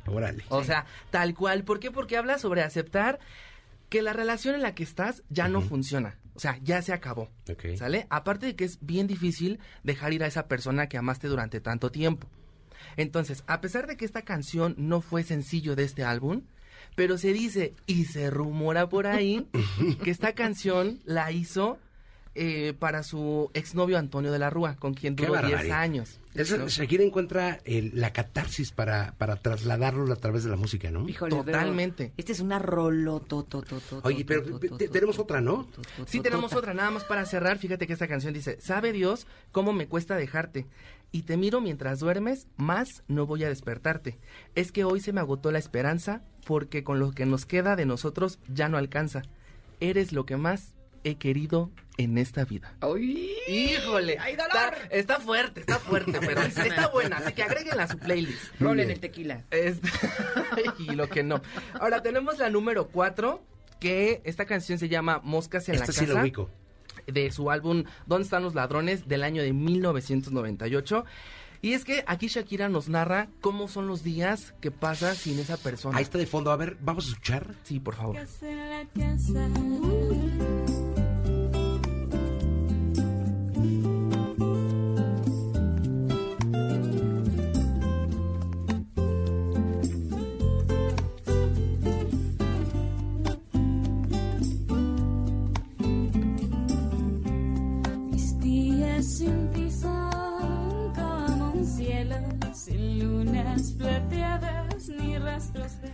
O 0.48 0.64
sea, 0.64 0.86
tal 1.10 1.34
cual. 1.34 1.64
¿Por 1.64 1.80
qué? 1.80 1.90
Porque 1.90 2.16
habla 2.16 2.38
sobre 2.38 2.62
aceptar 2.62 3.18
que 3.88 4.00
la 4.00 4.12
relación 4.12 4.54
en 4.54 4.62
la 4.62 4.74
que 4.74 4.82
estás 4.82 5.22
ya 5.28 5.48
no 5.48 5.60
funciona. 5.60 6.16
O 6.34 6.40
sea, 6.40 6.58
ya 6.62 6.80
se 6.80 6.92
acabó. 6.92 7.28
¿Sale? 7.76 8.06
Aparte 8.08 8.46
de 8.46 8.56
que 8.56 8.64
es 8.64 8.78
bien 8.80 9.06
difícil 9.06 9.60
dejar 9.82 10.12
ir 10.14 10.24
a 10.24 10.26
esa 10.26 10.48
persona 10.48 10.88
que 10.88 10.96
amaste 10.96 11.28
durante 11.28 11.60
tanto 11.60 11.90
tiempo. 11.90 12.28
Entonces, 12.96 13.44
a 13.46 13.60
pesar 13.60 13.86
de 13.86 13.96
que 13.96 14.04
esta 14.04 14.22
canción 14.22 14.74
no 14.78 15.00
fue 15.02 15.24
sencillo 15.24 15.76
de 15.76 15.84
este 15.84 16.04
álbum, 16.04 16.42
pero 16.94 17.18
se 17.18 17.32
dice 17.32 17.74
y 17.86 18.04
se 18.04 18.30
rumora 18.30 18.88
por 18.88 19.06
ahí 19.06 19.46
que 20.02 20.10
esta 20.10 20.34
canción 20.34 21.00
la 21.04 21.32
hizo 21.32 21.78
eh, 22.34 22.72
para 22.78 23.02
su 23.02 23.50
exnovio 23.52 23.98
Antonio 23.98 24.32
de 24.32 24.38
la 24.38 24.48
Rúa, 24.48 24.76
con 24.76 24.94
quien 24.94 25.16
duró 25.16 25.36
10 25.42 25.70
años. 25.70 26.18
Eso, 26.34 26.56
¿no? 26.56 26.66
Encuentra 27.02 27.60
la 27.66 28.12
catarsis 28.14 28.72
para, 28.72 29.14
trasladarlo 29.42 30.10
a 30.10 30.16
través 30.16 30.42
de 30.42 30.48
la 30.48 30.56
música, 30.56 30.90
¿no? 30.90 31.06
Híjole, 31.06 31.36
Totalmente. 31.36 32.04
Pero, 32.04 32.14
este 32.16 32.32
es 32.32 32.40
una 32.40 32.58
rolo. 32.58 33.22
Oye, 34.02 34.24
pero 34.24 34.58
tenemos 34.90 35.18
otra, 35.18 35.42
¿no? 35.42 35.68
Sí, 36.06 36.20
tenemos 36.20 36.54
otra. 36.54 36.72
Nada 36.72 36.90
más 36.90 37.04
para 37.04 37.26
cerrar, 37.26 37.58
fíjate 37.58 37.86
que 37.86 37.92
esta 37.92 38.08
canción 38.08 38.32
dice: 38.32 38.58
Sabe 38.62 38.92
Dios 38.92 39.26
cómo 39.50 39.74
me 39.74 39.86
cuesta 39.86 40.16
dejarte. 40.16 40.66
Y 41.14 41.24
te 41.24 41.36
miro 41.36 41.60
mientras 41.60 42.00
duermes, 42.00 42.46
más 42.56 43.02
no 43.08 43.26
voy 43.26 43.44
a 43.44 43.50
despertarte. 43.50 44.18
Es 44.54 44.72
que 44.72 44.84
hoy 44.84 45.00
se 45.00 45.12
me 45.12 45.20
agotó 45.20 45.52
la 45.52 45.58
esperanza, 45.58 46.22
porque 46.44 46.82
con 46.84 46.98
lo 46.98 47.12
que 47.12 47.26
nos 47.26 47.46
queda 47.46 47.76
de 47.76 47.86
nosotros 47.86 48.38
ya 48.48 48.68
no 48.68 48.76
alcanza. 48.78 49.22
Eres 49.80 50.12
lo 50.12 50.26
que 50.26 50.36
más 50.36 50.74
he 51.04 51.16
querido 51.16 51.70
en 51.98 52.16
esta 52.18 52.44
vida. 52.44 52.74
Híjole, 53.48 54.18
está, 54.28 54.72
está 54.90 55.20
fuerte, 55.20 55.60
está 55.60 55.78
fuerte, 55.78 56.18
pero 56.20 56.40
está 56.42 56.88
buena, 56.88 57.16
así 57.18 57.32
que 57.32 57.42
agréguenla 57.42 57.84
a 57.84 57.88
su 57.88 57.98
playlist. 57.98 58.40
Rolen 58.60 58.90
el 58.90 59.00
tequila. 59.00 59.44
Este- 59.50 59.88
y 60.78 60.94
lo 60.94 61.08
que 61.08 61.22
no. 61.22 61.42
Ahora 61.80 62.02
tenemos 62.02 62.38
la 62.38 62.50
número 62.50 62.88
4, 62.88 63.42
que 63.80 64.20
esta 64.24 64.44
canción 64.46 64.78
se 64.78 64.88
llama 64.88 65.20
Moscas 65.24 65.68
en 65.68 65.74
Esta 65.74 65.88
la 65.88 65.92
sí 65.92 66.00
casa. 66.00 66.12
la 66.14 66.22
ubico. 66.22 66.48
De 67.06 67.32
su 67.32 67.50
álbum 67.50 67.82
¿Dónde 68.06 68.24
están 68.24 68.44
los 68.44 68.54
ladrones? 68.54 69.08
del 69.08 69.24
año 69.24 69.42
de 69.42 69.52
1998. 69.52 71.04
Y 71.64 71.74
es 71.74 71.84
que 71.84 72.02
aquí 72.08 72.26
Shakira 72.26 72.68
nos 72.68 72.88
narra 72.88 73.28
cómo 73.40 73.68
son 73.68 73.86
los 73.86 74.02
días 74.02 74.52
que 74.60 74.72
pasa 74.72 75.14
sin 75.14 75.38
esa 75.38 75.56
persona. 75.56 75.96
Ahí 75.96 76.02
está 76.02 76.18
de 76.18 76.26
fondo, 76.26 76.50
a 76.50 76.56
ver, 76.56 76.76
vamos 76.80 77.06
a 77.06 77.10
escuchar. 77.10 77.54
Sí, 77.62 77.78
por 77.78 77.94
favor. 77.94 78.16
Casa 78.16 78.50
en 78.50 78.68
la 78.68 78.84
casa. 78.88 79.48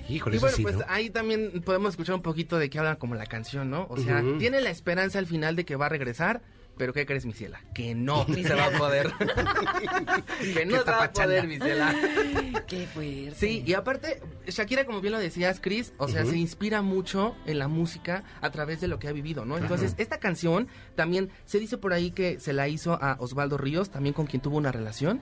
Híjole, 0.09 0.37
y 0.37 0.39
bueno, 0.39 0.57
sí, 0.57 0.63
pues 0.63 0.77
¿no? 0.77 0.85
ahí 0.89 1.11
también 1.11 1.63
podemos 1.65 1.91
escuchar 1.91 2.15
un 2.15 2.23
poquito 2.23 2.59
de 2.59 2.71
qué 2.71 2.79
habla 2.79 2.97
como 2.97 3.15
la 3.15 3.27
canción, 3.27 3.71
¿no? 3.71 3.87
O 3.91 3.97
sea, 3.99 4.23
tiene 4.39 4.61
la 4.61 4.71
esperanza 4.71 5.19
al 5.19 5.27
final 5.27 5.57
de 5.57 5.65
que 5.65 5.77
va 5.77 5.87
a 5.87 5.89
regresar, 5.91 6.43
pero 6.79 6.93
¿qué 6.93 7.05
crees, 7.05 7.27
mi 7.27 7.33
ciela? 7.33 7.61
Que 7.75 7.95
no 7.95 8.25
se 8.33 8.55
va 8.55 8.67
a 8.67 8.79
poder. 8.79 9.13
que 10.55 10.65
no 10.65 10.79
se 10.79 10.91
va 10.91 11.05
a 11.05 11.13
poder, 11.13 11.47
mi 11.47 11.59
ciela. 11.59 11.95
Qué 12.67 12.87
fuerte. 12.87 13.35
Sí, 13.35 13.65
y 13.67 13.75
aparte, 13.75 14.21
Shakira, 14.47 14.85
como 14.85 15.01
bien 15.01 15.13
lo 15.13 15.19
decías, 15.19 15.59
Chris, 15.61 15.93
o 15.99 16.07
sea, 16.07 16.25
se 16.25 16.37
inspira 16.37 16.83
mucho 16.83 17.35
en 17.47 17.59
la 17.59 17.67
música 17.67 18.25
a 18.41 18.51
través 18.51 18.81
de 18.81 18.89
lo 18.89 18.99
que 18.99 19.09
ha 19.09 19.13
vivido, 19.13 19.45
¿no? 19.45 19.59
Entonces, 19.59 19.95
esta 19.99 20.19
canción 20.19 20.69
también 20.95 21.31
se 21.45 21.59
dice 21.59 21.79
por 21.79 21.93
ahí 21.93 22.11
que 22.13 22.39
se 22.39 22.53
la 22.53 22.69
hizo 22.69 22.93
a 23.03 23.17
Osvaldo 23.21 23.59
Ríos, 23.59 23.91
también 23.91 24.13
con 24.13 24.27
quien 24.27 24.41
tuvo 24.41 24.57
una 24.57 24.71
relación. 24.71 25.21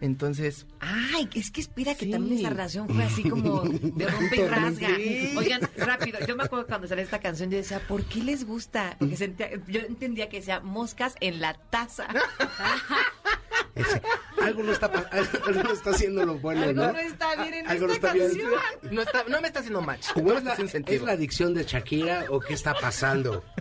Entonces, 0.00 0.66
Ay, 0.80 1.28
es 1.34 1.50
que 1.50 1.60
espera 1.60 1.94
que 1.94 2.04
Sí. 2.06 2.10
también 2.10 2.38
esa 2.40 2.50
relación 2.50 2.88
fue 2.88 3.04
así 3.04 3.28
como 3.28 3.60
de 3.62 4.06
rompe 4.06 4.36
y 4.36 4.46
rasga. 4.46 4.88
Sí. 4.96 5.34
Oigan, 5.36 5.60
rápido, 5.76 6.18
yo 6.26 6.36
me 6.36 6.44
acuerdo 6.44 6.66
cuando 6.66 6.86
salió 6.86 7.02
esta 7.04 7.20
canción, 7.20 7.50
yo 7.50 7.56
decía, 7.56 7.80
¿por 7.86 8.04
qué 8.04 8.22
les 8.22 8.44
gusta? 8.44 8.96
Porque 8.98 9.16
sentía, 9.16 9.50
yo 9.68 9.80
entendía 9.80 10.28
que 10.28 10.38
decía 10.38 10.60
moscas 10.60 11.14
en 11.20 11.40
la 11.40 11.54
taza. 11.54 12.08
Ese- 13.74 14.02
algo 14.44 14.62
no 14.62 14.72
está 14.72 14.86
algo 15.46 15.62
no 15.62 15.72
está 15.72 15.90
haciendo 15.90 16.24
lo 16.26 16.38
bueno, 16.38 16.62
Algo 16.62 16.82
¿no? 16.86 16.92
no 16.92 16.98
está 16.98 17.36
bien 17.42 17.54
en 17.54 17.66
Algo 17.68 17.86
no 17.86 17.92
esta 17.92 18.08
está 18.08 18.12
bien. 18.26 18.28
canción. 18.28 18.94
no, 18.94 19.02
está, 19.02 19.24
no 19.28 19.40
me 19.40 19.46
está 19.48 19.60
haciendo 19.60 19.80
match. 19.82 20.08
¿O 20.14 20.20
No 20.20 20.32
es 20.32 20.44
está 20.58 20.80
la, 20.80 20.84
¿Es 20.94 21.02
la 21.02 21.12
adicción 21.12 21.54
de 21.54 21.64
Shakira 21.64 22.26
o 22.30 22.40
qué 22.40 22.54
está 22.54 22.74
pasando? 22.74 23.42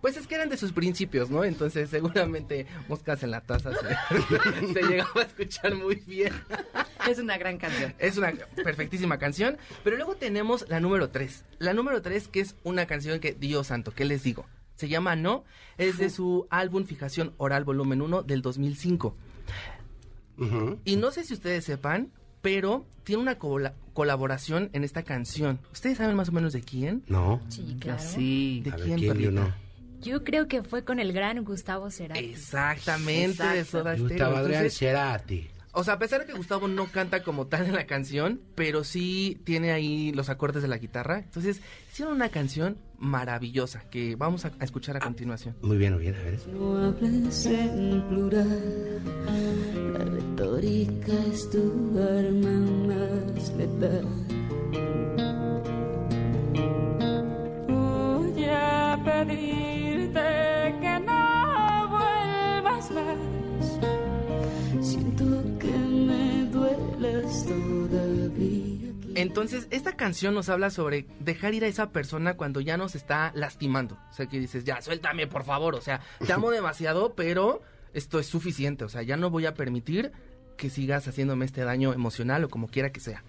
Pues 0.00 0.16
es 0.16 0.26
que 0.26 0.34
eran 0.34 0.48
de 0.48 0.56
sus 0.56 0.72
principios, 0.72 1.28
¿no? 1.28 1.44
Entonces, 1.44 1.90
seguramente 1.90 2.66
Moscas 2.88 3.22
en 3.22 3.30
la 3.32 3.42
taza 3.42 3.70
se, 3.72 4.66
se 4.72 4.82
llegaba 4.82 5.20
a 5.20 5.24
escuchar 5.24 5.74
muy 5.74 5.96
bien. 5.96 6.32
Es 7.06 7.18
una 7.18 7.36
gran 7.36 7.58
canción. 7.58 7.94
Es 7.98 8.16
una 8.16 8.32
perfectísima 8.64 9.18
canción. 9.18 9.58
Pero 9.84 9.96
luego 9.96 10.14
tenemos 10.16 10.66
la 10.68 10.80
número 10.80 11.10
3. 11.10 11.44
La 11.58 11.74
número 11.74 12.00
3, 12.00 12.28
que 12.28 12.40
es 12.40 12.56
una 12.64 12.86
canción 12.86 13.20
que, 13.20 13.34
Dios 13.34 13.66
santo, 13.66 13.92
¿qué 13.94 14.04
les 14.06 14.22
digo? 14.22 14.46
Se 14.76 14.88
llama 14.88 15.16
No. 15.16 15.44
Es 15.78 15.98
de 15.98 16.08
su 16.10 16.46
álbum 16.50 16.84
Fijación 16.86 17.34
Oral 17.36 17.64
Volumen 17.64 18.00
1 18.02 18.22
del 18.22 18.40
2005. 18.42 19.14
Y 20.84 20.96
no 20.96 21.10
sé 21.10 21.24
si 21.24 21.34
ustedes 21.34 21.64
sepan, 21.64 22.10
pero 22.42 22.86
tiene 23.04 23.22
una 23.22 23.38
cola- 23.38 23.74
colaboración 23.94 24.70
en 24.72 24.84
esta 24.84 25.02
canción. 25.02 25.58
¿Ustedes 25.72 25.98
saben 25.98 26.16
más 26.16 26.28
o 26.28 26.32
menos 26.32 26.52
de 26.52 26.62
quién? 26.62 27.02
No. 27.08 27.40
Sí, 27.48 27.76
claro. 27.80 28.00
Sí. 28.02 28.60
¿De 28.64 28.70
A 28.70 28.76
ver, 28.76 28.84
quién, 28.84 28.98
¿quién 28.98 29.08
yo 29.08 29.14
Perlita? 29.14 29.40
no? 29.42 29.66
Yo 30.02 30.22
creo 30.24 30.46
que 30.46 30.62
fue 30.62 30.84
con 30.84 31.00
el 31.00 31.12
gran 31.12 31.42
Gustavo 31.44 31.90
Cerati. 31.90 32.20
Exactamente, 32.20 33.42
de 33.42 33.60
Exacto. 33.60 33.64
Soda 33.78 33.92
Stereo. 33.94 34.08
Gustavo 34.08 34.36
Adrián 34.36 34.70
Cerati. 34.70 35.48
O 35.72 35.84
sea, 35.84 35.94
a 35.94 35.98
pesar 35.98 36.20
de 36.20 36.26
que 36.26 36.32
Gustavo 36.32 36.68
no 36.68 36.86
canta 36.86 37.22
como 37.22 37.46
tal 37.48 37.66
en 37.66 37.74
la 37.74 37.86
canción, 37.86 38.40
pero 38.54 38.82
sí 38.84 39.40
tiene 39.44 39.72
ahí 39.72 40.12
los 40.12 40.30
acordes 40.30 40.62
de 40.62 40.68
la 40.68 40.78
guitarra. 40.78 41.18
Entonces, 41.18 41.60
hicieron 41.92 42.14
una 42.14 42.28
canción 42.30 42.78
maravillosa 42.98 43.80
que 43.90 44.16
vamos 44.16 44.44
a, 44.44 44.52
a 44.58 44.64
escuchar 44.64 44.96
a 44.96 45.00
continuación. 45.00 45.54
Muy 45.62 45.76
bien, 45.76 45.92
muy 45.94 46.02
bien, 46.02 46.14
a 46.14 46.22
ver. 46.22 46.38
No 46.48 46.76
hables 46.78 47.46
en 47.46 48.02
plural, 48.08 49.00
la 49.92 50.04
retórica 50.04 51.12
es 51.32 51.50
tu 51.50 51.98
arma 51.98 52.50
más 52.88 53.52
letal. 53.56 54.06
Voy 57.68 58.44
a 58.44 58.98
pedirte 59.04 60.20
que 60.80 61.00
no 61.04 61.88
vuelvas 61.90 62.90
más. 62.90 63.18
Siento 64.80 65.24
que 65.58 65.72
me 65.72 66.44
dueles 66.50 67.44
todavía. 67.46 68.25
Entonces, 69.16 69.66
esta 69.70 69.96
canción 69.96 70.34
nos 70.34 70.48
habla 70.50 70.70
sobre 70.70 71.06
dejar 71.20 71.54
ir 71.54 71.64
a 71.64 71.68
esa 71.68 71.90
persona 71.90 72.36
cuando 72.36 72.60
ya 72.60 72.76
nos 72.76 72.94
está 72.94 73.32
lastimando. 73.34 73.98
O 74.10 74.12
sea, 74.12 74.26
que 74.26 74.38
dices, 74.38 74.64
ya, 74.64 74.82
suéltame, 74.82 75.26
por 75.26 75.44
favor. 75.44 75.74
O 75.74 75.80
sea, 75.80 76.00
te 76.24 76.32
amo 76.32 76.50
demasiado, 76.52 77.14
pero 77.14 77.62
esto 77.94 78.18
es 78.18 78.26
suficiente. 78.26 78.84
O 78.84 78.88
sea, 78.88 79.02
ya 79.02 79.16
no 79.16 79.30
voy 79.30 79.46
a 79.46 79.54
permitir 79.54 80.12
que 80.58 80.70
sigas 80.70 81.08
haciéndome 81.08 81.46
este 81.46 81.64
daño 81.64 81.92
emocional 81.92 82.44
o 82.44 82.48
como 82.48 82.68
quiera 82.68 82.92
que 82.92 83.00
sea. 83.00 83.24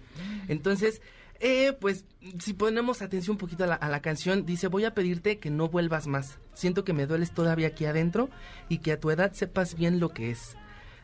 Entonces, 0.48 1.00
eh, 1.40 1.72
pues, 1.80 2.04
si 2.38 2.52
ponemos 2.52 3.00
atención 3.00 3.34
un 3.34 3.38
poquito 3.38 3.64
a 3.64 3.68
la, 3.68 3.74
a 3.74 3.88
la 3.88 4.00
canción, 4.02 4.44
dice, 4.44 4.68
voy 4.68 4.84
a 4.84 4.94
pedirte 4.94 5.38
que 5.38 5.50
no 5.50 5.68
vuelvas 5.68 6.06
más. 6.06 6.38
Siento 6.52 6.84
que 6.84 6.92
me 6.92 7.06
dueles 7.06 7.32
todavía 7.32 7.68
aquí 7.68 7.86
adentro 7.86 8.28
y 8.68 8.78
que 8.78 8.92
a 8.92 9.00
tu 9.00 9.10
edad 9.10 9.32
sepas 9.32 9.74
bien 9.74 10.00
lo 10.00 10.10
que 10.10 10.30
es 10.30 10.56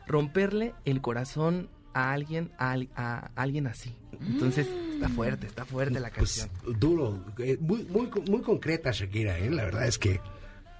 romperle 0.07 0.73
el 0.85 1.01
corazón 1.01 1.69
a 1.95 2.11
alguien, 2.11 2.51
a, 2.59 2.75
a 2.95 3.31
alguien 3.35 3.67
así. 3.67 3.95
Entonces, 4.21 4.67
está 4.93 5.09
fuerte, 5.09 5.47
está 5.47 5.65
fuerte 5.65 5.99
la 5.99 6.09
Pues 6.11 6.47
canción. 6.47 6.79
duro, 6.79 7.25
eh, 7.39 7.57
muy, 7.59 7.83
muy, 7.85 8.09
muy 8.29 8.41
concreta 8.41 8.91
Shakira, 8.91 9.39
¿eh? 9.39 9.49
La 9.49 9.63
verdad 9.63 9.87
es 9.87 9.97
que 9.97 10.19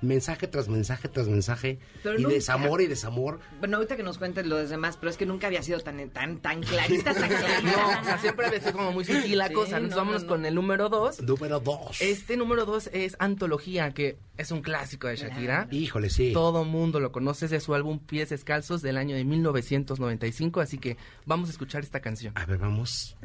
mensaje 0.02 0.48
tras 0.48 0.68
mensaje 0.68 1.08
tras 1.10 1.28
mensaje 1.28 1.80
Pero 2.04 2.20
y 2.20 2.24
nunca- 2.24 2.36
desamor 2.36 2.82
y 2.82 2.88
desamor. 2.88 3.40
Bueno, 3.60 3.78
ahorita 3.78 3.96
que 3.98 4.04
nos 4.04 4.18
cuenten 4.18 4.50
los 4.50 4.70
demás, 4.70 4.98
pero 4.98 5.10
es 5.10 5.18
que 5.18 5.26
nunca 5.26 5.48
había 5.48 5.64
sido 5.64 5.80
tan, 5.80 6.10
tan, 6.10 6.40
tan 6.40 6.62
clarita, 6.62 7.14
tan 7.14 7.28
clarita. 7.30 7.62
No, 7.64 8.02
o 8.02 8.04
sea, 8.04 8.18
siempre 8.20 8.46
había 8.48 8.60
sido 8.60 8.74
como 8.74 8.92
muy 8.92 9.06
sutil 9.06 9.38
la 9.38 9.48
Sí, 9.48 9.54
cosa. 9.54 9.78
Entonces, 9.78 9.92
no, 9.92 9.98
vámonos 9.98 10.22
no, 10.24 10.28
no. 10.28 10.34
con 10.36 10.46
el 10.46 10.54
número 10.56 10.90
dos. 10.90 11.22
Número 11.22 11.60
dos. 11.60 12.02
Este 12.02 12.38
número 12.38 12.66
dos 12.66 12.90
es 12.94 13.16
Antología, 13.20 13.92
que 13.94 14.18
es 14.38 14.52
un 14.52 14.62
clásico 14.62 15.08
de 15.08 15.16
Shakira. 15.16 15.68
Híjole, 15.72 16.10
sí. 16.10 16.32
Todo 16.34 16.66
mundo 16.66 17.00
lo 17.00 17.12
conoce, 17.12 17.46
es 17.46 17.52
de 17.52 17.60
su 17.60 17.74
álbum 17.74 18.00
Pies 18.00 18.30
Descalzos 18.30 18.82
del 18.82 18.98
año 18.98 19.16
de 19.16 19.24
1995, 19.24 20.60
así 20.62 20.78
que 20.78 20.98
vamos 21.26 21.50
a 21.50 21.52
escuchar 21.54 21.84
esta 21.84 22.00
canción. 22.02 22.34
A 22.38 22.46
ver, 22.46 22.58
vamos. 22.58 23.16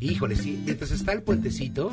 Híjole, 0.00 0.36
sí. 0.36 0.60
Mientras 0.64 0.90
está 0.92 1.12
el 1.12 1.22
puentecito, 1.22 1.92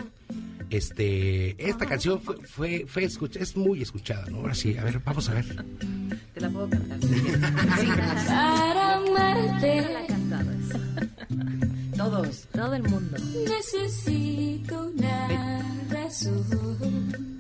este, 0.78 1.70
esta 1.70 1.86
canción 1.86 2.22
fue, 2.22 2.38
fue, 2.46 2.86
fue 2.88 3.04
escucha- 3.04 3.40
es 3.40 3.56
muy 3.56 3.82
escuchada, 3.82 4.26
¿no? 4.30 4.38
Ahora 4.38 4.56
sí, 4.56 4.78
a 4.78 4.84
ver, 4.84 5.00
vamos 5.04 5.30
a 5.30 5.34
ver. 5.34 5.46
Te 6.34 6.42
la 6.42 6.50
puedo 6.50 6.70
cantar. 6.70 7.00
Para 8.28 8.96
amarte. 8.96 9.82
La 9.82 10.06
Todos. 11.98 12.48
Todo 12.52 12.74
el 12.76 12.84
mundo. 12.84 13.18
Necesito 13.48 14.92
una 14.96 15.62
razón. 15.90 17.35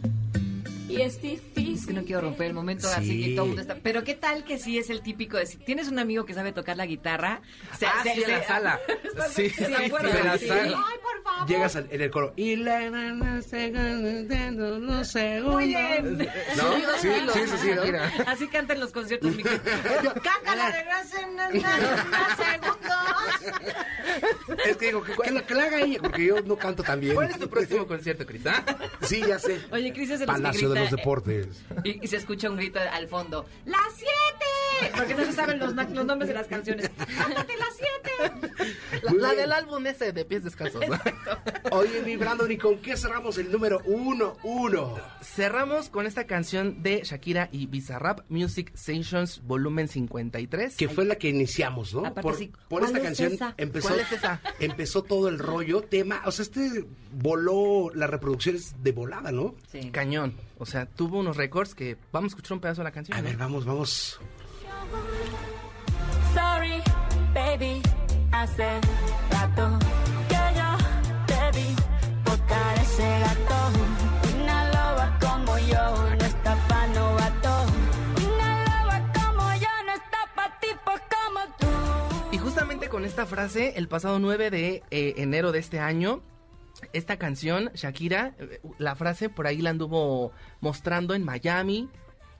Y 0.97 1.01
es 1.01 1.21
difícil. 1.21 1.75
Es 1.75 1.85
que 1.87 1.93
no 1.93 2.03
quiero 2.03 2.21
romper 2.21 2.47
el 2.47 2.53
momento 2.53 2.87
Sí. 2.87 2.93
así 2.97 3.23
que 3.23 3.29
todo 3.35 3.43
el 3.43 3.47
mundo 3.49 3.61
está. 3.61 3.75
Pero 3.75 4.03
qué 4.03 4.13
tal 4.15 4.43
que 4.43 4.57
sí 4.57 4.77
es 4.77 4.89
el 4.89 5.01
típico 5.01 5.37
de 5.37 5.45
si 5.45 5.57
tienes 5.57 5.87
un 5.89 5.99
amigo 5.99 6.25
que 6.25 6.33
sabe 6.33 6.51
tocar 6.51 6.77
la 6.77 6.85
guitarra. 6.85 7.41
se- 7.77 7.85
Ah, 7.85 8.01
se- 8.03 8.13
sí, 8.15 8.23
en 8.23 8.31
la 8.31 8.39
se- 8.41 8.47
sala. 8.47 8.79
Sí, 9.35 9.49
sí, 9.49 9.55
¿Se 9.55 9.65
sí, 9.65 9.73
en 9.73 10.25
la 10.25 10.37
Sí. 10.37 10.47
sala. 10.47 10.61
Ay, 10.87 10.97
por 11.01 11.23
favor. 11.23 11.47
Llegas 11.49 11.75
al- 11.75 11.87
en 11.89 12.01
el 12.01 12.11
coro. 12.11 12.33
Y 12.35 12.55
la 12.57 12.89
no 12.89 13.41
sé 13.41 13.71
los 13.71 15.07
segundos. 15.07 15.53
Muy 15.53 15.67
bien. 15.67 16.17
¿No? 16.57 16.73
Sí, 16.99 17.09
sí, 17.33 17.57
sí. 17.61 17.67
Shakira. 17.75 18.11
Así 18.27 18.47
cantan 18.47 18.79
los 18.79 18.91
conciertos, 18.91 19.35
Miki. 19.35 19.43
Cántala 20.23 20.71
de 20.71 20.83
gracia 20.83 21.21
en 21.21 21.61
segundos. 21.61 22.85
Es 24.65 24.77
que 24.77 24.85
digo, 24.87 25.03
que, 25.03 25.13
que 25.13 25.31
la, 25.31 25.41
que 25.41 25.53
la 25.53 25.63
haga 25.63 25.81
ella, 25.81 25.99
porque 26.01 26.25
yo 26.25 26.41
no 26.41 26.55
canto 26.55 26.83
tan 26.83 26.99
bien. 26.99 27.15
¿Cuál 27.15 27.29
es 27.29 27.39
tu 27.39 27.49
próximo 27.49 27.85
concierto, 27.87 28.25
Cris? 28.25 28.41
Ah, 28.45 28.63
Sí, 29.01 29.21
ya 29.27 29.39
sé. 29.39 29.59
Oye, 29.71 29.91
Cris 29.93 30.09
es 30.11 30.19
que 30.21 30.25
Palacio 30.25 30.69
de 30.69 30.75
grita, 30.81 30.84
los 30.91 30.91
Deportes. 30.99 31.63
Y, 31.83 32.03
y 32.03 32.07
se 32.07 32.17
escucha 32.17 32.49
un 32.49 32.57
grito 32.57 32.79
al 32.79 33.07
fondo. 33.07 33.45
¡Las 33.65 33.93
siete! 33.95 34.11
Porque 34.95 35.15
no 35.15 35.25
se 35.25 35.33
saben 35.33 35.59
los, 35.59 35.73
nombres 35.73 36.27
de 36.27 36.33
las 36.33 36.47
canciones. 36.47 36.89
¡Cántate 37.17 37.53
las 37.57 37.75
siete! 37.75 38.55
La, 39.19 39.33
del 39.33 39.51
álbum 39.51 39.85
ese 39.87 40.11
de 40.11 40.25
Pies 40.25 40.43
Descalzos. 40.43 40.81
¿no? 40.87 40.97
Oye, 41.71 42.01
mi 42.03 42.15
Brandon, 42.15 42.51
¿y 42.51 42.57
con 42.57 42.79
qué 42.79 42.97
cerramos 42.97 43.37
el 43.37 43.51
número 43.51 43.81
uno, 43.85 44.37
uno? 44.43 44.97
Cerramos 45.21 45.89
con 45.89 46.05
esta 46.05 46.25
canción 46.25 46.81
de 46.81 47.01
Shakira 47.03 47.49
y 47.51 47.67
Bizarrap, 47.67 48.21
Music 48.29 48.71
Sessions 48.75 49.41
Volumen 49.45 49.87
53. 49.87 50.75
Que 50.75 50.89
fue 50.89 51.05
la 51.05 51.15
que 51.15 51.29
iniciamos, 51.29 51.93
¿no? 51.93 52.01
Aparte, 52.01 52.21
por 52.21 52.35
sí, 52.35 52.51
por 52.69 52.81
¿cuál 52.81 52.83
esta 52.85 52.97
es 52.97 53.03
canción 53.03 53.33
esa? 53.33 53.53
empezó 53.57 53.87
¿Cuál 53.89 53.99
es 54.01 54.11
esa? 54.11 54.41
empezó 54.59 55.03
todo 55.03 55.29
el 55.29 55.39
rollo 55.39 55.81
tema, 55.81 56.21
o 56.25 56.31
sea, 56.31 56.43
este 56.43 56.85
voló 57.11 57.91
las 57.93 58.09
reproducciones 58.09 58.75
de 58.81 58.91
volada, 58.91 59.31
¿no? 59.31 59.55
Sí. 59.71 59.89
Cañón. 59.91 60.35
O 60.57 60.65
sea, 60.65 60.85
tuvo 60.85 61.19
unos 61.19 61.37
récords 61.37 61.75
que 61.75 61.97
vamos 62.11 62.31
a 62.31 62.33
escuchar 62.33 62.53
un 62.53 62.61
pedazo 62.61 62.81
de 62.81 62.85
la 62.85 62.91
canción. 62.91 63.17
A 63.17 63.21
¿no? 63.21 63.27
ver, 63.27 63.37
vamos, 63.37 63.65
vamos. 63.65 64.19
Sorry, 66.33 66.81
baby, 67.33 67.81
hace 68.31 68.67
rato 69.31 69.79
que 70.29 70.41
yo 70.57 70.77
te 71.25 71.59
vi 71.59 71.75
tocar 72.23 72.77
ese 72.79 73.19
gato. 73.19 73.57
Una 74.41 74.65
loba 74.69 75.19
como 75.19 75.57
yo 75.59 76.15
no 76.15 76.25
está 76.25 76.55
pa' 76.67 76.87
novato. 76.87 77.65
Y 82.31 82.37
justamente 82.37 82.89
con 82.89 83.05
esta 83.05 83.25
frase, 83.25 83.73
el 83.77 83.87
pasado 83.87 84.19
9 84.19 84.49
de 84.49 84.83
eh, 84.91 85.13
enero 85.17 85.53
de 85.53 85.59
este 85.59 85.79
año, 85.79 86.21
esta 86.91 87.17
canción, 87.17 87.71
Shakira, 87.73 88.35
eh, 88.39 88.59
la 88.77 88.95
frase 88.95 89.29
por 89.29 89.47
ahí 89.47 89.61
la 89.61 89.69
anduvo 89.69 90.33
mostrando 90.59 91.13
en 91.13 91.23
Miami. 91.23 91.89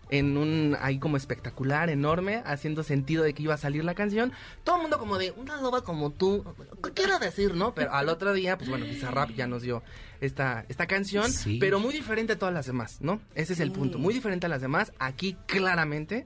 En 0.10 0.38
un 0.38 0.78
ahí 0.80 1.00
como 1.00 1.18
espectacular, 1.18 1.90
enorme, 1.90 2.42
haciendo 2.46 2.84
sentido 2.84 3.24
de 3.24 3.34
que 3.34 3.44
iba 3.44 3.54
a 3.54 3.58
salir 3.58 3.84
la 3.84 3.96
canción. 3.96 4.32
Todo 4.64 4.76
el 4.78 4.82
mundo 4.84 5.00
como 5.00 5.18
de, 5.18 5.32
una 5.32 5.60
loba 5.62 5.84
como 5.84 6.12
tú, 6.12 6.44
¿qué 6.84 6.92
quiero 6.92 7.20
decir, 7.20 7.56
no? 7.56 7.74
Pero 7.74 7.94
al 7.94 8.10
otro 8.10 8.34
día, 8.34 8.58
pues 8.58 8.70
bueno, 8.70 8.86
Bizarrap 8.86 9.32
ya 9.32 9.48
nos 9.48 9.62
dio 9.62 9.84
esta, 10.22 10.66
esta 10.70 10.88
canción, 10.88 11.32
Sí. 11.32 11.58
pero 11.60 11.80
muy 11.80 11.94
diferente 11.94 12.34
a 12.34 12.40
todas 12.40 12.54
las 12.54 12.66
demás, 12.66 12.98
¿no? 13.02 13.20
Ese 13.36 13.54
es 13.54 13.60
el 13.60 13.72
punto, 13.72 13.98
muy 14.00 14.14
diferente 14.14 14.46
a 14.46 14.50
las 14.50 14.62
demás. 14.62 14.92
Aquí 15.00 15.36
claramente 15.46 16.26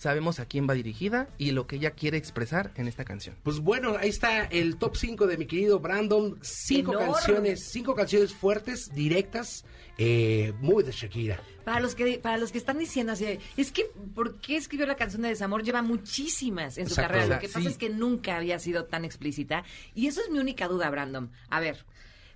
sabemos 0.00 0.40
a 0.40 0.46
quién 0.46 0.66
va 0.66 0.72
dirigida 0.72 1.28
y 1.36 1.50
lo 1.50 1.66
que 1.66 1.76
ella 1.76 1.90
quiere 1.90 2.16
expresar 2.16 2.72
en 2.76 2.88
esta 2.88 3.04
canción. 3.04 3.36
Pues 3.42 3.60
bueno, 3.60 3.96
ahí 4.00 4.08
está 4.08 4.44
el 4.46 4.76
top 4.78 4.96
5 4.96 5.26
de 5.26 5.36
mi 5.36 5.44
querido 5.44 5.78
Brandon. 5.78 6.38
Cinco 6.40 6.92
Enorme. 6.92 7.12
canciones, 7.12 7.68
cinco 7.70 7.94
canciones 7.94 8.32
fuertes, 8.32 8.94
directas, 8.94 9.66
eh, 9.98 10.54
muy 10.60 10.82
de 10.84 10.92
Shakira. 10.92 11.42
Para 11.66 11.80
los 11.80 11.94
que 11.94 12.18
para 12.18 12.38
los 12.38 12.50
que 12.50 12.56
están 12.56 12.78
diciendo 12.78 13.12
así, 13.12 13.38
es 13.58 13.70
que 13.70 13.90
¿por 14.14 14.40
qué 14.40 14.56
escribió 14.56 14.86
la 14.86 14.96
canción 14.96 15.20
de 15.20 15.28
desamor? 15.28 15.62
Lleva 15.62 15.82
muchísimas 15.82 16.78
en 16.78 16.86
su 16.86 16.94
Exacto. 16.94 17.12
carrera. 17.12 17.34
Lo 17.34 17.40
que 17.40 17.48
pasa 17.48 17.60
sí. 17.60 17.66
es 17.66 17.76
que 17.76 17.90
nunca 17.90 18.36
había 18.36 18.58
sido 18.58 18.86
tan 18.86 19.04
explícita 19.04 19.64
y 19.94 20.06
eso 20.06 20.22
es 20.22 20.30
mi 20.30 20.38
única 20.38 20.66
duda, 20.66 20.88
Brandon. 20.88 21.30
A 21.50 21.60
ver, 21.60 21.84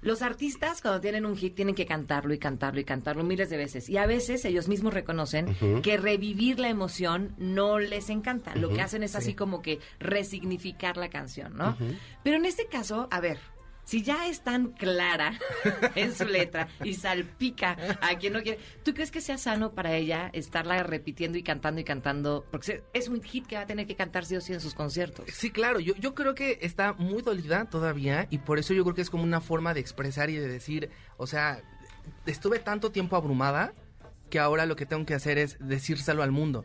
los 0.05 0.21
artistas 0.21 0.83
cuando 0.83 1.01
tienen 1.01 1.25
un 1.25 1.35
hit 1.35 1.55
tienen 1.55 1.75
que 1.75 1.87
cantarlo 1.87 2.35
y 2.35 2.39
cantarlo 2.39 2.79
y 2.79 2.85
cantarlo 2.85 3.25
miles 3.25 3.49
de 3.49 3.57
veces 3.57 3.89
y 3.89 3.97
a 3.97 4.07
veces 4.07 4.45
ellos 4.45 4.69
mismos 4.69 4.93
reconocen 4.93 5.57
que 5.83 5.97
revivir 5.97 6.61
la 6.61 6.69
emoción 6.69 7.35
no 7.39 7.79
les 7.79 8.11
encanta. 8.11 8.55
Lo 8.55 8.69
que 8.69 8.83
hacen 8.83 9.03
es 9.03 9.17
así 9.17 9.31
sí. 9.31 9.35
como 9.35 9.63
que 9.63 9.81
resignificar 9.99 10.99
la 10.99 11.09
canción, 11.09 11.57
¿no? 11.57 11.77
Pero 12.23 12.37
en 12.37 12.45
este 12.45 12.67
caso, 12.67 13.09
a 13.11 13.21
ver, 13.21 13.39
si 13.85 14.03
ya 14.03 14.29
es 14.29 14.43
tan 14.43 14.73
clara 14.73 15.39
en 15.95 16.15
su 16.15 16.25
letra 16.25 16.69
y 16.83 16.95
salpica 16.95 17.77
a 18.01 18.17
quien 18.19 18.33
no 18.33 18.43
quiere, 18.43 18.59
¿tú 18.83 18.95
crees 18.95 19.11
que 19.11 19.21
sea 19.21 19.39
sano 19.39 19.73
para 19.73 19.95
ella 19.95 20.31
estarla 20.33 20.83
repitiendo 20.83 21.39
y 21.39 21.43
cantando 21.43 21.81
y 21.81 21.85
cantando? 21.85 22.45
Porque 22.51 22.83
es 22.93 23.09
un 23.09 23.23
hit 23.23 23.47
que 23.47 23.57
va 23.57 23.63
a 23.63 23.67
tener 23.67 23.87
que 23.87 23.97
cantar 23.97 24.25
sí 24.25 24.37
o 24.37 24.41
sí 24.41 24.53
en 24.53 24.61
sus 24.61 24.75
conciertos. 24.75 25.27
Sí, 25.33 25.51
claro, 25.51 25.81
yo, 25.81 25.95
yo 25.97 26.15
creo 26.15 26.35
que 26.35 26.59
está 26.63 26.95
muy 26.95 27.23
dolida 27.23 27.67
todavía 27.67 28.27
y 28.31 28.39
por 28.39 28.59
eso 28.59 28.75
yo 28.75 28.85
creo 28.85 28.95
que 28.95 29.03
es 29.03 29.11
como 29.11 29.23
una 29.23 29.41
forma 29.41 29.75
de 29.75 29.81
expresar 29.81 30.31
y 30.31 30.37
de 30.37 30.49
decir, 30.49 30.91
o 31.17 31.27
sea, 31.27 31.63
estuve 32.27 32.59
tanto 32.59 32.91
tiempo 32.91 33.17
abrumada 33.17 33.75
que 34.31 34.39
ahora 34.39 34.67
lo 34.67 34.77
que 34.77 34.87
tengo 34.87 35.05
que 35.05 35.15
hacer 35.15 35.39
es 35.39 35.57
decírselo 35.61 36.23
al 36.23 36.33
mundo. 36.33 36.65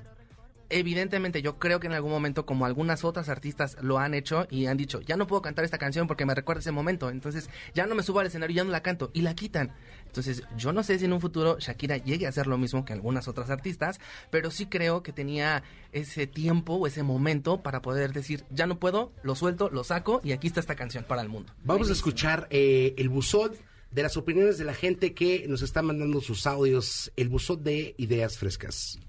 Evidentemente 0.69 1.41
yo 1.41 1.57
creo 1.57 1.79
que 1.79 1.87
en 1.87 1.93
algún 1.93 2.11
momento 2.11 2.45
como 2.45 2.65
algunas 2.65 3.03
otras 3.03 3.29
artistas 3.29 3.77
lo 3.81 3.97
han 3.97 4.13
hecho 4.13 4.47
y 4.49 4.67
han 4.67 4.77
dicho, 4.77 5.01
ya 5.01 5.17
no 5.17 5.27
puedo 5.27 5.41
cantar 5.41 5.65
esta 5.65 5.77
canción 5.77 6.07
porque 6.07 6.25
me 6.25 6.35
recuerda 6.35 6.59
ese 6.59 6.71
momento, 6.71 7.09
entonces 7.09 7.49
ya 7.73 7.87
no 7.87 7.95
me 7.95 8.03
subo 8.03 8.19
al 8.19 8.27
escenario, 8.27 8.55
ya 8.55 8.63
no 8.63 8.71
la 8.71 8.81
canto 8.81 9.09
y 9.13 9.21
la 9.21 9.33
quitan. 9.33 9.73
Entonces 10.05 10.43
yo 10.57 10.71
no 10.71 10.83
sé 10.83 10.99
si 10.99 11.05
en 11.05 11.13
un 11.13 11.21
futuro 11.21 11.57
Shakira 11.59 11.97
llegue 11.97 12.25
a 12.25 12.29
hacer 12.29 12.47
lo 12.47 12.57
mismo 12.57 12.85
que 12.85 12.93
algunas 12.93 13.27
otras 13.27 13.49
artistas, 13.49 13.99
pero 14.29 14.51
sí 14.51 14.67
creo 14.67 15.03
que 15.03 15.11
tenía 15.11 15.63
ese 15.91 16.27
tiempo 16.27 16.73
o 16.75 16.87
ese 16.87 17.03
momento 17.03 17.61
para 17.61 17.81
poder 17.81 18.13
decir, 18.13 18.43
ya 18.51 18.67
no 18.67 18.79
puedo, 18.79 19.11
lo 19.23 19.35
suelto, 19.35 19.69
lo 19.69 19.83
saco 19.83 20.21
y 20.23 20.33
aquí 20.33 20.47
está 20.47 20.59
esta 20.59 20.75
canción 20.75 21.03
para 21.03 21.21
el 21.21 21.29
mundo. 21.29 21.53
Vamos 21.63 21.89
a 21.89 21.93
escuchar 21.93 22.47
eh, 22.51 22.93
el 22.97 23.09
buzón 23.09 23.53
de 23.91 24.03
las 24.03 24.17
opiniones 24.17 24.57
de 24.57 24.65
la 24.65 24.73
gente 24.73 25.13
que 25.13 25.47
nos 25.47 25.61
está 25.61 25.81
mandando 25.81 26.21
sus 26.21 26.45
audios, 26.45 27.11
el 27.15 27.29
buzón 27.29 27.63
de 27.63 27.95
ideas 27.97 28.37
frescas. 28.37 28.99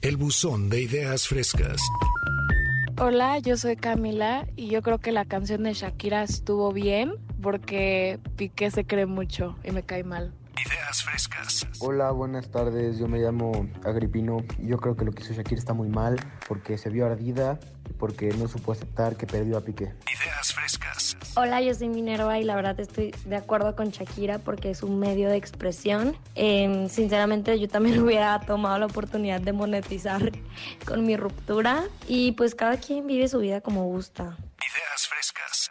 El 0.00 0.16
buzón 0.16 0.70
de 0.70 0.82
ideas 0.82 1.26
frescas. 1.26 1.80
Hola, 3.00 3.40
yo 3.40 3.56
soy 3.56 3.74
Camila 3.74 4.46
y 4.54 4.68
yo 4.68 4.80
creo 4.80 4.98
que 4.98 5.10
la 5.10 5.24
canción 5.24 5.64
de 5.64 5.72
Shakira 5.72 6.22
estuvo 6.22 6.72
bien 6.72 7.14
porque 7.42 8.20
Piqué 8.36 8.70
se 8.70 8.84
cree 8.84 9.06
mucho 9.06 9.56
y 9.64 9.72
me 9.72 9.82
cae 9.82 10.04
mal. 10.04 10.32
Ideas 10.66 11.04
frescas. 11.04 11.66
Hola, 11.78 12.10
buenas 12.10 12.50
tardes. 12.50 12.98
Yo 12.98 13.06
me 13.06 13.18
llamo 13.18 13.68
Agripino 13.84 14.38
yo 14.58 14.78
creo 14.78 14.96
que 14.96 15.04
lo 15.04 15.12
que 15.12 15.22
hizo 15.22 15.32
Shakira 15.32 15.58
está 15.58 15.72
muy 15.72 15.88
mal 15.88 16.16
porque 16.48 16.76
se 16.78 16.90
vio 16.90 17.06
ardida 17.06 17.60
y 17.88 17.92
porque 17.92 18.30
no 18.30 18.48
supo 18.48 18.72
aceptar 18.72 19.16
que 19.16 19.26
perdió 19.26 19.56
a 19.56 19.60
Piqué. 19.60 19.84
Ideas 19.84 20.52
frescas. 20.52 21.16
Hola, 21.36 21.60
yo 21.60 21.72
soy 21.74 21.88
Minerva 21.88 22.38
y 22.38 22.44
la 22.44 22.56
verdad 22.56 22.80
estoy 22.80 23.14
de 23.24 23.36
acuerdo 23.36 23.76
con 23.76 23.90
Shakira 23.90 24.38
porque 24.40 24.70
es 24.70 24.82
un 24.82 24.98
medio 24.98 25.28
de 25.28 25.36
expresión. 25.36 26.16
Eh, 26.34 26.88
sinceramente 26.90 27.58
yo 27.60 27.68
también 27.68 27.98
hubiera 28.02 28.40
tomado 28.40 28.78
la 28.78 28.86
oportunidad 28.86 29.40
de 29.40 29.52
monetizar 29.52 30.32
con 30.84 31.06
mi 31.06 31.16
ruptura 31.16 31.84
y 32.08 32.32
pues 32.32 32.56
cada 32.56 32.78
quien 32.78 33.06
vive 33.06 33.28
su 33.28 33.38
vida 33.38 33.60
como 33.60 33.84
gusta. 33.84 34.36
Ideas 34.58 35.08
frescas. 35.08 35.70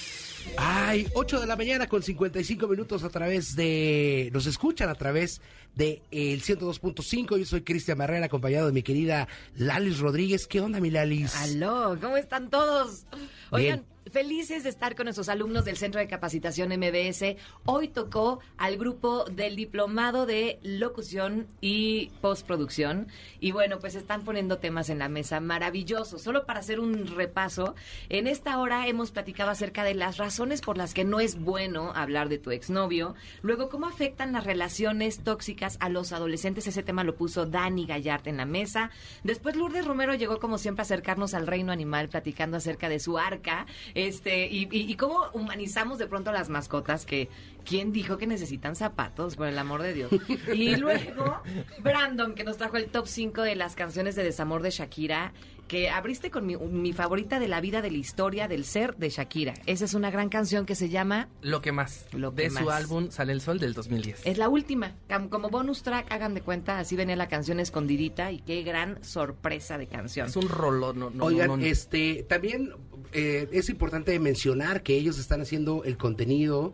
Ay, 0.57 1.07
8 1.13 1.39
de 1.39 1.47
la 1.47 1.55
mañana 1.55 1.87
con 1.87 2.03
55 2.03 2.67
minutos 2.67 3.03
a 3.03 3.09
través 3.09 3.55
de... 3.55 4.29
Nos 4.33 4.45
escuchan 4.45 4.89
a 4.89 4.95
través 4.95 5.41
de 5.75 6.01
el 6.11 6.41
102.5. 6.41 7.37
Yo 7.37 7.45
soy 7.45 7.61
Cristian 7.61 7.97
Barrera, 7.97 8.25
acompañado 8.25 8.67
de 8.67 8.73
mi 8.73 8.83
querida 8.83 9.27
Lalis 9.55 9.99
Rodríguez. 9.99 10.47
¿Qué 10.47 10.61
onda, 10.61 10.79
mi 10.79 10.89
Lalis? 10.89 11.35
Aló, 11.35 11.97
¿cómo 12.01 12.17
están 12.17 12.49
todos? 12.49 13.05
Oigan, 13.51 13.85
felices 14.09 14.63
de 14.63 14.69
estar 14.69 14.95
con 14.95 15.05
nuestros 15.05 15.29
alumnos 15.29 15.65
del 15.65 15.77
Centro 15.77 15.99
de 15.99 16.07
Capacitación 16.07 16.69
MBS. 16.69 17.35
Hoy 17.65 17.87
tocó 17.87 18.39
al 18.57 18.77
grupo 18.77 19.25
del 19.25 19.55
Diplomado 19.55 20.25
de 20.25 20.59
Locución 20.63 21.47
y 21.61 22.09
Postproducción. 22.21 23.07
Y 23.39 23.51
bueno, 23.51 23.79
pues 23.79 23.95
están 23.95 24.23
poniendo 24.23 24.57
temas 24.57 24.89
en 24.89 24.99
la 24.99 25.09
mesa 25.09 25.39
maravillosos. 25.39 26.21
Solo 26.21 26.45
para 26.45 26.59
hacer 26.59 26.79
un 26.79 27.07
repaso, 27.07 27.75
en 28.09 28.27
esta 28.27 28.59
hora 28.59 28.87
hemos 28.87 29.11
platicado 29.11 29.51
acerca 29.51 29.83
de 29.83 29.93
las 29.93 30.17
razones 30.17 30.61
por 30.61 30.77
las 30.77 30.93
que 30.93 31.05
no 31.05 31.19
es 31.19 31.39
bueno 31.39 31.91
hablar 31.95 32.29
de 32.29 32.39
tu 32.39 32.51
exnovio. 32.51 33.15
Luego, 33.41 33.69
cómo 33.69 33.85
afectan 33.85 34.33
las 34.33 34.45
relaciones 34.45 35.19
tóxicas 35.23 35.77
a 35.79 35.89
los 35.89 36.11
adolescentes. 36.11 36.67
Ese 36.67 36.83
tema 36.83 37.03
lo 37.03 37.15
puso 37.15 37.45
Dani 37.45 37.85
Gallart 37.85 38.27
en 38.27 38.37
la 38.37 38.45
mesa. 38.45 38.89
Después 39.23 39.55
Lourdes 39.55 39.85
Romero 39.85 40.15
llegó 40.15 40.39
como 40.39 40.57
siempre 40.57 40.81
a 40.81 40.85
acercarnos 40.85 41.33
al 41.33 41.47
reino 41.47 41.71
animal 41.71 42.09
platicando 42.09 42.57
acerca 42.57 42.89
de 42.89 42.99
su 42.99 43.17
arca 43.17 43.65
este 43.95 44.47
y, 44.47 44.67
y- 44.71 44.95
cómo 44.95 45.25
humanizamos 45.33 45.97
de 45.97 46.07
pronto 46.07 46.29
a 46.29 46.33
las 46.33 46.49
mascotas 46.49 47.05
que 47.05 47.29
quién 47.65 47.91
dijo 47.91 48.17
que 48.17 48.27
necesitan 48.27 48.75
zapatos 48.75 49.35
por 49.35 49.47
el 49.47 49.57
amor 49.57 49.81
de 49.81 49.93
Dios 49.93 50.11
y 50.53 50.75
luego 50.75 51.41
Brandon 51.79 52.33
que 52.35 52.43
nos 52.43 52.57
trajo 52.57 52.77
el 52.77 52.87
top 52.87 53.07
5 53.07 53.41
de 53.41 53.55
las 53.55 53.75
canciones 53.75 54.15
de 54.15 54.23
desamor 54.23 54.61
de 54.61 54.71
Shakira 54.71 55.33
que 55.71 55.89
abriste 55.89 56.29
con 56.31 56.45
mi, 56.45 56.57
mi 56.57 56.91
favorita 56.91 57.39
de 57.39 57.47
la 57.47 57.61
vida 57.61 57.81
de 57.81 57.89
la 57.89 57.97
historia 57.97 58.49
del 58.49 58.65
ser 58.65 58.97
de 58.97 59.09
Shakira 59.09 59.53
esa 59.65 59.85
es 59.85 59.93
una 59.93 60.11
gran 60.11 60.27
canción 60.27 60.65
que 60.65 60.75
se 60.75 60.89
llama 60.89 61.29
Lo 61.41 61.61
que 61.61 61.71
más. 61.71 62.07
Lo 62.11 62.31
de 62.31 62.43
que 62.43 62.49
su 62.49 62.65
más. 62.65 62.75
álbum 62.75 63.09
Sale 63.09 63.31
el 63.31 63.39
Sol 63.39 63.57
del 63.57 63.73
2010. 63.73 64.23
es 64.25 64.37
la 64.37 64.49
última, 64.49 64.97
como 65.29 65.49
bonus 65.49 65.81
track, 65.81 66.11
hagan 66.11 66.33
de 66.33 66.41
cuenta, 66.41 66.77
así 66.77 66.97
venía 66.97 67.15
la 67.15 67.29
canción 67.29 67.61
escondidita 67.61 68.33
y 68.33 68.39
qué 68.39 68.63
gran 68.63 69.01
sorpresa 69.01 69.77
de 69.77 69.87
canción. 69.87 70.27
Es 70.27 70.35
un 70.35 70.49
rolón. 70.49 70.99
No, 70.99 71.09
no, 71.09 71.23
Oigan, 71.23 71.47
no, 71.47 71.55
no. 71.55 71.63
este, 71.63 72.25
también 72.27 72.73
eh, 73.13 73.47
es 73.53 73.69
importante 73.69 74.19
mencionar 74.19 74.83
que 74.83 74.97
ellos 74.97 75.19
están 75.19 75.39
haciendo 75.39 75.85
el 75.85 75.95
contenido, 75.95 76.73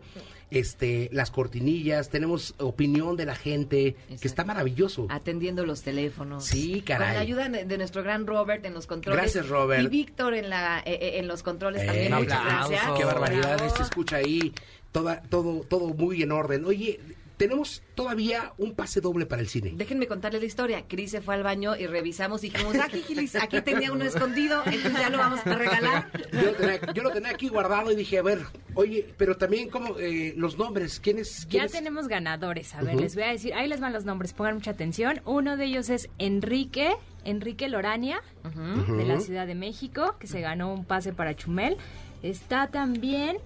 este, 0.50 1.08
las 1.12 1.30
cortinillas, 1.30 2.08
tenemos 2.08 2.54
opinión 2.58 3.16
de 3.16 3.26
la 3.26 3.34
gente, 3.34 3.96
que 4.20 4.28
está 4.28 4.44
maravilloso. 4.44 5.06
Atendiendo 5.10 5.64
los 5.66 5.82
teléfonos. 5.82 6.44
Sí, 6.44 6.82
caray. 6.82 7.08
Con 7.08 7.14
la 7.14 7.20
ayuda 7.20 7.48
de, 7.48 7.64
de 7.64 7.78
nuestro 7.78 8.02
gran 8.02 8.26
Robert 8.26 8.64
en 8.64 8.74
los 8.74 8.86
controles. 8.86 9.20
Gracias, 9.20 9.48
Robert. 9.48 9.84
Y 9.84 9.88
Víctor 9.88 10.34
en, 10.34 10.50
la, 10.50 10.80
eh, 10.80 10.98
eh, 11.00 11.18
en 11.18 11.28
los 11.28 11.42
controles 11.42 11.84
también. 11.84 12.12
Eh, 12.12 12.16
Muchas 12.16 12.44
gracias. 12.44 12.82
Qué 12.96 13.04
barbaridad, 13.04 13.56
Bravo. 13.56 13.76
se 13.76 13.82
escucha 13.82 14.16
ahí 14.16 14.52
toda, 14.92 15.22
todo, 15.22 15.60
todo 15.68 15.88
muy 15.88 16.22
en 16.22 16.32
orden. 16.32 16.64
Oye, 16.64 17.00
tenemos 17.38 17.82
todavía 17.94 18.52
un 18.58 18.74
pase 18.74 19.00
doble 19.00 19.24
para 19.24 19.40
el 19.40 19.48
cine. 19.48 19.72
Déjenme 19.74 20.06
contarles 20.06 20.42
la 20.42 20.46
historia. 20.46 20.84
Cris 20.86 21.12
se 21.12 21.20
fue 21.20 21.34
al 21.34 21.42
baño 21.42 21.76
y 21.76 21.86
revisamos 21.86 22.44
y 22.44 22.50
dijimos, 22.50 22.74
aquí, 22.76 23.00
Gilis, 23.00 23.36
aquí 23.36 23.62
tenía 23.62 23.92
uno 23.92 24.04
escondido, 24.04 24.60
entonces 24.66 25.00
ya 25.00 25.08
lo 25.08 25.18
vamos 25.18 25.40
a 25.46 25.54
regalar. 25.54 26.10
Yo 26.32 26.42
lo 26.42 26.52
tenía, 26.54 26.92
yo 26.92 27.02
lo 27.02 27.10
tenía 27.10 27.30
aquí 27.30 27.48
guardado 27.48 27.92
y 27.92 27.96
dije, 27.96 28.18
a 28.18 28.22
ver, 28.22 28.40
oye, 28.74 29.06
pero 29.16 29.36
también 29.36 29.70
como 29.70 29.98
eh, 29.98 30.34
los 30.36 30.58
nombres, 30.58 31.00
¿quiénes? 31.00 31.46
Ya 31.48 31.68
tenemos 31.68 32.08
ganadores. 32.08 32.74
A 32.74 32.82
ver, 32.82 32.96
les 32.96 33.14
voy 33.14 33.24
a 33.24 33.28
decir, 33.28 33.54
ahí 33.54 33.68
les 33.68 33.80
van 33.80 33.92
los 33.92 34.04
nombres, 34.04 34.32
pongan 34.32 34.56
mucha 34.56 34.72
atención. 34.72 35.20
Uno 35.24 35.56
de 35.56 35.66
ellos 35.66 35.88
es 35.90 36.10
Enrique, 36.18 36.92
Enrique 37.24 37.68
Lorania, 37.68 38.20
de 38.44 39.04
la. 39.04 39.18
Ciudad 39.20 39.46
de 39.46 39.54
México, 39.54 40.16
que 40.18 40.26
se 40.26 40.40
ganó 40.40 40.72
un 40.72 40.84
pase 40.84 41.12
para 41.12 41.34
Chumel. 41.34 41.76
Está 42.22 42.68
también 42.68 43.38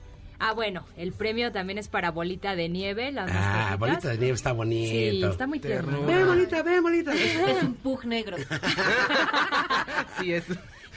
Ah, 0.45 0.55
bueno, 0.55 0.85
el 0.97 1.13
premio 1.13 1.53
también 1.53 1.79
es 1.79 1.87
para 1.87 2.11
Bolita 2.11 2.57
de 2.57 2.69
Nieve. 2.69 3.13
Las 3.13 3.31
Ah, 3.33 3.77
bolita 3.79 4.09
de 4.09 4.19
nieve 4.19 4.35
está 4.35 4.51
bonito. 4.51 4.91
Sí, 4.91 5.23
está 5.23 5.47
muy 5.47 5.61
tierno. 5.61 6.03
Ve, 6.05 6.25
bonita, 6.25 6.65
ve, 6.65 6.81
bonita. 6.81 7.15
Es, 7.15 7.37
es 7.37 7.63
un 7.63 7.75
pug 7.75 8.05
negro. 8.05 8.37
Sí, 10.19 10.33
es. 10.33 10.45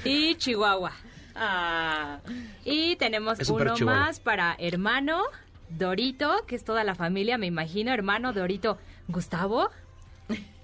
Y 0.04 0.34
Chihuahua. 0.36 0.92
Ah. 1.36 2.20
Y 2.64 2.96
tenemos 2.96 3.40
Es 3.40 3.50
uno 3.50 3.78
más 3.78 4.20
para 4.20 4.56
hermano 4.58 5.22
Dorito, 5.70 6.44
que 6.48 6.56
es 6.56 6.64
toda 6.64 6.84
la 6.84 6.96
familia, 6.96 7.38
me 7.38 7.46
imagino. 7.46 7.94
Hermano 7.94 8.34
Dorito 8.34 8.80
Gustavo. 9.08 9.70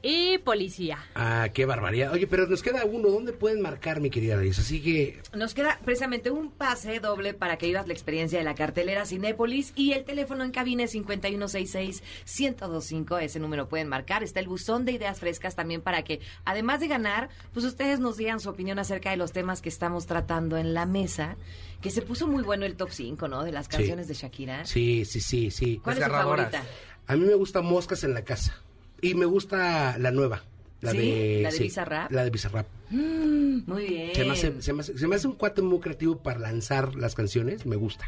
Y 0.03 0.39
policía. 0.39 0.97
Ah, 1.13 1.49
qué 1.53 1.65
barbaridad. 1.65 2.11
Oye, 2.11 2.25
pero 2.25 2.47
nos 2.47 2.63
queda 2.63 2.85
uno. 2.85 3.09
¿Dónde 3.09 3.33
pueden 3.33 3.61
marcar, 3.61 4.01
mi 4.01 4.09
querida 4.09 4.35
Liz? 4.37 4.57
Así 4.57 4.81
que 4.81 5.21
Nos 5.35 5.53
queda 5.53 5.79
precisamente 5.85 6.31
un 6.31 6.49
pase 6.51 6.99
doble 6.99 7.35
para 7.35 7.57
que 7.57 7.67
vivas 7.67 7.85
la 7.87 7.93
experiencia 7.93 8.39
de 8.39 8.45
la 8.45 8.55
cartelera 8.55 9.05
Cinépolis 9.05 9.73
y 9.75 9.91
el 9.93 10.03
teléfono 10.03 10.43
en 10.43 10.49
cabina 10.51 10.83
es 10.85 10.95
5166-1025. 10.95 13.21
Ese 13.21 13.39
número 13.39 13.67
pueden 13.69 13.87
marcar. 13.89 14.23
Está 14.23 14.39
el 14.39 14.47
buzón 14.47 14.85
de 14.85 14.93
ideas 14.93 15.19
frescas 15.19 15.55
también 15.55 15.81
para 15.81 16.03
que, 16.03 16.19
además 16.45 16.79
de 16.79 16.87
ganar, 16.87 17.29
pues 17.53 17.65
ustedes 17.65 17.99
nos 17.99 18.17
digan 18.17 18.39
su 18.39 18.49
opinión 18.49 18.79
acerca 18.79 19.11
de 19.11 19.17
los 19.17 19.31
temas 19.31 19.61
que 19.61 19.69
estamos 19.69 20.05
tratando 20.07 20.57
en 20.57 20.73
la 20.73 20.85
mesa. 20.85 21.37
Que 21.81 21.89
se 21.91 22.01
puso 22.01 22.27
muy 22.27 22.43
bueno 22.43 22.65
el 22.65 22.75
top 22.75 22.89
5, 22.91 23.27
¿no? 23.27 23.43
De 23.43 23.51
las 23.51 23.65
Sí. 23.65 23.71
canciones 23.71 24.07
de 24.07 24.13
Shakira. 24.15 24.65
sí, 24.65 25.05
sí, 25.05 25.21
sí, 25.21 25.51
sí. 25.51 25.79
¿Cuál 25.83 25.97
es 25.97 26.03
su 26.03 26.09
favorita? 26.09 26.63
A 27.07 27.15
mí 27.15 27.25
me 27.25 27.33
gusta 27.35 27.61
Moscas 27.61 28.03
en 28.03 28.13
la 28.13 28.23
casa. 28.23 28.61
Y 29.01 29.15
me 29.15 29.25
gusta 29.25 29.97
la 29.97 30.11
nueva. 30.11 30.43
La 30.81 30.91
¿Sí? 30.91 30.97
de, 30.97 31.39
¿La 31.43 31.51
de 31.51 31.59
Bizarrap? 31.59 32.11
La 32.11 32.23
de 32.23 32.29
Bizarrap. 32.31 32.67
Mm, 32.89 33.59
muy 33.67 33.85
bien. 33.85 34.15
Se 34.15 34.25
me, 34.25 34.31
hace, 34.31 34.61
se, 34.61 34.73
me 34.73 34.81
hace, 34.81 34.97
se 34.97 35.07
me 35.07 35.15
hace 35.15 35.27
un 35.27 35.35
cuate 35.35 35.61
muy 35.61 35.79
creativo 35.79 36.17
para 36.17 36.39
lanzar 36.39 36.95
las 36.95 37.13
canciones. 37.13 37.65
Me 37.65 37.75
gusta. 37.75 38.05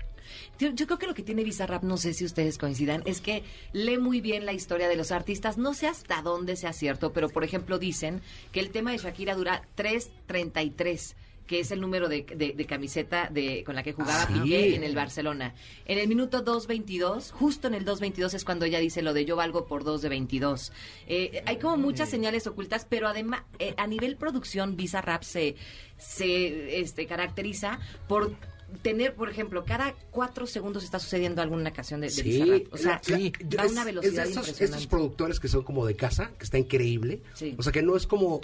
Yo, 0.60 0.70
yo 0.72 0.88
creo 0.88 0.98
que 0.98 1.08
lo 1.08 1.14
que 1.14 1.22
tiene 1.22 1.44
Bizarrap, 1.44 1.84
no 1.84 1.98
sé 1.98 2.14
si 2.14 2.26
ustedes 2.26 2.58
coincidan, 2.58 3.04
es 3.06 3.22
que 3.22 3.44
lee 3.74 4.00
muy 4.00 4.22
bien 4.22 4.46
la 4.46 4.54
historia 4.54 4.88
de 4.88 4.96
los 4.96 5.12
artistas. 5.12 5.58
No 5.58 5.74
sé 5.74 5.88
hasta 5.88 6.22
dónde 6.24 6.56
sea 6.56 6.74
cierto, 6.74 7.14
pero 7.14 7.30
por 7.30 7.44
ejemplo 7.44 7.78
dicen 7.78 8.22
que 8.52 8.60
el 8.60 8.72
tema 8.72 8.92
de 8.92 8.98
Shakira 8.98 9.36
dura 9.36 9.68
3.33 9.78 11.16
que 11.54 11.60
es 11.60 11.70
el 11.70 11.80
número 11.82 12.10
de, 12.10 12.24
de- 12.24 12.54
de 12.54 12.66
camiseta 12.66 13.30
de, 13.32 13.64
con 13.64 13.76
la 13.76 13.84
que 13.84 13.94
jugaba 13.94 14.24
Ah, 14.24 14.28
sí. 14.34 14.40
Piqué 14.40 14.74
en 14.76 14.84
el 14.84 14.96
Barcelona. 14.96 15.54
En 15.86 16.00
el 16.00 16.08
minuto 16.08 16.44
2.22, 16.44 17.30
justo 17.30 17.68
en 17.68 17.76
el 17.76 17.86
2.22 17.86 18.34
es 18.34 18.44
cuando 18.44 18.66
ella 18.66 18.80
dice 18.80 19.04
lo 19.04 19.14
de 19.14 19.24
yo 19.26 19.36
valgo 19.36 19.68
por 19.68 19.84
2 19.84 20.02
de 20.02 20.10
22. 20.10 20.72
Eh, 21.08 21.44
hay 21.46 21.58
como 21.60 21.78
muchas 21.78 22.10
señales 22.10 22.48
ocultas, 22.48 22.88
pero 22.90 23.08
además 23.08 23.44
eh, 23.60 23.76
a 23.78 23.86
nivel 23.86 24.16
producción 24.16 24.76
Bizarrap 24.76 25.22
se, 25.22 25.56
se 25.98 26.80
este, 26.80 27.06
caracteriza 27.06 27.80
por 28.08 28.36
tener, 28.82 29.14
por 29.14 29.30
ejemplo, 29.30 29.64
cada 29.66 29.94
cuatro 30.10 30.48
segundos 30.48 30.84
está 30.84 30.98
sucediendo 30.98 31.44
alguna 31.44 31.72
canción 31.72 32.02
de, 32.02 32.10
de 32.10 32.24
Bizarrap. 32.24 32.74
O 32.74 32.78
sea, 32.78 33.00
va 33.08 33.16
a 33.62 33.66
es- 33.66 33.72
una 33.72 33.82
es 33.82 33.86
de 33.86 33.92
velocidad 33.92 34.24
esos, 34.24 34.38
impresionante. 34.38 34.64
estos 34.64 34.88
productores 34.88 35.40
que 35.40 35.48
son 35.48 35.64
como 35.64 35.86
de 35.86 35.96
casa, 35.96 36.32
que 36.40 36.46
está 36.46 36.58
increíble. 36.58 37.22
Sí. 37.36 37.54
O 37.60 37.62
sea, 37.62 37.72
que 37.72 37.84
no 37.84 37.96
es 37.96 38.08
como 38.08 38.42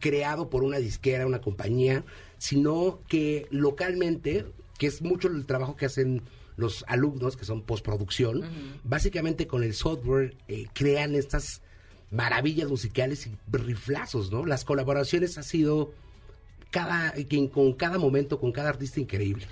creado 0.00 0.50
por 0.50 0.64
una 0.64 0.78
disquera, 0.78 1.26
una 1.26 1.40
compañía, 1.40 2.04
sino 2.44 3.00
que 3.08 3.46
localmente, 3.50 4.44
que 4.76 4.86
es 4.86 5.00
mucho 5.00 5.28
el 5.28 5.46
trabajo 5.46 5.76
que 5.76 5.86
hacen 5.86 6.20
los 6.58 6.84
alumnos, 6.88 7.38
que 7.38 7.46
son 7.46 7.62
postproducción, 7.62 8.42
básicamente 8.84 9.46
con 9.46 9.62
el 9.62 9.72
software 9.72 10.36
eh, 10.46 10.66
crean 10.74 11.14
estas 11.14 11.62
maravillas 12.10 12.68
musicales 12.68 13.26
y 13.26 13.38
riflazos, 13.50 14.30
¿no? 14.30 14.44
Las 14.44 14.66
colaboraciones 14.66 15.38
ha 15.38 15.42
sido 15.42 15.94
cada, 16.70 17.14
con 17.50 17.72
cada 17.72 17.96
momento, 17.96 18.38
con 18.38 18.52
cada 18.52 18.68
artista 18.68 19.00
increíble. 19.00 19.46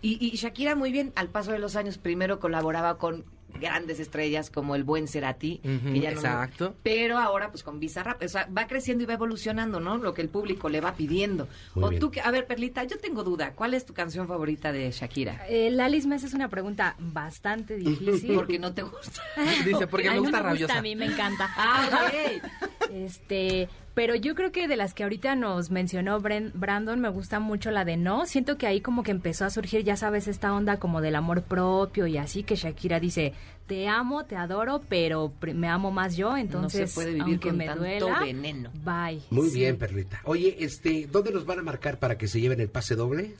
Y, 0.00 0.24
y 0.24 0.36
Shakira 0.36 0.76
muy 0.76 0.92
bien, 0.92 1.12
al 1.16 1.30
paso 1.30 1.50
de 1.50 1.58
los 1.58 1.74
años, 1.74 1.98
primero 1.98 2.38
colaboraba 2.38 2.98
con 2.98 3.24
grandes 3.54 3.98
estrellas 4.00 4.50
como 4.50 4.74
el 4.74 4.84
buen 4.84 5.08
Cerati, 5.08 5.60
Ujú, 5.64 5.92
que 5.92 6.00
ya 6.00 6.10
no- 6.10 6.16
exacto. 6.16 6.74
pero 6.82 7.18
ahora 7.18 7.50
pues 7.50 7.62
con 7.62 7.80
Bizarrap, 7.80 8.22
o 8.22 8.28
sea, 8.28 8.46
va 8.56 8.66
creciendo 8.66 9.02
y 9.04 9.06
va 9.06 9.14
evolucionando, 9.14 9.80
¿no? 9.80 9.96
Lo 9.98 10.14
que 10.14 10.22
el 10.22 10.28
público 10.28 10.68
le 10.68 10.80
va 10.80 10.94
pidiendo. 10.94 11.48
Muy 11.74 11.84
o 11.84 11.88
bien. 11.88 12.00
tú, 12.00 12.10
que- 12.10 12.20
a 12.20 12.30
ver, 12.30 12.46
Perlita, 12.46 12.84
yo 12.84 12.98
tengo 12.98 13.24
duda, 13.24 13.54
¿cuál 13.54 13.74
es 13.74 13.84
tu 13.86 13.94
canción 13.94 14.28
favorita 14.28 14.70
de 14.72 14.90
Shakira? 14.90 15.46
Eh, 15.48 15.70
Lalis 15.70 16.06
me 16.06 16.14
haces 16.16 16.34
una 16.34 16.48
pregunta 16.48 16.94
bastante 16.98 17.76
difícil. 17.76 18.34
Porque 18.34 18.58
no 18.58 18.72
te 18.74 18.82
gusta. 18.82 19.22
Dice, 19.64 19.86
porque 19.86 20.08
A 20.08 20.12
me 20.12 20.16
mí 20.18 20.22
gusta 20.24 20.38
me 20.38 20.42
rabiosa. 20.44 20.78
a 20.78 20.82
mí 20.82 20.94
me 20.96 21.06
encanta. 21.06 21.50
Ah, 21.56 21.88
ok. 22.06 22.42
Este, 22.90 23.68
pero 23.98 24.14
yo 24.14 24.36
creo 24.36 24.52
que 24.52 24.68
de 24.68 24.76
las 24.76 24.94
que 24.94 25.02
ahorita 25.02 25.34
nos 25.34 25.72
mencionó 25.72 26.20
Bren- 26.20 26.52
Brandon, 26.54 27.00
me 27.00 27.08
gusta 27.08 27.40
mucho 27.40 27.72
la 27.72 27.84
de 27.84 27.96
No. 27.96 28.26
Siento 28.26 28.56
que 28.56 28.68
ahí 28.68 28.80
como 28.80 29.02
que 29.02 29.10
empezó 29.10 29.44
a 29.44 29.50
surgir, 29.50 29.82
ya 29.82 29.96
sabes, 29.96 30.28
esta 30.28 30.54
onda 30.54 30.78
como 30.78 31.00
del 31.00 31.16
amor 31.16 31.42
propio 31.42 32.06
y 32.06 32.16
así 32.16 32.44
que 32.44 32.54
Shakira 32.54 33.00
dice, 33.00 33.32
te 33.66 33.88
amo, 33.88 34.24
te 34.24 34.36
adoro, 34.36 34.82
pero 34.88 35.32
me 35.52 35.66
amo 35.66 35.90
más 35.90 36.16
yo, 36.16 36.36
entonces 36.36 36.80
no 36.82 36.86
se 36.86 36.94
puede 36.94 37.08
vivir 37.08 37.22
aunque 37.24 37.48
con 37.48 37.56
me 37.58 37.66
tanto 37.66 37.80
duela, 37.82 38.20
veneno. 38.20 38.70
bye. 38.84 39.20
Muy 39.30 39.50
Sí. 39.50 39.58
bien, 39.58 39.76
Perlita. 39.78 40.20
Oye, 40.24 40.56
este, 40.60 41.08
¿dónde 41.10 41.32
nos 41.32 41.44
van 41.44 41.58
a 41.58 41.62
marcar 41.62 41.98
para 41.98 42.16
que 42.16 42.28
se 42.28 42.40
lleven 42.40 42.60
el 42.60 42.68
pase 42.68 42.94
doble? 42.94 43.34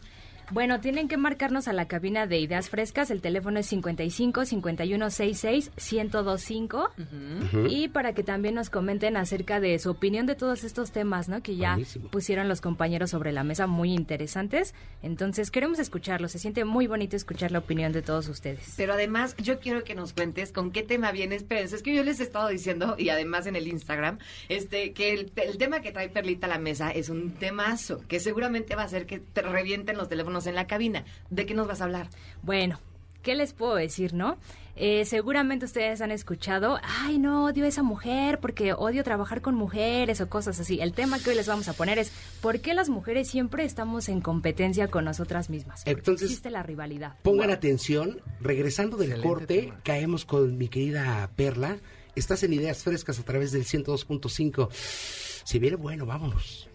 Bueno, 0.50 0.80
tienen 0.80 1.08
que 1.08 1.16
marcarnos 1.16 1.68
a 1.68 1.72
la 1.72 1.86
cabina 1.88 2.26
de 2.26 2.38
Ideas 2.38 2.70
Frescas. 2.70 3.10
El 3.10 3.20
teléfono 3.20 3.58
es 3.60 3.66
55 3.66 4.44
5166 4.46 5.70
1025. 5.92 6.90
Ujú. 6.98 7.66
Y 7.68 7.88
para 7.88 8.14
que 8.14 8.22
también 8.22 8.54
nos 8.54 8.70
comenten 8.70 9.16
acerca 9.16 9.60
de 9.60 9.78
su 9.78 9.90
opinión 9.90 10.26
de 10.26 10.34
todos 10.34 10.64
estos 10.64 10.90
temas, 10.90 11.28
¿no? 11.28 11.42
Que 11.42 11.56
ya 11.56 11.72
Buenísimo. 11.72 12.08
pusieron 12.08 12.48
los 12.48 12.60
compañeros 12.60 13.10
sobre 13.10 13.32
la 13.32 13.44
mesa 13.44 13.66
muy 13.66 13.92
interesantes. 13.92 14.74
Entonces, 15.02 15.50
queremos 15.50 15.78
escucharlos. 15.78 16.32
Se 16.32 16.38
siente 16.38 16.64
muy 16.64 16.86
bonito 16.86 17.16
escuchar 17.16 17.52
la 17.52 17.58
opinión 17.58 17.92
de 17.92 18.02
todos 18.02 18.28
ustedes. 18.28 18.74
Pero 18.76 18.94
además, 18.94 19.36
yo 19.36 19.60
quiero 19.60 19.84
que 19.84 19.94
nos 19.94 20.12
cuentes 20.12 20.52
con 20.52 20.70
qué 20.72 20.82
tema 20.82 21.12
vienes. 21.12 21.42
Espérense, 21.42 21.76
es 21.76 21.82
que 21.82 21.94
yo 21.94 22.02
les 22.04 22.20
he 22.20 22.22
estado 22.22 22.48
diciendo, 22.48 22.96
y 22.98 23.10
además 23.10 23.46
en 23.46 23.56
el 23.56 23.68
Instagram, 23.68 24.18
este, 24.48 24.92
que 24.92 25.12
el, 25.12 25.30
el 25.36 25.58
tema 25.58 25.80
que 25.80 25.92
trae 25.92 26.08
Perlita 26.08 26.46
a 26.46 26.50
la 26.50 26.58
mesa 26.58 26.90
es 26.90 27.08
un 27.10 27.32
temazo, 27.32 28.00
que 28.08 28.18
seguramente 28.18 28.74
va 28.74 28.82
a 28.82 28.86
hacer 28.86 29.06
que 29.06 29.18
te 29.18 29.42
revienten 29.42 29.96
los 29.96 30.08
teléfonos 30.08 30.37
en 30.46 30.54
la 30.54 30.66
cabina. 30.66 31.04
¿De 31.30 31.46
qué 31.46 31.54
nos 31.54 31.66
vas 31.66 31.80
a 31.80 31.84
hablar? 31.84 32.08
Bueno, 32.42 32.78
¿qué 33.22 33.34
les 33.34 33.52
puedo 33.52 33.74
decir, 33.74 34.14
no? 34.14 34.38
Eh, 34.80 35.04
seguramente 35.06 35.64
ustedes 35.64 36.00
han 36.02 36.12
escuchado, 36.12 36.78
ay, 36.84 37.18
no, 37.18 37.46
odio 37.46 37.64
a 37.64 37.68
esa 37.68 37.82
mujer 37.82 38.38
porque 38.38 38.72
odio 38.74 39.02
trabajar 39.02 39.40
con 39.42 39.56
mujeres 39.56 40.20
o 40.20 40.28
cosas 40.28 40.60
así. 40.60 40.80
El 40.80 40.92
tema 40.92 41.18
que 41.18 41.30
hoy 41.30 41.36
les 41.36 41.48
vamos 41.48 41.66
a 41.66 41.72
poner 41.72 41.98
es, 41.98 42.12
¿por 42.40 42.60
qué 42.60 42.74
las 42.74 42.88
mujeres 42.88 43.28
siempre 43.28 43.64
estamos 43.64 44.08
en 44.08 44.20
competencia 44.20 44.86
con 44.86 45.04
nosotras 45.04 45.50
mismas? 45.50 45.80
Porque 45.84 45.98
Entonces, 45.98 46.26
existe 46.26 46.50
la 46.50 46.62
rivalidad. 46.62 47.16
Pongan 47.22 47.50
atención, 47.50 48.20
regresando 48.40 48.96
del 48.96 49.10
Excelente 49.10 49.28
corte, 49.28 49.60
tema. 49.62 49.80
caemos 49.82 50.24
con 50.24 50.56
mi 50.56 50.68
querida 50.68 51.28
Perla. 51.34 51.78
Estás 52.14 52.44
en 52.44 52.52
Ideas 52.52 52.84
Frescas 52.84 53.18
a 53.18 53.24
través 53.24 53.50
del 53.50 53.64
102.5. 53.64 54.68
Si 54.72 55.58
viene 55.58 55.76
bueno, 55.76 56.06
vámonos. 56.06 56.68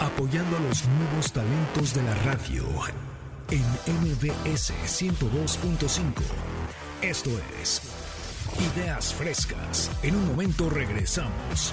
Apoyando 0.00 0.56
a 0.58 0.60
los 0.60 0.86
nuevos 0.86 1.32
talentos 1.32 1.94
de 1.94 2.02
la 2.02 2.14
radio 2.16 2.64
en 3.50 3.62
MBS 4.02 4.74
102.5. 4.84 6.22
Esto 7.00 7.30
es 7.62 7.80
Ideas 8.74 9.14
Frescas. 9.14 9.90
En 10.02 10.16
un 10.16 10.28
momento 10.28 10.68
regresamos. 10.68 11.72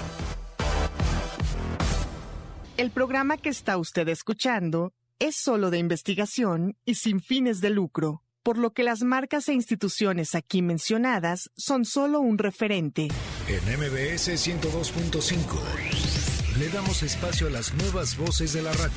El 2.78 2.90
programa 2.90 3.36
que 3.36 3.50
está 3.50 3.76
usted 3.76 4.08
escuchando 4.08 4.94
es 5.18 5.36
solo 5.36 5.68
de 5.70 5.76
investigación 5.78 6.78
y 6.86 6.94
sin 6.94 7.20
fines 7.20 7.60
de 7.60 7.68
lucro, 7.70 8.22
por 8.42 8.56
lo 8.56 8.72
que 8.72 8.84
las 8.84 9.02
marcas 9.02 9.50
e 9.50 9.52
instituciones 9.52 10.34
aquí 10.34 10.62
mencionadas 10.62 11.50
son 11.56 11.84
solo 11.84 12.20
un 12.20 12.38
referente. 12.38 13.08
En 13.48 13.78
MBS 13.78 14.30
102.5 14.30 16.33
le 16.58 16.68
damos 16.68 17.02
espacio 17.02 17.48
a 17.48 17.50
las 17.50 17.74
nuevas 17.74 18.16
voces 18.16 18.52
de 18.52 18.62
la 18.62 18.72
radio. 18.72 18.92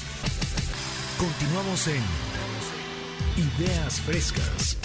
Continuamos 1.18 1.88
en 1.88 2.04
Ideas 3.38 4.02
Frescas. 4.02 4.78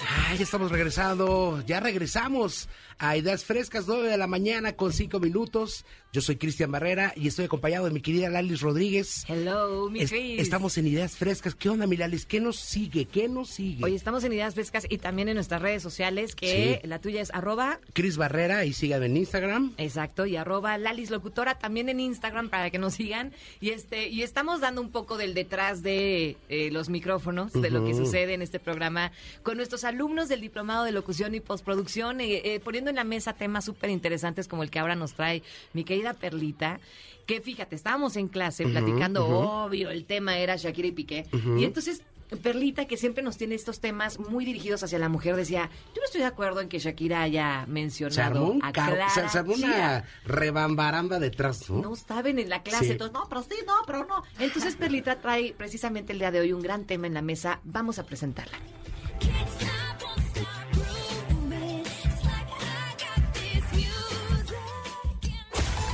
Ah, 0.00 0.34
ya 0.34 0.42
estamos 0.42 0.70
regresando, 0.70 1.62
ya 1.66 1.80
regresamos 1.80 2.68
a 2.98 3.16
Ideas 3.16 3.44
Frescas, 3.44 3.84
9 3.86 4.08
de 4.08 4.16
la 4.16 4.26
mañana 4.26 4.74
con 4.74 4.92
5 4.92 5.20
minutos. 5.20 5.84
Yo 6.16 6.22
soy 6.22 6.36
Cristian 6.36 6.72
Barrera 6.72 7.12
y 7.14 7.28
estoy 7.28 7.44
acompañado 7.44 7.84
de 7.84 7.90
mi 7.90 8.00
querida 8.00 8.30
Lalis 8.30 8.62
Rodríguez. 8.62 9.26
Hello, 9.28 9.90
mi 9.90 10.00
Es- 10.00 10.10
estamos 10.14 10.78
en 10.78 10.86
Ideas 10.86 11.14
Frescas. 11.14 11.54
¿Qué 11.54 11.68
onda, 11.68 11.86
mi 11.86 11.98
Lalis? 11.98 12.24
¿Qué 12.24 12.40
nos 12.40 12.56
sigue? 12.56 13.04
¿Qué 13.04 13.28
nos 13.28 13.50
sigue? 13.50 13.84
Oye, 13.84 13.94
estamos 13.96 14.24
en 14.24 14.32
Ideas 14.32 14.54
Frescas 14.54 14.86
y 14.88 14.96
también 14.96 15.28
en 15.28 15.34
nuestras 15.34 15.60
redes 15.60 15.82
sociales, 15.82 16.34
que 16.34 16.80
Sí. 16.82 16.88
la 16.88 17.00
tuya 17.00 17.20
es 17.20 17.30
arroba 17.34 17.80
Cris 17.92 18.16
Barrera 18.16 18.64
y 18.64 18.72
síganme 18.72 19.04
en 19.04 19.18
Instagram. 19.18 19.74
Exacto, 19.76 20.24
y 20.24 20.36
arroba 20.36 20.78
Lalis 20.78 21.10
Locutora 21.10 21.58
también 21.58 21.90
en 21.90 22.00
Instagram 22.00 22.48
para 22.48 22.70
que 22.70 22.78
nos 22.78 22.94
sigan. 22.94 23.34
Y 23.60 23.68
este, 23.72 24.08
y 24.08 24.22
estamos 24.22 24.62
dando 24.62 24.80
un 24.80 24.88
poco 24.92 25.18
del 25.18 25.34
detrás 25.34 25.82
de 25.82 26.38
eh, 26.48 26.70
los 26.72 26.88
micrófonos, 26.88 27.52
de 27.52 27.68
lo 27.68 27.84
que 27.84 27.92
sucede 27.92 28.32
en 28.32 28.40
este 28.40 28.58
programa, 28.58 29.12
con 29.42 29.58
nuestros 29.58 29.84
alumnos 29.84 30.30
del 30.30 30.40
Diplomado 30.40 30.84
de 30.84 30.92
Locución 30.92 31.34
y 31.34 31.40
Postproducción, 31.40 32.22
eh, 32.22 32.40
eh, 32.42 32.60
poniendo 32.60 32.88
en 32.88 32.96
la 32.96 33.04
mesa 33.04 33.34
temas 33.34 33.66
súper 33.66 33.90
interesantes 33.90 34.48
como 34.48 34.62
el 34.62 34.70
que 34.70 34.78
ahora 34.78 34.94
nos 34.94 35.12
trae 35.12 35.42
mi 35.74 35.84
querida 35.84 36.05
Perlita. 36.14 36.80
Que 37.26 37.40
fíjate, 37.40 37.74
estábamos 37.74 38.16
en 38.16 38.28
clase 38.28 38.64
Ujú, 38.64 38.72
platicando, 38.72 39.24
ujú. 39.26 39.34
obvio, 39.66 39.90
el 39.90 40.04
tema 40.04 40.38
era 40.38 40.56
Shakira 40.56 40.88
y 40.88 40.92
Piqué. 40.92 41.26
Ujú. 41.32 41.56
Y 41.58 41.64
entonces 41.64 42.02
Perlita, 42.42 42.86
que 42.86 42.96
siempre 42.96 43.22
nos 43.22 43.36
tiene 43.36 43.54
estos 43.54 43.78
temas 43.78 44.18
muy 44.18 44.44
dirigidos 44.44 44.82
hacia 44.82 44.98
la 44.98 45.08
mujer, 45.08 45.36
decía, 45.36 45.70
yo 45.94 46.00
no 46.00 46.04
estoy 46.06 46.22
de 46.22 46.26
acuerdo 46.26 46.60
en 46.60 46.68
que 46.68 46.80
Shakira 46.80 47.22
haya 47.22 47.64
mencionado 47.68 48.56
a 48.62 48.72
Clara 48.72 49.08
se, 49.10 49.28
se 49.28 49.38
armó 49.38 49.54
una 49.54 50.04
rebambaramba 50.24 51.20
detrás, 51.20 51.70
¿no? 51.70 51.80
No 51.82 51.94
estaban 51.94 52.38
en 52.40 52.48
la 52.48 52.62
clase, 52.62 52.84
Sí. 52.86 52.90
entonces, 52.92 53.12
no, 53.14 53.28
pero 53.28 53.42
sí, 53.42 53.54
no, 53.64 53.74
pero 53.86 54.04
no. 54.06 54.24
Entonces 54.40 54.74
Perlita 54.74 55.20
trae 55.20 55.54
precisamente 55.56 56.12
el 56.12 56.18
día 56.18 56.32
de 56.32 56.40
hoy 56.40 56.52
un 56.52 56.62
gran 56.62 56.84
tema 56.84 57.06
en 57.06 57.14
la 57.14 57.22
mesa. 57.22 57.60
Vamos 57.62 57.98
a 58.00 58.04
presentarla. 58.04 58.58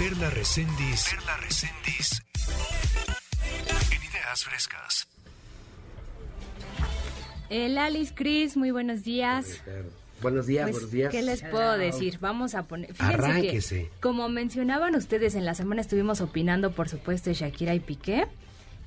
Perla 0.02 0.30
Recendis. 0.30 1.06
Perla 1.10 1.36
Recendis. 1.36 2.22
En 3.92 4.02
ideas 4.02 4.44
frescas. 4.44 5.06
El 7.48 7.78
Alice 7.78 8.12
Chris, 8.12 8.56
muy 8.56 8.72
buenos 8.72 9.04
días. 9.04 9.62
Buenos 10.20 10.48
días, 10.48 10.64
Pues, 10.64 10.74
buenos 10.74 10.90
días. 10.90 11.12
¿Qué 11.12 11.22
les 11.22 11.42
puedo 11.42 11.78
decir? 11.78 12.18
Vamos 12.20 12.56
a 12.56 12.64
poner. 12.64 12.92
Fíjense 12.92 13.16
que, 13.16 13.24
Arránquese. 13.24 13.90
como 14.00 14.28
mencionaban 14.28 14.96
ustedes, 14.96 15.36
en 15.36 15.44
la 15.44 15.54
semana 15.54 15.80
estuvimos 15.82 16.20
opinando, 16.20 16.72
por 16.72 16.88
supuesto, 16.88 17.30
de 17.30 17.34
Shakira 17.34 17.72
y 17.72 17.78
Piqué. 17.78 18.26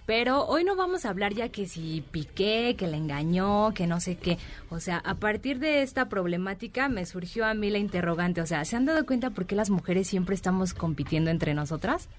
Pero 0.05 0.45
hoy 0.45 0.63
no 0.63 0.75
vamos 0.75 1.05
a 1.05 1.09
hablar 1.09 1.33
ya 1.33 1.49
que 1.49 1.67
si 1.67 2.03
Piqué, 2.11 2.75
que 2.77 2.87
le 2.87 2.97
engañó, 2.97 3.73
que 3.73 3.87
no 3.87 3.99
sé 3.99 4.17
qué. 4.17 4.37
O 4.69 4.79
sea, 4.79 4.97
a 4.97 5.15
partir 5.15 5.59
de 5.59 5.81
esta 5.81 6.09
problemática 6.09 6.89
me 6.89 7.05
surgió 7.05 7.45
a 7.45 7.53
mí 7.53 7.69
la 7.69 7.79
interrogante. 7.79 8.41
O 8.41 8.45
sea, 8.45 8.63
¿se 8.65 8.75
han 8.75 8.85
dado 8.85 9.05
cuenta 9.05 9.31
por 9.31 9.45
qué 9.45 9.55
las 9.55 9.69
mujeres 9.69 10.07
siempre 10.07 10.35
estamos 10.35 10.73
compitiendo 10.73 11.31
entre 11.31 11.53
nosotras? 11.53 12.09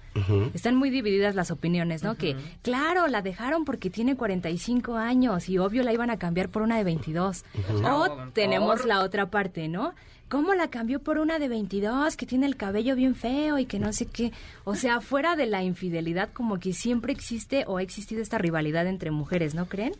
Están 0.53 0.75
muy 0.75 0.89
divididas 0.89 1.35
las 1.35 1.51
opiniones, 1.51 2.03
¿no? 2.03 2.15
Que, 2.15 2.35
claro, 2.63 3.07
la 3.07 3.21
dejaron 3.21 3.65
porque 3.65 3.89
tiene 3.89 4.15
45 4.15 4.95
años 4.95 5.47
y 5.47 5.59
obvio 5.59 5.83
la 5.83 5.93
iban 5.93 6.09
a 6.09 6.17
cambiar 6.17 6.49
por 6.49 6.63
una 6.63 6.77
de 6.77 6.83
22. 6.83 7.45
O 7.83 8.07
tenemos 8.33 8.85
la 8.85 9.01
otra 9.01 9.29
parte, 9.29 9.67
¿no? 9.67 9.93
¿Cómo 10.29 10.53
la 10.53 10.69
cambió 10.69 10.99
por 10.99 11.19
una 11.19 11.39
de 11.39 11.47
22 11.47 12.17
que 12.17 12.25
tiene 12.25 12.47
el 12.47 12.57
cabello 12.57 12.95
bien 12.95 13.15
feo 13.15 13.59
y 13.59 13.65
que 13.65 13.79
no 13.79 13.93
sé 13.93 14.07
qué? 14.07 14.33
O 14.65 14.75
sea, 14.75 14.99
fuera 15.01 15.37
de 15.37 15.45
la 15.45 15.63
infidelidad, 15.63 16.29
como 16.33 16.59
que 16.59 16.73
siempre 16.73 17.13
existe 17.13 17.63
o 17.65 17.77
ha 17.77 17.81
existido 17.81 18.21
esta 18.21 18.37
rivalidad 18.37 18.87
entre 18.87 19.11
mujeres, 19.11 19.55
¿no 19.55 19.67
creen? 19.67 19.93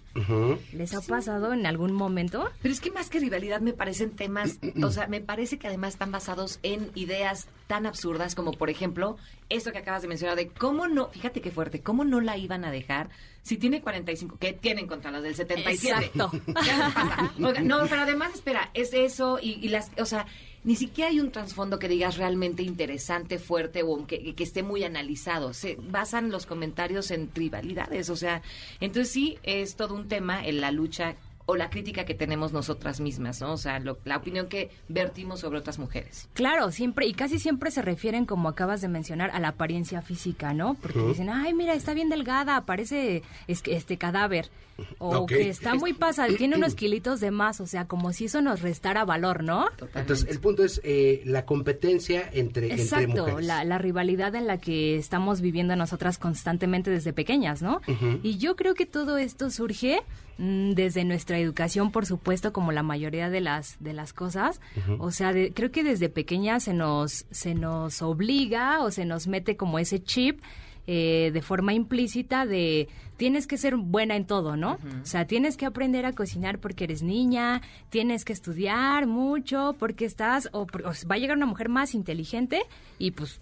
¿Les 0.73 0.93
ha 0.93 1.01
pasado 1.01 1.53
en 1.53 1.65
algún 1.65 1.93
momento? 1.93 2.49
Pero 2.61 2.73
es 2.73 2.81
que 2.81 2.91
más 2.91 3.09
que 3.09 3.19
rivalidad 3.19 3.61
me 3.61 3.71
parecen 3.71 4.11
temas, 4.11 4.59
o 4.83 4.91
sea, 4.91 5.07
me 5.07 5.21
parece 5.21 5.57
que 5.57 5.67
además 5.67 5.93
están 5.93 6.11
basados 6.11 6.59
en 6.61 6.91
ideas 6.95 7.47
tan 7.67 7.85
absurdas 7.85 8.35
como, 8.35 8.51
por 8.51 8.69
ejemplo, 8.69 9.17
esto 9.49 9.71
que 9.71 9.77
acabas 9.77 10.01
de 10.01 10.07
mencionar 10.07 10.35
de 10.35 10.47
cómo 10.47 10.87
no, 10.87 11.09
fíjate 11.09 11.41
qué 11.41 11.51
fuerte, 11.51 11.81
cómo 11.81 12.03
no 12.03 12.21
la 12.21 12.37
iban 12.37 12.65
a 12.65 12.71
dejar 12.71 13.09
si 13.47 13.55
tiene 13.55 13.81
45, 13.81 14.37
¿qué 14.39 14.51
tienen 14.51 14.87
contra 14.87 15.09
las 15.09 15.23
del 15.23 15.33
77? 15.33 16.11
Exacto. 16.13 16.31
No, 17.39 17.87
pero 17.87 18.01
además, 18.01 18.33
espera, 18.33 18.71
es 18.73 18.93
eso 18.93 19.39
y, 19.41 19.53
y 19.61 19.69
las, 19.69 19.89
o 19.97 20.05
sea, 20.05 20.25
ni 20.65 20.75
siquiera 20.75 21.11
hay 21.11 21.21
un 21.21 21.31
trasfondo 21.31 21.79
que 21.79 21.87
digas 21.87 22.17
realmente 22.17 22.61
interesante, 22.61 23.39
fuerte 23.39 23.83
o 23.83 24.05
que, 24.05 24.35
que 24.35 24.43
esté 24.43 24.63
muy 24.63 24.83
analizado. 24.83 25.53
Se 25.53 25.77
basan 25.79 26.29
los 26.29 26.45
comentarios 26.45 27.09
en 27.11 27.31
rivalidades, 27.33 28.09
o 28.09 28.17
sea, 28.17 28.41
entonces 28.81 29.13
sí 29.13 29.37
es 29.43 29.77
todo 29.77 29.95
un 29.95 30.09
tema 30.09 30.45
en 30.45 30.59
la 30.59 30.71
lucha 30.71 31.15
o 31.47 31.55
la 31.55 31.69
crítica 31.71 32.05
que 32.05 32.13
tenemos 32.13 32.53
nosotras 32.53 32.99
mismas, 32.99 33.41
¿no? 33.41 33.53
O 33.53 33.57
sea, 33.57 33.79
lo- 33.79 33.97
la 34.05 34.17
opinión 34.17 34.47
que 34.47 34.69
vertimos 34.89 35.39
sobre 35.39 35.57
otras 35.57 35.79
mujeres. 35.79 36.29
Claro, 36.33 36.71
siempre 36.71 37.07
y 37.07 37.13
casi 37.13 37.39
siempre 37.39 37.71
se 37.71 37.81
refieren, 37.81 38.25
como 38.25 38.49
acabas 38.49 38.81
de 38.81 38.89
mencionar, 38.89 39.31
a 39.31 39.39
la 39.39 39.47
apariencia 39.49 40.01
física, 40.01 40.53
¿no? 40.53 40.75
Porque 40.81 40.99
dicen, 40.99 41.29
ay, 41.29 41.53
mira, 41.53 41.73
está 41.73 41.93
bien 41.93 42.09
delgada, 42.09 42.61
parece 42.65 43.23
es 43.47 43.61
que 43.61 43.75
este 43.75 43.97
cadáver. 43.97 44.49
O 44.99 45.25
que 45.25 45.49
está 45.49 45.73
muy 45.73 45.93
pasada, 45.93 46.27
tiene 46.37 46.55
unos 46.55 46.75
kilitos 46.75 47.19
de 47.19 47.31
más, 47.31 47.59
o 47.61 47.65
sea, 47.65 47.85
como 47.87 48.13
si 48.13 48.25
eso 48.25 48.41
nos 48.43 48.61
restara 48.61 49.05
valor, 49.05 49.43
¿no? 49.43 49.65
Entonces, 49.95 50.27
el 50.29 50.39
punto 50.39 50.63
es 50.63 50.81
eh, 50.83 51.23
la 51.25 51.45
competencia 51.45 52.29
entre, 52.31 52.69
entre 52.69 52.83
Exacto, 52.83 53.21
mujeres. 53.25 53.45
la, 53.45 53.63
la 53.63 53.77
rivalidad 53.79 54.35
en 54.35 54.45
la 54.45 54.59
que 54.59 54.95
estamos 54.97 55.41
viviendo 55.41 55.75
nosotras 55.75 56.19
constantemente 56.19 56.91
desde 56.91 57.11
pequeñas, 57.13 57.61
¿no? 57.63 57.81
Y 58.21 58.37
yo 58.37 58.55
creo 58.55 58.75
que 58.75 58.85
todo 58.85 59.17
esto 59.17 59.49
surge 59.49 60.01
desde 60.37 61.03
nuestra 61.03 61.39
educación, 61.39 61.91
por 61.91 62.05
supuesto, 62.05 62.53
como 62.53 62.71
la 62.71 62.83
mayoría 62.83 63.29
de 63.29 63.41
las 63.41 63.75
de 63.79 63.93
las 63.93 64.13
cosas. 64.13 64.61
O 64.99 65.11
sea, 65.11 65.33
de- 65.33 65.51
creo 65.53 65.71
que 65.71 65.83
desde 65.83 66.09
pequeñas 66.09 66.63
se 66.63 66.73
nos 66.73 67.25
se 67.31 67.55
nos 67.55 68.01
obliga 68.01 68.81
o 68.83 68.91
se 68.91 69.05
nos 69.05 69.27
mete 69.27 69.55
como 69.57 69.79
ese 69.79 70.01
chip 70.03 70.39
eh, 70.89 71.31
de 71.33 71.41
forma 71.41 71.73
implícita 71.73 72.45
de 72.45 72.87
tienes 73.17 73.45
que 73.47 73.57
ser 73.57 73.75
buena 73.75 74.15
en 74.15 74.25
todo, 74.25 74.55
¿no? 74.55 74.73
O 75.01 75.05
sea, 75.05 75.25
tienes 75.25 75.57
que 75.57 75.65
aprender 75.65 76.05
a 76.05 76.13
cocinar 76.13 76.59
porque 76.59 76.85
eres 76.85 77.01
niña, 77.03 77.61
tienes 77.89 78.23
que 78.23 78.31
estudiar 78.31 79.05
mucho 79.07 79.75
porque 79.79 80.05
estás, 80.05 80.47
o, 80.53 80.61
o 80.61 80.91
va 81.09 81.15
a 81.15 81.17
llegar 81.17 81.35
una 81.35 81.45
mujer 81.47 81.67
más 81.67 81.93
inteligente 81.95 82.61
y 82.99 83.11
pues 83.11 83.41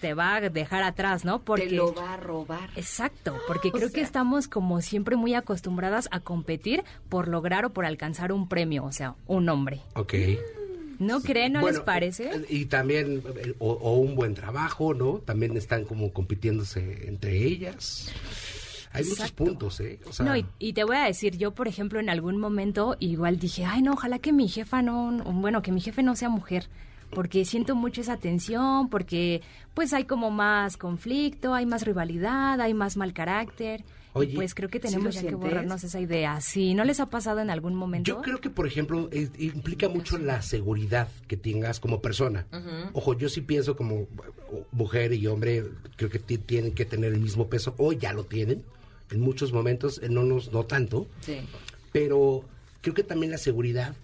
te 0.00 0.14
va 0.14 0.36
a 0.36 0.40
dejar 0.48 0.82
atrás, 0.82 1.24
¿no? 1.24 1.42
Porque 1.42 1.66
Te 1.68 1.74
lo 1.76 1.94
va 1.94 2.14
a 2.14 2.16
robar. 2.16 2.70
Exacto, 2.76 3.36
porque 3.46 3.68
O 3.72 3.72
creo 3.72 3.88
que 3.88 3.94
sea. 3.96 4.04
estamos 4.04 4.48
como 4.48 4.80
siempre 4.80 5.16
muy 5.16 5.34
acostumbradas 5.34 6.08
a 6.12 6.20
competir 6.20 6.84
por 7.08 7.28
lograr 7.28 7.64
o 7.64 7.70
por 7.70 7.84
alcanzar 7.86 8.32
un 8.32 8.48
premio, 8.48 8.84
o 8.84 8.92
sea, 8.92 9.14
un 9.26 9.48
hombre. 9.48 9.80
Ok. 9.94 10.14
¿No 10.98 11.20
creen? 11.20 11.52
¿No 11.52 11.60
Bueno, 11.60 11.76
les 11.78 11.84
parece? 11.84 12.30
Y 12.48 12.64
también, 12.66 13.22
eh, 13.44 13.54
o, 13.58 13.72
o 13.72 13.96
un 13.96 14.14
buen 14.16 14.34
trabajo, 14.34 14.94
¿no? 14.94 15.18
También 15.18 15.54
están 15.56 15.84
como 15.84 16.10
compitiéndose 16.12 17.06
entre 17.06 17.36
ellas. 17.44 18.10
Hay 18.92 19.04
muchos 19.04 19.30
puntos, 19.32 19.78
¿eh? 19.80 20.00
O 20.08 20.12
sea, 20.14 20.24
no, 20.24 20.34
y, 20.38 20.46
y 20.58 20.72
te 20.72 20.84
voy 20.84 20.96
a 20.96 21.04
decir, 21.04 21.36
yo 21.36 21.50
por 21.52 21.68
ejemplo 21.68 22.00
en 22.00 22.08
algún 22.08 22.38
momento 22.38 22.96
igual 22.98 23.38
dije, 23.38 23.66
ay 23.66 23.82
no, 23.82 23.92
ojalá 23.92 24.18
que 24.20 24.32
mi 24.32 24.48
jefa 24.48 24.80
no- 24.80 25.12
bueno, 25.34 25.60
que 25.60 25.70
mi 25.70 25.82
jefe 25.82 26.02
no 26.02 26.16
sea 26.16 26.30
mujer, 26.30 26.68
porque 27.10 27.44
siento 27.44 27.74
mucho 27.74 28.00
esa 28.00 28.16
tensión, 28.18 28.88
porque 28.88 29.40
pues 29.74 29.92
hay 29.92 30.04
como 30.04 30.30
más 30.30 30.76
conflicto, 30.76 31.54
hay 31.54 31.66
más 31.66 31.84
rivalidad, 31.84 32.60
hay 32.60 32.74
más 32.74 32.96
mal 32.96 33.12
carácter. 33.12 33.80
y 34.14 34.18
Oye, 34.18 34.34
pues 34.34 34.54
creo 34.54 34.70
que 34.70 34.78
¿sí 34.80 34.88
tenemos 34.88 35.14
ya 35.14 35.22
que 35.28 35.34
borrarnos 35.34 35.84
esa 35.84 36.00
idea. 36.00 36.40
Sí, 36.40 36.72
¿no 36.74 36.84
les 36.84 37.00
ha 37.00 37.06
pasado 37.10 37.40
en 37.40 37.50
algún 37.50 37.74
momento? 37.74 38.08
yo 38.08 38.22
creo 38.22 38.40
que, 38.40 38.48
por 38.48 38.66
ejemplo, 38.66 39.10
es- 39.12 39.30
implica 39.38 39.88
mucho 39.90 40.16
la 40.16 40.40
seguridad 40.40 41.08
que 41.28 41.36
tengas 41.36 41.80
como 41.80 42.00
persona. 42.00 42.46
Ujú. 42.50 42.90
Ojo, 42.94 43.14
yo 43.18 43.28
sí 43.28 43.42
pienso 43.42 43.76
como 43.76 44.06
mujer 44.72 45.12
y 45.12 45.26
hombre, 45.26 45.64
creo 45.96 46.08
que 46.10 46.18
ti- 46.18 46.38
tienen 46.38 46.72
que 46.72 46.86
tener 46.86 47.12
el 47.12 47.20
mismo 47.20 47.48
peso, 47.48 47.74
o 47.76 47.92
ya 47.92 48.12
lo 48.14 48.24
tienen, 48.24 48.62
en 49.10 49.20
muchos 49.20 49.52
momentos, 49.52 50.00
no, 50.08 50.24
nos, 50.24 50.50
no 50.52 50.64
tanto, 50.64 51.06
Sí. 51.20 51.38
pero 51.92 52.42
creo 52.80 52.94
que 52.94 53.02
también 53.02 53.30
la 53.30 53.38
seguridad 53.38 53.94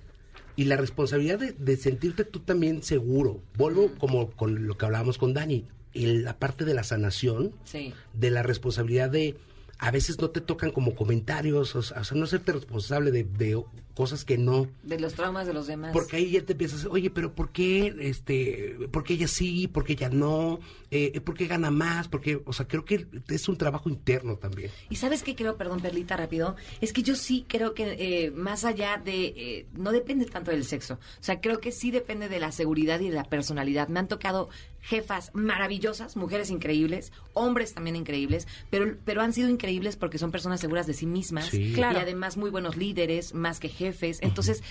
y 0.57 0.65
la 0.65 0.77
responsabilidad 0.77 1.39
de, 1.39 1.53
de 1.53 1.77
sentirte 1.77 2.25
tú 2.25 2.41
también 2.41 2.83
seguro. 2.83 3.41
Vuelvo 3.57 3.93
como 3.99 4.31
con 4.31 4.67
lo 4.67 4.77
que 4.77 4.85
hablábamos 4.85 5.19
con 5.19 5.33
Dani, 5.35 5.67
el- 5.95 6.25
la 6.25 6.39
parte 6.39 6.65
de 6.65 6.75
la 6.75 6.85
sanación, 6.85 7.53
Sí. 7.65 7.93
de 8.13 8.31
la 8.31 8.43
responsabilidad 8.43 9.11
de 9.11 9.37
a 9.83 9.91
veces 9.91 10.21
no 10.21 10.31
te 10.31 10.41
tocan 10.41 10.71
como 10.71 10.95
comentarios, 10.95 11.75
o 11.75 11.83
sea, 11.83 12.03
no 12.15 12.27
serte 12.29 12.53
responsable 12.53 13.11
de, 13.11 13.25
de 13.25 13.61
cosas 13.95 14.25
que 14.25 14.39
no. 14.39 14.69
De 14.85 15.01
los 15.01 15.15
traumas 15.15 15.45
de 15.45 15.53
los 15.53 15.67
demás. 15.67 15.91
Porque 15.93 16.19
ahí 16.19 16.31
ya 16.31 16.43
te 16.45 16.53
empiezas, 16.53 16.85
oye, 16.85 17.11
pero 17.11 17.35
¿por 17.35 17.51
qué, 17.51 17.93
este, 17.99 18.79
por 18.93 19.03
qué 19.03 19.15
ella 19.15 19.27
sí, 19.27 19.67
por 19.67 19.83
qué 19.83 19.95
ella 19.95 20.09
no, 20.09 20.61
eh, 20.93 21.21
por 21.21 21.35
qué 21.37 21.49
gana 21.49 21.73
más? 21.73 22.07
Porque, 22.07 22.41
o 22.45 22.53
sea, 22.53 22.69
creo 22.69 22.85
que 22.85 23.09
es 23.27 23.49
un 23.49 23.57
trabajo 23.57 23.89
interno 23.89 24.37
también. 24.37 24.71
Y 24.89 24.95
sabes 24.95 25.25
qué 25.25 25.35
creo, 25.35 25.57
perdón, 25.57 25.81
Perlita, 25.81 26.17
rápido, 26.17 26.55
es 26.81 26.93
que 26.93 27.03
yo 27.03 27.17
sí 27.17 27.45
creo 27.49 27.75
que 27.75 27.97
eh, 27.99 28.31
más 28.31 28.65
allá 28.65 29.03
de, 29.05 29.35
eh, 29.37 29.67
no 29.73 29.91
depende 29.91 30.27
tanto 30.27 30.53
del 30.53 30.65
sexo, 30.65 30.95
o 30.95 31.23
sea, 31.25 31.41
creo 31.41 31.59
que 31.61 31.73
sí 31.73 31.91
depende 31.91 32.29
de 32.29 32.39
la 32.39 32.53
seguridad 32.53 33.01
y 33.01 33.09
de 33.09 33.17
la 33.17 33.25
personalidad. 33.25 33.89
Me 33.89 33.99
han 33.99 34.07
tocado 34.07 34.49
jefas 34.83 35.31
maravillosas, 35.33 36.17
mujeres 36.17 36.51
increíbles, 36.51 37.13
hombres 37.33 37.73
también 37.73 37.97
increíbles, 37.97 38.47
pero, 38.69 38.97
pero 39.05 39.23
han 39.23 39.33
sido 39.33 39.49
increíbles 39.49 39.97
porque 39.97 40.19
son 40.19 40.31
personas 40.31 40.61
seguras 40.61 40.87
de 40.87 40.95
sí 40.95 41.07
mismas 41.07 41.47
Sí. 41.47 41.73
Claro. 41.73 41.99
y 41.99 42.03
además 42.03 42.37
muy 42.37 42.51
buenos 42.51 42.77
líderes, 42.77 43.33
más 43.33 43.61
que 43.61 43.69
jefes. 43.69 44.19
Entonces, 44.23 44.63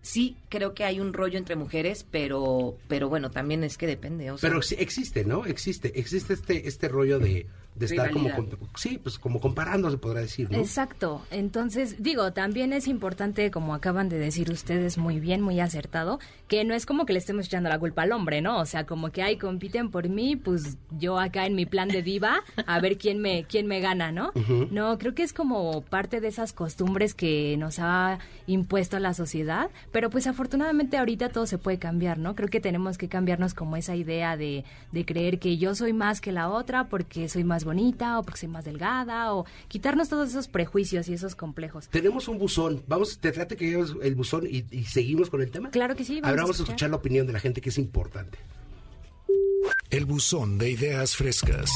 sí 0.00 0.36
creo 0.48 0.74
que 0.74 0.84
hay 0.84 1.00
un 1.00 1.12
rollo 1.12 1.38
entre 1.38 1.56
mujeres, 1.56 2.06
pero, 2.10 2.76
pero 2.88 3.08
bueno, 3.08 3.30
también 3.30 3.62
es 3.62 3.76
que 3.76 3.86
depende. 3.86 4.30
O 4.30 4.38
sea, 4.38 4.48
Pero 4.48 4.62
sí 4.62 4.76
existe, 4.78 5.24
¿no? 5.24 5.44
Existe, 5.44 5.98
existe 5.98 6.32
este, 6.34 6.66
este 6.66 6.88
rollo 6.88 7.18
de, 7.18 7.46
de 7.78 7.86
estar 7.86 8.10
como, 8.10 8.28
Rivalidad. 8.28 8.58
com- 8.58 8.68
sí, 8.76 8.98
pues 9.02 9.18
como 9.18 9.40
comparando, 9.40 9.90
se 9.90 9.98
podrá 9.98 10.20
decir, 10.20 10.50
¿no? 10.50 10.58
Exacto. 10.58 11.22
Entonces, 11.30 12.02
digo, 12.02 12.32
también 12.32 12.72
es 12.72 12.88
importante, 12.88 13.50
como 13.50 13.74
acaban 13.74 14.08
de 14.08 14.18
decir 14.18 14.50
ustedes 14.50 14.98
muy 14.98 15.20
bien, 15.20 15.40
muy 15.42 15.60
acertado, 15.60 16.18
que 16.48 16.64
no 16.64 16.74
es 16.74 16.86
como 16.86 17.06
que 17.06 17.12
le 17.12 17.18
estemos 17.18 17.46
echando 17.46 17.68
la 17.68 17.78
culpa 17.78 18.02
al 18.02 18.12
hombre, 18.12 18.40
¿no? 18.40 18.58
O 18.58 18.66
sea, 18.66 18.86
como 18.86 19.10
que, 19.10 19.22
ay, 19.22 19.36
compiten 19.36 19.90
por 19.90 20.08
mí, 20.08 20.34
pues 20.36 20.76
yo 20.98 21.18
acá 21.18 21.46
en 21.46 21.54
mi 21.54 21.66
plan 21.66 21.88
de 21.88 22.02
diva, 22.02 22.42
a 22.66 22.80
ver 22.80 22.98
quién 22.98 23.20
me, 23.20 23.44
quién 23.44 23.66
me 23.66 23.80
gana, 23.80 24.10
¿no? 24.10 24.32
No, 24.70 24.98
creo 24.98 25.14
que 25.14 25.22
es 25.22 25.32
como 25.32 25.82
parte 25.82 26.20
de 26.20 26.28
esas 26.28 26.52
costumbres 26.52 27.14
que 27.14 27.56
nos 27.58 27.78
ha 27.78 28.18
impuesto 28.46 28.98
la 28.98 29.12
sociedad, 29.14 29.70
pero 29.92 29.98
Pero 29.98 30.10
pues 30.10 30.28
afortunadamente 30.28 30.96
ahorita 30.96 31.28
todo 31.30 31.44
se 31.46 31.58
puede 31.58 31.78
cambiar, 31.78 32.18
¿no? 32.18 32.34
Creo 32.36 32.48
que 32.48 32.60
tenemos 32.60 32.96
que 32.98 33.08
cambiarnos 33.08 33.52
como 33.52 33.76
esa 33.76 33.96
idea 33.96 34.36
de, 34.36 34.64
de 34.92 35.04
creer 35.04 35.40
que 35.40 35.58
yo 35.58 35.74
soy 35.74 35.92
más 35.92 36.20
que 36.20 36.30
la 36.30 36.48
otra 36.50 36.84
porque 36.88 37.28
soy 37.28 37.42
más 37.42 37.64
bonita 37.68 38.18
o 38.18 38.22
porque 38.22 38.40
soy 38.40 38.48
más 38.48 38.64
delgada 38.64 39.34
o 39.34 39.44
quitarnos 39.68 40.08
todos 40.08 40.30
esos 40.30 40.48
prejuicios 40.48 41.08
y 41.08 41.14
esos 41.14 41.36
complejos. 41.36 41.88
Tenemos 41.88 42.28
un 42.28 42.38
buzón. 42.38 42.82
Vamos, 42.88 43.18
te 43.18 43.30
trate 43.30 43.56
que 43.56 43.68
lleves 43.70 43.92
el 44.02 44.14
buzón 44.14 44.46
y, 44.46 44.64
y 44.70 44.84
seguimos 44.84 45.30
con 45.30 45.40
el 45.42 45.50
tema. 45.50 45.70
Claro 45.70 45.94
que 45.94 46.04
sí. 46.04 46.20
Ahora 46.24 46.42
vamos 46.42 46.60
a 46.60 46.62
escuchar 46.64 46.90
la 46.90 46.96
opinión 46.96 47.26
de 47.26 47.32
la 47.32 47.40
gente 47.40 47.60
que 47.60 47.68
es 47.68 47.78
importante. 47.78 48.38
El 49.90 50.04
buzón 50.04 50.58
de 50.58 50.70
ideas 50.70 51.16
frescas. 51.16 51.70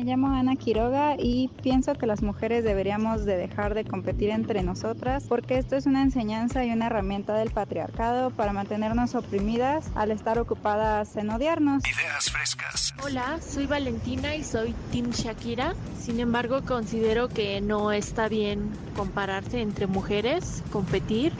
Me 0.00 0.06
llamo 0.06 0.28
Ana 0.28 0.56
Quiroga 0.56 1.16
y 1.18 1.48
pienso 1.62 1.92
que 1.92 2.06
las 2.06 2.22
mujeres 2.22 2.64
deberíamos 2.64 3.26
de 3.26 3.36
dejar 3.36 3.74
de 3.74 3.84
competir 3.84 4.30
entre 4.30 4.62
nosotras 4.62 5.26
porque 5.28 5.58
esto 5.58 5.76
es 5.76 5.84
una 5.84 6.00
enseñanza 6.00 6.64
y 6.64 6.70
una 6.70 6.86
herramienta 6.86 7.34
del 7.34 7.50
patriarcado 7.50 8.30
para 8.30 8.54
mantenernos 8.54 9.14
oprimidas 9.14 9.90
al 9.94 10.10
estar 10.10 10.38
ocupadas 10.38 11.16
en 11.16 11.28
odiarnos. 11.28 11.82
Ideas 11.84 12.30
frescas. 12.30 12.94
Hola, 13.04 13.40
soy 13.46 13.66
Valentina 13.66 14.34
y 14.34 14.42
soy 14.42 14.74
Team 14.90 15.10
Shakira. 15.10 15.74
Sin 15.98 16.18
embargo, 16.18 16.62
considero 16.64 17.28
que 17.28 17.60
no 17.60 17.92
está 17.92 18.28
bien 18.28 18.70
compararse 18.96 19.60
entre 19.60 19.86
mujeres, 19.86 20.64
competir 20.72 21.34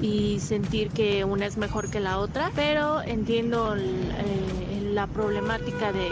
y 0.00 0.40
sentir 0.40 0.88
que 0.88 1.26
una 1.26 1.44
es 1.44 1.58
mejor 1.58 1.90
que 1.90 2.00
la 2.00 2.18
otra, 2.18 2.50
pero 2.54 3.02
entiendo 3.02 3.76
eh, 3.76 4.90
la 4.94 5.06
problemática 5.06 5.92
de 5.92 6.08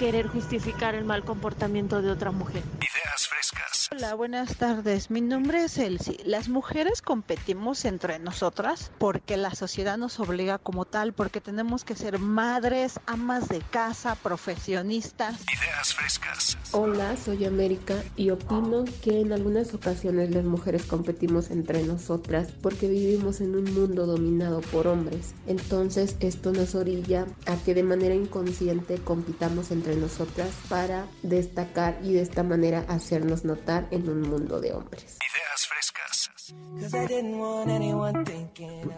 querer 0.00 0.28
justificar 0.28 0.94
el 0.94 1.04
mal 1.04 1.26
comportamiento 1.26 2.00
de 2.00 2.10
otra 2.10 2.30
mujer. 2.30 2.62
Ideas 2.76 3.28
frescas. 3.28 3.90
Hola, 3.92 4.14
buenas 4.14 4.56
tardes. 4.56 5.10
Mi 5.10 5.20
nombre 5.20 5.64
es 5.64 5.76
Elsie. 5.76 6.16
Las 6.24 6.48
mujeres 6.48 7.02
competimos 7.02 7.84
entre 7.84 8.18
nosotras 8.18 8.92
porque 8.96 9.36
la 9.36 9.54
sociedad 9.54 9.98
nos 9.98 10.18
obliga 10.18 10.56
como 10.56 10.86
tal, 10.86 11.12
porque 11.12 11.42
tenemos 11.42 11.84
que 11.84 11.96
ser 11.96 12.18
madres, 12.18 12.98
amas 13.04 13.48
de 13.50 13.58
casa, 13.58 14.14
profesionistas. 14.14 15.40
Ideas 15.52 15.94
frescas. 15.94 16.56
Hola, 16.72 17.16
soy 17.18 17.44
América 17.44 18.02
y 18.16 18.30
opino 18.30 18.86
que 19.02 19.20
en 19.20 19.34
algunas 19.34 19.74
ocasiones 19.74 20.30
las 20.30 20.44
mujeres 20.44 20.84
competimos 20.84 21.50
entre 21.50 21.82
nosotras 21.82 22.48
porque 22.62 22.88
vivimos 22.88 23.42
en 23.42 23.54
un 23.54 23.64
mundo 23.74 24.06
dominado 24.06 24.62
por 24.62 24.86
hombres. 24.86 25.34
Entonces 25.46 26.16
esto 26.20 26.52
nos 26.52 26.74
orilla 26.74 27.26
a 27.44 27.56
que 27.56 27.74
de 27.74 27.82
manera 27.82 28.14
inconsciente 28.14 28.96
compitamos 28.96 29.70
entre 29.72 29.89
nosotras 29.96 30.50
para 30.68 31.06
destacar 31.22 31.98
y 32.02 32.12
de 32.12 32.22
esta 32.22 32.42
manera 32.42 32.84
hacernos 32.88 33.44
notar 33.44 33.88
en 33.90 34.08
un 34.08 34.22
mundo 34.22 34.60
de 34.60 34.72
hombres. 34.72 35.18
Ideas 35.20 35.66
frescas. 35.66 36.30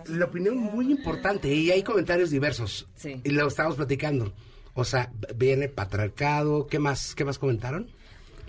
La 0.08 0.24
opinión 0.24 0.56
muy 0.56 0.90
importante 0.90 1.52
y 1.52 1.70
hay 1.70 1.82
comentarios 1.82 2.30
diversos. 2.30 2.88
Sí. 2.94 3.20
Y 3.24 3.30
lo 3.30 3.46
estamos 3.46 3.76
platicando. 3.76 4.32
O 4.74 4.84
sea, 4.84 5.12
viene 5.36 5.68
patriarcado. 5.68 6.66
¿Qué 6.66 6.78
más, 6.78 7.14
qué 7.14 7.24
más 7.24 7.38
comentaron? 7.38 7.90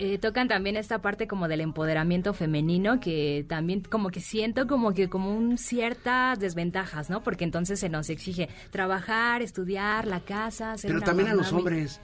Eh, 0.00 0.18
tocan 0.18 0.48
también 0.48 0.76
esta 0.76 1.00
parte 1.00 1.28
como 1.28 1.46
del 1.46 1.60
empoderamiento 1.60 2.34
femenino 2.34 2.98
que 2.98 3.46
también 3.48 3.80
como 3.80 4.10
que 4.10 4.20
siento 4.20 4.66
como 4.66 4.92
que 4.92 5.08
como 5.08 5.32
un 5.32 5.56
ciertas 5.56 6.40
desventajas, 6.40 7.10
¿no? 7.10 7.22
Porque 7.22 7.44
entonces 7.44 7.78
se 7.78 7.88
nos 7.88 8.10
exige 8.10 8.48
trabajar, 8.70 9.40
estudiar, 9.40 10.08
la 10.08 10.20
casa, 10.20 10.76
ser 10.76 10.88
Pero 10.88 10.98
una 10.98 11.06
también 11.06 11.28
a 11.28 11.34
los 11.34 11.52
hombres. 11.52 12.00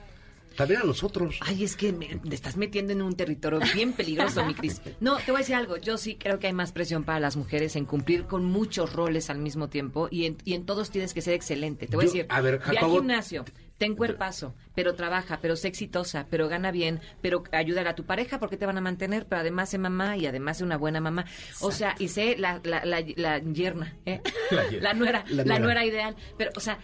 También 0.55 0.81
a 0.81 0.83
nosotros. 0.83 1.37
Ay, 1.41 1.63
es 1.63 1.75
que 1.75 1.93
me, 1.93 2.07
te 2.07 2.35
estás 2.35 2.57
metiendo 2.57 2.91
en 2.93 3.01
un 3.01 3.15
territorio 3.15 3.59
bien 3.73 3.93
peligroso, 3.93 4.43
mi 4.45 4.53
Cris. 4.53 4.81
No, 4.99 5.17
te 5.17 5.31
voy 5.31 5.35
a 5.35 5.39
decir 5.39 5.55
algo. 5.55 5.77
Yo 5.77 5.97
sí 5.97 6.15
creo 6.15 6.39
que 6.39 6.47
hay 6.47 6.53
más 6.53 6.71
presión 6.71 7.03
para 7.03 7.19
las 7.19 7.37
mujeres 7.37 7.75
en 7.75 7.85
cumplir 7.85 8.25
con 8.25 8.45
muchos 8.45 8.93
roles 8.93 9.29
al 9.29 9.39
mismo 9.39 9.69
tiempo 9.69 10.07
y 10.11 10.25
en, 10.25 10.37
y 10.45 10.53
en 10.53 10.65
todos 10.65 10.91
tienes 10.91 11.13
que 11.13 11.21
ser 11.21 11.33
excelente. 11.33 11.87
Te 11.87 11.95
voy 11.95 12.05
Yo- 12.05 12.11
a 12.11 12.13
decir, 12.13 12.25
a 12.29 12.41
ver, 12.41 12.59
ve 12.59 12.65
al 12.65 12.75
Jacobo- 12.77 12.97
gimnasio, 12.97 13.45
ten 13.77 13.95
cuerpazo, 13.95 14.53
pero 14.75 14.93
trabaja, 14.93 15.39
pero 15.41 15.55
sé 15.55 15.67
exitosa, 15.69 16.27
pero 16.29 16.47
gana 16.47 16.69
bien, 16.71 16.99
pero 17.21 17.43
ayuda 17.51 17.89
a 17.89 17.95
tu 17.95 18.05
pareja 18.05 18.37
porque 18.39 18.57
te 18.57 18.65
van 18.67 18.77
a 18.77 18.81
mantener, 18.81 19.25
pero 19.27 19.41
además 19.41 19.69
sé 19.69 19.77
mamá 19.79 20.17
y 20.17 20.27
además 20.27 20.57
sé 20.59 20.63
una 20.63 20.77
buena 20.77 20.99
mamá. 21.01 21.25
O 21.61 21.71
sea, 21.71 21.95
y 21.97 22.09
sé 22.09 22.35
la, 22.37 22.59
la, 22.63 22.85
la, 22.85 23.03
la 23.15 23.39
yerna, 23.39 23.95
¿eh? 24.05 24.21
La 24.51 24.63
yerna. 24.69 24.79
la 24.89 24.93
nuera, 24.93 25.23
La 25.29 25.35
la, 25.37 25.43
nuera. 25.45 25.59
nuera 25.59 25.85
ideal. 25.85 26.15
Pero, 26.37 26.51
o 26.55 26.59
sea, 26.59 26.77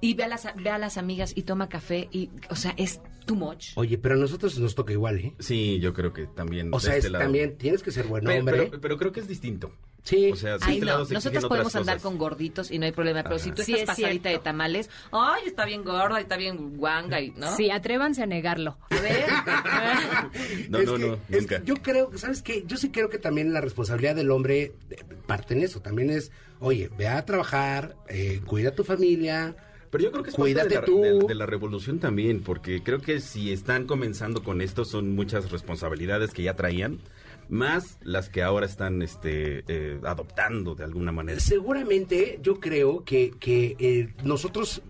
y 0.00 0.14
ve 0.14 0.24
a, 0.24 0.28
las, 0.28 0.46
ve 0.56 0.70
a 0.70 0.78
las 0.78 0.96
amigas 0.98 1.32
y 1.36 1.42
toma 1.42 1.68
café 1.68 2.08
y, 2.12 2.30
o 2.50 2.56
sea, 2.56 2.74
es 2.76 3.00
too 3.26 3.34
much. 3.36 3.68
Oye, 3.74 3.98
pero 3.98 4.14
a 4.14 4.18
nosotros 4.18 4.58
nos 4.58 4.74
toca 4.74 4.92
igual, 4.92 5.18
¿eh? 5.18 5.34
Sí, 5.38 5.78
yo 5.80 5.92
creo 5.92 6.12
que 6.12 6.26
también. 6.26 6.70
O 6.72 6.80
sea, 6.80 6.94
este 6.96 7.06
es- 7.08 7.12
lado. 7.12 7.24
también 7.24 7.56
tienes 7.58 7.82
que 7.82 7.90
ser 7.90 8.06
buen 8.06 8.24
Pero- 8.24 8.38
hombre. 8.38 8.66
Pero, 8.70 8.80
pero 8.80 8.96
creo 8.98 9.12
que 9.12 9.20
es 9.20 9.28
distinto. 9.28 9.72
Sí. 10.04 10.30
O 10.32 10.36
sea, 10.36 10.58
si 10.58 10.64
Ay, 10.64 10.74
este 10.74 10.86
no, 10.86 10.92
lado 10.92 11.04
se 11.04 11.12
nosotros 11.14 11.44
podemos 11.46 11.74
andar 11.76 11.96
cosas. 11.96 12.02
con 12.10 12.18
gorditos 12.18 12.70
y 12.70 12.78
no 12.78 12.86
hay 12.86 12.92
problema, 12.92 13.22
pero 13.24 13.38
si 13.38 13.50
tú 13.50 13.62
Sí, 13.62 13.72
estás 13.74 13.98
es 13.98 14.04
pasadita 14.04 14.30
de 14.30 14.38
tamales, 14.38 14.88
ay, 15.12 15.42
está 15.46 15.66
bien 15.66 15.84
gorda, 15.84 16.18
está 16.20 16.36
bien 16.38 16.78
guanga, 16.78 17.20
y, 17.20 17.32
¿no? 17.32 17.54
Sí, 17.56 17.70
atrévanse 17.70 18.22
a 18.22 18.26
negarlo. 18.26 18.78
A 18.90 19.00
ver. 19.00 19.26
No, 20.70 20.82
no, 20.82 20.94
que- 20.96 21.06
no, 21.06 21.14
es 21.28 21.40
nunca. 21.42 21.58
que 21.60 21.64
yo 21.66 21.74
creo, 21.76 22.10
¿sabes 22.16 22.42
qué? 22.42 22.64
Yo 22.66 22.76
sí 22.76 22.90
creo 22.90 23.10
que 23.10 23.18
también 23.18 23.52
la 23.52 23.60
responsabilidad 23.60 24.14
del 24.14 24.30
hombre 24.30 24.72
parte 25.26 25.54
en 25.54 25.62
eso. 25.62 25.80
También 25.82 26.10
es, 26.10 26.30
oye, 26.60 26.88
ve 26.96 27.08
a 27.08 27.24
trabajar, 27.24 27.96
eh, 28.08 28.40
cuida 28.46 28.70
a 28.70 28.74
tu 28.74 28.84
familia. 28.84 29.56
Pero 29.90 30.04
yo 30.04 30.10
creo 30.12 30.22
que 30.22 30.30
es 30.30 30.36
Cuídate 30.36 30.74
parte 30.76 30.92
de 30.92 31.10
la, 31.10 31.12
tú. 31.18 31.20
de- 31.20 31.26
de 31.28 31.34
la 31.34 31.46
revolución 31.46 31.98
también, 31.98 32.40
porque 32.42 32.82
creo 32.82 33.00
que 33.00 33.20
si 33.20 33.52
están 33.52 33.86
comenzando 33.86 34.42
con 34.42 34.60
esto 34.60 34.84
son 34.84 35.14
muchas 35.14 35.50
responsabilidades 35.50 36.32
que 36.32 36.42
ya 36.42 36.54
traían, 36.54 36.98
más 37.48 37.98
las 38.02 38.28
que 38.28 38.42
ahora 38.42 38.66
están 38.66 39.00
este, 39.00 39.64
eh, 39.68 39.98
adoptando 40.04 40.74
de 40.74 40.84
alguna 40.84 41.12
manera. 41.12 41.40
Seguramente 41.40 42.38
yo 42.42 42.60
creo 42.60 43.04
que, 43.04 43.32
que 43.40 43.76
eh, 43.78 44.14
nosotros 44.22 44.82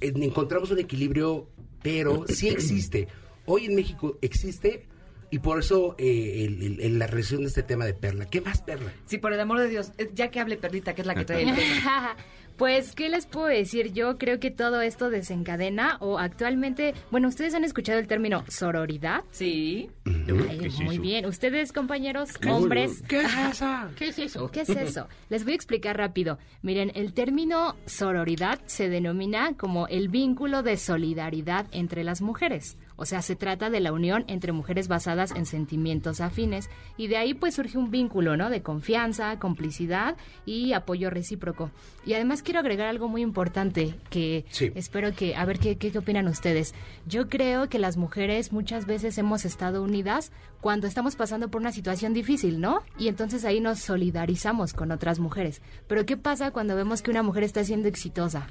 eh, 0.00 0.12
encontramos 0.16 0.70
un 0.72 0.80
equilibrio, 0.80 1.46
pero 1.82 2.24
sí 2.28 2.48
existe. 2.48 3.06
Hoy 3.46 3.66
en 3.66 3.76
México 3.76 4.18
existe 4.22 4.86
y 5.34 5.38
por 5.40 5.58
eso 5.58 5.96
eh, 5.98 6.44
el- 6.46 6.62
el- 6.62 6.80
el- 6.80 6.98
la 6.98 7.06
relación 7.08 7.40
de 7.42 7.48
este 7.48 7.62
tema 7.62 7.84
de 7.84 7.94
Perla. 7.94 8.26
¿Qué 8.26 8.40
más 8.40 8.62
Perla? 8.62 8.92
Sí, 9.06 9.18
por 9.18 9.32
el 9.32 9.40
amor 9.40 9.58
de 9.58 9.68
Dios, 9.68 9.90
eh, 9.98 10.10
ya 10.14 10.30
que 10.30 10.38
hable 10.40 10.56
Perlita, 10.56 10.94
que 10.94 11.00
es 11.00 11.06
la 11.06 11.14
que 11.14 11.24
trae 11.24 11.42
el 11.42 11.54
tema. 11.56 12.16
Pues, 12.56 12.94
¿qué 12.94 13.08
les 13.08 13.26
puedo 13.26 13.46
decir? 13.48 13.92
Yo 13.92 14.16
creo 14.16 14.38
que 14.38 14.52
todo 14.52 14.80
esto 14.80 15.10
desencadena 15.10 15.96
o 15.98 16.20
actualmente, 16.20 16.94
bueno, 17.10 17.26
ustedes 17.26 17.52
han 17.52 17.64
escuchado 17.64 17.98
el 17.98 18.06
término 18.06 18.44
sororidad. 18.46 19.24
Sí. 19.32 19.90
Ay, 20.06 20.58
¿Qué 20.60 20.66
es 20.68 20.78
muy 20.78 20.94
eso? 20.94 21.02
bien. 21.02 21.26
Ustedes, 21.26 21.72
compañeros, 21.72 22.38
¿Qué 22.38 22.48
es 22.50 22.54
hombres. 22.54 22.92
eso? 22.92 23.04
¿Qué 23.08 23.20
es 23.22 23.32
eso? 23.34 23.90
¿Qué 23.96 24.06
es 24.06 24.18
eso? 24.20 24.50
¿Qué 24.52 24.60
es 24.60 24.68
eso? 24.68 25.08
Les 25.30 25.42
voy 25.42 25.54
a 25.54 25.56
explicar 25.56 25.96
rápido. 25.98 26.38
Miren, 26.62 26.92
el 26.94 27.12
término 27.12 27.74
sororidad 27.86 28.60
se 28.66 28.88
denomina 28.88 29.56
como 29.56 29.88
el 29.88 30.08
vínculo 30.08 30.62
de 30.62 30.76
solidaridad 30.76 31.66
entre 31.72 32.04
las 32.04 32.22
mujeres. 32.22 32.76
O 32.96 33.06
sea, 33.06 33.22
se 33.22 33.34
trata 33.34 33.70
de 33.70 33.80
la 33.80 33.92
unión 33.92 34.24
entre 34.28 34.52
mujeres 34.52 34.86
basadas 34.88 35.32
en 35.32 35.46
sentimientos 35.46 36.20
afines 36.20 36.70
y 36.96 37.08
de 37.08 37.16
ahí 37.16 37.34
pues 37.34 37.54
surge 37.54 37.76
un 37.76 37.90
vínculo, 37.90 38.36
¿no? 38.36 38.50
De 38.50 38.62
confianza, 38.62 39.38
complicidad 39.40 40.16
y 40.46 40.72
apoyo 40.74 41.10
recíproco. 41.10 41.70
Y 42.06 42.14
además 42.14 42.42
quiero 42.42 42.60
agregar 42.60 42.86
algo 42.86 43.08
muy 43.08 43.22
importante 43.22 43.94
que 44.10 44.44
Sí. 44.50 44.70
espero 44.76 45.12
que, 45.12 45.34
a 45.34 45.44
ver 45.44 45.58
qué, 45.58 45.76
qué, 45.76 45.90
qué 45.90 45.98
opinan 45.98 46.28
ustedes. 46.28 46.74
Yo 47.06 47.28
creo 47.28 47.68
que 47.68 47.78
las 47.80 47.96
mujeres 47.96 48.52
muchas 48.52 48.86
veces 48.86 49.18
hemos 49.18 49.44
estado 49.44 49.82
unidas 49.82 50.30
cuando 50.60 50.86
estamos 50.86 51.16
pasando 51.16 51.48
por 51.50 51.60
una 51.60 51.72
situación 51.72 52.14
difícil, 52.14 52.60
¿no? 52.60 52.82
Y 52.98 53.08
entonces 53.08 53.44
ahí 53.44 53.58
nos 53.60 53.80
solidarizamos 53.80 54.72
con 54.72 54.92
otras 54.92 55.18
mujeres. 55.18 55.62
Pero 55.88 56.06
¿qué 56.06 56.16
pasa 56.16 56.52
cuando 56.52 56.76
vemos 56.76 57.02
que 57.02 57.10
una 57.10 57.22
mujer 57.24 57.42
está 57.42 57.64
siendo 57.64 57.88
exitosa? 57.88 58.46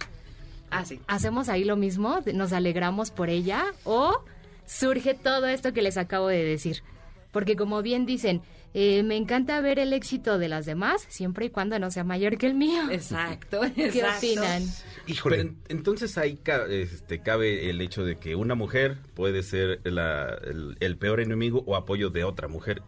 Ah, 0.70 0.86
sí. 0.86 1.00
¿Hacemos 1.08 1.50
ahí 1.50 1.64
lo 1.64 1.76
mismo? 1.78 2.20
¿Nos 2.34 2.52
alegramos 2.52 3.12
por 3.12 3.30
ella? 3.30 3.64
¿O 3.84 4.24
surge 4.66 5.14
todo 5.14 5.48
esto 5.48 5.74
que 5.74 5.82
les 5.82 5.98
acabo 5.98 6.28
de 6.28 6.44
decir? 6.44 6.84
Porque 7.32 7.56
como 7.56 7.82
bien 7.82 8.06
dicen, 8.06 8.42
eh, 8.76 9.02
me 9.04 9.16
encanta 9.18 9.60
ver 9.62 9.80
el 9.80 9.92
éxito 9.94 10.38
de 10.38 10.48
las 10.50 10.66
demás, 10.68 11.06
siempre 11.10 11.46
y 11.46 11.50
cuando 11.50 11.78
no 11.80 11.90
sea 11.90 12.04
mayor 12.04 12.38
que 12.38 12.46
el 12.48 12.54
mío. 12.54 12.90
Exacto, 12.92 13.62
¿Qué 13.76 13.86
exacto. 13.88 14.18
opinan? 14.28 14.64
Híjole. 15.08 15.38
Pero 15.38 15.56
entonces 15.70 16.18
ahí 16.18 16.36
ca- 16.38 16.66
este, 16.68 17.22
cabe 17.22 17.70
el 17.72 17.82
hecho 17.82 18.06
de 18.06 18.18
que 18.18 18.36
una 18.36 18.54
mujer 18.56 18.98
puede 19.16 19.42
ser 19.44 19.82
la- 19.84 20.38
el, 20.46 20.78
el 20.80 20.98
peor 20.98 21.20
enemigo 21.22 21.64
o 21.66 21.76
apoyo 21.76 22.10
de 22.12 22.24
otra 22.24 22.48
mujer. 22.48 22.82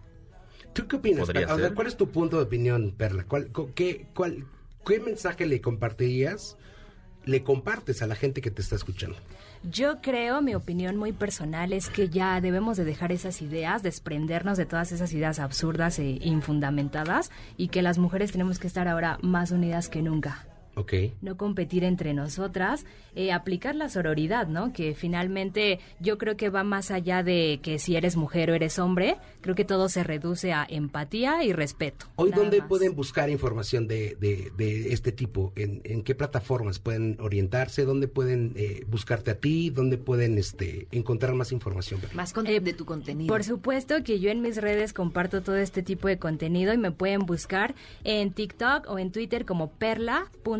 ¿Tú 0.73 0.87
qué 0.87 0.97
opinas? 0.97 1.27
O 1.29 1.31
sea. 1.31 1.73
¿Cuál 1.73 1.87
es 1.87 1.97
tu 1.97 2.09
punto 2.09 2.37
de 2.37 2.43
opinión, 2.43 2.93
Perla? 2.97 3.23
¿Cuál, 3.25 3.51
co- 3.51 3.71
qué, 3.73 4.07
cuál, 4.13 4.45
¿Qué 4.85 4.99
mensaje 4.99 5.45
le 5.47 5.61
compartirías, 5.61 6.57
le 7.25 7.41
compartes 7.43 8.01
a 8.03 8.07
la 8.07 8.15
gente 8.15 8.41
que 8.41 8.51
te 8.51 8.61
está 8.61 8.75
escuchando? 8.75 9.17
Yo 9.71 9.99
creo, 9.99 10.43
mi 10.43 10.53
opinión 10.53 10.95
muy 10.95 11.11
personal 11.11 11.73
es 11.73 11.89
que 11.89 12.07
ya 12.09 12.39
debemos 12.39 12.77
de 12.77 12.85
dejar 12.85 13.11
esas 13.11 13.41
ideas, 13.41 13.81
desprendernos 13.81 14.59
de 14.59 14.67
todas 14.67 14.91
esas 14.91 15.11
ideas 15.11 15.39
absurdas 15.39 15.97
e 15.97 16.19
infundamentadas 16.21 17.31
y 17.57 17.69
que 17.69 17.81
las 17.81 17.97
mujeres 17.97 18.31
tenemos 18.31 18.59
que 18.59 18.67
estar 18.67 18.87
ahora 18.87 19.17
más 19.23 19.49
unidas 19.49 19.89
que 19.89 20.03
nunca. 20.03 20.45
Ok. 20.75 20.93
no 21.21 21.37
competir 21.37 21.83
entre 21.83 22.13
nosotras, 22.13 22.85
eh, 23.15 23.31
aplicar 23.31 23.75
la 23.75 23.89
sororidad, 23.89 24.47
¿no? 24.47 24.73
Que 24.73 24.93
finalmente 24.93 25.79
yo 25.99 26.17
creo 26.17 26.35
que 26.37 26.49
va 26.49 26.63
más 26.63 26.91
allá 26.91 27.23
de 27.23 27.59
que 27.63 27.79
si 27.79 27.95
eres 27.95 28.15
mujer 28.17 28.51
o 28.51 28.53
eres 28.55 28.77
hombre, 28.79 29.17
creo 29.41 29.55
que 29.55 29.63
todo 29.65 29.87
se 29.89 30.03
reduce 30.03 30.51
a 30.53 30.65
empatía 30.69 31.43
y 31.43 31.53
respeto. 31.53 32.07
Hoy, 32.15 32.31
¿dónde 32.31 32.59
más. 32.59 32.67
pueden 32.67 32.95
buscar 32.95 33.29
información 33.29 33.87
de, 33.87 34.15
de, 34.19 34.51
de 34.57 34.93
este 34.93 35.11
tipo? 35.11 35.53
¿En, 35.55 35.81
en 35.85 36.03
qué 36.03 36.15
plataformas 36.15 36.79
pueden 36.79 37.17
orientarse? 37.21 37.85
¿Dónde 37.85 38.07
pueden 38.07 38.53
eh, 38.55 38.83
buscarte 38.87 39.31
a 39.31 39.35
ti? 39.39 39.69
¿Dónde 39.69 39.97
pueden 39.97 40.37
este, 40.37 40.87
encontrar 40.91 41.33
más 41.35 41.51
información? 41.51 42.01
Más 42.13 42.33
con- 42.33 42.45
de 42.45 42.73
tu 42.73 42.85
contenido. 42.85 43.27
Por 43.33 43.43
supuesto 43.43 44.03
que 44.03 44.19
yo 44.19 44.29
en 44.29 44.41
mis 44.41 44.57
redes 44.57 44.93
comparto 44.93 45.41
todo 45.41 45.55
este 45.57 45.81
tipo 45.83 46.07
de 46.07 46.19
contenido 46.19 46.73
y 46.73 46.77
me 46.77 46.91
pueden 46.91 47.21
buscar 47.21 47.75
en 48.03 48.31
TikTok 48.33 48.89
o 48.89 48.99
en 48.99 49.11
Twitter 49.11 49.45
como 49.45 49.71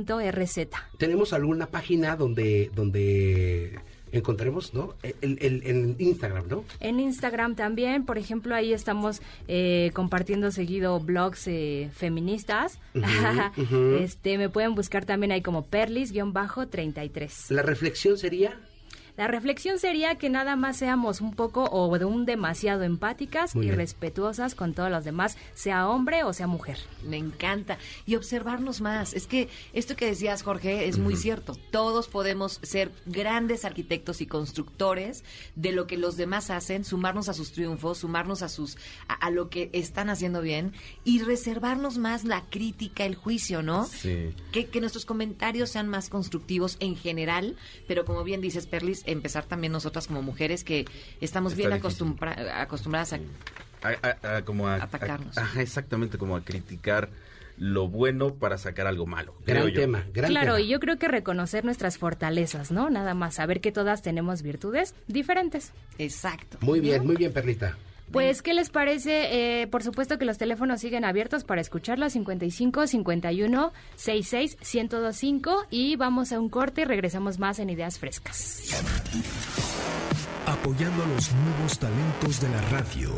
perla.rz. 0.06 0.68
¿Tenemos 0.98 1.34
alguna 1.34 1.66
página 1.68 2.16
donde, 2.16 2.72
donde 2.76 3.80
encontremos, 4.12 4.74
¿no? 4.74 4.96
El- 5.22 5.40
en 5.42 5.96
Instagram, 6.00 6.48
¿no? 6.48 6.64
En 6.80 7.00
Instagram 7.02 7.56
también, 7.56 8.06
por 8.06 8.18
ejemplo, 8.18 8.56
ahí 8.56 8.72
estamos 8.72 9.22
eh, 9.50 9.92
compartiendo 9.94 10.52
seguido 10.52 11.00
blogs 11.00 11.48
eh, 11.48 11.90
feministas. 11.94 12.80
Este, 14.00 14.38
me 14.38 14.50
pueden 14.50 14.76
buscar 14.76 15.06
también 15.06 15.32
ahí 15.32 15.42
como 15.42 15.66
perlis-33. 15.68 17.50
La 17.52 17.62
reflexión 17.62 18.18
sería... 18.18 18.60
La 19.18 19.28
reflexión 19.28 19.80
sería 19.80 20.16
que 20.16 20.30
nada 20.30 20.56
más 20.56 20.78
seamos 20.78 21.22
un 21.22 21.34
poco 21.34 21.64
o 21.72 21.98
de 21.98 22.04
un 22.06 22.26
demasiado 22.26 22.84
empáticas 22.84 23.56
Muy 23.56 23.66
y 23.66 23.70
bien. 23.70 23.78
respetuosas 23.80 24.56
con 24.56 24.74
todos 24.74 24.92
los 24.92 25.06
demás, 25.06 25.38
sea 25.54 25.88
hombre 25.88 26.24
o 26.24 26.34
sea 26.34 26.48
mujer. 26.48 26.78
Me 27.04 27.18
encanta. 27.18 27.78
Y 28.06 28.16
observarnos 28.16 28.82
más. 28.82 29.14
Es 29.14 29.26
que 29.26 29.48
esto 29.72 29.96
que 29.96 30.08
decías, 30.08 30.44
Jorge, 30.44 30.88
es 30.88 30.98
muy 30.98 31.16
cierto. 31.16 31.56
Todos 31.72 32.08
podemos 32.10 32.60
ser 32.62 32.92
grandes 33.06 33.64
arquitectos 33.64 34.20
y 34.20 34.26
constructores 34.26 35.24
de 35.56 35.72
lo 35.72 35.88
que 35.88 35.98
los 35.98 36.18
demás 36.18 36.50
hacen, 36.50 36.84
sumarnos 36.84 37.30
a 37.30 37.34
sus 37.34 37.54
triunfos, 37.54 38.00
sumarnos 38.00 38.42
a 38.42 38.50
sus 38.50 38.78
a, 39.08 39.14
a 39.14 39.30
lo 39.32 39.50
que 39.50 39.70
están 39.74 40.10
haciendo 40.10 40.42
bien 40.42 40.74
y 41.06 41.22
reservarnos 41.22 41.98
más 41.98 42.26
la 42.26 42.42
crítica, 42.50 43.06
el 43.06 43.16
juicio, 43.16 43.62
¿no? 43.62 43.86
Sí. 43.86 44.34
Que, 44.52 44.68
que 44.68 44.82
nuestros 44.82 45.06
comentarios 45.06 45.70
sean 45.70 45.88
más 45.88 46.10
constructivos 46.10 46.78
en 46.82 46.98
general, 46.98 47.56
pero 47.88 48.04
como 48.04 48.24
bien 48.24 48.42
dices, 48.42 48.68
Perlis, 48.68 49.05
empezar 49.06 49.46
también 49.46 49.72
nosotras 49.74 50.08
como 50.08 50.22
mujeres 50.22 50.64
que 50.64 50.86
estamos 51.22 51.54
Está 51.54 51.68
bien 51.70 51.80
acostumbra- 51.82 52.62
acostumbradas 52.62 53.14
a 53.14 53.20
A- 53.84 54.18
a- 54.32 54.38
a- 54.38 54.42
como 54.46 54.68
a, 54.68 54.76
Atacarnos. 54.76 55.36
exactamente, 55.58 56.18
como 56.18 56.36
a 56.36 56.44
criticar 56.44 57.10
lo 57.58 57.88
bueno 57.88 58.34
para 58.36 58.58
sacar 58.58 58.86
algo 58.88 59.06
malo. 59.06 59.34
creo 59.46 59.68
yo. 59.70 59.82
claro, 60.26 60.60
y 60.60 60.68
yo 60.68 60.80
creo 60.80 60.98
que 60.98 61.08
reconocer 61.08 61.64
nuestras 61.64 61.98
fortalezas, 61.98 62.72
¿no? 62.72 62.90
Nada 62.90 63.14
más 63.14 63.36
saber 63.36 63.62
que 63.62 63.72
todas 63.72 64.02
tenemos 64.02 64.42
virtudes 64.42 64.94
diferentes. 65.08 65.72
Exacto. 65.98 66.58
Muy 66.62 66.80
bien, 66.82 67.06
muy 67.06 67.16
bien, 67.16 67.32
Perlita. 67.32 67.78
Pues, 68.12 68.42
¿qué 68.42 68.54
les 68.54 68.70
parece? 68.70 69.62
Eh, 69.62 69.68
por 69.68 69.84
supuesto 69.84 70.18
que 70.18 70.26
los 70.26 70.38
teléfonos 70.38 70.80
siguen 70.80 71.06
abiertos 71.06 71.44
para 71.44 71.62
escucharla, 71.62 72.10
55 72.10 72.88
51 72.88 73.74
66 73.96 74.58
1025 74.62 75.68
y 75.70 75.96
vamos 75.96 76.32
a 76.32 76.40
un 76.40 76.50
corte 76.50 76.82
y 76.82 76.86
regresamos 76.86 77.40
más 77.40 77.60
en 77.60 77.70
Ideas 77.70 78.00
Frescas. 78.00 78.84
Apoyando 80.46 81.04
a 81.04 81.08
los 81.08 81.32
nuevos 81.34 81.80
talentos 81.80 82.42
de 82.42 82.50
la 82.50 82.62
radio 82.70 83.12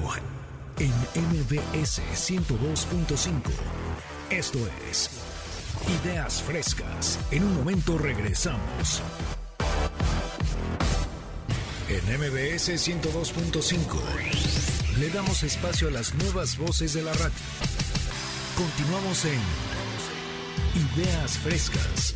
en 0.80 0.92
MBS 1.16 2.02
102.5. 2.14 3.52
Esto 4.30 4.60
es 4.90 5.10
Ideas 6.04 6.44
Frescas. 6.44 7.20
En 7.32 7.44
un 7.44 7.56
momento 7.56 7.98
regresamos. 7.98 9.02
En 11.90 12.04
MBS 12.20 12.70
102.5 12.70 14.77
le 15.00 15.10
damos 15.10 15.44
espacio 15.44 15.90
a 15.90 15.92
las 15.92 16.14
nuevas 16.16 16.58
voces 16.58 16.94
de 16.94 17.04
la 17.04 17.14
radio. 17.14 17.36
Continuamos 18.56 19.26
en 19.26 19.40
Ideas 20.98 21.38
Frescas. 21.40 22.16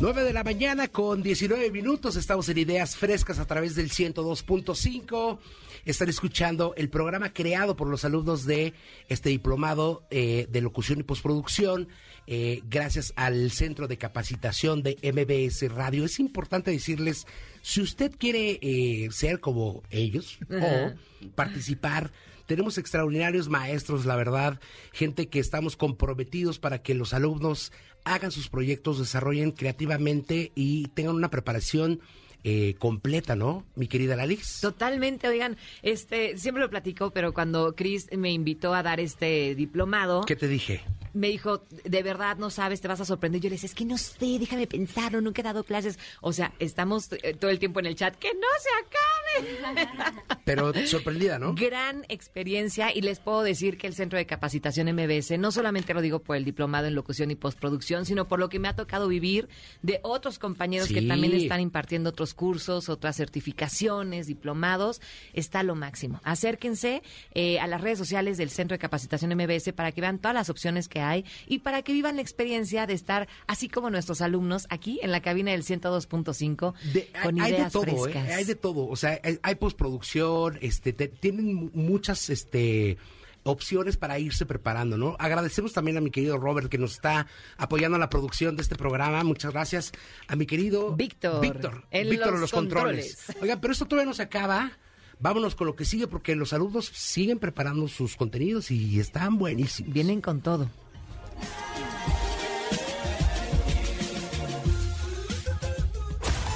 9 0.00 0.24
de 0.24 0.32
la 0.32 0.44
mañana 0.44 0.88
con 0.88 1.22
19 1.22 1.70
minutos. 1.70 2.16
Estamos 2.16 2.48
en 2.48 2.56
Ideas 2.56 2.96
Frescas 2.96 3.38
a 3.38 3.44
través 3.44 3.74
del 3.74 3.90
102.5. 3.90 5.38
Están 5.84 6.08
escuchando 6.08 6.72
el 6.78 6.88
programa 6.88 7.34
creado 7.34 7.76
por 7.76 7.86
los 7.86 8.06
alumnos 8.06 8.46
de 8.46 8.72
este 9.10 9.28
diplomado 9.28 10.06
eh, 10.10 10.46
de 10.48 10.62
locución 10.62 11.00
y 11.00 11.02
postproducción. 11.02 11.88
Eh, 12.32 12.62
gracias 12.70 13.12
al 13.16 13.50
Centro 13.50 13.88
de 13.88 13.98
Capacitación 13.98 14.84
de 14.84 14.96
MBS 15.02 15.68
Radio. 15.74 16.04
Es 16.04 16.20
importante 16.20 16.70
decirles, 16.70 17.26
si 17.60 17.80
usted 17.80 18.12
quiere 18.16 18.60
eh, 18.62 19.08
ser 19.10 19.40
como 19.40 19.82
ellos 19.90 20.38
o 20.48 20.92
participar, 21.34 22.12
tenemos 22.46 22.78
extraordinarios 22.78 23.48
maestros, 23.48 24.06
la 24.06 24.14
verdad, 24.14 24.60
gente 24.92 25.28
que 25.28 25.40
estamos 25.40 25.76
comprometidos 25.76 26.60
para 26.60 26.82
que 26.82 26.94
los 26.94 27.14
alumnos 27.14 27.72
hagan 28.04 28.30
sus 28.30 28.48
proyectos, 28.48 29.00
desarrollen 29.00 29.50
creativamente 29.50 30.52
y 30.54 30.86
tengan 30.94 31.16
una 31.16 31.30
preparación 31.30 31.98
eh, 32.44 32.74
completa, 32.78 33.36
¿no? 33.36 33.66
Mi 33.74 33.86
querida 33.86 34.16
Lalix. 34.16 34.60
Totalmente, 34.60 35.28
oigan, 35.28 35.56
este, 35.82 36.36
siempre 36.36 36.62
lo 36.62 36.70
platico, 36.70 37.10
pero 37.10 37.32
cuando 37.32 37.74
Chris 37.74 38.08
me 38.16 38.32
invitó 38.32 38.74
a 38.74 38.82
dar 38.82 39.00
este 39.00 39.54
diplomado, 39.54 40.22
¿Qué 40.22 40.36
te 40.36 40.48
dije? 40.48 40.82
me 41.12 41.28
dijo, 41.28 41.64
de 41.84 42.02
verdad 42.02 42.36
no 42.36 42.50
sabes, 42.50 42.80
te 42.80 42.88
vas 42.88 43.00
a 43.00 43.04
sorprender. 43.04 43.40
Yo 43.40 43.48
le 43.48 43.56
decía, 43.56 43.66
es 43.66 43.74
que 43.74 43.84
no 43.84 43.98
sé, 43.98 44.38
déjame 44.38 44.66
pensarlo, 44.66 45.20
nunca 45.20 45.40
he 45.40 45.44
dado 45.44 45.64
clases. 45.64 45.98
O 46.20 46.32
sea, 46.32 46.52
estamos 46.58 47.10
eh, 47.22 47.34
todo 47.34 47.50
el 47.50 47.58
tiempo 47.58 47.80
en 47.80 47.86
el 47.86 47.96
chat, 47.96 48.16
que 48.16 48.32
no 48.34 48.48
se 48.60 48.68
acabe. 48.80 50.40
Pero 50.44 50.72
sorprendida, 50.86 51.38
¿no? 51.38 51.54
Gran 51.54 52.04
experiencia 52.08 52.94
y 52.94 53.00
les 53.02 53.20
puedo 53.20 53.42
decir 53.42 53.78
que 53.78 53.86
el 53.86 53.94
Centro 53.94 54.18
de 54.18 54.26
Capacitación 54.26 54.92
MBS, 54.92 55.38
no 55.38 55.52
solamente 55.52 55.94
lo 55.94 56.00
digo 56.00 56.20
por 56.20 56.36
el 56.36 56.44
diplomado 56.44 56.86
en 56.86 56.94
locución 56.94 57.30
y 57.30 57.36
postproducción, 57.36 58.06
sino 58.06 58.28
por 58.28 58.38
lo 58.38 58.48
que 58.48 58.58
me 58.58 58.68
ha 58.68 58.76
tocado 58.76 59.08
vivir 59.08 59.48
de 59.82 60.00
otros 60.02 60.38
compañeros 60.38 60.88
que 60.88 61.02
también 61.02 61.34
están 61.34 61.60
impartiendo 61.60 62.10
otros 62.10 62.29
cursos, 62.34 62.88
otras 62.88 63.16
certificaciones, 63.16 64.26
diplomados, 64.26 65.00
está 65.32 65.62
lo 65.62 65.74
máximo. 65.74 66.20
Acérquense 66.24 67.02
eh, 67.34 67.58
a 67.60 67.66
las 67.66 67.80
redes 67.80 67.98
sociales 67.98 68.36
del 68.38 68.50
Centro 68.50 68.74
de 68.74 68.78
Capacitación 68.78 69.32
MBS 69.34 69.72
para 69.74 69.92
que 69.92 70.00
vean 70.00 70.18
todas 70.18 70.34
las 70.34 70.50
opciones 70.50 70.88
que 70.88 71.00
hay 71.00 71.24
y 71.46 71.60
para 71.60 71.82
que 71.82 71.92
vivan 71.92 72.16
la 72.16 72.22
experiencia 72.22 72.86
de 72.86 72.94
estar, 72.94 73.28
así 73.46 73.68
como 73.68 73.90
nuestros 73.90 74.20
alumnos, 74.20 74.66
aquí 74.70 75.00
en 75.02 75.10
la 75.12 75.20
cabina 75.20 75.50
del 75.52 75.62
102.5 75.64 76.74
con 77.22 77.40
hay 77.40 77.52
ideas 77.52 77.72
de 77.72 77.78
todo, 77.80 78.06
¿eh? 78.08 78.12
frescas. 78.12 78.30
hay 78.36 78.44
de 78.44 78.54
todo. 78.54 78.86
O 78.88 78.96
sea, 78.96 79.18
hay, 79.22 79.38
hay 79.42 79.54
postproducción, 79.56 80.58
este, 80.60 80.92
te- 80.92 81.08
tienen 81.08 81.54
mu- 81.54 81.70
muchas, 81.74 82.30
este 82.30 82.98
opciones 83.42 83.96
para 83.96 84.18
irse 84.18 84.46
preparando, 84.46 84.96
¿no? 84.98 85.16
Agradecemos 85.18 85.72
también 85.72 85.96
a 85.96 86.00
mi 86.00 86.10
querido 86.10 86.36
Robert 86.38 86.68
que 86.68 86.78
nos 86.78 86.92
está 86.92 87.26
apoyando 87.56 87.96
en 87.96 88.00
la 88.00 88.10
producción 88.10 88.56
de 88.56 88.62
este 88.62 88.76
programa. 88.76 89.22
Muchas 89.24 89.52
gracias 89.52 89.92
a 90.28 90.36
mi 90.36 90.46
querido 90.46 90.94
Víctor, 90.94 91.40
Víctor, 91.40 91.84
en 91.90 92.10
Víctor 92.10 92.28
los 92.28 92.34
en 92.36 92.40
los 92.42 92.52
controles. 92.52 93.16
controles. 93.16 93.42
Oigan, 93.42 93.60
pero 93.60 93.72
esto 93.72 93.86
todavía 93.86 94.08
no 94.08 94.14
se 94.14 94.22
acaba. 94.22 94.72
Vámonos 95.18 95.54
con 95.54 95.66
lo 95.66 95.76
que 95.76 95.84
sigue 95.84 96.06
porque 96.06 96.34
los 96.34 96.52
alumnos 96.54 96.86
siguen 96.86 97.38
preparando 97.38 97.88
sus 97.88 98.16
contenidos 98.16 98.70
y 98.70 98.98
están 98.98 99.36
buenísimos. 99.36 99.92
Vienen 99.92 100.22
con 100.22 100.40
todo. 100.40 100.70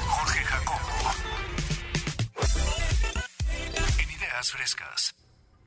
Jorge 0.09 0.41
Jacobo. 0.45 1.11
En 3.99 4.11
Ideas 4.11 4.51
Frescas. 4.51 5.15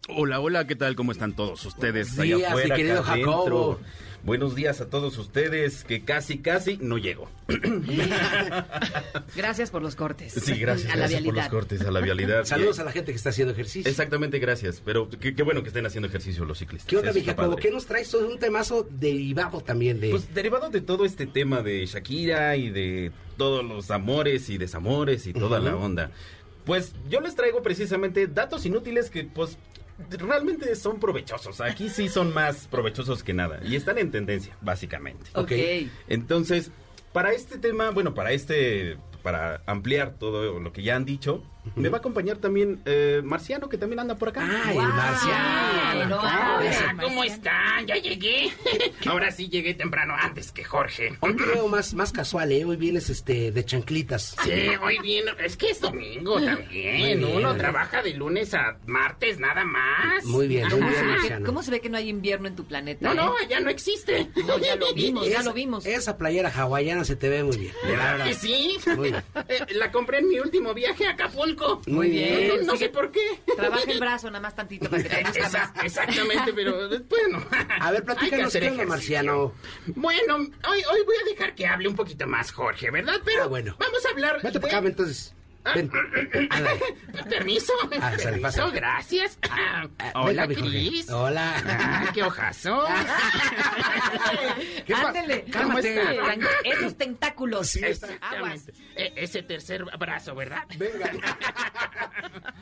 Hola, 0.09 0.39
hola, 0.39 0.65
¿qué 0.67 0.75
tal? 0.75 0.95
¿Cómo 0.95 1.11
están 1.11 1.35
todos 1.35 1.65
ustedes 1.65 2.15
Buenos 2.15 2.39
días, 2.39 2.51
afuera, 2.51 2.75
mi 2.75 2.81
querido? 2.81 3.03
Jacobo. 3.03 3.79
Buenos 4.23 4.55
días 4.55 4.81
a 4.81 4.89
todos 4.89 5.17
ustedes, 5.17 5.83
que 5.83 6.03
casi, 6.03 6.39
casi 6.39 6.77
no 6.77 6.97
llego. 6.97 7.29
Gracias 9.35 9.69
por 9.69 9.81
los 9.81 9.95
cortes. 9.95 10.33
Sí, 10.33 10.55
gracias, 10.59 10.91
A 10.91 10.95
la 10.95 11.07
gracias 11.07 11.21
por 11.23 11.35
los 11.35 11.47
cortes, 11.49 11.81
a 11.81 11.91
la 11.91 11.99
vialidad. 12.01 12.43
Saludos 12.45 12.79
a 12.79 12.83
la 12.83 12.91
gente 12.91 13.11
que 13.11 13.17
está 13.17 13.29
haciendo 13.29 13.53
ejercicio. 13.53 13.89
Exactamente, 13.89 14.39
gracias. 14.39 14.81
Pero 14.83 15.09
qué, 15.09 15.35
qué 15.35 15.43
bueno 15.43 15.61
que 15.61 15.67
estén 15.69 15.85
haciendo 15.85 16.07
ejercicio 16.07 16.45
los 16.45 16.57
ciclistas. 16.59 16.89
¿Qué 16.89 16.97
onda, 16.97 17.13
mi 17.13 17.23
Jacobo? 17.23 17.55
¿Qué 17.57 17.71
nos 17.71 17.85
traes? 17.85 18.07
Es 18.07 18.15
un 18.15 18.39
temazo 18.39 18.87
derivado 18.89 19.61
también 19.61 19.99
de... 19.99 20.09
Pues 20.09 20.33
derivado 20.33 20.69
de 20.69 20.81
todo 20.81 21.05
este 21.05 21.27
tema 21.27 21.61
de 21.61 21.85
Shakira 21.85 22.55
y 22.55 22.69
de 22.69 23.11
todos 23.37 23.63
los 23.63 23.91
amores 23.91 24.49
y 24.49 24.57
desamores 24.57 25.27
y 25.27 25.33
toda 25.33 25.59
la 25.59 25.75
onda. 25.75 26.11
Pues 26.65 26.93
yo 27.09 27.21
les 27.21 27.33
traigo 27.33 27.61
precisamente 27.61 28.27
datos 28.27 28.65
inútiles 28.65 29.09
que 29.09 29.23
pues 29.23 29.57
realmente 30.09 30.75
son 30.75 30.99
provechosos. 30.99 31.61
Aquí 31.61 31.89
sí 31.89 32.09
son 32.09 32.33
más 32.33 32.67
provechosos 32.67 33.23
que 33.23 33.33
nada. 33.33 33.59
Y 33.63 33.75
están 33.75 33.97
en 33.97 34.11
tendencia, 34.11 34.55
básicamente. 34.61 35.29
Ok. 35.33 35.51
Entonces, 36.07 36.71
para 37.13 37.31
este 37.31 37.57
tema, 37.57 37.91
bueno, 37.91 38.13
para 38.13 38.31
este, 38.31 38.97
para 39.23 39.61
ampliar 39.65 40.15
todo 40.19 40.59
lo 40.59 40.71
que 40.71 40.83
ya 40.83 40.95
han 40.95 41.05
dicho, 41.05 41.43
Me 41.75 41.89
va 41.89 41.97
a 41.97 41.99
acompañar 41.99 42.37
también 42.37 42.81
eh, 42.85 43.21
Marciano, 43.23 43.69
que 43.69 43.77
también 43.77 43.99
anda 43.99 44.15
por 44.15 44.29
acá. 44.29 44.41
¡Ay, 44.65 44.77
el 44.77 44.83
Marciano! 44.87 46.19
Ah, 46.21 46.57
Hola, 46.59 47.03
¿cómo 47.03 47.23
están? 47.23 47.85
Ya 47.87 47.95
llegué. 47.97 48.51
Ahora 49.05 49.31
sí 49.31 49.47
llegué 49.49 49.73
temprano, 49.73 50.15
antes 50.19 50.51
que 50.51 50.63
Jorge. 50.63 51.17
Hoy 51.19 51.35
te 51.35 51.43
veo 51.45 51.67
más, 51.67 51.93
más 51.93 52.11
casual, 52.11 52.51
¿eh? 52.51 52.65
Hoy 52.65 52.75
vienes 52.77 53.09
este, 53.09 53.51
de 53.51 53.65
chanclitas. 53.65 54.35
Sí, 54.43 54.51
hoy 54.81 54.99
bien. 54.99 55.25
Es 55.43 55.57
que 55.57 55.69
es 55.71 55.81
domingo 55.81 56.41
también. 56.41 56.97
Bien. 56.97 57.23
Uno 57.25 57.55
trabaja 57.55 58.01
de 58.01 58.13
lunes 58.13 58.53
a 58.53 58.77
martes 58.85 59.39
nada 59.39 59.63
más. 59.63 60.23
Muy 60.25 60.47
bien, 60.47 60.63
muy 60.67 60.71
¿Cómo 60.79 60.89
bien, 60.89 61.07
Marciano. 61.07 61.45
cómo 61.45 61.63
se 61.63 61.71
ve 61.71 61.81
que 61.81 61.89
no 61.89 61.97
hay 61.97 62.09
invierno 62.09 62.47
en 62.47 62.55
tu 62.55 62.65
planeta? 62.65 63.13
No, 63.13 63.13
eh? 63.13 63.15
no, 63.43 63.49
ya 63.49 63.59
no 63.59 63.69
existe. 63.69 64.29
No, 64.45 64.57
ya 64.59 64.75
lo 64.75 64.93
vimos, 64.93 65.25
ya 65.27 65.39
Esa- 65.39 65.43
lo 65.43 65.53
vimos. 65.53 65.85
Esa 65.85 66.17
playera 66.17 66.49
hawaiana 66.49 67.03
se 67.05 67.15
te 67.15 67.29
ve 67.29 67.43
muy 67.43 67.57
bien. 67.57 67.73
la 67.83 67.89
¿Verdad 67.89 68.11
verdad. 68.11 68.25
que 68.27 68.33
sí? 68.35 68.77
Muy 68.95 69.11
bien. 69.11 69.23
Eh, 69.49 69.65
La 69.75 69.91
compré 69.91 70.17
en 70.19 70.27
mi 70.27 70.39
último 70.39 70.73
viaje 70.73 71.05
a 71.07 71.11
Acapulco. 71.11 71.56
Muy 71.87 72.09
bien. 72.09 72.65
No, 72.65 72.75
sé 72.77 72.89
por 72.89 73.11
qué. 73.11 73.39
Trabaja 73.55 73.91
el 73.91 73.99
brazo 73.99 74.27
nada 74.27 74.39
más 74.41 74.55
tantito 74.55 74.89
para 74.89 75.03
que 75.03 75.09
te 75.09 75.23
luzca 75.23 75.47
Esa- 75.47 75.71
más. 75.75 75.83
exactamente, 75.85 76.53
pero 76.53 76.89
bueno. 77.09 77.43
A 77.79 77.91
ver, 77.91 78.03
platícanos 78.03 78.53
qué 78.53 78.69
onda. 78.69 78.85
Marciano. 78.85 79.53
Bueno, 79.87 80.35
hoy, 80.37 80.79
hoy 80.91 80.99
voy 81.05 81.15
a 81.25 81.29
dejar 81.29 81.55
que 81.55 81.65
hable 81.67 81.87
un 81.87 81.95
poquito 81.95 82.27
más 82.27 82.51
Jorge, 82.51 82.91
¿verdad? 82.91 83.15
Pero 83.25 83.43
Ah, 83.43 83.47
bueno. 83.47 83.75
vamos 83.79 84.05
a 84.05 84.09
hablar 84.09 84.41
Vete 84.41 84.59
para 84.59 84.71
de- 84.73 84.77
acá, 84.79 84.87
entonces. 84.87 85.33
Ven. 85.75 85.91
Ándale. 86.49 86.79
Permiso, 87.29 87.73
Ah, 87.83 88.11
sale, 88.11 88.17
permiso, 88.23 88.41
pásale. 88.41 88.71
gracias. 88.75 89.37
Ah, 89.49 89.87
Ah, 89.99 90.11
hola, 90.21 90.47
mi 90.47 90.55
Jorge. 90.55 90.69
Cris. 90.69 91.09
Hola. 91.09 91.53
Ah, 91.65 92.11
qué 92.13 92.23
ojazo. 92.23 92.85
¿Qué 94.85 94.93
Ándele. 94.93 95.43
Cálmate. 95.45 95.95
¿Cómo 95.95 96.09
está? 96.11 96.13
Tranqui- 96.35 96.47
Esos 96.63 96.97
tentáculos. 96.97 97.77
Aguas. 98.21 98.71
E- 98.95 99.13
ese 99.15 99.43
tercer 99.43 99.83
brazo, 99.99 100.35
¿verdad? 100.35 100.63
Venga. 100.77 101.11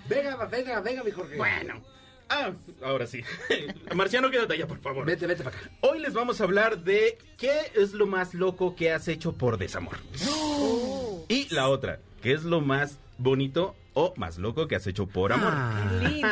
Venga, 0.10 0.46
venga, 0.46 0.80
venga, 0.82 1.04
mi 1.04 1.12
Jorge. 1.12 1.36
Bueno, 1.38 1.82
Ah, 2.28 2.52
ahora 2.84 3.06
sí. 3.06 3.22
Marciano, 3.94 4.32
quédate 4.32 4.54
allá, 4.56 4.66
por 4.68 4.80
favor. 4.80 5.06
Vete, 5.06 5.28
vete 5.28 5.44
para 5.44 5.56
acá. 5.56 5.70
Hoy 5.82 6.00
les 6.00 6.14
vamos 6.14 6.42
a 6.42 6.46
hablar 6.46 6.80
de 6.80 7.20
qué 7.38 7.72
es 7.76 7.94
lo 7.94 8.08
más 8.08 8.34
loco 8.34 8.76
que 8.76 8.92
has 8.92 9.08
hecho 9.08 9.34
por 9.34 9.58
desamor. 9.60 9.98
Y 11.28 11.52
la 11.54 11.70
otra, 11.70 12.00
¿qué 12.26 12.34
es 12.34 12.44
lo 12.44 12.60
más 12.60 12.98
bonito 13.20 13.76
o 13.94 14.14
más 14.18 14.40
loco 14.40 14.68
que 14.68 14.76
has 14.76 14.88
hecho 14.88 15.06
por 15.06 15.32
amor? 15.32 15.54
Qué 16.02 16.08
lindo. 16.10 16.28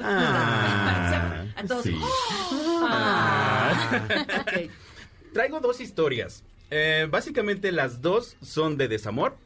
Ah, 0.00 1.44
Ah, 1.56 1.64
sí. 1.84 1.96
Ah. 2.82 3.94
Traigo 5.32 5.60
dos 5.60 5.80
historias. 5.80 6.42
Eh, 6.70 7.06
básicamente 7.10 7.72
las 7.72 8.02
dos 8.02 8.36
son 8.42 8.76
de 8.76 8.88
desamor, 8.88 9.36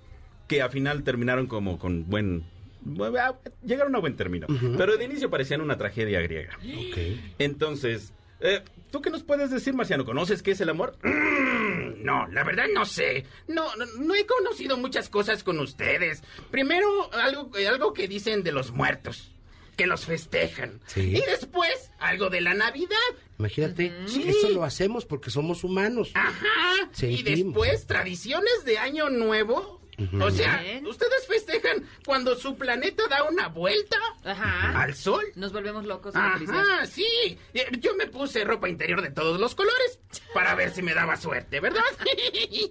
que 0.46 0.62
al 0.62 0.70
final 0.70 1.02
terminaron 1.02 1.46
como 1.46 1.78
con 1.78 2.08
buen... 2.08 2.44
bu- 2.86 3.18
ah, 3.18 3.36
Llegaron 3.64 3.94
a 3.94 3.98
buen 3.98 4.16
término. 4.16 4.46
Pero 4.76 4.96
de 4.96 5.04
inicio 5.04 5.28
parecían 5.30 5.60
una 5.60 5.76
tragedia 5.76 6.20
griega. 6.20 6.56
Ok. 6.56 6.96
Entonces, 7.38 8.12
eh, 8.40 8.62
¿tú 8.90 9.00
qué 9.00 9.10
nos 9.10 9.22
puedes 9.22 9.50
decir, 9.50 9.74
Marciano? 9.74 10.04
¿Conoces 10.04 10.42
qué 10.42 10.52
es 10.52 10.60
el 10.60 10.68
amor? 10.68 10.96
Mm, 11.02 12.04
no, 12.04 12.26
la 12.28 12.44
verdad 12.44 12.66
no 12.72 12.84
sé. 12.84 13.24
No, 13.46 13.74
no, 13.76 13.86
no 13.98 14.14
he 14.14 14.26
conocido 14.26 14.76
muchas 14.76 15.08
cosas 15.08 15.42
con 15.42 15.58
ustedes. 15.60 16.22
Primero, 16.50 17.12
algo, 17.12 17.50
algo 17.68 17.92
que 17.92 18.08
dicen 18.08 18.42
de 18.42 18.52
los 18.52 18.72
muertos. 18.72 19.32
Que 19.76 19.86
los 19.86 20.06
festejan. 20.06 20.80
Sí. 20.86 21.16
Y 21.16 21.20
después, 21.20 21.92
algo 22.00 22.30
de 22.30 22.40
la 22.40 22.52
Navidad. 22.52 22.96
Imagínate, 23.38 23.92
eso 24.06 24.48
lo 24.50 24.64
hacemos 24.64 25.04
porque 25.04 25.30
somos 25.30 25.62
humanos. 25.62 26.10
Ajá. 26.14 26.90
Y 27.00 27.22
después, 27.22 27.86
tradiciones 27.86 28.64
de 28.64 28.78
Año 28.78 29.08
Nuevo. 29.08 29.80
O 30.20 30.30
sea, 30.30 30.58
Bien. 30.62 30.86
¿ustedes 30.86 31.26
festejan 31.26 31.84
cuando 32.06 32.36
su 32.36 32.56
planeta 32.56 33.02
da 33.08 33.24
una 33.24 33.48
vuelta 33.48 33.98
Ajá. 34.24 34.80
al 34.80 34.94
sol? 34.94 35.24
Nos 35.34 35.52
volvemos 35.52 35.84
locos. 35.86 36.14
Ajá, 36.14 36.86
sí. 36.86 37.38
Eh, 37.54 37.66
Yo 37.80 37.94
me 37.96 38.06
puse 38.06 38.44
ropa 38.44 38.68
interior 38.68 39.02
de 39.02 39.10
todos 39.10 39.40
los 39.40 39.54
colores 39.54 39.98
para 40.34 40.54
ver 40.54 40.70
si 40.72 40.82
me 40.82 40.94
daba 40.94 41.16
suerte, 41.16 41.60
¿verdad? 41.60 41.82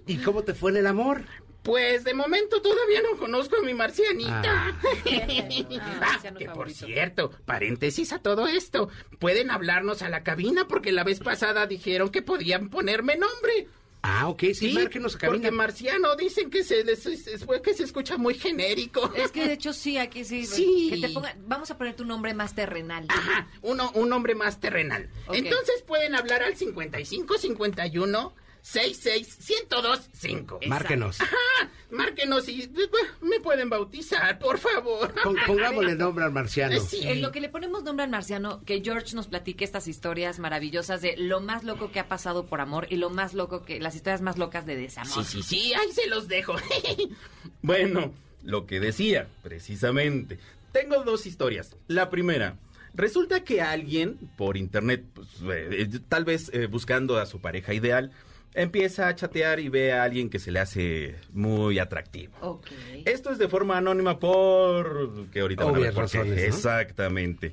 ¿Y 0.06 0.16
cómo 0.18 0.42
te 0.42 0.54
fue 0.54 0.70
en 0.70 0.78
el 0.78 0.86
amor? 0.86 1.22
Pues 1.62 2.02
de 2.04 2.14
momento 2.14 2.62
todavía 2.62 3.02
no 3.02 3.18
conozco 3.18 3.56
a 3.56 3.62
mi 3.62 3.74
marcianita. 3.74 4.42
Ah. 4.44 4.80
Ah, 6.00 6.18
que 6.38 6.46
por 6.46 6.70
cierto, 6.70 7.30
paréntesis 7.44 8.12
a 8.12 8.20
todo 8.20 8.46
esto. 8.46 8.88
Pueden 9.18 9.50
hablarnos 9.50 10.00
a 10.02 10.08
la 10.08 10.22
cabina 10.22 10.66
porque 10.66 10.92
la 10.92 11.04
vez 11.04 11.20
pasada 11.20 11.66
dijeron 11.66 12.08
que 12.10 12.22
podían 12.22 12.70
ponerme 12.70 13.16
nombre. 13.16 13.68
Ah, 14.02 14.28
ok, 14.28 14.44
sí, 14.54 14.72
márquenos 14.72 15.16
a 15.16 15.18
cabina. 15.18 15.36
Porque 15.36 15.50
marciano 15.50 16.14
dicen 16.14 16.50
que 16.50 16.62
se 16.62 16.84
les 16.84 17.04
es- 17.06 17.26
es- 17.26 17.44
que 17.62 17.74
se 17.74 17.82
escucha 17.82 18.16
muy 18.16 18.34
genérico. 18.34 19.12
Es 19.16 19.32
que 19.32 19.46
de 19.46 19.54
hecho 19.54 19.72
sí, 19.72 19.98
aquí 19.98 20.24
sí. 20.24 20.46
Sí. 20.46 20.88
Que 20.90 21.08
te 21.08 21.12
ponga, 21.12 21.34
vamos 21.46 21.70
a 21.70 21.76
poner 21.78 21.96
tu 21.96 22.04
nombre 22.04 22.32
más 22.32 22.54
terrenal. 22.54 23.06
Ajá, 23.08 23.48
uno, 23.62 23.90
un 23.94 24.08
nombre 24.08 24.34
más 24.36 24.60
terrenal. 24.60 25.10
Entonces 25.32 25.82
pueden 25.86 26.14
hablar 26.14 26.42
al 26.44 26.56
55 26.56 27.38
51 27.38 28.34
66 28.72 29.38
1025. 29.48 30.56
Exacto. 30.56 30.68
Márquenos. 30.68 31.20
Ajá, 31.22 31.36
márquenos 31.90 32.48
y 32.50 32.70
me 33.22 33.40
pueden 33.40 33.70
bautizar, 33.70 34.38
por 34.38 34.58
favor. 34.58 35.14
Pon- 35.22 35.36
pongámosle 35.46 35.94
nombre 35.94 36.24
al 36.24 36.32
marciano. 36.32 36.74
Eh, 36.74 36.80
sí. 36.80 37.00
En 37.02 37.22
lo 37.22 37.32
que 37.32 37.40
le 37.40 37.48
ponemos 37.48 37.82
nombre 37.82 38.04
al 38.04 38.10
marciano, 38.10 38.62
que 38.66 38.82
George 38.82 39.16
nos 39.16 39.26
platique 39.28 39.64
estas 39.64 39.88
historias 39.88 40.38
maravillosas 40.38 41.00
de 41.00 41.16
lo 41.16 41.40
más 41.40 41.64
loco 41.64 41.90
que 41.90 41.98
ha 42.00 42.08
pasado 42.08 42.44
por 42.46 42.60
amor 42.60 42.86
y 42.90 42.96
lo 42.96 43.08
más 43.08 43.32
loco 43.32 43.64
que, 43.64 43.80
las 43.80 43.94
historias 43.94 44.20
más 44.20 44.36
locas 44.36 44.66
de 44.66 44.76
desamor. 44.76 45.24
Sí, 45.24 45.42
sí, 45.42 45.42
sí, 45.42 45.72
ahí 45.74 45.90
se 45.92 46.06
los 46.08 46.28
dejo. 46.28 46.54
Bueno, 47.62 48.12
lo 48.42 48.66
que 48.66 48.80
decía, 48.80 49.28
precisamente. 49.42 50.38
Tengo 50.72 51.02
dos 51.04 51.26
historias. 51.26 51.74
La 51.88 52.08
primera, 52.10 52.56
resulta 52.94 53.42
que 53.44 53.60
alguien 53.62 54.16
por 54.36 54.56
internet, 54.56 55.04
pues, 55.14 55.28
eh, 55.42 55.68
eh, 55.92 55.98
tal 56.08 56.24
vez 56.24 56.50
eh, 56.52 56.66
buscando 56.66 57.18
a 57.18 57.26
su 57.26 57.40
pareja 57.40 57.74
ideal, 57.74 58.12
empieza 58.58 59.08
a 59.08 59.14
chatear 59.14 59.60
y 59.60 59.68
ve 59.68 59.92
a 59.92 60.02
alguien 60.02 60.28
que 60.28 60.38
se 60.38 60.50
le 60.50 60.58
hace 60.58 61.14
muy 61.32 61.78
atractivo. 61.78 62.60
Esto 63.04 63.30
es 63.30 63.38
de 63.38 63.48
forma 63.48 63.78
anónima 63.78 64.18
por... 64.18 65.26
que 65.30 65.40
ahorita 65.40 65.64
van 65.64 65.76
a 65.76 65.78
ver 65.78 65.94
Obvias 65.94 66.12
por 66.12 66.24
qué. 66.24 66.46
Exactamente. 66.46 67.52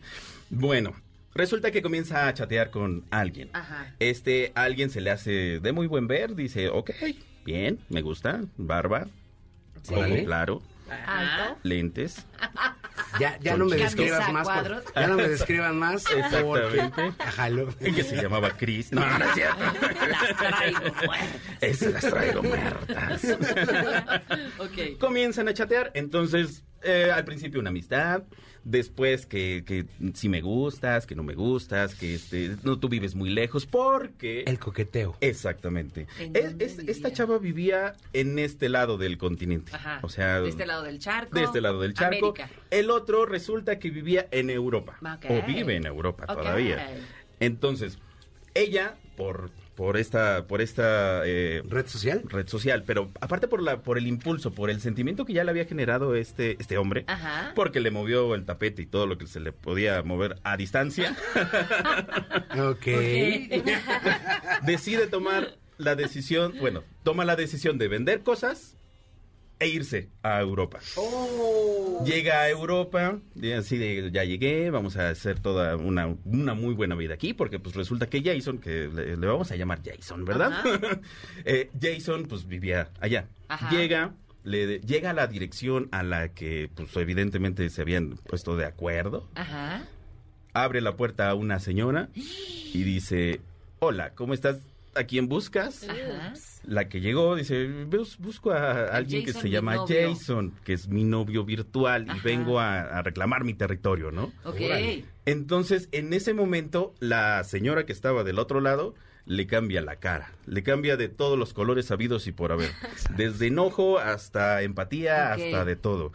Bueno, 0.49 0.95
resulta 1.33 1.71
que 1.71 1.81
comienza 1.81 2.27
a 2.27 2.33
chatear 2.33 2.71
con 2.71 3.05
alguien. 3.11 3.49
Ajá. 3.53 3.93
Este 3.99 4.51
alguien 4.55 4.89
se 4.89 5.01
le 5.01 5.11
hace 5.11 5.59
de 5.59 5.71
muy 5.71 5.87
buen 5.87 6.07
ver, 6.07 6.35
dice, 6.35 6.69
ok, 6.69 6.91
bien, 7.45 7.79
me 7.89 8.01
gusta, 8.01 8.41
barba, 8.57 9.07
ojo 9.87 9.99
Órale. 9.99 10.25
claro, 10.25 10.63
Alto. 10.89 11.57
lentes. 11.63 12.25
Ya, 13.19 13.37
ya 13.39 13.57
no 13.57 13.65
me 13.65 13.75
describas 13.77 14.31
más. 14.31 14.47
por- 14.47 14.83
ya 14.95 15.07
no 15.07 15.15
me 15.15 15.27
describan 15.27 15.77
más. 15.79 16.03
Exactamente. 16.11 16.91
porque- 16.95 17.13
Ajá, 17.23 17.49
lo- 17.49 17.75
Que 17.77 18.03
se 18.03 18.15
llamaba 18.21 18.49
Chris. 18.57 18.91
No, 18.91 19.01
no 19.17 19.25
es 19.25 19.33
cierto. 19.33 19.57
Las 20.09 20.37
traigo 20.37 20.81
muertas. 20.93 21.29
Esas 21.61 21.93
las 21.93 22.05
traigo 22.13 22.43
muertas. 22.43 23.23
Ok. 24.59 24.99
Comienzan 24.99 25.47
a 25.47 25.53
chatear, 25.53 25.91
entonces 25.95 26.63
eh, 26.83 27.09
al 27.11 27.25
principio 27.25 27.59
una 27.59 27.69
amistad, 27.69 28.23
después 28.65 29.25
que, 29.25 29.63
que 29.65 29.85
si 30.13 30.27
me 30.27 30.41
gustas, 30.41 31.05
que 31.05 31.15
no 31.15 31.23
me 31.23 31.35
gustas, 31.35 31.95
que 31.95 32.15
este, 32.15 32.57
no 32.63 32.77
tú 32.77 32.89
vives 32.89 33.15
muy 33.15 33.29
lejos, 33.29 33.65
porque... 33.65 34.43
El 34.45 34.59
coqueteo. 34.59 35.15
Exactamente. 35.21 36.07
Esta 36.87 37.13
chava 37.13 37.37
vivía 37.37 37.95
en 38.11 38.37
este 38.39 38.67
lado 38.67 38.97
del 38.97 39.17
continente. 39.17 39.71
Ajá. 39.73 39.99
O 40.01 40.09
sea, 40.09 40.41
De 40.41 40.49
este 40.49 40.65
lado 40.65 40.83
del 40.83 40.99
charco. 40.99 41.37
de 41.37 41.45
este 41.45 41.61
lado 41.61 41.79
del 41.79 41.93
charco. 41.93 42.29
América. 42.29 42.49
El 42.71 42.89
otro 42.89 43.25
resulta 43.25 43.79
que 43.79 43.91
vivía 43.91 44.27
en 44.31 44.49
Europa. 44.49 44.97
O 45.29 45.41
vive 45.45 45.75
en 45.75 45.85
Europa 45.85 46.25
todavía. 46.25 46.89
Entonces, 47.39 47.99
ella, 48.55 48.95
por, 49.15 49.51
por 49.75 49.97
esta, 49.97 50.47
por 50.47 50.61
esta 50.61 51.21
eh, 51.25 51.61
¿Red 51.67 51.87
social? 51.87 52.23
red 52.27 52.47
social, 52.47 52.83
pero 52.85 53.11
aparte 53.19 53.47
por 53.47 53.61
la, 53.61 53.81
por 53.81 53.97
el 53.97 54.07
impulso, 54.07 54.51
por 54.51 54.69
el 54.69 54.79
sentimiento 54.81 55.25
que 55.25 55.33
ya 55.33 55.43
le 55.43 55.51
había 55.51 55.65
generado 55.65 56.15
este, 56.15 56.55
este 56.59 56.77
hombre, 56.77 57.03
Ajá. 57.07 57.51
porque 57.55 57.79
le 57.81 57.91
movió 57.91 58.33
el 58.35 58.45
tapete 58.45 58.81
y 58.83 58.85
todo 58.85 59.05
lo 59.05 59.17
que 59.17 59.27
se 59.27 59.39
le 59.39 59.51
podía 59.51 60.01
mover 60.03 60.37
a 60.43 60.55
distancia, 60.57 61.15
Ok. 62.57 62.85
decide 64.63 65.07
tomar 65.07 65.55
la 65.77 65.95
decisión, 65.95 66.53
bueno, 66.59 66.83
toma 67.03 67.25
la 67.25 67.35
decisión 67.35 67.77
de 67.77 67.87
vender 67.89 68.21
cosas 68.21 68.77
e 69.59 69.67
irse 69.67 70.09
a 70.21 70.39
Europa. 70.41 70.79
Llega 72.05 72.41
a 72.41 72.49
Europa, 72.49 73.19
y 73.35 73.51
así 73.51 73.77
de, 73.77 74.11
ya 74.11 74.23
llegué, 74.23 74.69
vamos 74.69 74.97
a 74.97 75.09
hacer 75.09 75.39
toda 75.39 75.77
una, 75.77 76.15
una 76.25 76.53
muy 76.53 76.73
buena 76.73 76.95
vida 76.95 77.13
aquí, 77.13 77.33
porque 77.33 77.57
pues 77.59 77.75
resulta 77.75 78.07
que 78.07 78.21
Jason, 78.21 78.57
que 78.57 78.89
le, 78.93 79.15
le 79.15 79.27
vamos 79.27 79.51
a 79.51 79.55
llamar 79.55 79.79
Jason, 79.83 80.25
¿verdad? 80.25 80.51
Eh, 81.45 81.69
Jason 81.79 82.25
pues 82.25 82.47
vivía 82.47 82.89
allá. 82.99 83.27
Ajá. 83.47 83.69
Llega, 83.69 84.13
le, 84.43 84.79
llega 84.81 85.11
a 85.11 85.13
la 85.13 85.27
dirección 85.27 85.87
a 85.91 86.03
la 86.03 86.29
que 86.29 86.69
pues 86.75 86.95
evidentemente 86.97 87.69
se 87.69 87.81
habían 87.81 88.17
puesto 88.17 88.57
de 88.57 88.65
acuerdo, 88.65 89.29
Ajá. 89.35 89.85
abre 90.53 90.81
la 90.81 90.95
puerta 90.95 91.29
a 91.29 91.33
una 91.35 91.59
señora 91.59 92.09
y 92.15 92.83
dice, 92.83 93.39
hola, 93.79 94.11
¿cómo 94.15 94.33
estás? 94.33 94.57
¿A 94.95 95.03
quién 95.03 95.27
buscas? 95.27 95.87
Ajá. 95.87 96.33
La 96.65 96.89
que 96.89 96.99
llegó 96.99 97.35
dice, 97.35 97.67
"Bus- 97.85 98.17
busco 98.17 98.51
a 98.51 98.85
alguien 98.95 99.23
que 99.23 99.33
se 99.33 99.49
llama 99.49 99.75
novio". 99.75 100.09
Jason, 100.15 100.53
que 100.63 100.73
es 100.73 100.87
mi 100.87 101.03
novio 101.03 101.45
virtual 101.45 102.07
y 102.15 102.19
vengo 102.21 102.59
a, 102.59 102.81
a 102.81 103.01
reclamar 103.03 103.43
mi 103.43 103.53
territorio, 103.53 104.11
¿no? 104.11 104.31
Ok. 104.43 104.55
Órale. 104.61 105.05
Entonces, 105.25 105.89
en 105.91 106.13
ese 106.13 106.33
momento, 106.33 106.93
la 106.99 107.43
señora 107.43 107.85
que 107.85 107.91
estaba 107.93 108.23
del 108.23 108.39
otro 108.39 108.61
lado 108.61 108.95
le 109.27 109.47
cambia 109.47 109.81
la 109.81 109.95
cara, 109.95 110.31
le 110.45 110.61
cambia 110.61 110.97
de 110.97 111.09
todos 111.09 111.37
los 111.37 111.51
colores 111.53 111.87
sabidos 111.87 112.27
y 112.27 112.31
por 112.31 112.51
haber, 112.51 112.69
desde 113.17 113.47
enojo 113.47 113.97
hasta 113.97 114.61
empatía, 114.61 115.33
hasta 115.33 115.65
de 115.65 115.75
todo. 115.75 116.11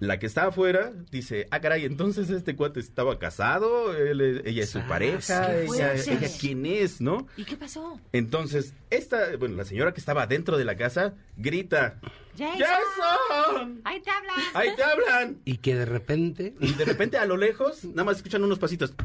La 0.00 0.18
que 0.18 0.24
está 0.26 0.46
afuera 0.46 0.92
dice, 1.10 1.46
ah, 1.50 1.60
caray, 1.60 1.84
entonces 1.84 2.30
este 2.30 2.56
cuate 2.56 2.80
estaba 2.80 3.18
casado, 3.18 3.94
Él 3.94 4.20
es- 4.22 4.42
ella 4.46 4.62
es 4.64 4.70
su 4.70 4.78
Sas, 4.78 4.88
pareja, 4.88 5.56
ella, 5.60 5.94
quién 6.40 6.64
es, 6.66 7.00
¿no? 7.02 7.26
¿Y 7.36 7.44
qué 7.44 7.56
pasó? 7.56 8.00
Entonces, 8.12 8.72
esta, 8.88 9.36
bueno, 9.36 9.56
la 9.56 9.64
señora 9.66 9.92
que 9.92 10.00
estaba 10.00 10.26
dentro 10.26 10.56
de 10.56 10.64
la 10.64 10.76
casa 10.78 11.14
grita, 11.36 12.00
¡Jason! 12.38 13.82
¡Ahí 13.84 14.00
te 14.00 14.10
hablan! 14.10 14.36
¡Ahí 14.54 14.68
te 14.74 14.82
hablan! 14.82 15.40
Y 15.44 15.58
que 15.58 15.74
de 15.74 15.84
repente... 15.84 16.54
Y 16.60 16.72
de 16.72 16.84
repente 16.86 17.18
a 17.18 17.26
lo 17.26 17.36
lejos, 17.36 17.84
nada 17.84 18.04
más 18.04 18.16
escuchan 18.16 18.42
unos 18.42 18.58
pasitos. 18.58 18.94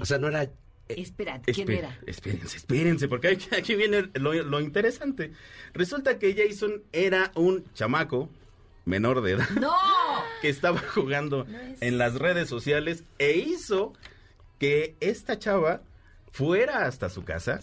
O 0.00 0.04
sea, 0.04 0.18
no 0.18 0.28
era... 0.28 0.50
Espérate, 0.88 1.52
¿quién 1.52 1.68
Espe- 1.68 1.78
era? 1.78 1.98
Espérense, 2.06 2.56
espérense, 2.56 3.06
porque 3.08 3.28
aquí, 3.28 3.46
aquí 3.56 3.74
viene 3.76 4.10
lo, 4.14 4.32
lo 4.34 4.60
interesante. 4.60 5.32
Resulta 5.74 6.18
que 6.18 6.34
Jason 6.34 6.82
era 6.92 7.30
un 7.36 7.64
chamaco 7.72 8.28
menor 8.84 9.22
de 9.22 9.32
edad 9.32 9.48
¡No! 9.60 9.72
que 10.40 10.48
estaba 10.48 10.78
jugando 10.94 11.46
en 11.80 11.98
las 11.98 12.14
redes 12.14 12.48
sociales 12.48 13.04
e 13.18 13.32
hizo 13.38 13.92
que 14.58 14.96
esta 15.00 15.38
chava 15.38 15.82
fuera 16.30 16.86
hasta 16.86 17.08
su 17.10 17.24
casa, 17.24 17.60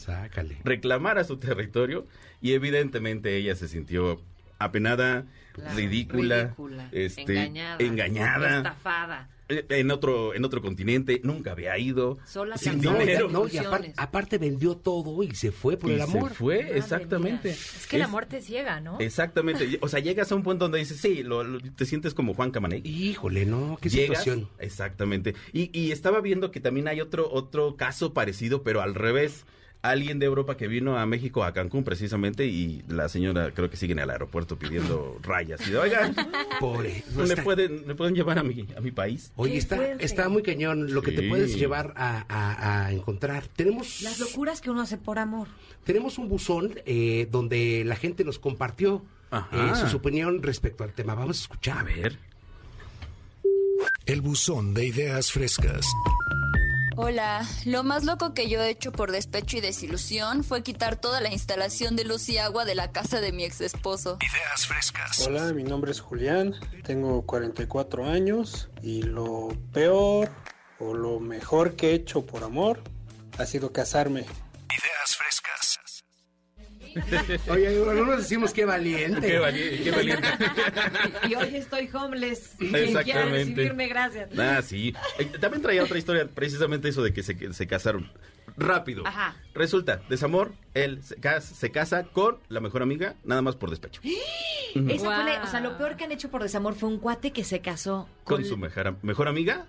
reclamara 0.64 1.24
su 1.24 1.38
territorio 1.38 2.06
y 2.42 2.54
evidentemente 2.54 3.36
ella 3.36 3.56
se 3.56 3.68
sintió 3.68 4.22
apenada, 4.60 5.26
Claro, 5.54 5.76
ridícula, 5.76 6.44
ridícula, 6.44 6.90
este, 6.92 7.22
engañada, 7.24 7.78
engañada. 7.84 8.58
estafada. 8.58 9.30
En 9.50 9.90
otro, 9.90 10.36
en 10.36 10.46
otro 10.46 10.62
continente, 10.62 11.22
nunca 11.24 11.54
había 11.54 11.76
ido. 11.80 12.20
Sola 12.26 12.56
sin 12.58 12.80
No, 12.82 12.94
dinero. 13.00 13.30
no, 13.30 13.48
y 13.48 13.58
apar- 13.58 13.92
aparte 13.98 14.38
vendió 14.38 14.78
todo 14.78 15.24
y 15.24 15.34
se 15.34 15.52
fue 15.52 15.76
por 15.76 15.90
Y 15.90 15.94
el 15.94 16.00
se 16.00 16.04
amor. 16.04 16.34
fue, 16.36 16.78
exactamente. 16.78 17.50
Es 17.50 17.88
que 17.88 17.96
el 17.96 18.04
amor 18.04 18.28
te 18.28 18.42
ciega, 18.42 18.80
¿no? 18.80 19.00
Exactamente. 19.00 19.80
O 19.82 19.88
sea, 19.88 20.00
llegas 20.02 20.32
a 20.32 20.36
un 20.36 20.44
punto 20.44 20.66
donde 20.66 20.78
dices, 20.78 21.00
sí, 21.02 21.24
lo- 21.24 21.44
lo- 21.44 21.60
te 21.60 21.86
sientes 21.88 22.14
como 22.14 22.36
Juan 22.36 22.52
Camaney. 22.52 22.82
Híjole, 22.86 23.46
no, 23.48 23.78
qué 23.82 23.90
Llegas- 23.90 24.20
situación. 24.24 24.50
Exactamente. 24.60 25.34
Y, 25.52 25.72
y 25.78 25.92
estaba 25.92 26.22
viendo 26.22 26.52
que 26.52 26.60
también 26.60 26.88
hay 26.88 27.02
otro, 27.02 27.28
otro 27.32 27.76
caso 27.76 28.14
parecido, 28.14 28.62
pero 28.64 28.82
al 28.82 28.94
revés. 28.94 29.46
Alguien 29.82 30.20
de 30.20 30.26
Europa 30.26 30.58
que 30.58 30.68
vino 30.68 30.98
a 30.98 31.06
México, 31.06 31.42
a 31.46 31.54
Cancún 31.54 31.86
precisamente, 31.86 32.46
y 32.46 32.84
la 32.90 33.08
señora 33.08 33.52
creo 33.54 33.70
que 33.70 33.78
sigue 33.78 33.94
en 33.94 34.00
el 34.00 34.10
aeropuerto 34.10 34.60
pidiendo 34.60 35.18
rayas. 35.24 35.66
Y 35.66 35.72
de, 35.72 35.78
oigan, 35.78 36.14
Pobre. 36.60 37.02
no 37.16 37.20
¿me 37.24 37.30
está- 37.30 37.44
pueden, 37.46 37.88
¿me 37.88 37.96
pueden 37.96 38.14
llevar 38.14 38.40
a 38.40 38.44
mi, 38.44 38.68
a 38.76 38.82
mi 38.82 38.92
país? 38.92 39.32
Oye, 39.38 39.56
está, 39.56 39.94
está 39.94 40.28
muy 40.28 40.44
cañón 40.44 40.94
lo 40.94 41.02
que 41.02 41.14
te 41.14 41.30
puedes 41.30 41.56
llevar 41.58 41.94
a, 41.96 42.26
a- 42.28 42.88
a 42.88 42.92
encontrar. 42.92 43.48
Tenemos, 43.48 44.02
Las 44.02 44.20
locuras 44.20 44.60
que 44.60 44.70
uno 44.70 44.82
hace 44.82 44.98
por 44.98 45.18
amor. 45.18 45.48
tenemos 45.86 46.18
un 46.18 46.28
buzón 46.28 46.74
eh, 46.86 47.30
donde 47.32 47.84
la 47.86 47.96
gente 47.96 48.26
nos 48.26 48.38
compartió 48.38 49.06
eh, 49.32 49.72
sus 49.76 49.94
opinión 49.94 50.44
respecto 50.44 50.84
al 50.84 50.92
tema. 50.92 51.16
Vamos 51.16 51.38
a 51.38 51.42
escuchar. 51.44 51.78
A 51.78 51.84
ver. 51.84 52.18
El 54.06 54.20
buzón 54.20 54.74
de 54.74 54.88
ideas 54.88 55.32
frescas. 55.32 55.86
Hola, 57.02 57.48
lo 57.64 57.86
más 57.86 58.04
loco 58.04 58.34
que 58.34 58.50
yo 58.50 58.62
he 58.62 58.70
hecho 58.70 58.92
por 58.92 59.14
despecho 59.14 59.56
y 59.56 59.62
desilusión 59.62 60.44
fue 60.44 60.64
quitar 60.64 60.98
toda 60.98 61.22
la 61.22 61.32
instalación 61.32 61.96
de 61.96 62.04
luz 62.04 62.28
y 62.28 62.38
agua 62.38 62.66
de 62.66 62.76
la 62.76 62.92
casa 62.92 63.22
de 63.22 63.32
mi 63.32 63.46
ex 63.46 63.62
esposo. 63.62 64.18
Ideas 64.20 64.68
frescas. 64.68 65.26
Hola, 65.26 65.54
mi 65.54 65.64
nombre 65.64 65.92
es 65.92 66.02
Julián, 66.02 66.56
tengo 66.84 67.26
44 67.26 68.06
años 68.06 68.68
y 68.84 69.04
lo 69.04 69.48
peor 69.72 70.30
o 70.78 70.94
lo 70.94 71.22
mejor 71.22 71.78
que 71.78 71.92
he 71.92 71.94
hecho 71.94 72.26
por 72.26 72.44
amor 72.44 72.84
ha 73.38 73.46
sido 73.46 73.72
casarme. 73.72 74.26
Ideas 74.70 75.16
frescas. 75.16 75.69
Oye, 77.50 77.80
bueno, 77.80 78.06
nos 78.06 78.18
decimos 78.20 78.54
qué 78.54 78.66
valiente. 78.66 79.22
Qué 79.28 79.40
valiente, 79.40 79.84
qué 79.84 79.92
valiente. 79.92 80.28
Y 81.30 81.36
hoy 81.36 81.56
estoy 81.56 81.90
homeless. 81.94 82.56
Quien 82.58 82.72
quiera 82.72 82.86
Exactamente. 83.02 83.38
recibirme, 83.38 83.88
gracias. 83.88 84.30
Ah, 84.38 84.62
sí. 84.62 84.94
Eh, 85.18 85.26
También 85.40 85.62
traía 85.62 85.84
otra 85.84 85.98
historia, 85.98 86.28
precisamente 86.28 86.90
eso 86.90 87.04
de 87.04 87.14
que 87.14 87.24
se, 87.24 87.68
casaron. 87.68 88.12
Rápido. 88.58 89.06
Ajá. 89.08 89.36
Resulta, 89.54 90.02
desamor, 90.10 90.52
él 90.74 91.02
se 91.04 91.16
casa, 91.16 91.56
se 91.56 91.72
casa 91.72 92.04
con 92.04 92.40
la 92.50 92.60
mejor 92.60 92.82
amiga, 92.82 93.16
nada 93.24 93.42
más 93.42 93.56
por 93.56 93.70
despecho. 93.70 94.02
Fue 94.02 94.98
la- 95.00 95.44
o 95.44 95.48
sea, 95.48 95.60
lo 95.62 95.78
peor 95.78 95.96
que 95.96 96.04
han 96.04 96.12
hecho 96.12 96.30
por 96.30 96.44
desamor 96.44 96.76
fue 96.76 96.90
un 96.90 97.00
cuate 97.00 97.32
que 97.32 97.44
se 97.44 97.62
casó 97.62 98.10
Con 98.24 98.44
su 98.46 98.58
mejor, 98.58 98.98
mejor 99.02 99.28
amiga, 99.28 99.66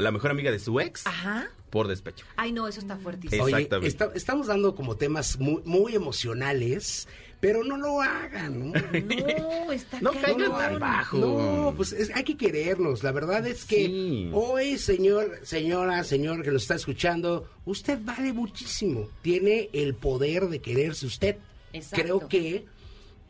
la 0.00 0.10
mejor 0.10 0.30
amiga 0.30 0.50
de 0.50 0.58
su 0.58 0.80
ex, 0.80 1.06
Ajá. 1.06 1.48
por 1.70 1.88
despecho. 1.88 2.24
Ay, 2.36 2.52
no, 2.52 2.66
eso 2.68 2.80
está 2.80 2.96
fuertísimo. 2.96 3.44
Oye, 3.44 3.54
Exactamente. 3.56 3.88
está- 3.88 4.10
estamos 4.14 4.46
dando 4.46 4.74
como 4.74 4.96
temas 4.96 5.38
muy, 5.38 5.62
muy 5.64 5.94
emocionales, 5.94 7.08
pero 7.40 7.64
no 7.64 7.76
lo 7.78 8.02
hagan. 8.02 8.70
¿no? 8.72 8.72
No, 9.62 9.72
está 9.72 10.00
No 10.00 10.12
caigan 10.12 10.52
tan 10.52 10.78
bajo. 10.78 11.16
No, 11.18 11.74
pues 11.76 11.92
es- 11.92 12.10
hay 12.14 12.24
que 12.24 12.36
querernos. 12.36 13.02
La 13.02 13.12
verdad 13.12 13.46
es 13.46 13.64
que 13.64 13.86
Sí. 13.86 14.30
hoy, 14.32 14.76
señor, 14.78 15.38
señora, 15.42 16.04
señor 16.04 16.42
que 16.42 16.50
nos 16.50 16.62
está 16.62 16.74
escuchando, 16.74 17.48
usted 17.64 17.98
vale 18.02 18.32
muchísimo. 18.32 19.08
Tiene 19.22 19.70
el 19.72 19.94
poder 19.94 20.48
de 20.48 20.60
quererse 20.60 21.06
usted. 21.06 21.36
Exacto. 21.72 22.02
Creo 22.02 22.28
que, 22.28 22.66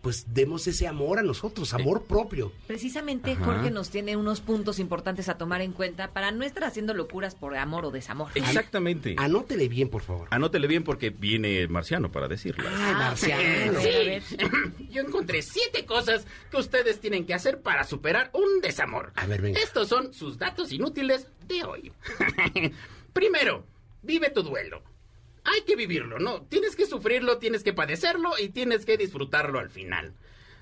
pues, 0.02 0.32
demos 0.32 0.66
ese 0.66 0.86
amor 0.86 1.18
a 1.18 1.22
nosotros, 1.22 1.74
amor 1.74 2.04
propio. 2.04 2.52
Precisamente 2.66 3.32
Ajá. 3.32 3.44
Jorge 3.44 3.70
nos 3.70 3.90
tiene 3.90 4.16
unos 4.16 4.40
puntos 4.40 4.78
importantes 4.78 5.28
a 5.28 5.36
tomar 5.36 5.60
en 5.60 5.72
cuenta 5.72 6.12
para 6.12 6.30
no 6.30 6.44
estar 6.44 6.64
haciendo 6.64 6.94
locuras 6.94 7.34
por 7.34 7.56
amor 7.56 7.84
o 7.84 7.90
desamor. 7.90 8.30
Exactamente. 8.34 9.14
Anótele 9.18 9.68
bien, 9.68 9.88
por 9.88 10.02
favor. 10.02 10.28
Anótele 10.30 10.66
bien 10.66 10.84
porque 10.84 11.10
viene 11.10 11.68
Marciano 11.68 12.10
para 12.10 12.28
decirlo. 12.28 12.68
Ay, 12.68 12.94
Marciano. 12.94 13.80
Sí. 13.80 14.36
Yo 14.90 15.02
encontré 15.02 15.42
siete 15.42 15.84
cosas 15.84 16.26
que 16.50 16.56
ustedes 16.56 17.00
tienen 17.00 17.26
que 17.26 17.34
hacer 17.34 17.60
para 17.60 17.84
superar 17.84 18.30
un 18.32 18.60
desamor. 18.60 19.12
A 19.16 19.26
ver, 19.26 19.42
venga. 19.42 19.60
Estos 19.60 19.88
son 19.88 20.12
sus 20.12 20.38
datos 20.38 20.72
inútiles 20.72 21.26
de 21.46 21.64
hoy. 21.64 21.92
Primero, 23.12 23.64
vive 24.02 24.30
tu 24.30 24.42
duelo. 24.42 24.82
Hay 25.52 25.62
que 25.62 25.74
vivirlo, 25.74 26.18
¿no? 26.18 26.42
Tienes 26.42 26.76
que 26.76 26.86
sufrirlo, 26.86 27.38
tienes 27.38 27.64
que 27.64 27.72
padecerlo 27.72 28.30
y 28.38 28.50
tienes 28.50 28.86
que 28.86 28.96
disfrutarlo 28.96 29.58
al 29.58 29.68
final. 29.68 30.14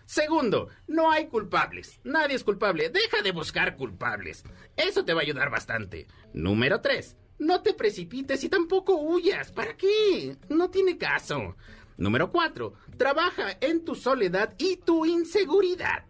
Segundo, 0.06 0.68
no 0.86 1.10
hay 1.10 1.26
culpables. 1.26 2.00
Nadie 2.04 2.36
es 2.36 2.42
culpable. 2.44 2.88
Deja 2.88 3.20
de 3.20 3.32
buscar 3.32 3.76
culpables. 3.76 4.44
Eso 4.76 5.04
te 5.04 5.12
va 5.12 5.20
a 5.20 5.24
ayudar 5.24 5.50
bastante. 5.50 6.06
Número 6.32 6.80
tres, 6.80 7.16
no 7.38 7.62
te 7.62 7.74
precipites 7.74 8.42
y 8.44 8.48
tampoco 8.48 8.94
huyas. 8.94 9.52
¿Para 9.52 9.76
qué? 9.76 10.36
No 10.48 10.70
tiene 10.70 10.96
caso. 10.96 11.56
Número 11.98 12.32
cuatro, 12.32 12.72
trabaja 12.96 13.58
en 13.60 13.84
tu 13.84 13.94
soledad 13.94 14.54
y 14.56 14.76
tu 14.76 15.04
inseguridad. 15.04 16.07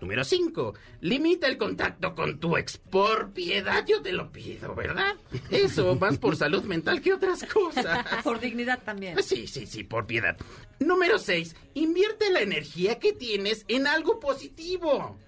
Número 0.00 0.24
5. 0.24 0.74
Limita 1.00 1.46
el 1.46 1.56
contacto 1.56 2.14
con 2.14 2.38
tu 2.38 2.56
ex 2.56 2.76
por 2.76 3.32
piedad, 3.32 3.84
yo 3.86 4.02
te 4.02 4.12
lo 4.12 4.30
pido, 4.30 4.74
¿verdad? 4.74 5.16
Eso, 5.50 5.94
más 5.96 6.18
por 6.18 6.36
salud 6.36 6.64
mental 6.64 7.00
que 7.00 7.14
otras 7.14 7.44
cosas. 7.44 8.04
Por 8.24 8.40
dignidad 8.40 8.82
también. 8.84 9.22
Sí, 9.22 9.46
sí, 9.46 9.66
sí, 9.66 9.84
por 9.84 10.06
piedad. 10.06 10.36
Número 10.80 11.18
6. 11.18 11.54
Invierte 11.74 12.30
la 12.30 12.40
energía 12.40 12.98
que 12.98 13.12
tienes 13.12 13.64
en 13.68 13.86
algo 13.86 14.20
positivo. 14.20 15.18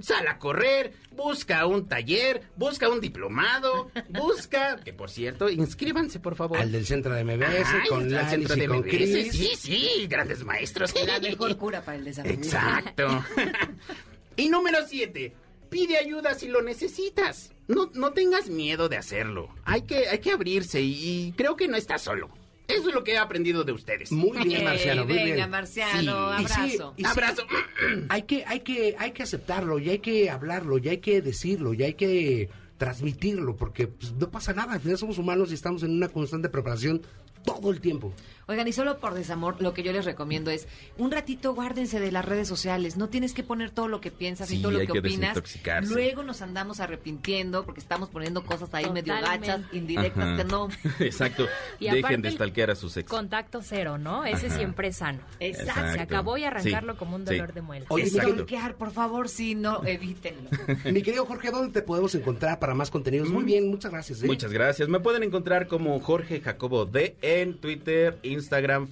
Sal 0.00 0.26
a 0.28 0.38
correr, 0.38 0.92
busca 1.10 1.66
un 1.66 1.88
taller, 1.88 2.42
busca 2.56 2.88
un 2.88 3.00
diplomado, 3.00 3.90
busca, 4.08 4.76
que 4.76 4.92
por 4.92 5.10
cierto, 5.10 5.48
inscríbanse 5.50 6.20
por 6.20 6.34
favor. 6.34 6.58
Al 6.58 6.72
del 6.72 6.86
centro 6.86 7.14
de 7.14 7.24
MBS, 7.24 7.66
Ay, 7.66 7.88
con 7.88 8.10
Lalis 8.10 8.30
centro 8.30 8.56
de 8.56 8.68
con 8.68 8.78
MBS, 8.78 8.90
Cris. 8.90 9.32
Sí, 9.32 9.50
sí, 9.56 10.06
grandes 10.06 10.44
maestros. 10.44 10.94
La 11.06 11.20
mejor 11.20 11.56
cura 11.56 11.82
para 11.82 11.98
el 11.98 12.04
desamor. 12.04 12.32
Exacto. 12.32 13.24
y 14.36 14.48
número 14.48 14.78
siete, 14.86 15.34
pide 15.68 15.98
ayuda 15.98 16.34
si 16.34 16.48
lo 16.48 16.62
necesitas. 16.62 17.50
No, 17.68 17.90
no 17.94 18.12
tengas 18.12 18.48
miedo 18.48 18.88
de 18.88 18.96
hacerlo. 18.96 19.48
Hay 19.64 19.82
que, 19.82 20.08
hay 20.08 20.20
que 20.20 20.32
abrirse 20.32 20.80
y, 20.80 21.26
y 21.26 21.32
creo 21.32 21.56
que 21.56 21.68
no 21.68 21.76
estás 21.76 22.02
solo. 22.02 22.30
Eso 22.68 22.88
es 22.88 22.94
lo 22.94 23.04
que 23.04 23.12
he 23.12 23.18
aprendido 23.18 23.64
de 23.64 23.72
ustedes. 23.72 24.10
Muy 24.10 24.38
bien, 24.44 24.64
Marciano, 24.64 25.04
muy 25.04 25.14
venga, 25.14 25.34
bien. 25.34 25.50
Marciano, 25.50 26.38
sí, 26.38 26.44
abrazo. 26.44 26.94
y 26.96 27.02
sí, 27.02 27.08
Abrazo. 27.08 27.42
hay 28.08 28.22
que, 28.22 28.44
hay 28.44 28.60
que, 28.60 28.96
hay 28.98 29.12
que 29.12 29.22
aceptarlo, 29.22 29.78
y 29.78 29.90
hay 29.90 29.98
que 30.00 30.30
hablarlo, 30.30 30.78
y 30.78 30.88
hay 30.88 30.98
que 30.98 31.22
decirlo, 31.22 31.74
y 31.74 31.82
hay 31.84 31.94
que 31.94 32.48
transmitirlo, 32.76 33.56
porque 33.56 33.86
pues, 33.86 34.12
no 34.12 34.30
pasa 34.30 34.52
nada, 34.52 34.74
al 34.74 34.80
final 34.80 34.98
somos 34.98 35.18
humanos 35.18 35.50
y 35.50 35.54
estamos 35.54 35.82
en 35.82 35.92
una 35.92 36.08
constante 36.08 36.48
preparación 36.48 37.02
todo 37.44 37.70
el 37.70 37.80
tiempo. 37.80 38.12
Oigan, 38.48 38.68
y 38.68 38.72
solo 38.72 38.98
por 38.98 39.14
desamor, 39.14 39.60
lo 39.60 39.74
que 39.74 39.82
yo 39.82 39.92
les 39.92 40.04
recomiendo 40.04 40.52
es 40.52 40.68
un 40.98 41.10
ratito 41.10 41.52
guárdense 41.54 41.98
de 41.98 42.12
las 42.12 42.24
redes 42.24 42.46
sociales. 42.46 42.96
No 42.96 43.08
tienes 43.08 43.34
que 43.34 43.42
poner 43.42 43.70
todo 43.72 43.88
lo 43.88 44.00
que 44.00 44.12
piensas 44.12 44.50
y 44.52 44.56
Sí, 44.56 44.62
todo 44.62 44.70
lo 44.72 44.78
hay 44.78 44.86
que, 44.86 44.92
que 44.92 44.98
opinas. 45.00 45.36
Luego 45.88 46.22
nos 46.22 46.42
andamos 46.42 46.78
arrepintiendo 46.78 47.64
porque 47.64 47.80
estamos 47.80 48.08
poniendo 48.08 48.44
cosas 48.44 48.72
ahí 48.72 48.88
medio 48.90 49.14
gachas, 49.14 49.62
indirectas 49.72 50.24
Ajá. 50.24 50.36
que 50.36 50.44
no. 50.44 50.68
Exacto. 51.00 51.46
Y 51.80 51.90
Dejen 51.90 52.22
de 52.22 52.30
stalkear 52.30 52.70
a 52.70 52.76
sus 52.76 52.96
ex. 52.96 53.10
Contacto 53.10 53.62
cero, 53.62 53.98
¿no? 53.98 54.24
Ese 54.24 54.46
Ajá. 54.46 54.56
siempre 54.58 54.88
es 54.88 54.96
sano. 54.96 55.18
Exacto. 55.40 55.92
Se 55.94 56.00
acabó 56.00 56.36
y 56.38 56.44
arrancarlo 56.44 56.92
Sí, 56.92 56.98
como 56.98 57.16
un 57.16 57.26
sí. 57.26 57.34
dolor 57.34 57.52
de 57.52 57.62
muela. 57.62 57.86
Oye, 57.88 58.06
stalkear, 58.06 58.76
por 58.76 58.92
favor, 58.92 59.28
si 59.28 59.56
no, 59.56 59.84
evítenlo. 59.84 60.50
Mi 60.92 61.02
querido 61.02 61.26
Jorge, 61.26 61.50
¿dónde 61.50 61.72
te 61.72 61.82
podemos 61.82 62.14
encontrar 62.14 62.58
para 62.60 62.74
más 62.74 62.90
contenidos? 62.90 63.28
Muy 63.28 63.42
bien, 63.42 63.68
muchas 63.68 63.90
gracias. 63.90 64.22
¿eh? 64.22 64.26
Muchas 64.26 64.52
gracias. 64.52 64.88
Me 64.88 65.00
pueden 65.00 65.24
encontrar 65.24 65.66
como 65.66 65.98
Jorge 65.98 66.40
Jacobo 66.40 66.86
D 66.86 67.16
en 67.22 67.58
Twitter, 67.58 68.18
Instagram, 68.22 68.35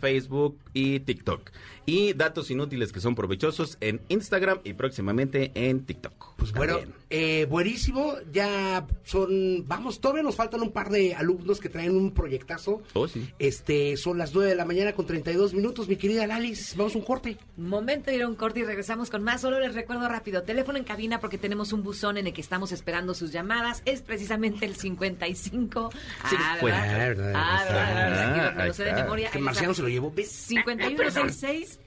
Facebook 0.00 0.58
y 0.72 1.00
TikTok. 1.00 1.50
Y 1.86 2.14
datos 2.14 2.50
inútiles 2.50 2.92
que 2.92 3.00
son 3.00 3.14
provechosos 3.14 3.76
en 3.82 4.00
Instagram 4.08 4.60
y 4.64 4.72
próximamente 4.72 5.52
en 5.54 5.84
TikTok. 5.84 6.34
Pues 6.36 6.50
bueno, 6.52 6.78
eh, 7.10 7.46
buenísimo. 7.48 8.14
Ya 8.32 8.86
son, 9.04 9.66
vamos, 9.68 10.00
todavía 10.00 10.22
nos 10.22 10.34
faltan 10.34 10.62
un 10.62 10.72
par 10.72 10.88
de 10.88 11.14
alumnos 11.14 11.60
que 11.60 11.68
traen 11.68 11.94
un 11.94 12.12
proyectazo. 12.12 12.82
Oh, 12.94 13.06
sí. 13.06 13.28
Este, 13.38 13.98
son 13.98 14.16
las 14.16 14.34
9 14.34 14.48
de 14.48 14.56
la 14.56 14.64
mañana 14.64 14.94
con 14.94 15.04
32 15.04 15.52
minutos, 15.52 15.86
mi 15.86 15.96
querida 15.96 16.26
Lalis. 16.26 16.74
Vamos 16.76 16.94
a 16.94 16.98
un 16.98 17.04
corte. 17.04 17.36
Momento 17.58 18.10
de 18.10 18.16
ir 18.16 18.22
a 18.22 18.28
un 18.28 18.34
corte 18.34 18.60
y 18.60 18.64
regresamos 18.64 19.10
con 19.10 19.22
más. 19.22 19.42
Solo 19.42 19.60
les 19.60 19.74
recuerdo 19.74 20.08
rápido, 20.08 20.42
teléfono 20.42 20.78
en 20.78 20.84
cabina 20.84 21.20
porque 21.20 21.36
tenemos 21.36 21.74
un 21.74 21.82
buzón 21.82 22.16
en 22.16 22.26
el 22.26 22.32
que 22.32 22.40
estamos 22.40 22.72
esperando 22.72 23.12
sus 23.12 23.30
llamadas. 23.30 23.82
Es 23.84 24.00
precisamente 24.00 24.64
el 24.64 24.74
55. 24.74 25.90
Ah, 26.22 26.56
pues, 26.60 26.74
¿verdad? 26.74 26.98
verdad, 26.98 27.32
Ah, 27.36 27.64
verdad, 27.64 27.94
verdad, 27.94 28.34
ah, 28.34 28.48
aquí 28.56 28.68
lo 28.68 28.74
sé 28.74 28.84
de 28.84 28.92
memoria. 28.94 29.30
Que 29.34 29.40
Marciano 29.40 29.74
se 29.74 29.82
lo 29.82 29.88
llevó. 29.88 30.12
¿ves? 30.12 30.30
5166 30.30 31.80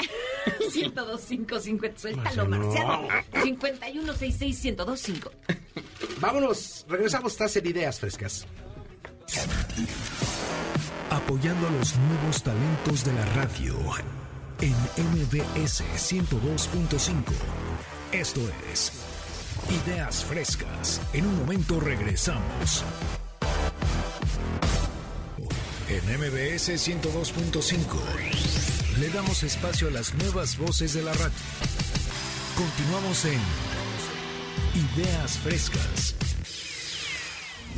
1025 0.76 1.60
50. 1.62 2.00
Suéltalo, 2.00 2.46
Marciano. 2.46 3.04
Marciano. 3.04 3.44
5166 3.44 4.64
1025. 4.66 5.32
Vámonos, 6.20 6.86
regresamos, 6.90 7.32
estás 7.32 7.56
en 7.56 7.68
Ideas 7.68 8.02
Frescas. 8.02 8.46
Apoyando 11.10 11.68
a 11.68 11.72
los 11.72 11.96
nuevos 11.96 12.44
talentos 12.44 13.06
de 13.06 13.14
la 13.14 13.26
radio 13.28 13.76
en 14.60 14.74
MBS 15.14 15.84
102.5. 15.96 17.24
Esto 18.12 18.42
es 18.74 18.92
Ideas 19.86 20.26
Frescas. 20.26 21.02
En 21.14 21.26
un 21.26 21.40
momento 21.40 21.80
regresamos. 21.80 22.84
En 25.90 26.04
MBS 26.20 26.86
102.5 26.86 29.00
le 29.00 29.10
damos 29.10 29.44
espacio 29.44 29.88
a 29.88 29.92
las 29.92 30.14
nuevas 30.16 30.58
voces 30.58 30.94
de 30.94 31.02
la 31.02 31.14
radio. 31.14 31.32
Continuamos 32.58 33.24
en 33.24 33.40
Ideas 34.98 35.40
Frescas. 35.40 36.14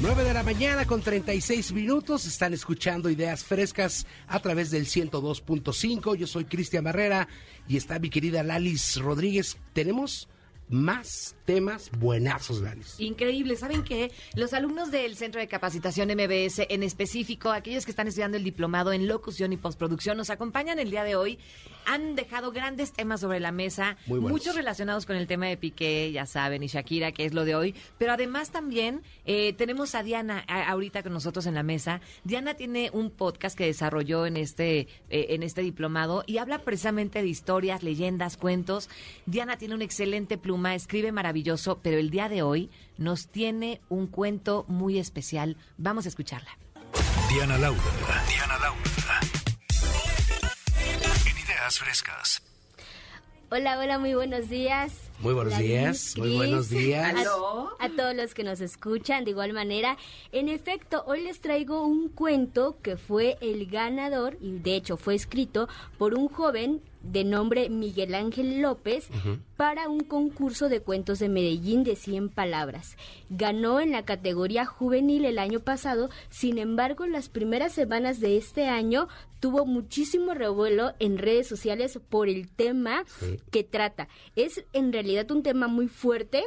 9 0.01 0.23
de 0.23 0.33
la 0.33 0.41
mañana 0.41 0.87
con 0.87 1.03
36 1.03 1.71
minutos. 1.73 2.25
Están 2.25 2.55
escuchando 2.55 3.11
Ideas 3.11 3.43
Frescas 3.43 4.07
a 4.27 4.39
través 4.39 4.71
del 4.71 4.87
102.5. 4.87 6.15
Yo 6.15 6.25
soy 6.25 6.45
Cristian 6.45 6.85
Barrera 6.85 7.27
y 7.67 7.77
está 7.77 7.99
mi 7.99 8.09
querida 8.09 8.41
Lalis 8.41 8.95
Rodríguez. 8.95 9.57
Tenemos 9.73 10.27
más 10.69 11.35
temas 11.45 11.89
buenazos, 11.97 12.61
Lalis. 12.61 12.99
Increíble. 12.99 13.55
¿Saben 13.55 13.83
qué? 13.83 14.11
Los 14.35 14.53
alumnos 14.53 14.91
del 14.91 15.17
Centro 15.17 15.41
de 15.41 15.47
Capacitación 15.47 16.09
MBS, 16.09 16.67
en 16.69 16.83
específico, 16.83 17.49
aquellos 17.51 17.85
que 17.85 17.91
están 17.91 18.07
estudiando 18.07 18.37
el 18.37 18.43
diplomado 18.43 18.93
en 18.93 19.07
locución 19.07 19.51
y 19.51 19.57
postproducción, 19.57 20.17
nos 20.17 20.29
acompañan 20.29 20.79
el 20.79 20.91
día 20.91 21.03
de 21.03 21.15
hoy. 21.15 21.39
Han 21.91 22.15
dejado 22.15 22.51
grandes 22.51 22.93
temas 22.93 23.19
sobre 23.21 23.39
la 23.39 23.51
mesa, 23.51 23.97
muchos 24.07 24.55
relacionados 24.55 25.05
con 25.07 25.15
el 25.15 25.25
tema 25.25 25.47
de 25.47 25.57
Piqué, 25.57 26.11
ya 26.11 26.25
saben, 26.27 26.61
y 26.61 26.67
Shakira, 26.67 27.11
que 27.11 27.25
es 27.25 27.33
lo 27.33 27.45
de 27.45 27.55
hoy. 27.55 27.73
Pero 27.97 28.13
además 28.13 28.51
también 28.51 29.01
eh, 29.25 29.53
tenemos 29.53 29.95
a 29.95 30.03
Diana 30.03 30.43
a- 30.47 30.69
ahorita 30.69 31.01
con 31.01 31.13
nosotros 31.13 31.47
en 31.47 31.55
la 31.55 31.63
mesa. 31.63 31.99
Diana 32.23 32.53
tiene 32.53 32.91
un 32.93 33.09
podcast 33.09 33.57
que 33.57 33.65
desarrolló 33.65 34.25
en 34.27 34.37
este, 34.37 34.81
eh, 35.09 35.27
en 35.29 35.41
este 35.41 35.61
diplomado 35.61 36.23
y 36.27 36.37
habla 36.37 36.59
precisamente 36.59 37.21
de 37.23 37.27
historias, 37.27 37.81
leyendas, 37.81 38.37
cuentos. 38.37 38.89
Diana 39.25 39.57
tiene 39.57 39.73
una 39.75 39.83
excelente 39.85 40.37
pluma, 40.37 40.75
escribe 40.75 41.11
maravilloso, 41.11 41.79
pero 41.81 41.97
el 41.97 42.11
día 42.11 42.29
de 42.29 42.43
hoy 42.43 42.69
nos 42.97 43.29
tiene 43.29 43.81
un 43.89 44.05
cuento 44.07 44.63
muy 44.67 44.99
especial. 44.99 45.57
Vamos 45.77 46.05
a 46.05 46.09
escucharla. 46.09 46.57
Diana 47.29 47.57
Laura. 47.57 47.81
Diana 48.27 48.57
Laura. 48.59 48.79
En 51.69 51.71
Ideas 51.71 51.79
Frescas. 51.79 52.41
Hola, 53.51 53.79
hola, 53.79 53.99
muy 53.99 54.15
buenos 54.15 54.49
días. 54.49 55.09
Muy 55.19 55.33
buenos 55.33 55.57
días, 55.57 56.15
muy 56.17 56.35
buenos 56.35 56.69
días. 56.69 57.15
A, 57.79 57.85
a 57.85 57.89
todos 57.89 58.15
los 58.15 58.33
que 58.33 58.43
nos 58.43 58.61
escuchan 58.61 59.23
de 59.23 59.31
igual 59.31 59.53
manera. 59.53 59.97
En 60.31 60.49
efecto, 60.49 61.03
hoy 61.05 61.21
les 61.21 61.41
traigo 61.41 61.85
un 61.85 62.09
cuento 62.09 62.77
que 62.81 62.97
fue 62.97 63.37
el 63.41 63.67
ganador, 63.67 64.37
y 64.41 64.57
de 64.59 64.75
hecho 64.75 64.97
fue 64.97 65.13
escrito 65.13 65.67
por 65.97 66.15
un 66.15 66.27
joven 66.27 66.81
de 67.01 67.23
nombre 67.23 67.69
Miguel 67.69 68.13
Ángel 68.13 68.61
López 68.61 69.07
para 69.57 69.89
un 69.89 70.01
concurso 70.01 70.69
de 70.69 70.81
cuentos 70.81 71.19
de 71.19 71.29
Medellín 71.29 71.83
de 71.83 71.95
100 71.95 72.29
palabras. 72.29 72.97
Ganó 73.29 73.79
en 73.79 73.91
la 73.91 74.05
categoría 74.05 74.65
juvenil 74.65 75.25
el 75.25 75.39
año 75.39 75.59
pasado, 75.59 76.09
sin 76.29 76.57
embargo, 76.57 77.05
las 77.07 77.29
primeras 77.29 77.73
semanas 77.73 78.19
de 78.19 78.37
este 78.37 78.67
año 78.67 79.07
tuvo 79.39 79.65
muchísimo 79.65 80.33
revuelo 80.33 80.93
en 80.99 81.17
redes 81.17 81.47
sociales 81.47 81.99
por 82.09 82.27
el 82.29 82.49
tema 82.49 83.03
que 83.51 83.63
trata. 83.63 84.07
Es 84.35 84.63
en 84.73 84.91
realidad 84.93 85.29
un 85.31 85.43
tema 85.43 85.67
muy 85.67 85.87
fuerte 85.87 86.43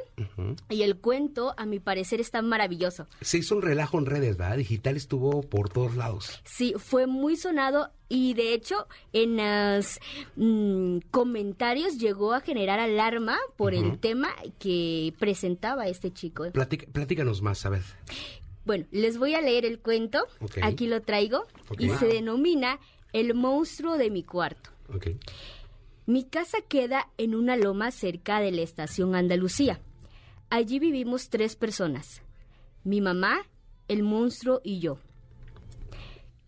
y 0.69 0.83
el 0.83 0.97
cuento, 0.99 1.55
a 1.57 1.67
mi 1.67 1.81
parecer, 1.81 2.21
está 2.21 2.43
maravilloso. 2.43 3.07
Se 3.21 3.39
hizo 3.39 3.57
un 3.57 3.63
relajo 3.63 3.99
en 3.99 4.07
redes, 4.07 4.37
¿verdad? 4.37 4.57
Digital 4.57 4.97
estuvo 4.97 5.43
por 5.43 5.69
todos 5.71 5.97
lados. 5.97 6.41
Sí, 6.45 6.75
fue 6.77 7.07
muy 7.07 7.37
sonado 7.37 7.91
y 8.09 8.35
de 8.35 8.53
hecho 8.53 8.87
en 9.15 9.37
los 9.39 9.99
mm, 10.37 10.99
comentarios 11.11 11.99
llegó 11.99 12.35
a 12.35 12.41
generar 12.41 12.79
alarma 12.79 13.39
por 13.57 13.73
el 13.75 13.99
tema 13.99 14.29
que 14.59 15.15
presentaba 15.19 15.87
este 15.89 16.13
chico. 16.13 16.45
Platica- 16.53 16.87
platícanos 16.93 17.41
más, 17.43 17.65
a 17.65 17.71
ver. 17.71 17.83
Bueno, 18.65 18.87
les 18.91 19.19
voy 19.19 19.35
a 19.35 19.41
leer 19.41 19.65
el 19.65 19.81
cuento. 19.81 20.27
Aquí 20.63 20.87
lo 20.87 21.03
traigo. 21.03 21.47
Y 21.79 21.91
se 21.91 22.07
denomina 22.07 22.79
El 23.13 23.35
monstruo 23.35 23.99
de 23.99 24.11
mi 24.11 24.23
cuarto. 24.23 24.71
Mi 26.07 26.25
casa 26.25 26.59
queda 26.67 27.09
en 27.19 27.35
una 27.35 27.57
loma 27.57 27.91
cerca 27.91 28.41
de 28.41 28.51
la 28.51 28.63
estación 28.63 29.15
Andalucía. 29.15 29.81
Allí 30.51 30.79
vivimos 30.79 31.29
tres 31.29 31.57
personas. 31.57 32.23
Mi 32.85 33.01
mamá, 33.01 33.47
el 33.89 34.03
monstruo 34.03 34.61
y 34.65 34.81
yo. 34.81 34.99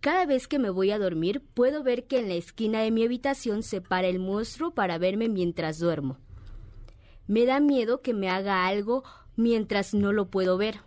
Cada 0.00 0.26
vez 0.26 0.48
que 0.48 0.58
me 0.58 0.68
voy 0.70 0.90
a 0.90 0.98
dormir 0.98 1.40
puedo 1.40 1.82
ver 1.82 2.06
que 2.06 2.18
en 2.18 2.28
la 2.28 2.34
esquina 2.34 2.82
de 2.82 2.90
mi 2.90 3.04
habitación 3.04 3.62
se 3.62 3.80
para 3.80 4.06
el 4.08 4.18
monstruo 4.18 4.74
para 4.74 4.98
verme 4.98 5.28
mientras 5.28 5.78
duermo. 5.78 6.18
Me 7.26 7.46
da 7.46 7.60
miedo 7.60 8.02
que 8.02 8.12
me 8.12 8.28
haga 8.28 8.66
algo 8.66 9.04
mientras 9.36 9.94
no 9.94 10.12
lo 10.12 10.26
puedo 10.26 10.58
ver. 10.58 10.80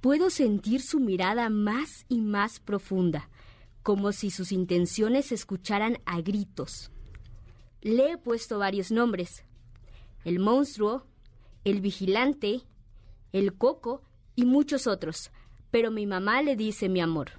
Puedo 0.00 0.30
sentir 0.30 0.82
su 0.82 1.00
mirada 1.00 1.48
más 1.48 2.04
y 2.08 2.20
más 2.20 2.60
profunda, 2.60 3.28
como 3.82 4.12
si 4.12 4.30
sus 4.30 4.52
intenciones 4.52 5.26
se 5.26 5.34
escucharan 5.34 5.98
a 6.04 6.20
gritos. 6.20 6.90
Le 7.80 8.12
he 8.12 8.18
puesto 8.18 8.58
varios 8.58 8.90
nombres. 8.90 9.44
El 10.24 10.38
monstruo, 10.38 11.06
el 11.64 11.80
vigilante, 11.80 12.62
el 13.32 13.54
coco 13.54 14.02
y 14.34 14.44
muchos 14.44 14.86
otros. 14.86 15.30
Pero 15.70 15.90
mi 15.90 16.06
mamá 16.06 16.42
le 16.42 16.56
dice 16.56 16.88
mi 16.88 17.00
amor. 17.00 17.30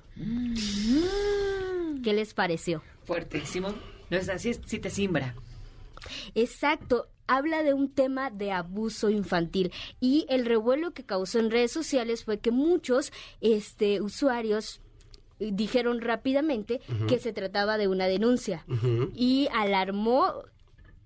¿Qué 2.03 2.13
les 2.13 2.33
pareció? 2.33 2.81
Fuertísimo. 3.03 3.69
No 4.09 4.17
es 4.17 4.29
así, 4.29 4.53
sí 4.65 4.79
te 4.79 4.89
simbra. 4.89 5.35
Exacto. 6.35 7.07
Habla 7.29 7.61
de 7.63 7.73
un 7.73 7.89
tema 7.93 8.29
de 8.29 8.51
abuso 8.53 9.09
infantil 9.09 9.73
y 9.99 10.25
el 10.29 10.45
revuelo 10.45 10.91
que 10.93 11.03
causó 11.03 11.39
en 11.39 11.51
redes 11.51 11.71
sociales 11.73 12.23
fue 12.23 12.39
que 12.39 12.51
muchos 12.51 13.11
este, 13.41 13.99
usuarios 14.01 14.79
dijeron 15.39 15.99
rápidamente 16.01 16.79
que 17.07 17.19
se 17.19 17.33
trataba 17.33 17.77
de 17.77 17.87
una 17.89 18.07
denuncia 18.07 18.65
y 19.13 19.49
alarmó 19.53 20.33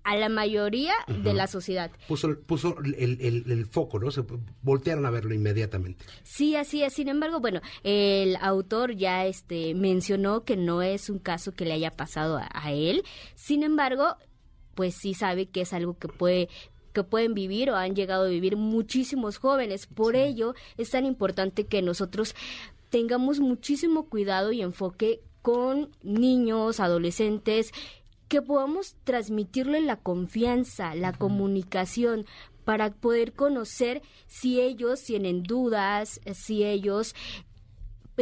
a 0.04 0.16
la 0.16 0.28
mayoría 0.28 0.94
de 1.06 1.32
la 1.34 1.46
sociedad. 1.46 1.90
Puso, 2.08 2.36
puso 2.40 2.76
el, 2.84 3.20
el- 3.20 3.44
el 3.50 3.66
foco, 3.66 3.98
¿no? 4.00 4.10
Se 4.10 4.24
voltearon 4.62 5.06
a 5.06 5.10
verlo 5.10 5.32
inmediatamente. 5.34 6.04
Sí, 6.24 6.56
así 6.56 6.82
es. 6.82 6.92
Sin 6.94 7.08
embargo, 7.08 7.38
bueno, 7.40 7.60
el 7.84 8.36
autor 8.40 8.96
ya 8.96 9.26
este 9.26 9.74
mencionó 9.74 10.44
que 10.44 10.56
no 10.56 10.82
es 10.82 11.08
un 11.10 11.18
caso 11.20 11.52
que 11.52 11.64
le 11.66 11.74
haya 11.74 11.90
pasado 11.92 12.36
a, 12.38 12.48
a 12.52 12.72
él. 12.72 13.02
Sin 13.36 13.62
embargo, 13.62 14.16
pues 14.74 14.94
sí 14.94 15.14
sabe 15.14 15.46
que 15.46 15.62
es 15.62 15.72
algo 15.72 15.98
que 15.98 16.08
puede 16.08 16.48
que 16.92 17.04
pueden 17.04 17.32
vivir 17.32 17.70
o 17.70 17.76
han 17.76 17.96
llegado 17.96 18.24
a 18.24 18.28
vivir 18.28 18.56
muchísimos 18.56 19.38
jóvenes. 19.38 19.86
Por 19.86 20.14
ello 20.14 20.54
es 20.76 20.90
tan 20.90 21.06
importante 21.06 21.64
que 21.64 21.80
nosotros 21.80 22.34
tengamos 22.90 23.40
muchísimo 23.40 24.10
cuidado 24.10 24.52
y 24.52 24.60
enfoque 24.60 25.22
con 25.40 25.90
niños, 26.02 26.80
adolescentes, 26.80 27.72
que 28.28 28.42
podamos 28.42 28.96
transmitirle 29.04 29.80
la 29.80 29.96
confianza, 29.96 30.94
la 30.94 31.12
comunicación, 31.12 32.26
para 32.64 32.90
poder 32.90 33.32
conocer 33.32 34.02
si 34.26 34.60
ellos 34.60 35.02
tienen 35.02 35.42
dudas, 35.42 36.20
si 36.32 36.64
ellos 36.64 37.14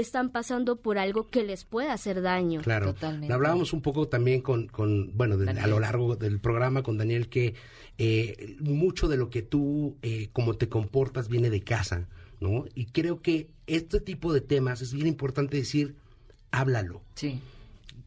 están 0.01 0.31
pasando 0.31 0.77
por 0.81 0.99
algo 0.99 1.29
que 1.29 1.45
les 1.45 1.65
pueda 1.65 1.93
hacer 1.93 2.23
daño. 2.23 2.61
Claro. 2.63 2.95
Lo 3.29 3.35
hablábamos 3.35 3.73
un 3.73 3.83
poco 3.83 4.09
también 4.09 4.41
con, 4.41 4.67
con 4.69 5.17
bueno, 5.17 5.37
de- 5.37 5.51
a 5.61 5.67
lo 5.67 5.79
largo 5.81 6.17
del 6.17 6.41
programa 6.41 6.83
con 6.83 6.99
Daniel, 6.99 7.29
que 7.29 7.55
eh, 7.99 8.57
mucho 8.61 9.09
de 9.09 9.17
lo 9.17 9.31
que 9.31 9.43
tú, 9.43 9.97
eh, 10.03 10.29
como 10.33 10.55
te 10.57 10.69
comportas, 10.69 11.29
viene 11.29 11.51
de 11.51 11.63
casa, 11.63 12.09
¿no? 12.41 12.65
Y 12.75 12.87
creo 12.87 13.21
que 13.23 13.51
este 13.67 14.01
tipo 14.01 14.33
de 14.33 14.41
temas 14.41 14.81
es 14.83 14.93
bien 14.95 15.07
importante 15.07 15.57
decir, 15.59 15.95
háblalo. 16.51 17.03
Sí. 17.15 17.41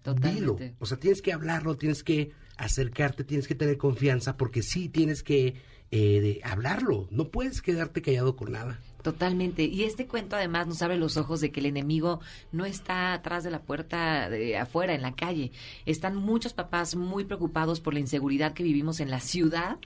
Dilo. 0.04 0.54
Totalmente. 0.56 0.76
O 0.80 0.86
sea, 0.86 0.98
tienes 1.00 1.22
que 1.22 1.32
hablarlo, 1.32 1.78
tienes 1.78 2.04
que 2.04 2.32
acercarte, 2.58 3.24
tienes 3.24 3.48
que 3.48 3.56
tener 3.56 3.78
confianza, 3.78 4.38
porque 4.38 4.64
sí 4.64 4.90
tienes 4.90 5.24
que 5.24 5.56
eh, 5.96 6.22
de 6.22 6.42
hablarlo. 6.44 7.08
No 7.12 7.30
puedes 7.30 7.62
quedarte 7.62 8.02
callado 8.02 8.36
con 8.36 8.52
nada. 8.52 8.80
Totalmente. 9.04 9.66
Y 9.66 9.84
este 9.84 10.08
cuento 10.08 10.36
además 10.36 10.66
nos 10.66 10.82
abre 10.82 10.98
los 10.98 11.18
ojos 11.18 11.40
de 11.40 11.52
que 11.52 11.60
el 11.60 11.68
enemigo 11.68 12.20
no 12.52 12.66
está 12.66 13.14
atrás 13.14 13.44
de 13.44 13.52
la 13.52 13.62
puerta 13.62 14.28
de 14.28 14.58
afuera, 14.58 14.96
en 14.96 15.04
la 15.04 15.14
calle. 15.14 15.52
Están 15.86 16.16
muchos 16.16 16.54
papás 16.54 16.96
muy 16.96 17.26
preocupados 17.26 17.80
por 17.80 17.94
la 17.94 18.00
inseguridad 18.00 18.54
que 18.54 18.64
vivimos 18.64 19.02
en 19.02 19.12
la 19.12 19.20
ciudad, 19.20 19.78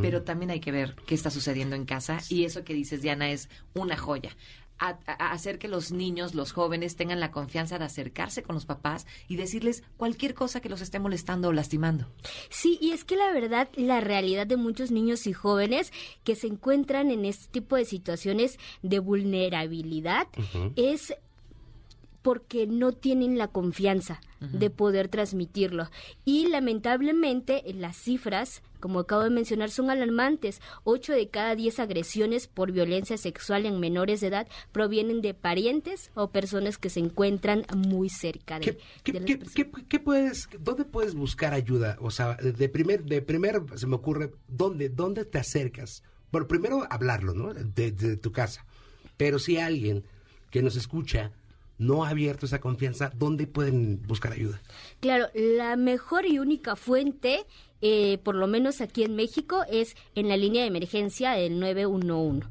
pero 0.00 0.22
también 0.22 0.52
hay 0.52 0.60
que 0.60 0.70
ver 0.70 0.94
qué 1.04 1.16
está 1.16 1.30
sucediendo 1.30 1.74
en 1.74 1.84
casa. 1.84 2.18
Y 2.28 2.44
eso 2.44 2.62
que 2.62 2.74
dices, 2.74 3.02
Diana, 3.02 3.30
es 3.30 3.48
una 3.74 3.96
joya. 3.96 4.36
A- 4.78 4.98
a- 5.06 5.32
hacer 5.32 5.58
que 5.58 5.68
los 5.68 5.90
niños, 5.90 6.34
los 6.34 6.52
jóvenes 6.52 6.96
tengan 6.96 7.18
la 7.18 7.30
confianza 7.30 7.78
de 7.78 7.86
acercarse 7.86 8.42
con 8.42 8.54
los 8.54 8.66
papás 8.66 9.06
y 9.26 9.36
decirles 9.36 9.82
cualquier 9.96 10.34
cosa 10.34 10.60
que 10.60 10.68
los 10.68 10.82
esté 10.82 10.98
molestando 10.98 11.48
o 11.48 11.52
lastimando. 11.52 12.06
Sí, 12.50 12.76
y 12.80 12.90
es 12.90 13.04
que 13.04 13.16
la 13.16 13.32
verdad, 13.32 13.68
la 13.76 14.00
realidad 14.00 14.46
de 14.46 14.56
muchos 14.58 14.90
niños 14.90 15.26
y 15.26 15.32
jóvenes 15.32 15.92
que 16.24 16.34
se 16.34 16.46
encuentran 16.48 17.10
en 17.10 17.24
este 17.24 17.46
tipo 17.50 17.76
de 17.76 17.86
situaciones 17.86 18.58
de 18.82 18.98
vulnerabilidad 18.98 20.28
es 20.76 21.14
porque 22.22 22.66
no 22.66 22.92
tienen 22.92 23.38
la 23.38 23.48
confianza 23.48 24.20
de 24.40 24.68
poder 24.68 25.08
transmitirlo. 25.08 25.88
Y 26.24 26.48
lamentablemente 26.48 27.62
las 27.74 27.96
cifras, 27.96 28.62
como 28.86 29.00
acabo 29.00 29.24
de 29.24 29.30
mencionar, 29.30 29.68
son 29.72 29.90
alarmantes. 29.90 30.60
Ocho 30.84 31.12
de 31.12 31.28
cada 31.28 31.56
diez 31.56 31.80
agresiones 31.80 32.46
por 32.46 32.70
violencia 32.70 33.16
sexual 33.18 33.66
en 33.66 33.80
menores 33.80 34.20
de 34.20 34.28
edad 34.28 34.46
provienen 34.70 35.22
de 35.22 35.34
parientes 35.34 36.12
o 36.14 36.30
personas 36.30 36.78
que 36.78 36.88
se 36.88 37.00
encuentran 37.00 37.64
muy 37.76 38.08
cerca 38.08 38.60
de, 38.60 38.76
¿Qué, 39.02 39.12
de 39.12 39.18
las 39.20 39.52
qué- 39.52 39.68
qué- 39.68 39.84
qué 39.88 39.98
puedes, 39.98 40.48
¿Dónde 40.60 40.84
puedes 40.84 41.14
buscar 41.16 41.52
ayuda? 41.52 41.96
O 42.00 42.12
sea, 42.12 42.36
de 42.36 42.68
primer, 42.68 43.02
de 43.02 43.22
primer 43.22 43.60
se 43.74 43.88
me 43.88 43.96
ocurre, 43.96 44.30
¿dónde, 44.46 44.88
dónde 44.88 45.24
te 45.24 45.38
acercas? 45.38 46.04
Bueno, 46.30 46.46
primero 46.46 46.86
hablarlo, 46.88 47.34
¿no? 47.34 47.52
De, 47.54 47.90
de 47.90 48.16
tu 48.16 48.30
casa. 48.30 48.64
Pero 49.16 49.40
si 49.40 49.56
alguien 49.58 50.04
que 50.52 50.62
nos 50.62 50.76
escucha 50.76 51.32
no 51.78 52.04
ha 52.04 52.08
abierto 52.08 52.46
esa 52.46 52.58
confianza, 52.60 53.12
¿dónde 53.16 53.46
pueden 53.46 54.00
buscar 54.06 54.32
ayuda? 54.32 54.62
Claro, 55.00 55.26
la 55.34 55.76
mejor 55.76 56.24
y 56.24 56.38
única 56.38 56.74
fuente, 56.74 57.44
eh, 57.80 58.18
por 58.18 58.34
lo 58.34 58.46
menos 58.46 58.80
aquí 58.80 59.02
en 59.02 59.16
México, 59.16 59.64
es 59.70 59.96
en 60.14 60.28
la 60.28 60.36
línea 60.36 60.62
de 60.62 60.68
emergencia 60.68 61.32
del 61.32 61.58
911. 61.60 62.48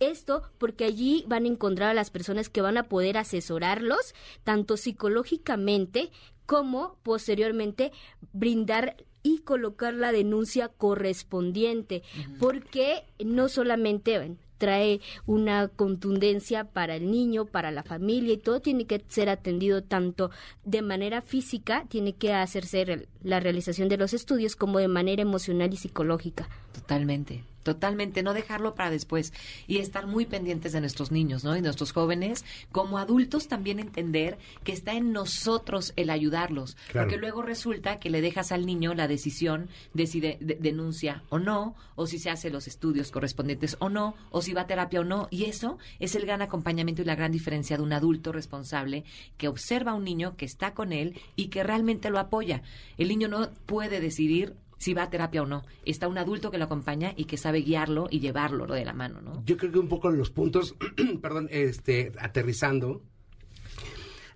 Esto 0.00 0.42
porque 0.58 0.84
allí 0.84 1.24
van 1.28 1.44
a 1.44 1.48
encontrar 1.48 1.90
a 1.90 1.94
las 1.94 2.10
personas 2.10 2.48
que 2.48 2.62
van 2.62 2.78
a 2.78 2.88
poder 2.88 3.18
asesorarlos, 3.18 4.14
tanto 4.44 4.76
psicológicamente 4.76 6.10
como 6.46 6.96
posteriormente 7.02 7.92
brindar 8.32 8.96
y 9.22 9.40
colocar 9.40 9.94
la 9.94 10.12
denuncia 10.12 10.68
correspondiente, 10.68 12.02
porque 12.38 13.04
no 13.22 13.48
solamente 13.48 14.38
trae 14.60 15.00
una 15.26 15.68
contundencia 15.68 16.64
para 16.64 16.94
el 16.94 17.10
niño, 17.10 17.46
para 17.46 17.72
la 17.72 17.82
familia 17.82 18.34
y 18.34 18.36
todo 18.36 18.60
tiene 18.60 18.84
que 18.84 19.02
ser 19.08 19.30
atendido 19.30 19.82
tanto 19.82 20.30
de 20.64 20.82
manera 20.82 21.22
física, 21.22 21.86
tiene 21.88 22.12
que 22.12 22.34
hacerse 22.34 23.08
la 23.22 23.40
realización 23.40 23.88
de 23.88 23.96
los 23.96 24.12
estudios 24.12 24.54
como 24.54 24.78
de 24.78 24.88
manera 24.88 25.22
emocional 25.22 25.72
y 25.72 25.78
psicológica. 25.78 26.48
Totalmente, 26.72 27.42
totalmente, 27.62 28.22
no 28.22 28.32
dejarlo 28.34 28.74
para 28.74 28.90
después 28.90 29.32
y 29.66 29.78
estar 29.78 30.06
muy 30.06 30.26
pendientes 30.26 30.72
de 30.72 30.80
nuestros 30.80 31.10
niños, 31.12 31.44
¿no? 31.44 31.56
Y 31.56 31.62
nuestros 31.62 31.92
jóvenes, 31.92 32.44
como 32.72 32.98
adultos 32.98 33.48
también 33.48 33.78
entender 33.78 34.38
que 34.64 34.72
está 34.72 34.92
en 34.94 35.12
nosotros 35.12 35.92
el 35.96 36.10
ayudarlos, 36.10 36.76
Claro. 36.90 37.06
porque 37.06 37.18
luego 37.20 37.42
resulta 37.42 37.98
que 37.98 38.10
le 38.10 38.20
dejas 38.20 38.52
al 38.52 38.66
niño 38.66 38.94
la 38.94 39.08
decisión 39.08 39.68
de 39.94 40.06
si 40.06 40.20
de- 40.20 40.38
de- 40.40 40.54
denuncia 40.56 41.22
o 41.28 41.38
no, 41.38 41.74
o 41.96 42.06
si 42.06 42.18
se 42.18 42.30
hace 42.30 42.50
los 42.50 42.66
estudios 42.66 43.10
correspondientes 43.10 43.76
o 43.80 43.88
no, 43.88 44.14
o 44.30 44.42
si 44.42 44.52
va 44.52 44.62
a 44.62 44.66
terapia 44.66 45.00
o 45.00 45.04
no, 45.04 45.28
y 45.30 45.44
eso 45.44 45.78
es 45.98 46.14
el 46.14 46.24
gran 46.26 46.42
acompañamiento 46.42 47.02
y 47.02 47.04
la 47.04 47.14
gran 47.14 47.32
diferencia 47.32 47.76
de 47.76 47.82
un 47.82 47.92
adulto 47.92 48.32
responsable 48.32 49.04
que 49.36 49.48
observa 49.48 49.92
a 49.92 49.94
un 49.94 50.04
niño 50.04 50.36
que 50.36 50.46
está 50.46 50.72
con 50.74 50.92
él 50.92 51.20
y 51.36 51.48
que 51.48 51.62
realmente 51.62 52.10
lo 52.10 52.18
apoya. 52.18 52.62
El 52.96 53.08
niño 53.08 53.28
no 53.28 53.50
puede 53.66 54.00
decidir 54.00 54.54
si 54.80 54.94
va 54.94 55.02
a 55.04 55.10
terapia 55.10 55.42
o 55.42 55.46
no. 55.46 55.62
Está 55.84 56.08
un 56.08 56.16
adulto 56.18 56.50
que 56.50 56.56
lo 56.58 56.64
acompaña 56.64 57.12
y 57.14 57.26
que 57.26 57.36
sabe 57.36 57.60
guiarlo 57.60 58.08
y 58.10 58.18
llevarlo 58.20 58.66
de 58.66 58.84
la 58.84 58.94
mano, 58.94 59.20
¿no? 59.20 59.42
Yo 59.44 59.56
creo 59.58 59.70
que 59.70 59.78
un 59.78 59.88
poco 59.88 60.10
los 60.10 60.30
puntos, 60.30 60.74
perdón, 61.22 61.48
este, 61.52 62.12
aterrizando, 62.18 63.02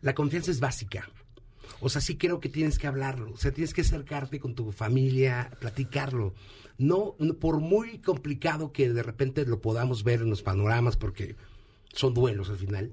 la 0.02 0.14
confianza 0.14 0.50
es 0.50 0.60
básica. 0.60 1.08
O 1.80 1.88
sea, 1.88 2.00
sí 2.02 2.16
creo 2.16 2.40
que 2.40 2.48
tienes 2.50 2.78
que 2.78 2.86
hablarlo. 2.86 3.32
O 3.32 3.36
sea, 3.38 3.52
tienes 3.52 3.72
que 3.74 3.80
acercarte 3.80 4.38
con 4.38 4.54
tu 4.54 4.70
familia, 4.70 5.50
platicarlo. 5.60 6.34
No, 6.76 7.16
no- 7.18 7.34
por 7.34 7.60
muy 7.60 7.98
complicado 8.00 8.70
que 8.72 8.90
de 8.92 9.02
repente 9.02 9.46
lo 9.46 9.60
podamos 9.62 10.04
ver 10.04 10.20
en 10.20 10.28
los 10.30 10.42
panoramas, 10.42 10.96
porque 10.98 11.36
son 11.94 12.12
duelos 12.12 12.50
al 12.50 12.58
final, 12.58 12.92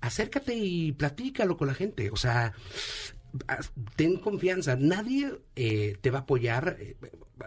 acércate 0.00 0.54
y 0.56 0.92
platícalo 0.92 1.56
con 1.56 1.68
la 1.68 1.74
gente. 1.74 2.10
O 2.10 2.16
sea, 2.16 2.54
ten 3.96 4.18
confianza. 4.18 4.76
Nadie 4.76 5.32
eh, 5.56 5.96
te 6.00 6.10
va 6.10 6.18
a 6.18 6.22
apoyar 6.22 6.76
eh, 6.80 6.96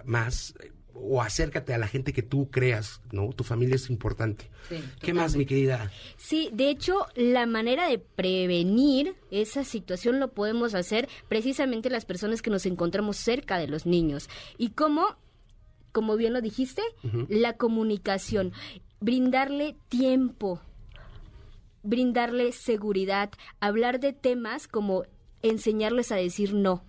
más 0.05 0.55
eh, 0.59 0.71
o 0.93 1.21
acércate 1.21 1.73
a 1.73 1.77
la 1.77 1.87
gente 1.87 2.13
que 2.13 2.21
tú 2.21 2.49
creas, 2.51 3.01
¿no? 3.11 3.29
Tu 3.29 3.43
familia 3.43 3.75
es 3.75 3.89
importante. 3.89 4.49
¿Qué 5.01 5.13
más, 5.13 5.35
mi 5.35 5.45
querida? 5.45 5.91
Sí, 6.17 6.49
de 6.53 6.69
hecho, 6.69 7.05
la 7.15 7.45
manera 7.45 7.87
de 7.87 7.97
prevenir 7.97 9.15
esa 9.31 9.63
situación 9.63 10.19
lo 10.19 10.33
podemos 10.33 10.75
hacer 10.75 11.09
precisamente 11.27 11.89
las 11.89 12.05
personas 12.05 12.41
que 12.41 12.49
nos 12.49 12.65
encontramos 12.65 13.17
cerca 13.17 13.57
de 13.57 13.67
los 13.67 13.85
niños. 13.85 14.29
¿Y 14.57 14.69
cómo? 14.69 15.17
Como 15.91 16.15
bien 16.15 16.33
lo 16.33 16.41
dijiste, 16.41 16.81
la 17.27 17.57
comunicación, 17.57 18.53
brindarle 19.01 19.75
tiempo, 19.89 20.61
brindarle 21.83 22.53
seguridad, 22.53 23.31
hablar 23.59 23.99
de 23.99 24.13
temas 24.13 24.69
como 24.69 25.03
enseñarles 25.41 26.11
a 26.11 26.15
decir 26.15 26.53
no, 26.53 26.83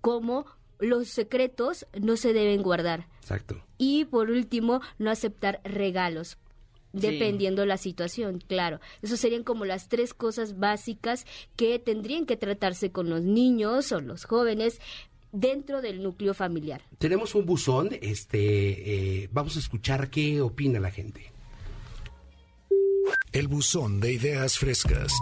como 0.00 0.46
los 0.78 1.08
secretos 1.08 1.86
no 2.00 2.16
se 2.16 2.32
deben 2.32 2.62
guardar. 2.62 3.06
Exacto. 3.20 3.62
Y 3.78 4.06
por 4.06 4.30
último, 4.30 4.80
no 4.98 5.10
aceptar 5.10 5.60
regalos. 5.64 6.38
Sí. 6.92 6.98
Dependiendo 7.00 7.64
la 7.66 7.76
situación, 7.76 8.42
claro. 8.44 8.80
Esas 9.00 9.20
serían 9.20 9.44
como 9.44 9.64
las 9.64 9.88
tres 9.88 10.12
cosas 10.12 10.58
básicas 10.58 11.24
que 11.54 11.78
tendrían 11.78 12.26
que 12.26 12.36
tratarse 12.36 12.90
con 12.90 13.08
los 13.08 13.22
niños 13.22 13.92
o 13.92 14.00
los 14.00 14.24
jóvenes 14.24 14.80
dentro 15.30 15.82
del 15.82 16.02
núcleo 16.02 16.34
familiar. 16.34 16.82
Tenemos 16.98 17.36
un 17.36 17.46
buzón, 17.46 17.90
este, 18.00 19.22
eh, 19.22 19.28
vamos 19.32 19.56
a 19.56 19.60
escuchar 19.60 20.10
qué 20.10 20.40
opina 20.40 20.80
la 20.80 20.90
gente. 20.90 21.30
El 23.32 23.46
buzón 23.46 24.00
de 24.00 24.12
ideas 24.12 24.58
frescas. 24.58 25.12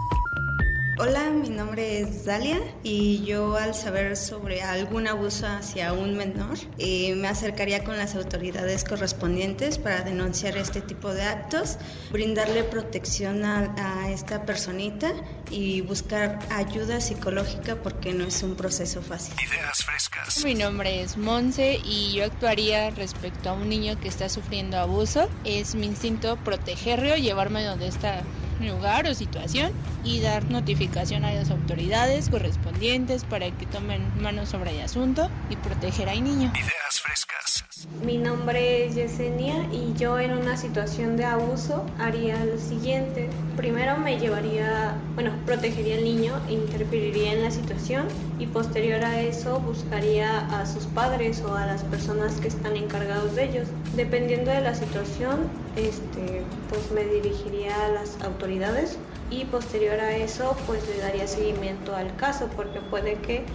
Hola, 1.01 1.29
mi 1.29 1.47
nombre 1.47 2.01
es 2.01 2.25
Dalia 2.25 2.59
y 2.83 3.23
yo 3.23 3.55
al 3.55 3.73
saber 3.73 4.17
sobre 4.17 4.61
algún 4.63 5.07
abuso 5.07 5.47
hacia 5.47 5.93
un 5.93 6.17
menor 6.17 6.57
eh, 6.77 7.15
me 7.15 7.29
acercaría 7.29 7.85
con 7.85 7.97
las 7.97 8.15
autoridades 8.15 8.83
correspondientes 8.83 9.77
para 9.77 10.01
denunciar 10.01 10.57
este 10.57 10.81
tipo 10.81 11.13
de 11.13 11.21
actos, 11.21 11.77
brindarle 12.11 12.65
protección 12.65 13.45
a, 13.45 13.73
a 13.77 14.11
esta 14.11 14.45
personita 14.45 15.13
y 15.49 15.81
buscar 15.81 16.39
ayuda 16.51 17.01
psicológica 17.01 17.75
porque 17.77 18.13
no 18.13 18.25
es 18.25 18.43
un 18.43 18.55
proceso 18.55 19.01
fácil. 19.01 19.33
Ideas 19.41 19.83
frescas. 19.83 20.43
Mi 20.43 20.55
nombre 20.55 21.01
es 21.01 21.17
Monse 21.17 21.79
y 21.83 22.13
yo 22.13 22.25
actuaría 22.25 22.89
respecto 22.91 23.49
a 23.49 23.53
un 23.53 23.69
niño 23.69 23.99
que 23.99 24.07
está 24.07 24.29
sufriendo 24.29 24.77
abuso. 24.77 25.29
Es 25.43 25.75
mi 25.75 25.87
instinto 25.87 26.37
protegerlo, 26.37 27.15
llevarme 27.15 27.63
donde 27.63 27.87
esta 27.87 28.23
lugar 28.59 29.07
o 29.07 29.13
situación 29.13 29.71
y 30.03 30.21
dar 30.21 30.43
notificación 30.49 31.25
a 31.25 31.33
las 31.33 31.49
autoridades 31.49 32.29
correspondientes 32.29 33.23
para 33.23 33.49
que 33.51 33.65
tomen 33.65 34.01
manos 34.21 34.49
sobre 34.49 34.71
el 34.71 34.81
asunto 34.81 35.29
y 35.49 35.55
proteger 35.55 36.09
al 36.09 36.23
niño. 36.23 36.51
Ideas 36.55 37.01
frescas. 37.01 37.65
Mi 38.03 38.17
nombre 38.17 38.85
es 38.85 38.95
Yesenia 38.95 39.67
y 39.71 39.93
yo 39.97 40.19
en 40.19 40.31
una 40.31 40.57
situación 40.57 41.15
de 41.15 41.25
abuso 41.25 41.85
haría 41.97 42.43
lo 42.43 42.57
siguiente. 42.57 43.29
Primero 43.55 43.97
me 43.97 44.19
llevaría, 44.19 44.97
bueno, 45.15 45.31
protegería 45.45 45.95
al 45.95 46.03
niño, 46.03 46.39
interferiría 46.49 47.33
en 47.33 47.43
la 47.43 47.51
situación 47.51 48.07
y 48.39 48.47
posterior 48.47 49.03
a 49.03 49.21
eso 49.21 49.59
buscaría 49.59 50.39
a 50.59 50.65
sus 50.65 50.85
padres 50.85 51.41
o 51.41 51.55
a 51.55 51.65
las 51.65 51.83
personas 51.83 52.39
que 52.39 52.47
están 52.47 52.75
encargados 52.75 53.35
de 53.35 53.45
ellos. 53.45 53.67
Dependiendo 53.95 54.51
de 54.51 54.61
la 54.61 54.75
situación, 54.75 55.49
este, 55.75 56.43
pues 56.69 56.91
me 56.91 57.03
dirigiría 57.05 57.85
a 57.85 57.89
las 57.89 58.21
autoridades 58.21 58.97
y 59.29 59.45
posterior 59.45 59.99
a 59.99 60.15
eso 60.15 60.57
pues 60.65 60.87
le 60.87 60.97
daría 60.97 61.27
seguimiento 61.27 61.95
al 61.95 62.15
caso 62.15 62.49
porque 62.55 62.79
puede 62.81 63.15
que 63.15 63.45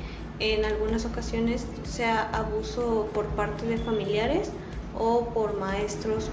en 0.41 0.65
algunas 0.65 1.05
ocasiones 1.05 1.67
sea 1.85 2.29
abuso 2.31 3.09
por 3.15 3.27
parte 3.29 3.67
de 3.67 3.79
familiares 3.79 4.51
o 4.97 5.29
por 5.33 5.59
maestros 5.59 6.31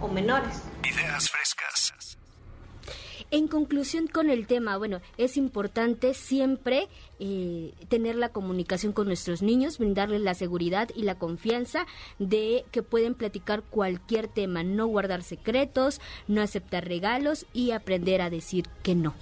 o, 0.00 0.04
o 0.04 0.08
menores. 0.08 0.62
Ideas 0.84 1.30
frescas. 1.30 1.97
En 3.30 3.46
conclusión 3.46 4.06
con 4.06 4.30
el 4.30 4.46
tema, 4.46 4.78
bueno, 4.78 5.00
es 5.18 5.36
importante 5.36 6.14
siempre 6.14 6.88
eh, 7.18 7.74
tener 7.88 8.14
la 8.16 8.30
comunicación 8.30 8.92
con 8.92 9.06
nuestros 9.06 9.42
niños, 9.42 9.78
brindarles 9.78 10.22
la 10.22 10.34
seguridad 10.34 10.88
y 10.94 11.02
la 11.02 11.18
confianza 11.18 11.86
de 12.18 12.64
que 12.70 12.82
pueden 12.82 13.14
platicar 13.14 13.62
cualquier 13.62 14.28
tema, 14.28 14.62
no 14.62 14.86
guardar 14.86 15.22
secretos, 15.22 16.00
no 16.26 16.40
aceptar 16.40 16.88
regalos 16.88 17.46
y 17.52 17.72
aprender 17.72 18.22
a 18.22 18.30
decir 18.30 18.66
que 18.82 18.94
no. 18.94 19.14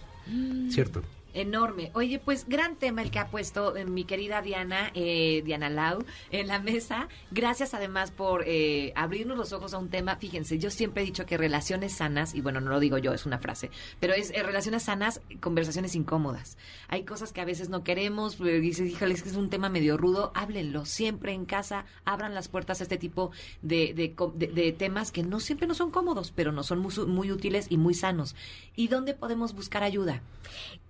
Cierto. 0.71 1.03
Enorme. 1.37 1.91
Oye, 1.93 2.19
pues 2.19 2.49
gran 2.49 2.77
tema 2.77 3.03
el 3.03 3.11
que 3.11 3.19
ha 3.19 3.29
puesto 3.29 3.77
eh, 3.77 3.85
mi 3.85 4.05
querida 4.05 4.41
Diana, 4.41 4.91
eh, 4.95 5.43
Diana 5.45 5.69
Lau, 5.69 6.03
en 6.31 6.47
la 6.47 6.61
mesa. 6.61 7.09
Gracias 7.31 7.75
además 7.75 8.11
por 8.11 8.45
eh, 8.47 8.95
abrirnos 8.97 9.37
los 9.37 9.53
ojos 9.53 9.75
a 9.75 9.79
un 9.79 9.91
tema. 9.91 10.17
Fíjense, 10.17 10.59
yo 10.59 10.71
siempre 10.71 11.03
he 11.03 11.07
dicho 11.07 11.27
que 11.27 11.37
relaciones 11.37 11.93
sanas, 11.93 12.35
y 12.35 12.41
bueno, 12.41 12.63
no 12.63 12.71
lo 12.71 12.81
digo 12.81 12.97
yo, 12.97 13.13
es 13.13 13.27
una 13.27 13.39
frase, 13.39 13.71
pero 14.01 14.15
es 14.15 14.31
eh, 14.31 14.43
relaciones 14.43 14.85
sanas, 14.85 15.21
conversaciones 15.41 15.95
incómodas. 15.95 16.57
Hay 16.89 17.05
cosas 17.05 17.35
que 17.35 17.43
a 17.43 17.45
veces 17.45 17.69
no 17.69 17.85
queremos, 17.85 18.39
dices, 18.39 18.91
híjole, 18.91 19.13
es 19.13 19.23
que 19.23 19.29
es 19.29 19.37
un 19.37 19.51
tema 19.51 19.69
medio 19.69 19.99
rudo, 19.99 20.33
háblenlo 20.35 20.87
siempre 20.87 21.33
en 21.33 21.45
casa, 21.45 21.85
abran 22.07 22.35
las 22.35 22.49
puertas 22.49 22.81
a 22.81 22.85
este 22.85 22.97
tipo 22.97 23.31
de, 23.61 24.75
temas 24.79 25.13
que 25.13 25.23
no 25.23 25.39
siempre 25.41 25.69
no 25.69 25.75
son 25.75 25.91
cómodos, 25.91 26.33
pero 26.35 26.51
no 26.51 26.63
son 26.63 26.79
muy 26.81 27.31
útiles 27.31 27.67
y 27.69 27.77
muy 27.77 27.93
sanos. 27.93 28.35
¿Y 28.75 28.89
dónde 28.89 29.13
podemos 29.13 29.55
buscar 29.55 29.83
ayuda? 29.83 30.23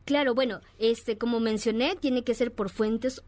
Claro, 0.06 0.35
bueno, 0.36 0.60
este, 0.78 1.18
como 1.18 1.40
mencioné, 1.40 1.96
tiene 1.96 2.22
que 2.22 2.34
ser 2.34 2.52
por 2.52 2.70
fuentes 2.70 3.22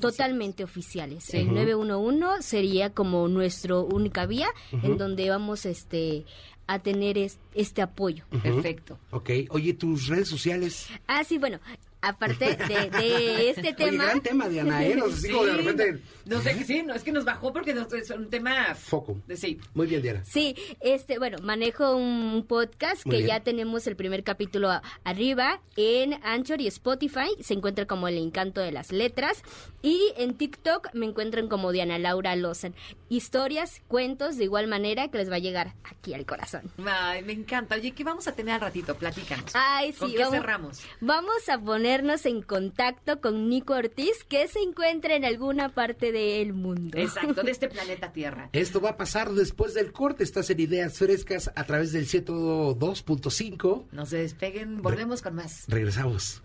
totalmente 0.00 0.64
oficiales. 0.64 1.22
Sí. 1.24 1.36
El 1.36 1.46
Ujú. 1.46 1.54
911 1.84 2.42
sería 2.42 2.90
como 2.90 3.28
nuestra 3.28 3.76
única 3.78 4.26
vía 4.26 4.48
en 4.82 4.98
donde 4.98 5.30
vamos 5.30 5.66
este 5.66 6.24
a 6.66 6.78
tener 6.78 7.18
es- 7.18 7.38
este 7.54 7.82
apoyo. 7.82 8.24
Ujú. 8.32 8.62
Ok. 9.10 9.30
Oye, 9.50 9.74
tus 9.74 10.08
redes 10.08 10.26
sociales. 10.28 10.88
Ah, 11.06 11.22
sí, 11.22 11.38
bueno, 11.38 11.60
aparte 12.08 12.56
de, 12.56 12.90
de 12.90 13.50
este 13.50 13.60
Oye, 13.68 13.74
tema. 13.74 14.04
gran 14.04 14.20
tema, 14.20 14.48
Diana, 14.48 14.84
¿eh? 14.84 14.94
Nos 14.96 15.14
así 15.14 15.30
como 15.30 15.44
de 15.46 15.52
repente- 15.56 16.00
No 16.26 16.40
sé, 16.40 16.64
sí, 16.64 16.82
no, 16.82 16.94
es 16.94 17.02
que 17.02 17.12
nos 17.12 17.24
bajó 17.24 17.52
porque 17.52 17.74
nos- 17.74 17.92
es 17.92 18.10
un 18.10 18.30
tema... 18.30 18.74
Foco. 18.74 19.20
Sí. 19.34 19.58
Muy 19.74 19.86
bien, 19.86 20.02
Diana. 20.02 20.22
Sí, 20.24 20.54
este, 20.80 21.18
bueno, 21.18 21.38
manejo 21.42 21.94
un 21.96 22.44
podcast 22.48 23.04
Muy 23.06 23.16
que 23.16 23.22
bien. 23.24 23.28
ya 23.36 23.40
tenemos 23.44 23.86
el 23.86 23.96
primer 23.96 24.24
capítulo 24.24 24.70
arriba 25.04 25.60
en 25.76 26.14
Anchor 26.24 26.60
y 26.60 26.66
Spotify. 26.66 27.28
Se 27.40 27.54
encuentra 27.54 27.86
como 27.86 28.08
El 28.08 28.18
Encanto 28.18 28.60
de 28.60 28.72
las 28.72 28.90
Letras. 28.92 29.42
Y 29.82 30.12
en 30.16 30.34
TikTok 30.34 30.88
me 30.94 31.04
encuentran 31.06 31.48
como 31.48 31.72
Diana 31.72 31.98
Laura 31.98 32.34
Lozan. 32.36 32.74
Historias, 33.10 33.82
cuentos 33.86 34.36
de 34.38 34.44
igual 34.44 34.66
manera 34.66 35.08
que 35.08 35.18
les 35.18 35.30
va 35.30 35.36
a 35.36 35.40
llegar 35.40 35.74
aquí 35.84 36.14
al 36.14 36.24
corazón. 36.24 36.62
Ay, 36.86 37.22
me 37.22 37.32
encanta. 37.32 37.74
Oye, 37.76 37.92
¿qué 37.92 38.02
vamos 38.02 38.26
a 38.26 38.32
tener 38.32 38.54
al 38.54 38.60
ratito? 38.62 38.94
Platícanos. 38.96 39.50
Ay, 39.54 39.92
sí, 39.92 39.98
¿Con 39.98 40.10
qué 40.12 40.18
vamos- 40.18 40.34
cerramos? 40.34 40.80
Vamos 41.00 41.48
a 41.48 41.56
ponernos 41.94 42.26
en 42.26 42.42
contacto 42.42 43.20
con 43.20 43.48
Nico 43.48 43.74
Ortiz, 43.74 44.24
que 44.28 44.48
se 44.48 44.58
encuentra 44.58 45.14
en 45.14 45.24
alguna 45.24 45.68
parte 45.68 46.10
del 46.10 46.52
mundo. 46.52 46.98
Exacto, 46.98 47.44
de 47.44 47.52
este 47.52 47.68
planeta 47.70 48.12
Tierra. 48.12 48.48
Esto 48.52 48.80
va 48.80 48.90
a 48.90 48.96
pasar 48.96 49.30
después 49.30 49.74
del 49.74 49.92
corte. 49.92 50.24
Estás 50.24 50.50
en 50.50 50.58
Ideas 50.58 50.98
Frescas 50.98 51.52
a 51.54 51.62
través 51.64 51.92
del 51.92 52.08
102.5. 52.08 53.84
No 53.92 54.06
se 54.06 54.16
despeguen, 54.16 54.82
volvemos 54.82 55.22
con 55.22 55.36
más. 55.36 55.66
Regresamos. 55.68 56.42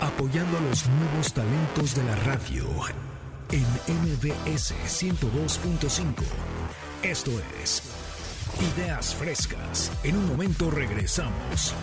Apoyando 0.00 0.56
a 0.56 0.60
los 0.60 0.86
nuevos 0.88 1.32
talentos 1.34 1.96
de 1.96 2.04
la 2.04 2.14
radio 2.16 2.66
en 3.50 3.64
MBS 3.96 4.74
102.5. 4.86 6.14
Esto 7.02 7.32
es 7.60 7.82
Ideas 8.76 9.12
Frescas. 9.16 9.90
En 10.04 10.16
un 10.16 10.28
momento 10.28 10.70
regresamos. 10.70 11.74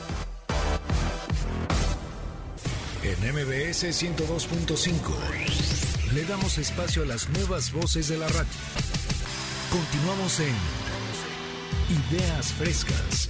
En 3.04 3.34
MBS 3.34 3.84
102.5 3.84 6.14
le 6.14 6.24
damos 6.26 6.58
espacio 6.58 7.04
a 7.04 7.06
las 7.06 7.30
nuevas 7.30 7.72
voces 7.72 8.08
de 8.08 8.18
la 8.18 8.28
radio. 8.28 8.50
Continuamos 9.72 10.40
en 10.40 10.56
Ideas 12.12 12.54
Frescas. 12.54 13.30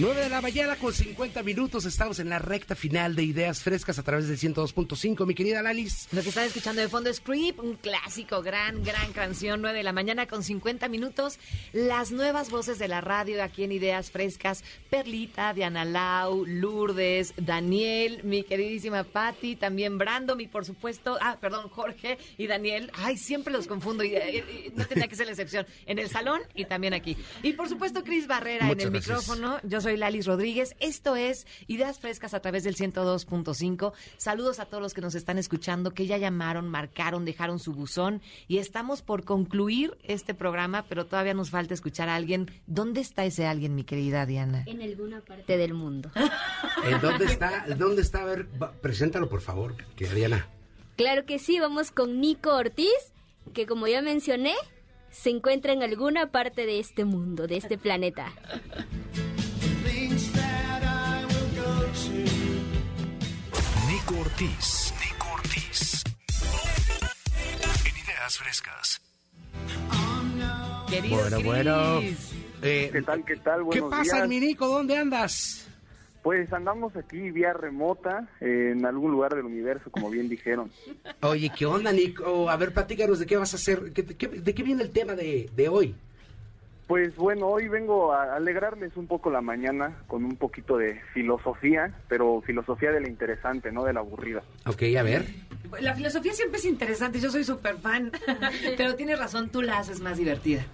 9 0.00 0.22
de 0.22 0.28
la 0.28 0.40
mañana 0.40 0.76
con 0.76 0.94
50 0.94 1.42
minutos. 1.42 1.84
Estamos 1.84 2.20
en 2.20 2.28
la 2.28 2.38
recta 2.38 2.76
final 2.76 3.16
de 3.16 3.24
Ideas 3.24 3.64
Frescas 3.64 3.98
a 3.98 4.04
través 4.04 4.28
del 4.28 4.38
102.5. 4.38 5.26
Mi 5.26 5.34
querida 5.34 5.60
Lalis. 5.60 6.06
Lo 6.12 6.22
que 6.22 6.28
están 6.28 6.44
escuchando 6.44 6.80
de 6.80 6.88
fondo 6.88 7.10
es 7.10 7.18
Creep, 7.18 7.58
un 7.58 7.74
clásico, 7.74 8.40
gran, 8.40 8.84
gran 8.84 9.12
canción, 9.12 9.60
9 9.60 9.78
de 9.78 9.82
la 9.82 9.92
mañana 9.92 10.28
con 10.28 10.44
50 10.44 10.86
minutos. 10.86 11.40
Las 11.72 12.12
nuevas 12.12 12.48
voces 12.48 12.78
de 12.78 12.86
la 12.86 13.00
radio 13.00 13.42
aquí 13.42 13.64
en 13.64 13.72
Ideas 13.72 14.12
Frescas. 14.12 14.62
Perlita, 14.88 15.52
Diana 15.52 15.84
Lau, 15.84 16.46
Lourdes, 16.46 17.34
Daniel, 17.36 18.20
mi 18.22 18.44
queridísima 18.44 19.02
Patti, 19.02 19.56
también 19.56 19.98
Brandon 19.98 20.40
y 20.40 20.46
por 20.46 20.64
supuesto, 20.64 21.18
ah, 21.20 21.38
perdón, 21.40 21.70
Jorge 21.70 22.18
y 22.36 22.46
Daniel. 22.46 22.92
Ay, 22.94 23.16
siempre 23.16 23.52
los 23.52 23.66
confundo 23.66 24.04
y, 24.04 24.12
no 24.76 24.86
tendría 24.86 25.08
que 25.08 25.16
ser 25.16 25.26
la 25.26 25.32
excepción. 25.32 25.66
En 25.86 25.98
el 25.98 26.08
salón 26.08 26.40
y 26.54 26.66
también 26.66 26.94
aquí. 26.94 27.16
Y 27.42 27.54
por 27.54 27.68
supuesto, 27.68 28.04
Cris 28.04 28.28
Barrera 28.28 28.66
Muchas 28.66 28.84
en 28.84 28.94
el 28.94 29.02
gracias. 29.02 29.28
micrófono. 29.28 29.60
Yo 29.64 29.80
soy 29.80 29.87
Lalis 29.96 30.26
Rodríguez. 30.26 30.76
Esto 30.80 31.16
es 31.16 31.46
Ideas 31.66 31.98
Frescas 31.98 32.34
a 32.34 32.40
través 32.40 32.64
del 32.64 32.76
102.5. 32.76 33.92
Saludos 34.16 34.60
a 34.60 34.66
todos 34.66 34.82
los 34.82 34.94
que 34.94 35.00
nos 35.00 35.14
están 35.14 35.38
escuchando, 35.38 35.92
que 35.92 36.06
ya 36.06 36.18
llamaron, 36.18 36.68
marcaron, 36.68 37.24
dejaron 37.24 37.58
su 37.58 37.72
buzón. 37.72 38.20
Y 38.46 38.58
estamos 38.58 39.02
por 39.02 39.24
concluir 39.24 39.96
este 40.02 40.34
programa, 40.34 40.84
pero 40.88 41.06
todavía 41.06 41.34
nos 41.34 41.50
falta 41.50 41.74
escuchar 41.74 42.08
a 42.08 42.16
alguien. 42.16 42.50
¿Dónde 42.66 43.00
está 43.00 43.24
ese 43.24 43.46
alguien, 43.46 43.74
mi 43.74 43.84
querida 43.84 44.26
Diana? 44.26 44.64
En 44.66 44.82
alguna 44.82 45.20
parte 45.20 45.56
del 45.56 45.74
mundo. 45.74 46.10
¿En 46.84 47.00
dónde 47.00 47.24
está? 47.26 47.64
¿Dónde 47.76 48.02
está? 48.02 48.22
A 48.22 48.24
ver, 48.24 48.46
va- 48.62 48.72
preséntalo, 48.72 49.28
por 49.28 49.40
favor, 49.40 49.74
que 49.96 50.06
Diana. 50.08 50.48
Claro 50.96 51.24
que 51.26 51.38
sí, 51.38 51.60
vamos 51.60 51.90
con 51.92 52.20
Nico 52.20 52.54
Ortiz, 52.54 53.12
que 53.54 53.66
como 53.66 53.86
ya 53.86 54.02
mencioné, 54.02 54.54
se 55.10 55.30
encuentra 55.30 55.72
en 55.72 55.82
alguna 55.82 56.30
parte 56.32 56.66
de 56.66 56.80
este 56.80 57.04
mundo, 57.04 57.46
de 57.46 57.56
este 57.56 57.78
planeta. 57.78 58.32
Nico 64.18 64.30
Ortiz. 64.30 64.92
Nico 65.00 65.26
Ortiz. 65.32 66.04
En 67.84 68.04
Ideas 68.04 68.38
Frescas. 68.38 69.00
Querido 70.90 71.18
Bueno, 71.20 71.40
bueno. 71.42 72.00
Eh, 72.62 72.90
¿Qué 72.92 73.02
tal, 73.02 73.24
qué 73.24 73.36
tal? 73.36 73.58
¿Qué 73.70 73.80
Buenos 73.80 73.90
pasa, 73.90 74.16
días. 74.16 74.28
mi 74.28 74.40
Nico? 74.40 74.66
¿Dónde 74.66 74.96
andas? 74.98 75.68
Pues 76.24 76.52
andamos 76.52 76.96
aquí 76.96 77.30
vía 77.30 77.52
remota, 77.52 78.28
eh, 78.40 78.72
en 78.76 78.84
algún 78.86 79.12
lugar 79.12 79.36
del 79.36 79.44
universo, 79.44 79.88
como 79.92 80.10
bien 80.10 80.28
dijeron. 80.28 80.68
Oye, 81.22 81.52
¿qué 81.56 81.66
onda, 81.66 81.92
Nico? 81.92 82.50
A 82.50 82.56
ver, 82.56 82.74
platícanos 82.74 83.20
de 83.20 83.26
qué 83.26 83.36
vas 83.36 83.52
a 83.52 83.56
hacer. 83.56 83.92
¿Qué- 83.92 84.04
qué- 84.04 84.26
¿De 84.26 84.52
qué 84.52 84.62
viene 84.64 84.82
el 84.82 84.90
tema 84.90 85.14
de, 85.14 85.48
de 85.54 85.68
hoy? 85.68 85.94
Pues 86.88 87.14
bueno, 87.16 87.48
hoy 87.48 87.68
vengo 87.68 88.14
a 88.14 88.34
alegrarles 88.36 88.96
un 88.96 89.06
poco 89.06 89.30
la 89.30 89.42
mañana 89.42 89.94
con 90.06 90.24
un 90.24 90.36
poquito 90.36 90.78
de 90.78 90.98
filosofía, 91.12 91.92
pero 92.08 92.40
filosofía 92.40 92.90
de 92.92 93.02
la 93.02 93.08
interesante, 93.08 93.70
no 93.70 93.84
de 93.84 93.92
la 93.92 94.00
aburrida. 94.00 94.42
Ok, 94.64 94.84
a 94.98 95.02
ver. 95.02 95.26
La 95.82 95.94
filosofía 95.94 96.32
siempre 96.32 96.58
es 96.58 96.64
interesante, 96.64 97.20
yo 97.20 97.30
soy 97.30 97.44
súper 97.44 97.76
fan. 97.76 98.10
pero 98.78 98.94
tienes 98.94 99.18
razón, 99.18 99.50
tú 99.50 99.60
la 99.60 99.76
haces 99.76 100.00
más 100.00 100.16
divertida. 100.16 100.64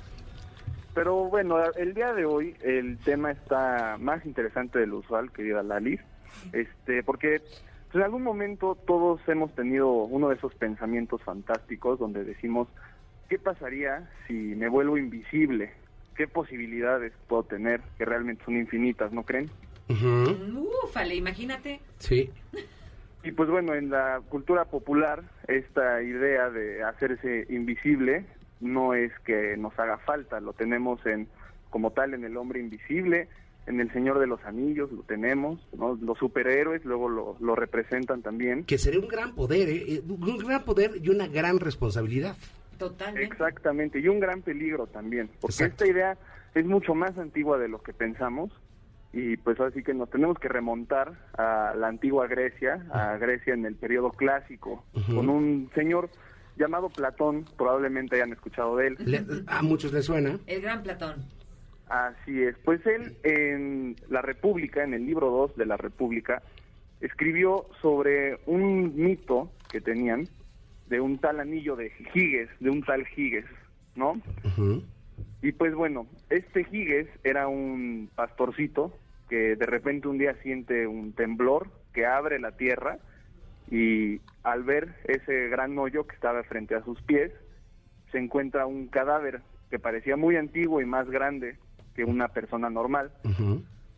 Pero 0.95 1.25
bueno, 1.25 1.57
el 1.73 1.95
día 1.95 2.13
de 2.13 2.25
hoy 2.25 2.55
el 2.63 2.97
tema 2.99 3.33
está 3.33 3.97
más 3.99 4.25
interesante 4.25 4.79
de 4.79 4.87
lo 4.87 4.99
usual, 4.99 5.33
querida 5.33 5.65
Lalis, 5.65 6.01
este, 6.53 7.03
porque 7.03 7.41
pues, 7.41 7.97
en 7.97 8.03
algún 8.03 8.23
momento 8.23 8.79
todos 8.87 9.21
hemos 9.27 9.53
tenido 9.57 9.91
uno 9.91 10.29
de 10.29 10.37
esos 10.37 10.55
pensamientos 10.55 11.21
fantásticos 11.25 11.99
donde 11.99 12.23
decimos, 12.23 12.69
¿qué 13.29 13.37
pasaría 13.37 14.09
si 14.29 14.33
me 14.33 14.69
vuelvo 14.69 14.97
invisible? 14.97 15.73
Qué 16.17 16.27
posibilidades 16.29 17.13
puedo 17.29 17.45
tener, 17.45 17.81
que 17.99 18.05
realmente 18.05 18.45
son 18.45 18.57
infinitas, 18.57 19.13
¿no 19.13 19.23
creen? 19.25 19.51
Ufale, 20.85 21.15
imagínate. 21.15 21.81
Sí. 21.99 22.31
Y 23.23 23.33
pues 23.33 23.49
bueno, 23.49 23.75
en 23.75 23.91
la 23.91 24.21
cultura 24.29 24.67
popular, 24.67 25.23
esta 25.49 26.03
idea 26.03 26.51
de 26.51 26.83
hacerse 26.83 27.47
invisible 27.49 28.27
no 28.61 28.95
es 28.95 29.13
que 29.25 29.57
nos 29.57 29.79
haga 29.79 29.99
falta, 29.99 30.41
lo 30.41 30.53
tenemos 30.53 31.05
en 31.07 31.29
como 31.71 31.91
tal 31.91 32.15
en 32.15 32.25
el 32.25 32.37
hombre 32.37 32.61
invisible, 32.61 33.29
en 33.67 33.81
el 33.81 33.93
Señor 33.93 34.21
de 34.21 34.27
los 34.27 34.43
Anillos 34.45 34.93
lo 34.93 35.03
tenemos, 35.03 35.67
¿no? 35.77 35.99
los 36.01 36.19
superhéroes 36.19 36.85
luego 36.85 37.09
lo, 37.09 37.37
lo 37.41 37.57
representan 37.57 38.23
también. 38.23 38.65
Que 38.65 38.79
sería 38.79 39.01
un 39.01 39.09
gran 39.09 39.35
poder, 39.35 39.69
¿eh? 39.69 39.85
Eh, 39.89 40.03
un 40.07 40.39
gran 40.39 40.65
poder 40.65 40.93
y 41.03 41.09
una 41.09 41.27
gran 41.27 41.59
responsabilidad. 41.59 42.37
Totalmente. 42.79 43.25
Exactamente, 43.25 43.99
y 44.01 44.09
un 44.09 44.21
gran 44.21 44.43
peligro 44.43 44.87
también, 44.87 45.31
porque 45.41 45.65
esta 45.65 45.87
idea 45.87 46.17
es 46.55 46.65
mucho 46.67 46.95
más 46.95 47.19
antigua 47.19 47.59
de 47.59 47.69
lo 47.69 47.83
que 47.83 47.93
pensamos 47.93 48.51
y 49.13 49.37
pues 49.37 49.61
así 49.61 49.83
que 49.85 49.95
nos 49.95 50.11
tenemos 50.11 50.39
que 50.39 50.49
remontar 50.49 51.13
a 51.39 51.73
la 51.77 51.87
antigua 51.89 52.27
Grecia, 52.27 52.85
a 52.93 53.17
Grecia 53.17 53.55
en 53.55 53.65
el 53.65 53.77
periodo 53.77 54.11
clásico, 54.11 54.85
con 55.07 55.29
un 55.29 55.71
señor 55.75 56.11
llamado 56.57 56.89
Platón, 56.89 57.45
probablemente 57.57 58.17
hayan 58.17 58.33
escuchado 58.33 58.77
de 58.77 58.89
él. 58.89 58.97
Le- 59.05 59.25
a 59.47 59.63
muchos 59.63 59.93
les 59.93 60.05
suena. 60.05 60.39
El 60.47 60.61
gran 60.63 60.83
Platón. 60.83 61.25
Así 61.89 62.43
es, 62.43 62.57
pues 62.65 62.85
él 62.87 63.17
en 63.25 63.95
la 64.09 64.23
República, 64.23 64.83
en 64.83 64.95
el 64.95 65.05
libro 65.07 65.31
2 65.31 65.57
de 65.57 65.67
la 65.67 65.77
República, 65.77 66.43
escribió 67.01 67.67
sobre 67.83 68.39
un 68.47 68.97
mito 68.97 69.51
que 69.71 69.81
tenían 69.81 70.27
de 70.89 71.01
un 71.01 71.19
tal 71.19 71.41
anillo 71.41 71.77
de 71.77 71.91
Giges, 72.13 72.49
de 72.61 72.71
un 72.71 72.83
tal 72.83 73.07
Giges, 73.07 73.47
¿no? 73.97 74.21
Y 75.43 75.53
pues 75.53 75.75
bueno, 75.75 76.07
este 76.31 76.65
Giges 76.65 77.09
era 77.23 77.49
un 77.49 78.11
pastorcito 78.15 78.93
que 79.29 79.57
de 79.57 79.67
repente 79.67 80.09
un 80.09 80.19
día 80.19 80.35
siente 80.43 80.87
un 80.87 81.13
temblor 81.13 81.69
que 81.93 82.07
abre 82.07 82.39
la 82.39 82.53
tierra 82.53 82.99
y 83.71 84.21
al 84.43 84.63
ver 84.63 84.95
ese 85.05 85.49
gran 85.49 85.79
hoyo 85.79 86.07
que 86.07 86.15
estaba 86.15 86.43
frente 86.45 86.75
a 86.75 86.85
sus 86.85 87.01
pies, 87.03 87.33
se 88.13 88.19
encuentra 88.19 88.67
un 88.67 88.87
cadáver 88.89 89.43
que 89.71 89.79
parecía 89.79 90.17
muy 90.17 90.37
antiguo 90.37 90.81
y 90.81 90.87
más 90.87 91.09
grande 91.11 91.57
que 91.95 92.05
una 92.05 92.29
persona 92.29 92.71
normal. 92.71 93.13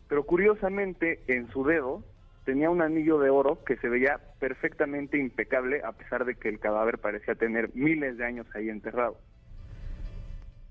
Pero 0.07 0.25
curiosamente 0.25 1.21
en 1.27 1.49
su 1.49 1.63
dedo 1.63 2.03
tenía 2.47 2.69
un 2.69 2.81
anillo 2.81 3.19
de 3.19 3.29
oro 3.29 3.61
que 3.65 3.75
se 3.75 3.89
veía 3.89 4.21
perfectamente 4.39 5.17
impecable 5.17 5.81
a 5.83 5.91
pesar 5.91 6.23
de 6.23 6.35
que 6.35 6.47
el 6.47 6.59
cadáver 6.59 6.97
parecía 6.97 7.35
tener 7.35 7.75
miles 7.75 8.17
de 8.17 8.23
años 8.23 8.47
ahí 8.55 8.69
enterrado. 8.69 9.17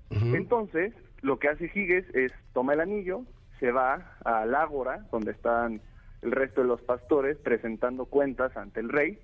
Entonces, 0.09 0.91
lo 1.21 1.37
que 1.37 1.49
hace 1.49 1.69
Giges 1.69 2.03
es 2.15 2.33
toma 2.53 2.73
el 2.73 2.79
anillo, 2.79 3.25
se 3.59 3.71
va 3.71 4.17
al 4.25 4.55
ágora 4.55 5.05
donde 5.11 5.33
están 5.33 5.79
el 6.23 6.31
resto 6.31 6.61
de 6.61 6.67
los 6.67 6.81
pastores 6.81 7.37
presentando 7.37 8.05
cuentas 8.05 8.57
ante 8.57 8.79
el 8.79 8.89
rey 8.89 9.19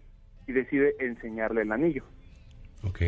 y 0.45 0.51
decide 0.51 0.93
enseñarle 0.99 1.63
el 1.63 1.71
anillo. 1.71 2.03
Ok. 2.83 3.01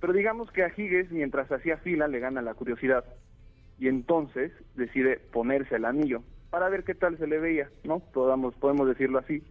Pero 0.00 0.12
digamos 0.12 0.50
que 0.50 0.64
a 0.64 0.70
Giges, 0.70 1.08
mientras 1.12 1.52
hacía 1.52 1.76
fila, 1.76 2.08
le 2.08 2.18
gana 2.18 2.42
la 2.42 2.54
curiosidad 2.54 3.04
y 3.78 3.86
entonces 3.86 4.50
decide 4.74 5.20
ponerse 5.30 5.76
el 5.76 5.84
anillo 5.84 6.24
para 6.52 6.68
ver 6.68 6.84
qué 6.84 6.94
tal 6.94 7.16
se 7.16 7.26
le 7.26 7.38
veía, 7.38 7.70
¿no? 7.82 8.00
Podamos, 8.00 8.54
podemos 8.54 8.86
decirlo 8.86 9.18
así. 9.18 9.42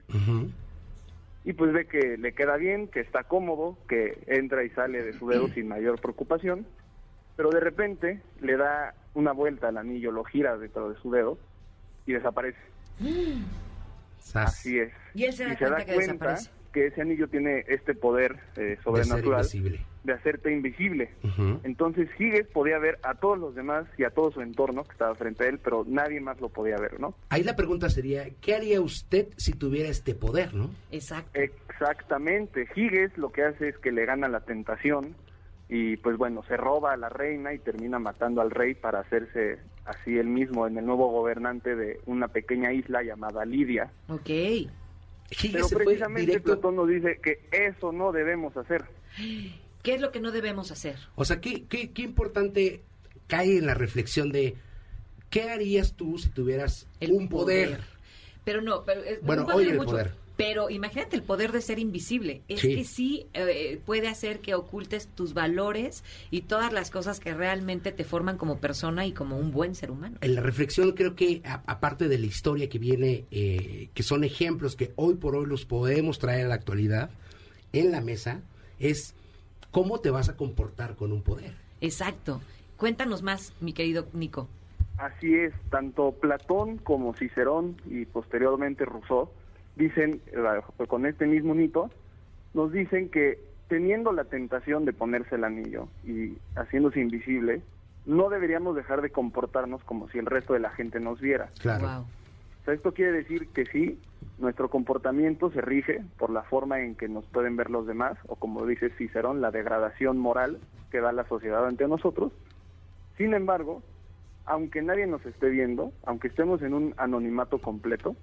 Y 1.44 1.53
pues 1.53 1.73
ve 1.73 1.88
que 1.88 2.15
le 2.15 2.34
queda 2.34 2.57
bien, 2.57 2.88
que 2.88 2.99
está 2.99 3.23
cómodo, 3.23 3.76
que 3.90 4.19
entra 4.28 4.64
y 4.64 4.69
sale 4.69 5.02
de 5.03 5.14
su 5.14 5.28
dedo 5.28 5.48
sin 5.48 5.68
mayor 5.68 5.99
preocupación, 5.99 6.68
pero 7.36 7.49
de 7.49 7.60
repente 7.60 8.22
le 8.40 8.56
da 8.56 8.94
una 9.15 9.32
vuelta 9.32 9.69
al 9.69 9.78
anillo, 9.78 10.11
lo 10.11 10.23
gira 10.23 10.56
dentro 10.57 10.91
de 10.91 11.02
su 11.02 11.10
dedo 11.10 11.40
y 12.06 12.14
desaparece. 12.14 12.60
Así 14.36 14.78
es. 14.78 14.94
Y 15.15 15.23
él 15.23 15.34
se 15.34 15.45
da 15.45 15.57
cuenta 15.57 15.84
que 15.84 15.98
desaparece. 15.98 16.52
que 16.72 16.86
ese 16.86 17.02
anillo 17.02 17.28
tiene 17.28 17.65
este 17.68 17.95
poder 17.95 18.38
eh, 18.57 18.78
sobrenatural 18.84 19.40
invisible. 19.40 19.84
De 20.03 20.14
hacerte 20.14 20.52
invisible. 20.52 21.11
Entonces 21.64 22.10
Giges 22.18 22.48
podía 22.48 22.80
ver 22.80 22.99
a 23.03 23.15
todos 23.15 23.38
los 23.38 23.56
demás 23.56 23.86
y 23.98 24.03
a 24.03 24.10
todo 24.10 24.32
su 24.32 24.41
entorno 24.41 24.84
que 24.84 24.91
estaba 24.91 25.14
frente 25.15 25.45
a 25.45 25.49
él, 25.49 25.60
pero 25.60 25.86
nadie 25.88 26.19
más 26.19 26.41
lo 26.41 26.49
podía 26.49 26.78
ver, 26.78 26.99
¿no? 26.99 27.14
Ahí 27.30 27.44
la 27.44 27.56
pregunta 27.56 27.90
sería, 27.90 28.28
¿qué 28.41 28.56
haría 28.56 28.82
usted 28.82 29.28
si 29.38 29.53
tuviera 29.53 29.90
este 29.90 30.15
poder, 30.15 30.53
no? 30.53 30.72
Exacto. 30.91 31.40
Exactamente. 31.40 32.68
Giges 32.73 33.18
lo 33.18 33.32
que 33.32 33.44
hace 33.44 33.69
es 33.69 33.78
que 33.78 33.91
le 33.91 34.06
gana 34.06 34.28
la 34.28 34.41
tentación 34.41 35.15
y 35.69 35.98
pues 35.98 36.18
bueno, 36.18 36.44
se 36.48 36.57
roba 36.57 36.94
a 36.94 36.98
la 36.98 37.10
reina 37.10 37.53
y 37.53 37.60
termina 37.60 37.98
matando 37.98 38.41
al 38.41 38.52
rey 38.52 38.73
para 38.73 38.99
hacerse 38.99 39.60
así 39.86 40.18
él 40.18 40.28
mismo 40.28 40.68
en 40.68 40.78
el 40.78 40.86
nuevo 40.86 41.10
gobernante 41.10 41.76
de 41.76 41.99
una 42.06 42.28
pequeña 42.28 42.73
isla 42.73 43.03
llamada 43.03 43.45
Lidia. 43.45 43.91
Ok. 44.10 44.30
Pero 45.52 45.68
se 45.68 45.76
fue 45.76 45.86
precisamente 45.86 46.40
Platón 46.41 46.76
nos 46.76 46.90
dice 46.90 47.19
que 47.23 47.40
eso 47.52 47.91
no 47.91 48.11
debemos 48.11 48.56
hacer. 48.57 48.84
¿Qué 49.84 49.95
es 49.95 50.02
lo 50.02 50.12
que 50.12 50.20
no 50.20 50.32
debemos 50.32 50.72
hacer? 50.72 50.95
O 51.16 51.26
sea, 51.26 51.41
¿qué, 51.41 51.64
qué, 51.66 51.91
qué 51.91 52.02
importante 52.03 52.82
cae 53.28 53.58
en 53.58 53.66
la 53.66 53.74
reflexión 53.74 54.32
de 54.32 54.56
qué 55.30 55.44
harías 55.49 55.94
tú 55.94 56.18
si 56.18 56.30
tuvieras 56.30 56.88
un 57.10 57.30
poder? 57.30 57.80
Pero 58.44 58.62
no, 58.62 58.84
pero 58.84 59.03
es- 59.03 59.22
Bueno, 59.22 59.45
hoy 59.53 59.66
el 59.70 59.78
mucho. 59.78 59.91
poder. 59.91 60.22
Pero 60.38 60.72
imagínate 60.72 61.16
el 61.16 61.22
poder 61.22 61.52
de 61.52 61.62
ser 61.62 61.78
invisible. 61.78 62.41
Es 62.48 62.62
Sí. 62.62 62.74
que 62.76 62.84
sí 62.84 63.28
eh, 63.36 63.80
puede 63.86 64.08
hacer 64.08 64.40
que 64.40 64.56
ocultes 64.56 65.08
tus 65.14 65.36
valores 65.36 66.03
y 66.32 66.41
todas 66.41 66.74
las 66.74 66.90
cosas 66.90 67.20
que 67.20 67.34
realmente 67.36 67.91
te 67.91 68.03
forman 68.03 68.38
como 68.38 68.58
persona 68.60 69.06
y 69.06 69.12
como 69.12 69.38
un 69.38 69.52
buen 69.52 69.76
ser 69.76 69.91
humano. 69.91 70.18
En 70.22 70.34
la 70.34 70.41
reflexión 70.41 70.94
creo 70.94 71.16
que 71.16 71.41
a- 71.45 71.62
aparte 71.68 72.08
de 72.08 72.18
la 72.18 72.26
historia 72.26 72.70
que 72.70 72.80
viene, 72.80 73.26
eh, 73.30 73.90
que 73.94 74.02
son 74.02 74.24
ejemplos 74.24 74.76
que 74.76 74.94
hoy 74.95 75.14
por 75.16 75.36
hoy 75.36 75.45
los 75.45 75.66
podemos 75.66 76.18
traer 76.18 76.45
a 76.45 76.49
la 76.49 76.56
actualidad 76.56 77.12
en 77.72 77.91
la 77.91 78.02
mesa, 78.02 78.41
es 78.80 79.14
cómo 79.72 79.99
te 79.99 80.11
vas 80.11 80.30
a 80.30 80.38
comportar 80.38 80.95
con 80.95 81.11
un 81.11 81.23
poder. 81.23 81.53
Exacto. 81.80 82.41
Cuéntanos 82.77 83.23
más, 83.23 83.53
mi 83.61 83.73
querido 83.73 84.07
Nico. 84.14 84.48
Así 84.98 85.34
es, 85.34 85.53
tanto 85.69 86.11
Platón 86.11 86.77
como 86.77 87.14
Cicerón 87.15 87.77
y 87.85 88.06
posteriormente 88.06 88.85
Rousseau 88.85 89.30
dicen, 89.76 90.22
eh, 90.27 90.85
con 90.88 91.06
este 91.06 91.26
mismo 91.26 91.56
mito, 91.56 91.89
nos 92.53 92.72
dicen 92.72 93.10
que 93.10 93.39
teniendo 93.68 94.11
la 94.11 94.26
tentación 94.26 94.85
de 94.85 94.93
ponerse 94.93 95.35
el 95.35 95.43
anillo 95.43 95.88
y 96.06 96.38
haciéndose 96.56 96.99
invisible, 96.99 97.61
no 98.06 98.30
deberíamos 98.30 98.76
dejar 98.76 99.02
de 99.02 99.11
comportarnos 99.11 99.84
como 99.84 100.10
si 100.10 100.18
el 100.18 100.26
resto 100.26 100.53
de 100.53 100.60
la 100.60 100.72
gente 100.72 100.99
nos 100.99 101.22
viera. 101.22 101.49
Claro. 101.60 102.06
O 102.62 102.66
sea, 102.66 102.74
esto 102.74 102.94
quiere 102.94 103.12
decir 103.12 103.48
que 103.50 103.66
sí, 103.66 104.00
nuestro 104.38 104.70
comportamiento 104.70 105.52
se 105.52 105.62
rige 105.62 106.04
por 106.18 106.30
la 106.30 106.44
forma 106.44 106.82
en 106.82 106.96
que 106.96 107.08
nos 107.08 107.26
pueden 107.26 107.56
ver 107.56 107.70
los 107.70 107.88
demás, 107.88 108.18
o 108.28 108.36
como 108.36 108.66
dice 108.66 108.90
Cicerón, 108.98 109.42
la 109.42 109.52
degradación 109.52 110.18
moral 110.18 110.60
que 110.92 111.02
da 111.02 111.12
la 111.12 111.28
sociedad 111.28 111.66
ante 111.66 111.88
nosotros. 111.88 112.32
Sin 113.18 113.34
embargo, 113.34 113.82
aunque 114.46 114.82
nadie 114.82 115.08
nos 115.08 115.26
esté 115.26 115.50
viendo, 115.50 115.92
aunque 116.06 116.28
estemos 116.28 116.62
en 116.62 116.74
un 116.74 116.94
anonimato 116.98 117.60
completo, 117.60 118.16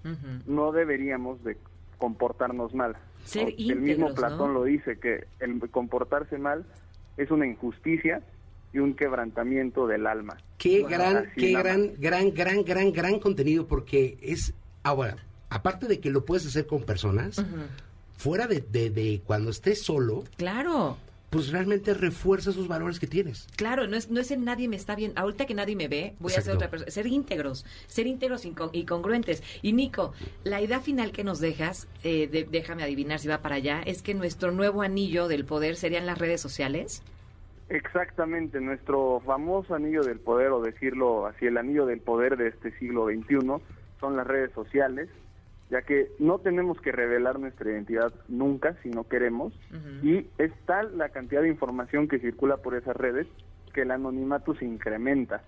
no 0.46 0.72
deberíamos 0.72 1.42
de 1.42 1.56
comportarnos 1.98 2.74
mal. 2.74 2.96
Ser. 3.24 3.54
El 3.58 3.80
mismo 3.80 4.14
Platón 4.14 4.52
¿no? 4.52 4.60
lo 4.60 4.64
dice, 4.64 4.98
que 4.98 5.26
el 5.40 5.58
comportarse 5.70 6.38
mal 6.38 6.64
es 7.16 7.30
una 7.30 7.46
injusticia 7.46 8.22
y 8.72 8.78
un 8.78 8.94
quebrantamiento 8.94 9.86
del 9.86 10.06
alma. 10.06 10.36
Qué 10.58 10.82
gran, 10.88 11.30
qué 11.36 11.52
gran, 11.52 11.94
gran, 11.98 12.32
gran, 12.34 12.62
gran, 12.64 12.92
gran 12.92 13.18
contenido 13.18 13.66
porque 13.66 14.18
es, 14.22 14.52
ahora, 14.82 15.16
aparte 15.50 15.86
de 15.86 16.00
que 16.00 16.10
lo 16.10 16.24
puedes 16.24 16.46
hacer 16.46 16.66
con 16.66 16.82
personas, 16.82 17.42
fuera 18.16 18.46
de, 18.46 18.60
de, 18.60 18.90
de 18.90 19.20
cuando 19.24 19.50
estés 19.50 19.82
solo, 19.82 20.24
Claro. 20.36 20.96
pues 21.30 21.50
realmente 21.50 21.94
refuerza 21.94 22.50
esos 22.50 22.66
valores 22.68 22.98
que 22.98 23.06
tienes. 23.06 23.46
Claro, 23.56 23.86
no 23.86 23.96
es, 23.96 24.10
no 24.10 24.20
es 24.20 24.30
el 24.32 24.44
nadie 24.44 24.66
me 24.68 24.76
está 24.76 24.94
bien. 24.96 25.12
Ahorita 25.14 25.46
que 25.46 25.54
nadie 25.54 25.76
me 25.76 25.86
ve, 25.86 26.14
voy 26.18 26.32
a 26.34 26.40
ser 26.40 26.54
otra 26.54 26.68
persona. 26.70 26.90
Ser 26.90 27.06
íntegros, 27.06 27.64
ser 27.86 28.06
íntegros 28.06 28.44
y 28.44 28.50
con- 28.50 28.70
y 28.72 28.84
congruentes. 28.84 29.42
Y 29.62 29.72
Nico, 29.72 30.12
la 30.42 30.60
idea 30.60 30.80
final 30.80 31.12
que 31.12 31.22
nos 31.24 31.38
dejas, 31.38 31.86
eh, 32.02 32.26
de- 32.26 32.44
déjame 32.50 32.82
adivinar 32.82 33.20
si 33.20 33.28
va 33.28 33.40
para 33.42 33.56
allá, 33.56 33.82
es 33.86 34.02
que 34.02 34.14
nuestro 34.14 34.50
nuevo 34.52 34.82
anillo 34.82 35.28
del 35.28 35.44
poder 35.44 35.76
serían 35.76 36.06
las 36.06 36.18
redes 36.18 36.40
sociales. 36.40 37.02
Exactamente, 37.68 38.60
nuestro 38.60 39.20
famoso 39.26 39.74
anillo 39.74 40.02
del 40.02 40.20
poder, 40.20 40.52
o 40.52 40.62
decirlo 40.62 41.26
así, 41.26 41.46
el 41.46 41.58
anillo 41.58 41.84
del 41.84 42.00
poder 42.00 42.36
de 42.36 42.48
este 42.48 42.70
siglo 42.78 43.06
XXI, 43.06 43.62
son 44.00 44.16
las 44.16 44.26
redes 44.26 44.52
sociales, 44.52 45.10
ya 45.70 45.82
que 45.82 46.10
no 46.18 46.38
tenemos 46.38 46.80
que 46.80 46.92
revelar 46.92 47.38
nuestra 47.38 47.70
identidad 47.70 48.12
nunca 48.26 48.74
si 48.82 48.88
no 48.88 49.04
queremos, 49.04 49.52
y 50.02 50.26
es 50.38 50.52
tal 50.64 50.96
la 50.96 51.10
cantidad 51.10 51.42
de 51.42 51.48
información 51.48 52.08
que 52.08 52.18
circula 52.18 52.56
por 52.56 52.74
esas 52.74 52.96
redes 52.96 53.26
que 53.74 53.82
el 53.82 53.90
anonimato 53.90 54.54
se 54.54 54.64
incrementa. 54.64 55.42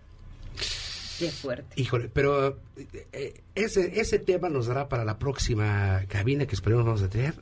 Qué 1.18 1.30
fuerte. 1.30 1.80
Híjole, 1.80 2.08
pero 2.12 2.48
eh, 2.76 3.06
eh, 3.12 3.40
ese, 3.54 4.00
ese 4.00 4.18
tema 4.18 4.48
nos 4.48 4.68
dará 4.68 4.88
para 4.88 5.04
la 5.04 5.18
próxima 5.18 6.00
cabina 6.08 6.46
que 6.46 6.54
esperemos 6.54 6.86
vamos 6.86 7.02
a 7.02 7.10
tener. 7.10 7.34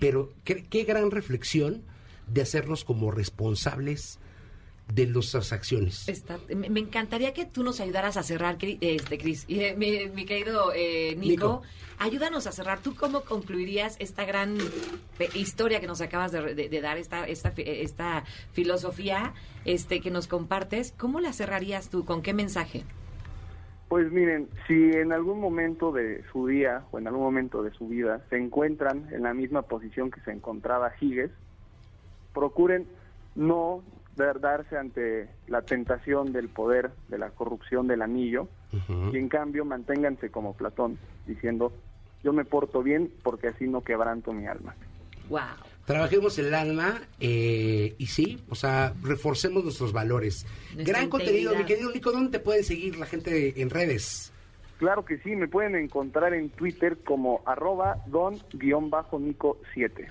Pero 0.00 0.34
qué, 0.44 0.64
qué 0.64 0.84
gran 0.84 1.10
reflexión 1.10 1.82
de 2.26 2.42
hacernos 2.42 2.84
como 2.84 3.10
responsables 3.10 4.18
de 4.92 5.06
nuestras 5.06 5.52
acciones. 5.52 6.08
Está- 6.08 6.38
me 6.54 6.68
me 6.68 6.80
encantaría 6.80 7.32
que 7.32 7.46
tú 7.46 7.62
nos 7.62 7.80
ayudaras 7.80 8.16
a 8.16 8.22
cerrar, 8.22 8.58
este, 8.60 9.16
Cris. 9.18 9.44
Y, 9.48 9.60
eh, 9.60 9.74
mi, 9.76 10.08
mi 10.14 10.24
querido 10.26 10.72
eh, 10.74 11.14
Nico, 11.16 11.30
Nico. 11.30 11.62
ayúdanos 11.98 12.46
a 12.46 12.52
cerrar. 12.52 12.80
¿Tú 12.80 12.94
cómo 12.94 13.22
concluirías 13.22 13.96
esta 14.00 14.24
gran 14.24 14.58
eh, 15.18 15.28
historia 15.34 15.80
que 15.80 15.86
nos 15.86 16.00
acabas 16.00 16.32
de, 16.32 16.54
de- 16.54 16.68
de 16.68 16.80
dar, 16.80 16.98
esta, 16.98 17.26
esta, 17.26 17.50
eh, 17.56 17.82
esta 17.82 18.24
filosofía 18.52 19.32
este, 19.64 20.00
que 20.00 20.10
nos 20.10 20.26
compartes? 20.26 20.92
¿Cómo 20.98 21.20
la 21.20 21.32
cerrarías 21.32 21.88
tú? 21.88 22.04
¿Con 22.04 22.20
qué 22.20 22.34
mensaje? 22.34 22.82
Pues 23.88 24.10
miren, 24.10 24.48
si 24.66 24.74
en 24.74 25.12
algún 25.12 25.38
momento 25.40 25.92
de 25.92 26.22
su 26.32 26.46
día 26.48 26.84
o 26.90 26.98
en 26.98 27.06
algún 27.06 27.22
momento 27.22 27.62
de 27.62 27.70
su 27.72 27.88
vida 27.88 28.20
se 28.30 28.36
encuentran 28.36 29.08
en 29.12 29.22
la 29.22 29.32
misma 29.32 29.62
posición 29.62 30.10
que 30.10 30.20
se 30.22 30.32
encontraba 30.32 30.92
Higgins, 31.00 31.30
procuren 32.34 32.86
no 33.34 33.82
dar- 34.16 34.40
darse 34.40 34.76
ante 34.76 35.28
la 35.48 35.62
tentación 35.62 36.32
del 36.32 36.48
poder, 36.48 36.90
de 37.08 37.18
la 37.18 37.30
corrupción 37.30 37.86
del 37.86 38.02
anillo, 38.02 38.48
y 39.12 39.16
en 39.18 39.28
cambio 39.28 39.64
manténganse 39.64 40.30
como 40.30 40.54
Platón, 40.54 40.98
diciendo, 41.26 41.72
yo 42.22 42.32
me 42.32 42.44
porto 42.44 42.82
bien 42.82 43.10
porque 43.22 43.48
así 43.48 43.66
no 43.66 43.82
quebranto 43.82 44.32
mi 44.32 44.46
alma. 44.46 44.74
Wow. 45.28 45.40
Trabajemos 45.84 46.38
el 46.38 46.54
alma 46.54 47.02
eh, 47.18 47.94
y 47.98 48.06
sí, 48.06 48.40
o 48.48 48.54
sea, 48.54 48.94
reforcemos 49.02 49.64
nuestros 49.64 49.92
valores. 49.92 50.46
Nuestra 50.74 50.98
Gran 50.98 51.08
contenido, 51.10 51.54
mi 51.56 51.64
querido 51.64 51.90
Nico, 51.90 52.12
¿dónde 52.12 52.38
te 52.38 52.44
pueden 52.44 52.62
seguir 52.64 52.96
la 52.96 53.06
gente 53.06 53.60
en 53.60 53.68
redes? 53.68 54.32
Claro 54.78 55.04
que 55.04 55.18
sí, 55.18 55.34
me 55.36 55.48
pueden 55.48 55.74
encontrar 55.76 56.34
en 56.34 56.50
Twitter 56.50 56.98
como 57.04 57.42
arroba 57.46 57.98
don-nico7. 58.06 60.08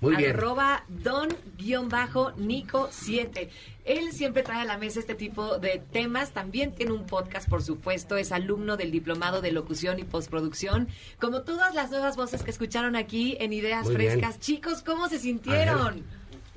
Muy 0.00 0.16
bien. 0.16 0.30
Arroba 0.30 0.84
don-nico7. 0.88 3.48
Él 3.84 4.12
siempre 4.12 4.42
trae 4.42 4.62
a 4.62 4.64
la 4.64 4.78
mesa 4.78 4.98
este 5.00 5.14
tipo 5.14 5.58
de 5.58 5.82
temas. 5.92 6.32
También 6.32 6.74
tiene 6.74 6.92
un 6.92 7.04
podcast, 7.06 7.46
por 7.48 7.62
supuesto. 7.62 8.16
Es 8.16 8.32
alumno 8.32 8.76
del 8.76 8.90
Diplomado 8.90 9.40
de 9.42 9.52
Locución 9.52 9.98
y 9.98 10.04
Postproducción. 10.04 10.88
Como 11.18 11.42
todas 11.42 11.74
las 11.74 11.90
nuevas 11.90 12.16
voces 12.16 12.42
que 12.42 12.50
escucharon 12.50 12.96
aquí 12.96 13.36
en 13.40 13.52
Ideas 13.52 13.84
Muy 13.86 13.96
bien. 13.96 14.12
Frescas. 14.12 14.40
Chicos, 14.40 14.82
¿cómo 14.82 15.08
se 15.08 15.18
sintieron? 15.18 16.02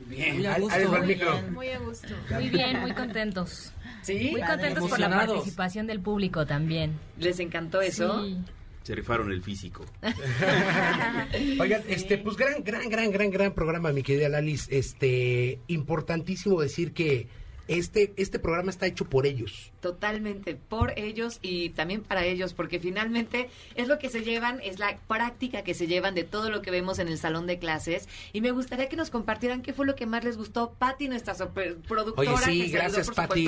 Bien, 0.07 0.37
Muy 0.37 0.45
a 0.45 0.59
gusto. 0.59 0.89
Muy 0.89 1.15
bien. 1.15 1.53
Muy 1.53 1.69
a 1.69 1.79
gusto. 1.79 2.07
Muy 2.29 2.49
bien, 2.49 2.79
muy 2.81 2.93
contentos. 2.93 3.71
Sí. 4.01 4.29
Muy 4.31 4.41
contentos 4.41 4.89
por 4.89 4.99
la 4.99 5.09
participación 5.09 5.87
del 5.87 6.01
público 6.01 6.45
también. 6.45 6.99
¿Les 7.17 7.39
encantó 7.39 7.79
eso? 7.81 8.21
Sí. 8.23 8.37
Se 8.83 8.93
rifaron 8.93 9.31
el 9.31 9.41
físico. 9.41 9.85
Oigan, 11.59 11.83
este, 11.87 12.17
pues 12.17 12.35
gran, 12.35 12.63
gran, 12.63 12.89
gran, 12.89 13.11
gran, 13.11 13.29
gran 13.31 13.53
programa, 13.53 13.91
mi 13.91 14.03
querida 14.03 14.29
Lalis. 14.29 14.67
Este, 14.69 15.59
importantísimo 15.67 16.61
decir 16.61 16.93
que 16.93 17.27
este, 17.67 18.13
este 18.17 18.39
programa 18.39 18.69
está 18.71 18.85
hecho 18.87 19.05
por 19.05 19.25
ellos. 19.25 19.71
Totalmente, 19.81 20.55
por 20.55 20.97
ellos 20.97 21.39
y 21.41 21.69
también 21.69 22.01
para 22.03 22.25
ellos, 22.25 22.53
porque 22.53 22.79
finalmente 22.79 23.49
es 23.75 23.87
lo 23.87 23.99
que 23.99 24.09
se 24.09 24.21
llevan, 24.23 24.59
es 24.61 24.79
la 24.79 24.97
práctica 25.07 25.63
que 25.63 25.73
se 25.73 25.87
llevan 25.87 26.15
de 26.15 26.23
todo 26.23 26.49
lo 26.49 26.61
que 26.61 26.71
vemos 26.71 26.99
en 26.99 27.07
el 27.09 27.17
salón 27.17 27.47
de 27.47 27.59
clases. 27.59 28.07
Y 28.31 28.41
me 28.41 28.51
gustaría 28.51 28.87
que 28.89 28.95
nos 28.95 29.09
compartieran 29.09 29.61
qué 29.61 29.73
fue 29.73 29.85
lo 29.85 29.95
que 29.95 30.05
más 30.05 30.23
les 30.23 30.37
gustó. 30.37 30.73
Patti, 30.79 31.07
nuestra 31.07 31.35
super 31.35 31.75
productora. 31.77 32.31
Oye, 32.33 32.43
sí, 32.45 32.61
que 32.71 32.77
gracias. 32.77 33.09
Pati. 33.11 33.47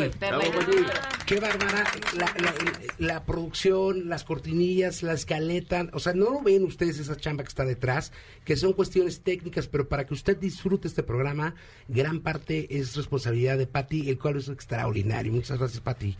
Qué 1.25 1.39
bárbara. 1.39 1.83
La, 2.17 2.25
la- 2.25 2.53
la 2.97 3.25
producción, 3.25 4.09
las 4.09 4.23
cortinillas, 4.23 5.03
la 5.03 5.13
escaleta. 5.13 5.87
O 5.93 5.99
sea, 5.99 6.13
no 6.13 6.31
lo 6.31 6.41
ven 6.41 6.63
ustedes 6.63 6.99
esa 6.99 7.15
chamba 7.17 7.43
que 7.43 7.49
está 7.49 7.65
detrás, 7.65 8.11
que 8.43 8.55
son 8.55 8.73
cuestiones 8.73 9.21
técnicas, 9.21 9.67
pero 9.67 9.87
para 9.87 10.05
que 10.05 10.13
usted 10.13 10.37
disfrute 10.37 10.87
este 10.87 11.03
programa, 11.03 11.55
gran 11.87 12.21
parte 12.21 12.77
es 12.77 12.95
responsabilidad 12.95 13.57
de 13.57 13.67
Pati, 14.05 14.09
el 14.09 14.19
cual 14.19 14.37
es 14.37 14.49
extraordinario. 14.49 15.31
Muchas 15.31 15.57
gracias, 15.57 15.81
Pati. 15.81 16.17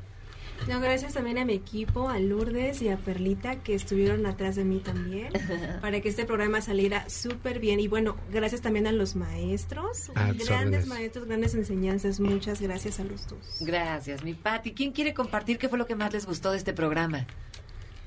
No, 0.70 0.80
gracias 0.80 1.14
también 1.14 1.38
a 1.38 1.44
mi 1.44 1.54
equipo, 1.54 2.08
a 2.08 2.18
Lourdes 2.18 2.82
y 2.82 2.88
a 2.88 2.96
Perlita 2.96 3.62
que 3.62 3.76
estuvieron 3.76 4.26
atrás 4.26 4.56
de 4.56 4.64
mí 4.64 4.80
también 4.80 5.34
para 5.82 6.00
que 6.00 6.08
este 6.08 6.24
programa 6.24 6.62
saliera 6.62 7.10
súper 7.10 7.60
bien. 7.60 7.82
Y 7.82 7.90
bueno, 7.90 8.16
gracias 8.32 8.62
también 8.62 8.88
a 8.88 8.94
los 8.94 9.16
maestros, 9.18 10.12
grandes 10.16 10.50
órdenes. 10.50 10.88
maestros, 10.88 11.26
grandes 11.26 11.56
enseñanzas. 11.56 12.20
Muchas 12.22 12.62
gracias 12.62 13.00
a 13.00 13.04
los 13.04 13.28
dos. 13.28 13.58
Gracias, 13.60 14.24
mi 14.24 14.34
Patti. 14.34 14.74
¿Quién 14.74 14.92
quiere 14.92 15.14
compartir 15.14 15.58
qué 15.58 15.68
fue 15.68 15.78
lo 15.78 15.86
que 15.86 15.96
más 15.96 16.14
les 16.14 16.26
gustó 16.26 16.52
de 16.52 16.58
este 16.58 16.74
programa? 16.74 17.28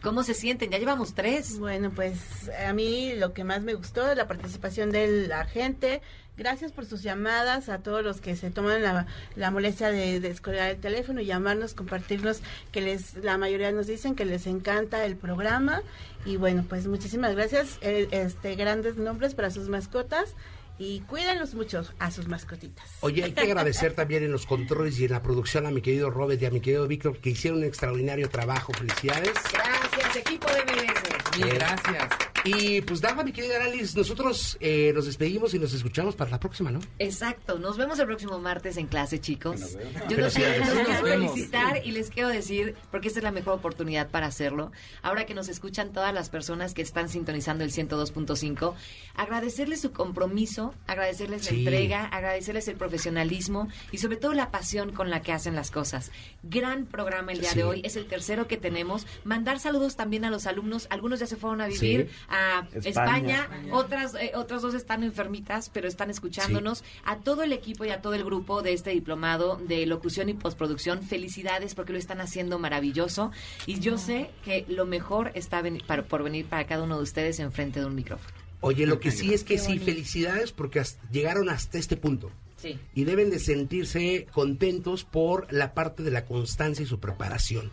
¿Cómo 0.03 0.23
se 0.23 0.35
sienten? 0.35 0.71
Ya 0.71 0.79
llevamos 0.79 1.15
tres. 1.15 1.59
Bueno, 1.59 1.91
pues 1.91 2.51
a 2.67 2.73
mí 2.73 3.15
lo 3.15 3.33
que 3.33 3.43
más 3.43 3.63
me 3.63 3.75
gustó 3.75 4.09
es 4.11 4.17
la 4.17 4.29
participación 4.29 4.93
de 4.93 5.27
la 5.27 5.45
gente. 5.45 6.03
Gracias 6.37 6.71
por 6.71 6.87
sus 6.87 7.03
llamadas 7.03 7.69
a 7.69 7.79
todos 7.79 8.05
los 8.05 8.21
que 8.21 8.37
se 8.37 8.53
toman 8.53 8.81
la, 8.81 9.07
la 9.35 9.51
molestia 9.51 9.91
de, 9.91 10.21
de 10.21 10.29
descolgar 10.29 10.71
el 10.71 10.79
teléfono 10.79 11.21
llamarnos, 11.21 11.75
compartirnos, 11.75 12.43
que 12.71 12.81
les 12.81 13.15
la 13.17 13.39
mayoría 13.39 13.73
nos 13.73 13.89
dicen 13.89 14.15
que 14.15 14.25
les 14.25 14.47
encanta 14.47 15.05
el 15.05 15.17
programa. 15.17 15.83
Y 16.25 16.37
bueno, 16.37 16.65
pues 16.69 16.87
muchísimas 16.87 17.35
gracias. 17.35 17.79
Eh, 17.81 18.07
este 18.13 18.55
Grandes 18.55 18.99
nombres 18.99 19.35
para 19.35 19.51
sus 19.51 19.69
mascotas 19.69 20.35
y 20.79 21.01
cuídenlos 21.01 21.55
mucho 21.55 21.85
a 21.99 22.11
sus 22.11 22.29
mascotitas. 22.29 22.91
Oye, 23.01 23.25
hay 23.25 23.33
que 23.33 23.43
agradecer 23.43 23.95
también 23.95 24.23
en 24.23 24.33
los 24.33 24.47
controles 24.47 24.99
y 25.01 25.05
en 25.05 25.11
la 25.11 25.23
producción 25.23 25.67
a 25.67 25.71
mi 25.71 25.81
querido 25.81 26.11
Robert 26.11 26.41
y 26.41 26.47
a 26.47 26.51
mi 26.51 26.61
querido 26.61 26.87
Víctor 26.87 27.19
que 27.19 27.31
hicieron 27.31 27.61
un 27.61 27.65
extraordinario 27.67 28.29
trabajo. 28.29 28.73
Felicidades. 28.73 29.35
Gracias, 29.53 30.17
equipo 30.17 30.47
de 30.49 30.63
MBS. 30.63 31.55
gracias. 31.55 32.28
Y 32.45 32.81
pues 32.83 33.03
nada, 33.03 33.23
mi 33.25 33.33
querida 33.33 33.63
Alice, 33.65 33.97
nosotros 33.99 34.57
eh, 34.61 34.93
nos 34.95 35.07
despedimos 35.07 35.53
y 35.55 35.59
nos 35.59 35.73
escuchamos 35.75 36.15
para 36.17 36.31
la 36.31 36.41
próxima, 36.41 36.71
¿no? 36.71 36.81
Exacto, 36.99 37.59
nos 37.59 37.77
vemos 37.77 37.99
el 37.99 38.07
próximo 38.07 38.39
martes 38.39 38.77
en 38.77 38.87
clase, 38.87 39.21
chicos. 39.21 39.61
Yo 40.09 40.17
los, 40.17 40.35
Felicidades. 40.35 40.75
los 40.75 40.87
quiero 40.87 41.03
felicitar 41.05 41.87
y 41.87 41.91
les 41.91 42.11
quiero 42.11 42.29
decir, 42.29 42.75
porque 42.91 43.09
esta 43.09 43.21
es 43.21 43.25
la 43.25 43.33
mejor 43.33 43.55
oportunidad 43.55 44.09
para 44.09 44.27
hacerlo, 44.27 44.73
ahora 45.03 45.27
que 45.27 45.35
nos 45.35 45.49
escuchan 45.49 45.93
todas 45.93 46.15
las 46.15 46.31
personas 46.31 46.75
que 46.75 46.83
están 46.83 47.09
sintonizando 47.09 47.65
el 47.65 47.73
102.5, 47.73 48.75
agradecerles 49.15 49.81
su 49.81 49.93
compromiso, 49.93 50.75
agradecerles 50.87 51.51
la 51.51 51.59
entrega, 51.59 52.05
agradecerles 52.07 52.69
el 52.69 52.77
profesionalismo 52.77 53.69
y 53.91 53.99
sobre 53.99 54.17
todo 54.17 54.33
la 54.33 54.51
pasión 54.51 54.93
con 54.93 55.11
la 55.11 55.23
que 55.23 55.33
hacen 55.33 55.55
las 55.55 55.71
cosas. 55.71 56.11
Gran 56.43 56.87
programa 56.87 57.33
el 57.33 57.41
día 57.41 57.51
Sí. 57.51 57.57
de 57.59 57.65
hoy, 57.65 57.81
es 57.85 57.97
el 57.97 58.07
tercero 58.07 58.47
que 58.47 58.57
tenemos. 58.57 59.07
Mandar 59.25 59.59
saludos 59.59 59.97
también 59.97 60.25
a 60.25 60.31
los 60.31 60.47
alumnos, 60.47 60.87
algunos 60.91 61.21
ya 61.21 61.27
se 61.27 61.37
fueron 61.37 61.61
a 61.61 61.67
vivir 61.67 62.09
Sí. 62.11 62.15
A 62.29 62.67
España. 62.75 63.43
España, 63.45 63.49
otras 63.73 64.15
eh, 64.15 64.33
otras 64.35 64.63
dos 64.63 64.75
están 64.75 65.03
enfermitas, 65.03 65.71
pero 65.71 65.89
están 65.89 66.11
escuchándonos. 66.11 66.85
A 67.05 67.17
todo 67.19 67.43
el 67.43 67.53
equipo 67.53 67.85
y 67.85 67.91
a 67.91 68.01
todo 68.03 68.15
el 68.15 68.25
grupo 68.25 68.63
de 68.63 68.73
este 68.73 68.91
diplomado 68.91 69.57
de 69.57 69.87
locución 69.87 70.29
y 70.29 70.35
postproducción, 70.35 71.03
felicidades 71.03 71.75
porque 71.75 71.93
lo 71.93 71.99
están 71.99 72.21
haciendo 72.21 72.59
maravilloso. 72.59 73.33
Y 73.67 73.81
yo 73.81 73.99
sé 73.99 74.31
que 74.45 74.65
lo 74.69 74.87
mejor 74.87 75.31
está 75.35 75.63
para- 75.87 76.05
por 76.05 76.23
venir 76.23 76.47
para 76.47 76.67
cada 76.67 76.83
uno 76.83 76.97
de 76.99 77.03
ustedes 77.03 77.39
enfrente 77.41 77.81
de 77.81 77.87
un 77.87 77.95
micrófono. 77.95 78.33
Oye, 78.61 78.87
lo 78.87 78.99
que 79.01 79.11
sí 79.13 79.33
es 79.33 79.45
que 79.45 79.57
sí, 79.59 79.79
felicidades 79.79 80.53
porque 80.53 80.81
hasta- 80.81 81.01
llegaron 81.11 81.49
hasta 81.49 81.79
este 81.79 81.97
punto. 81.97 82.31
Sí. 82.57 82.77
Y 82.93 83.05
deben 83.05 83.31
de 83.31 83.39
sentirse 83.39 84.27
contentos 84.33 85.05
por 85.05 85.53
la 85.53 85.75
parte 85.75 86.03
de 86.03 86.11
la 86.11 86.25
constancia 86.25 86.83
y 86.83 86.87
su 86.87 86.99
preparación. 86.99 87.71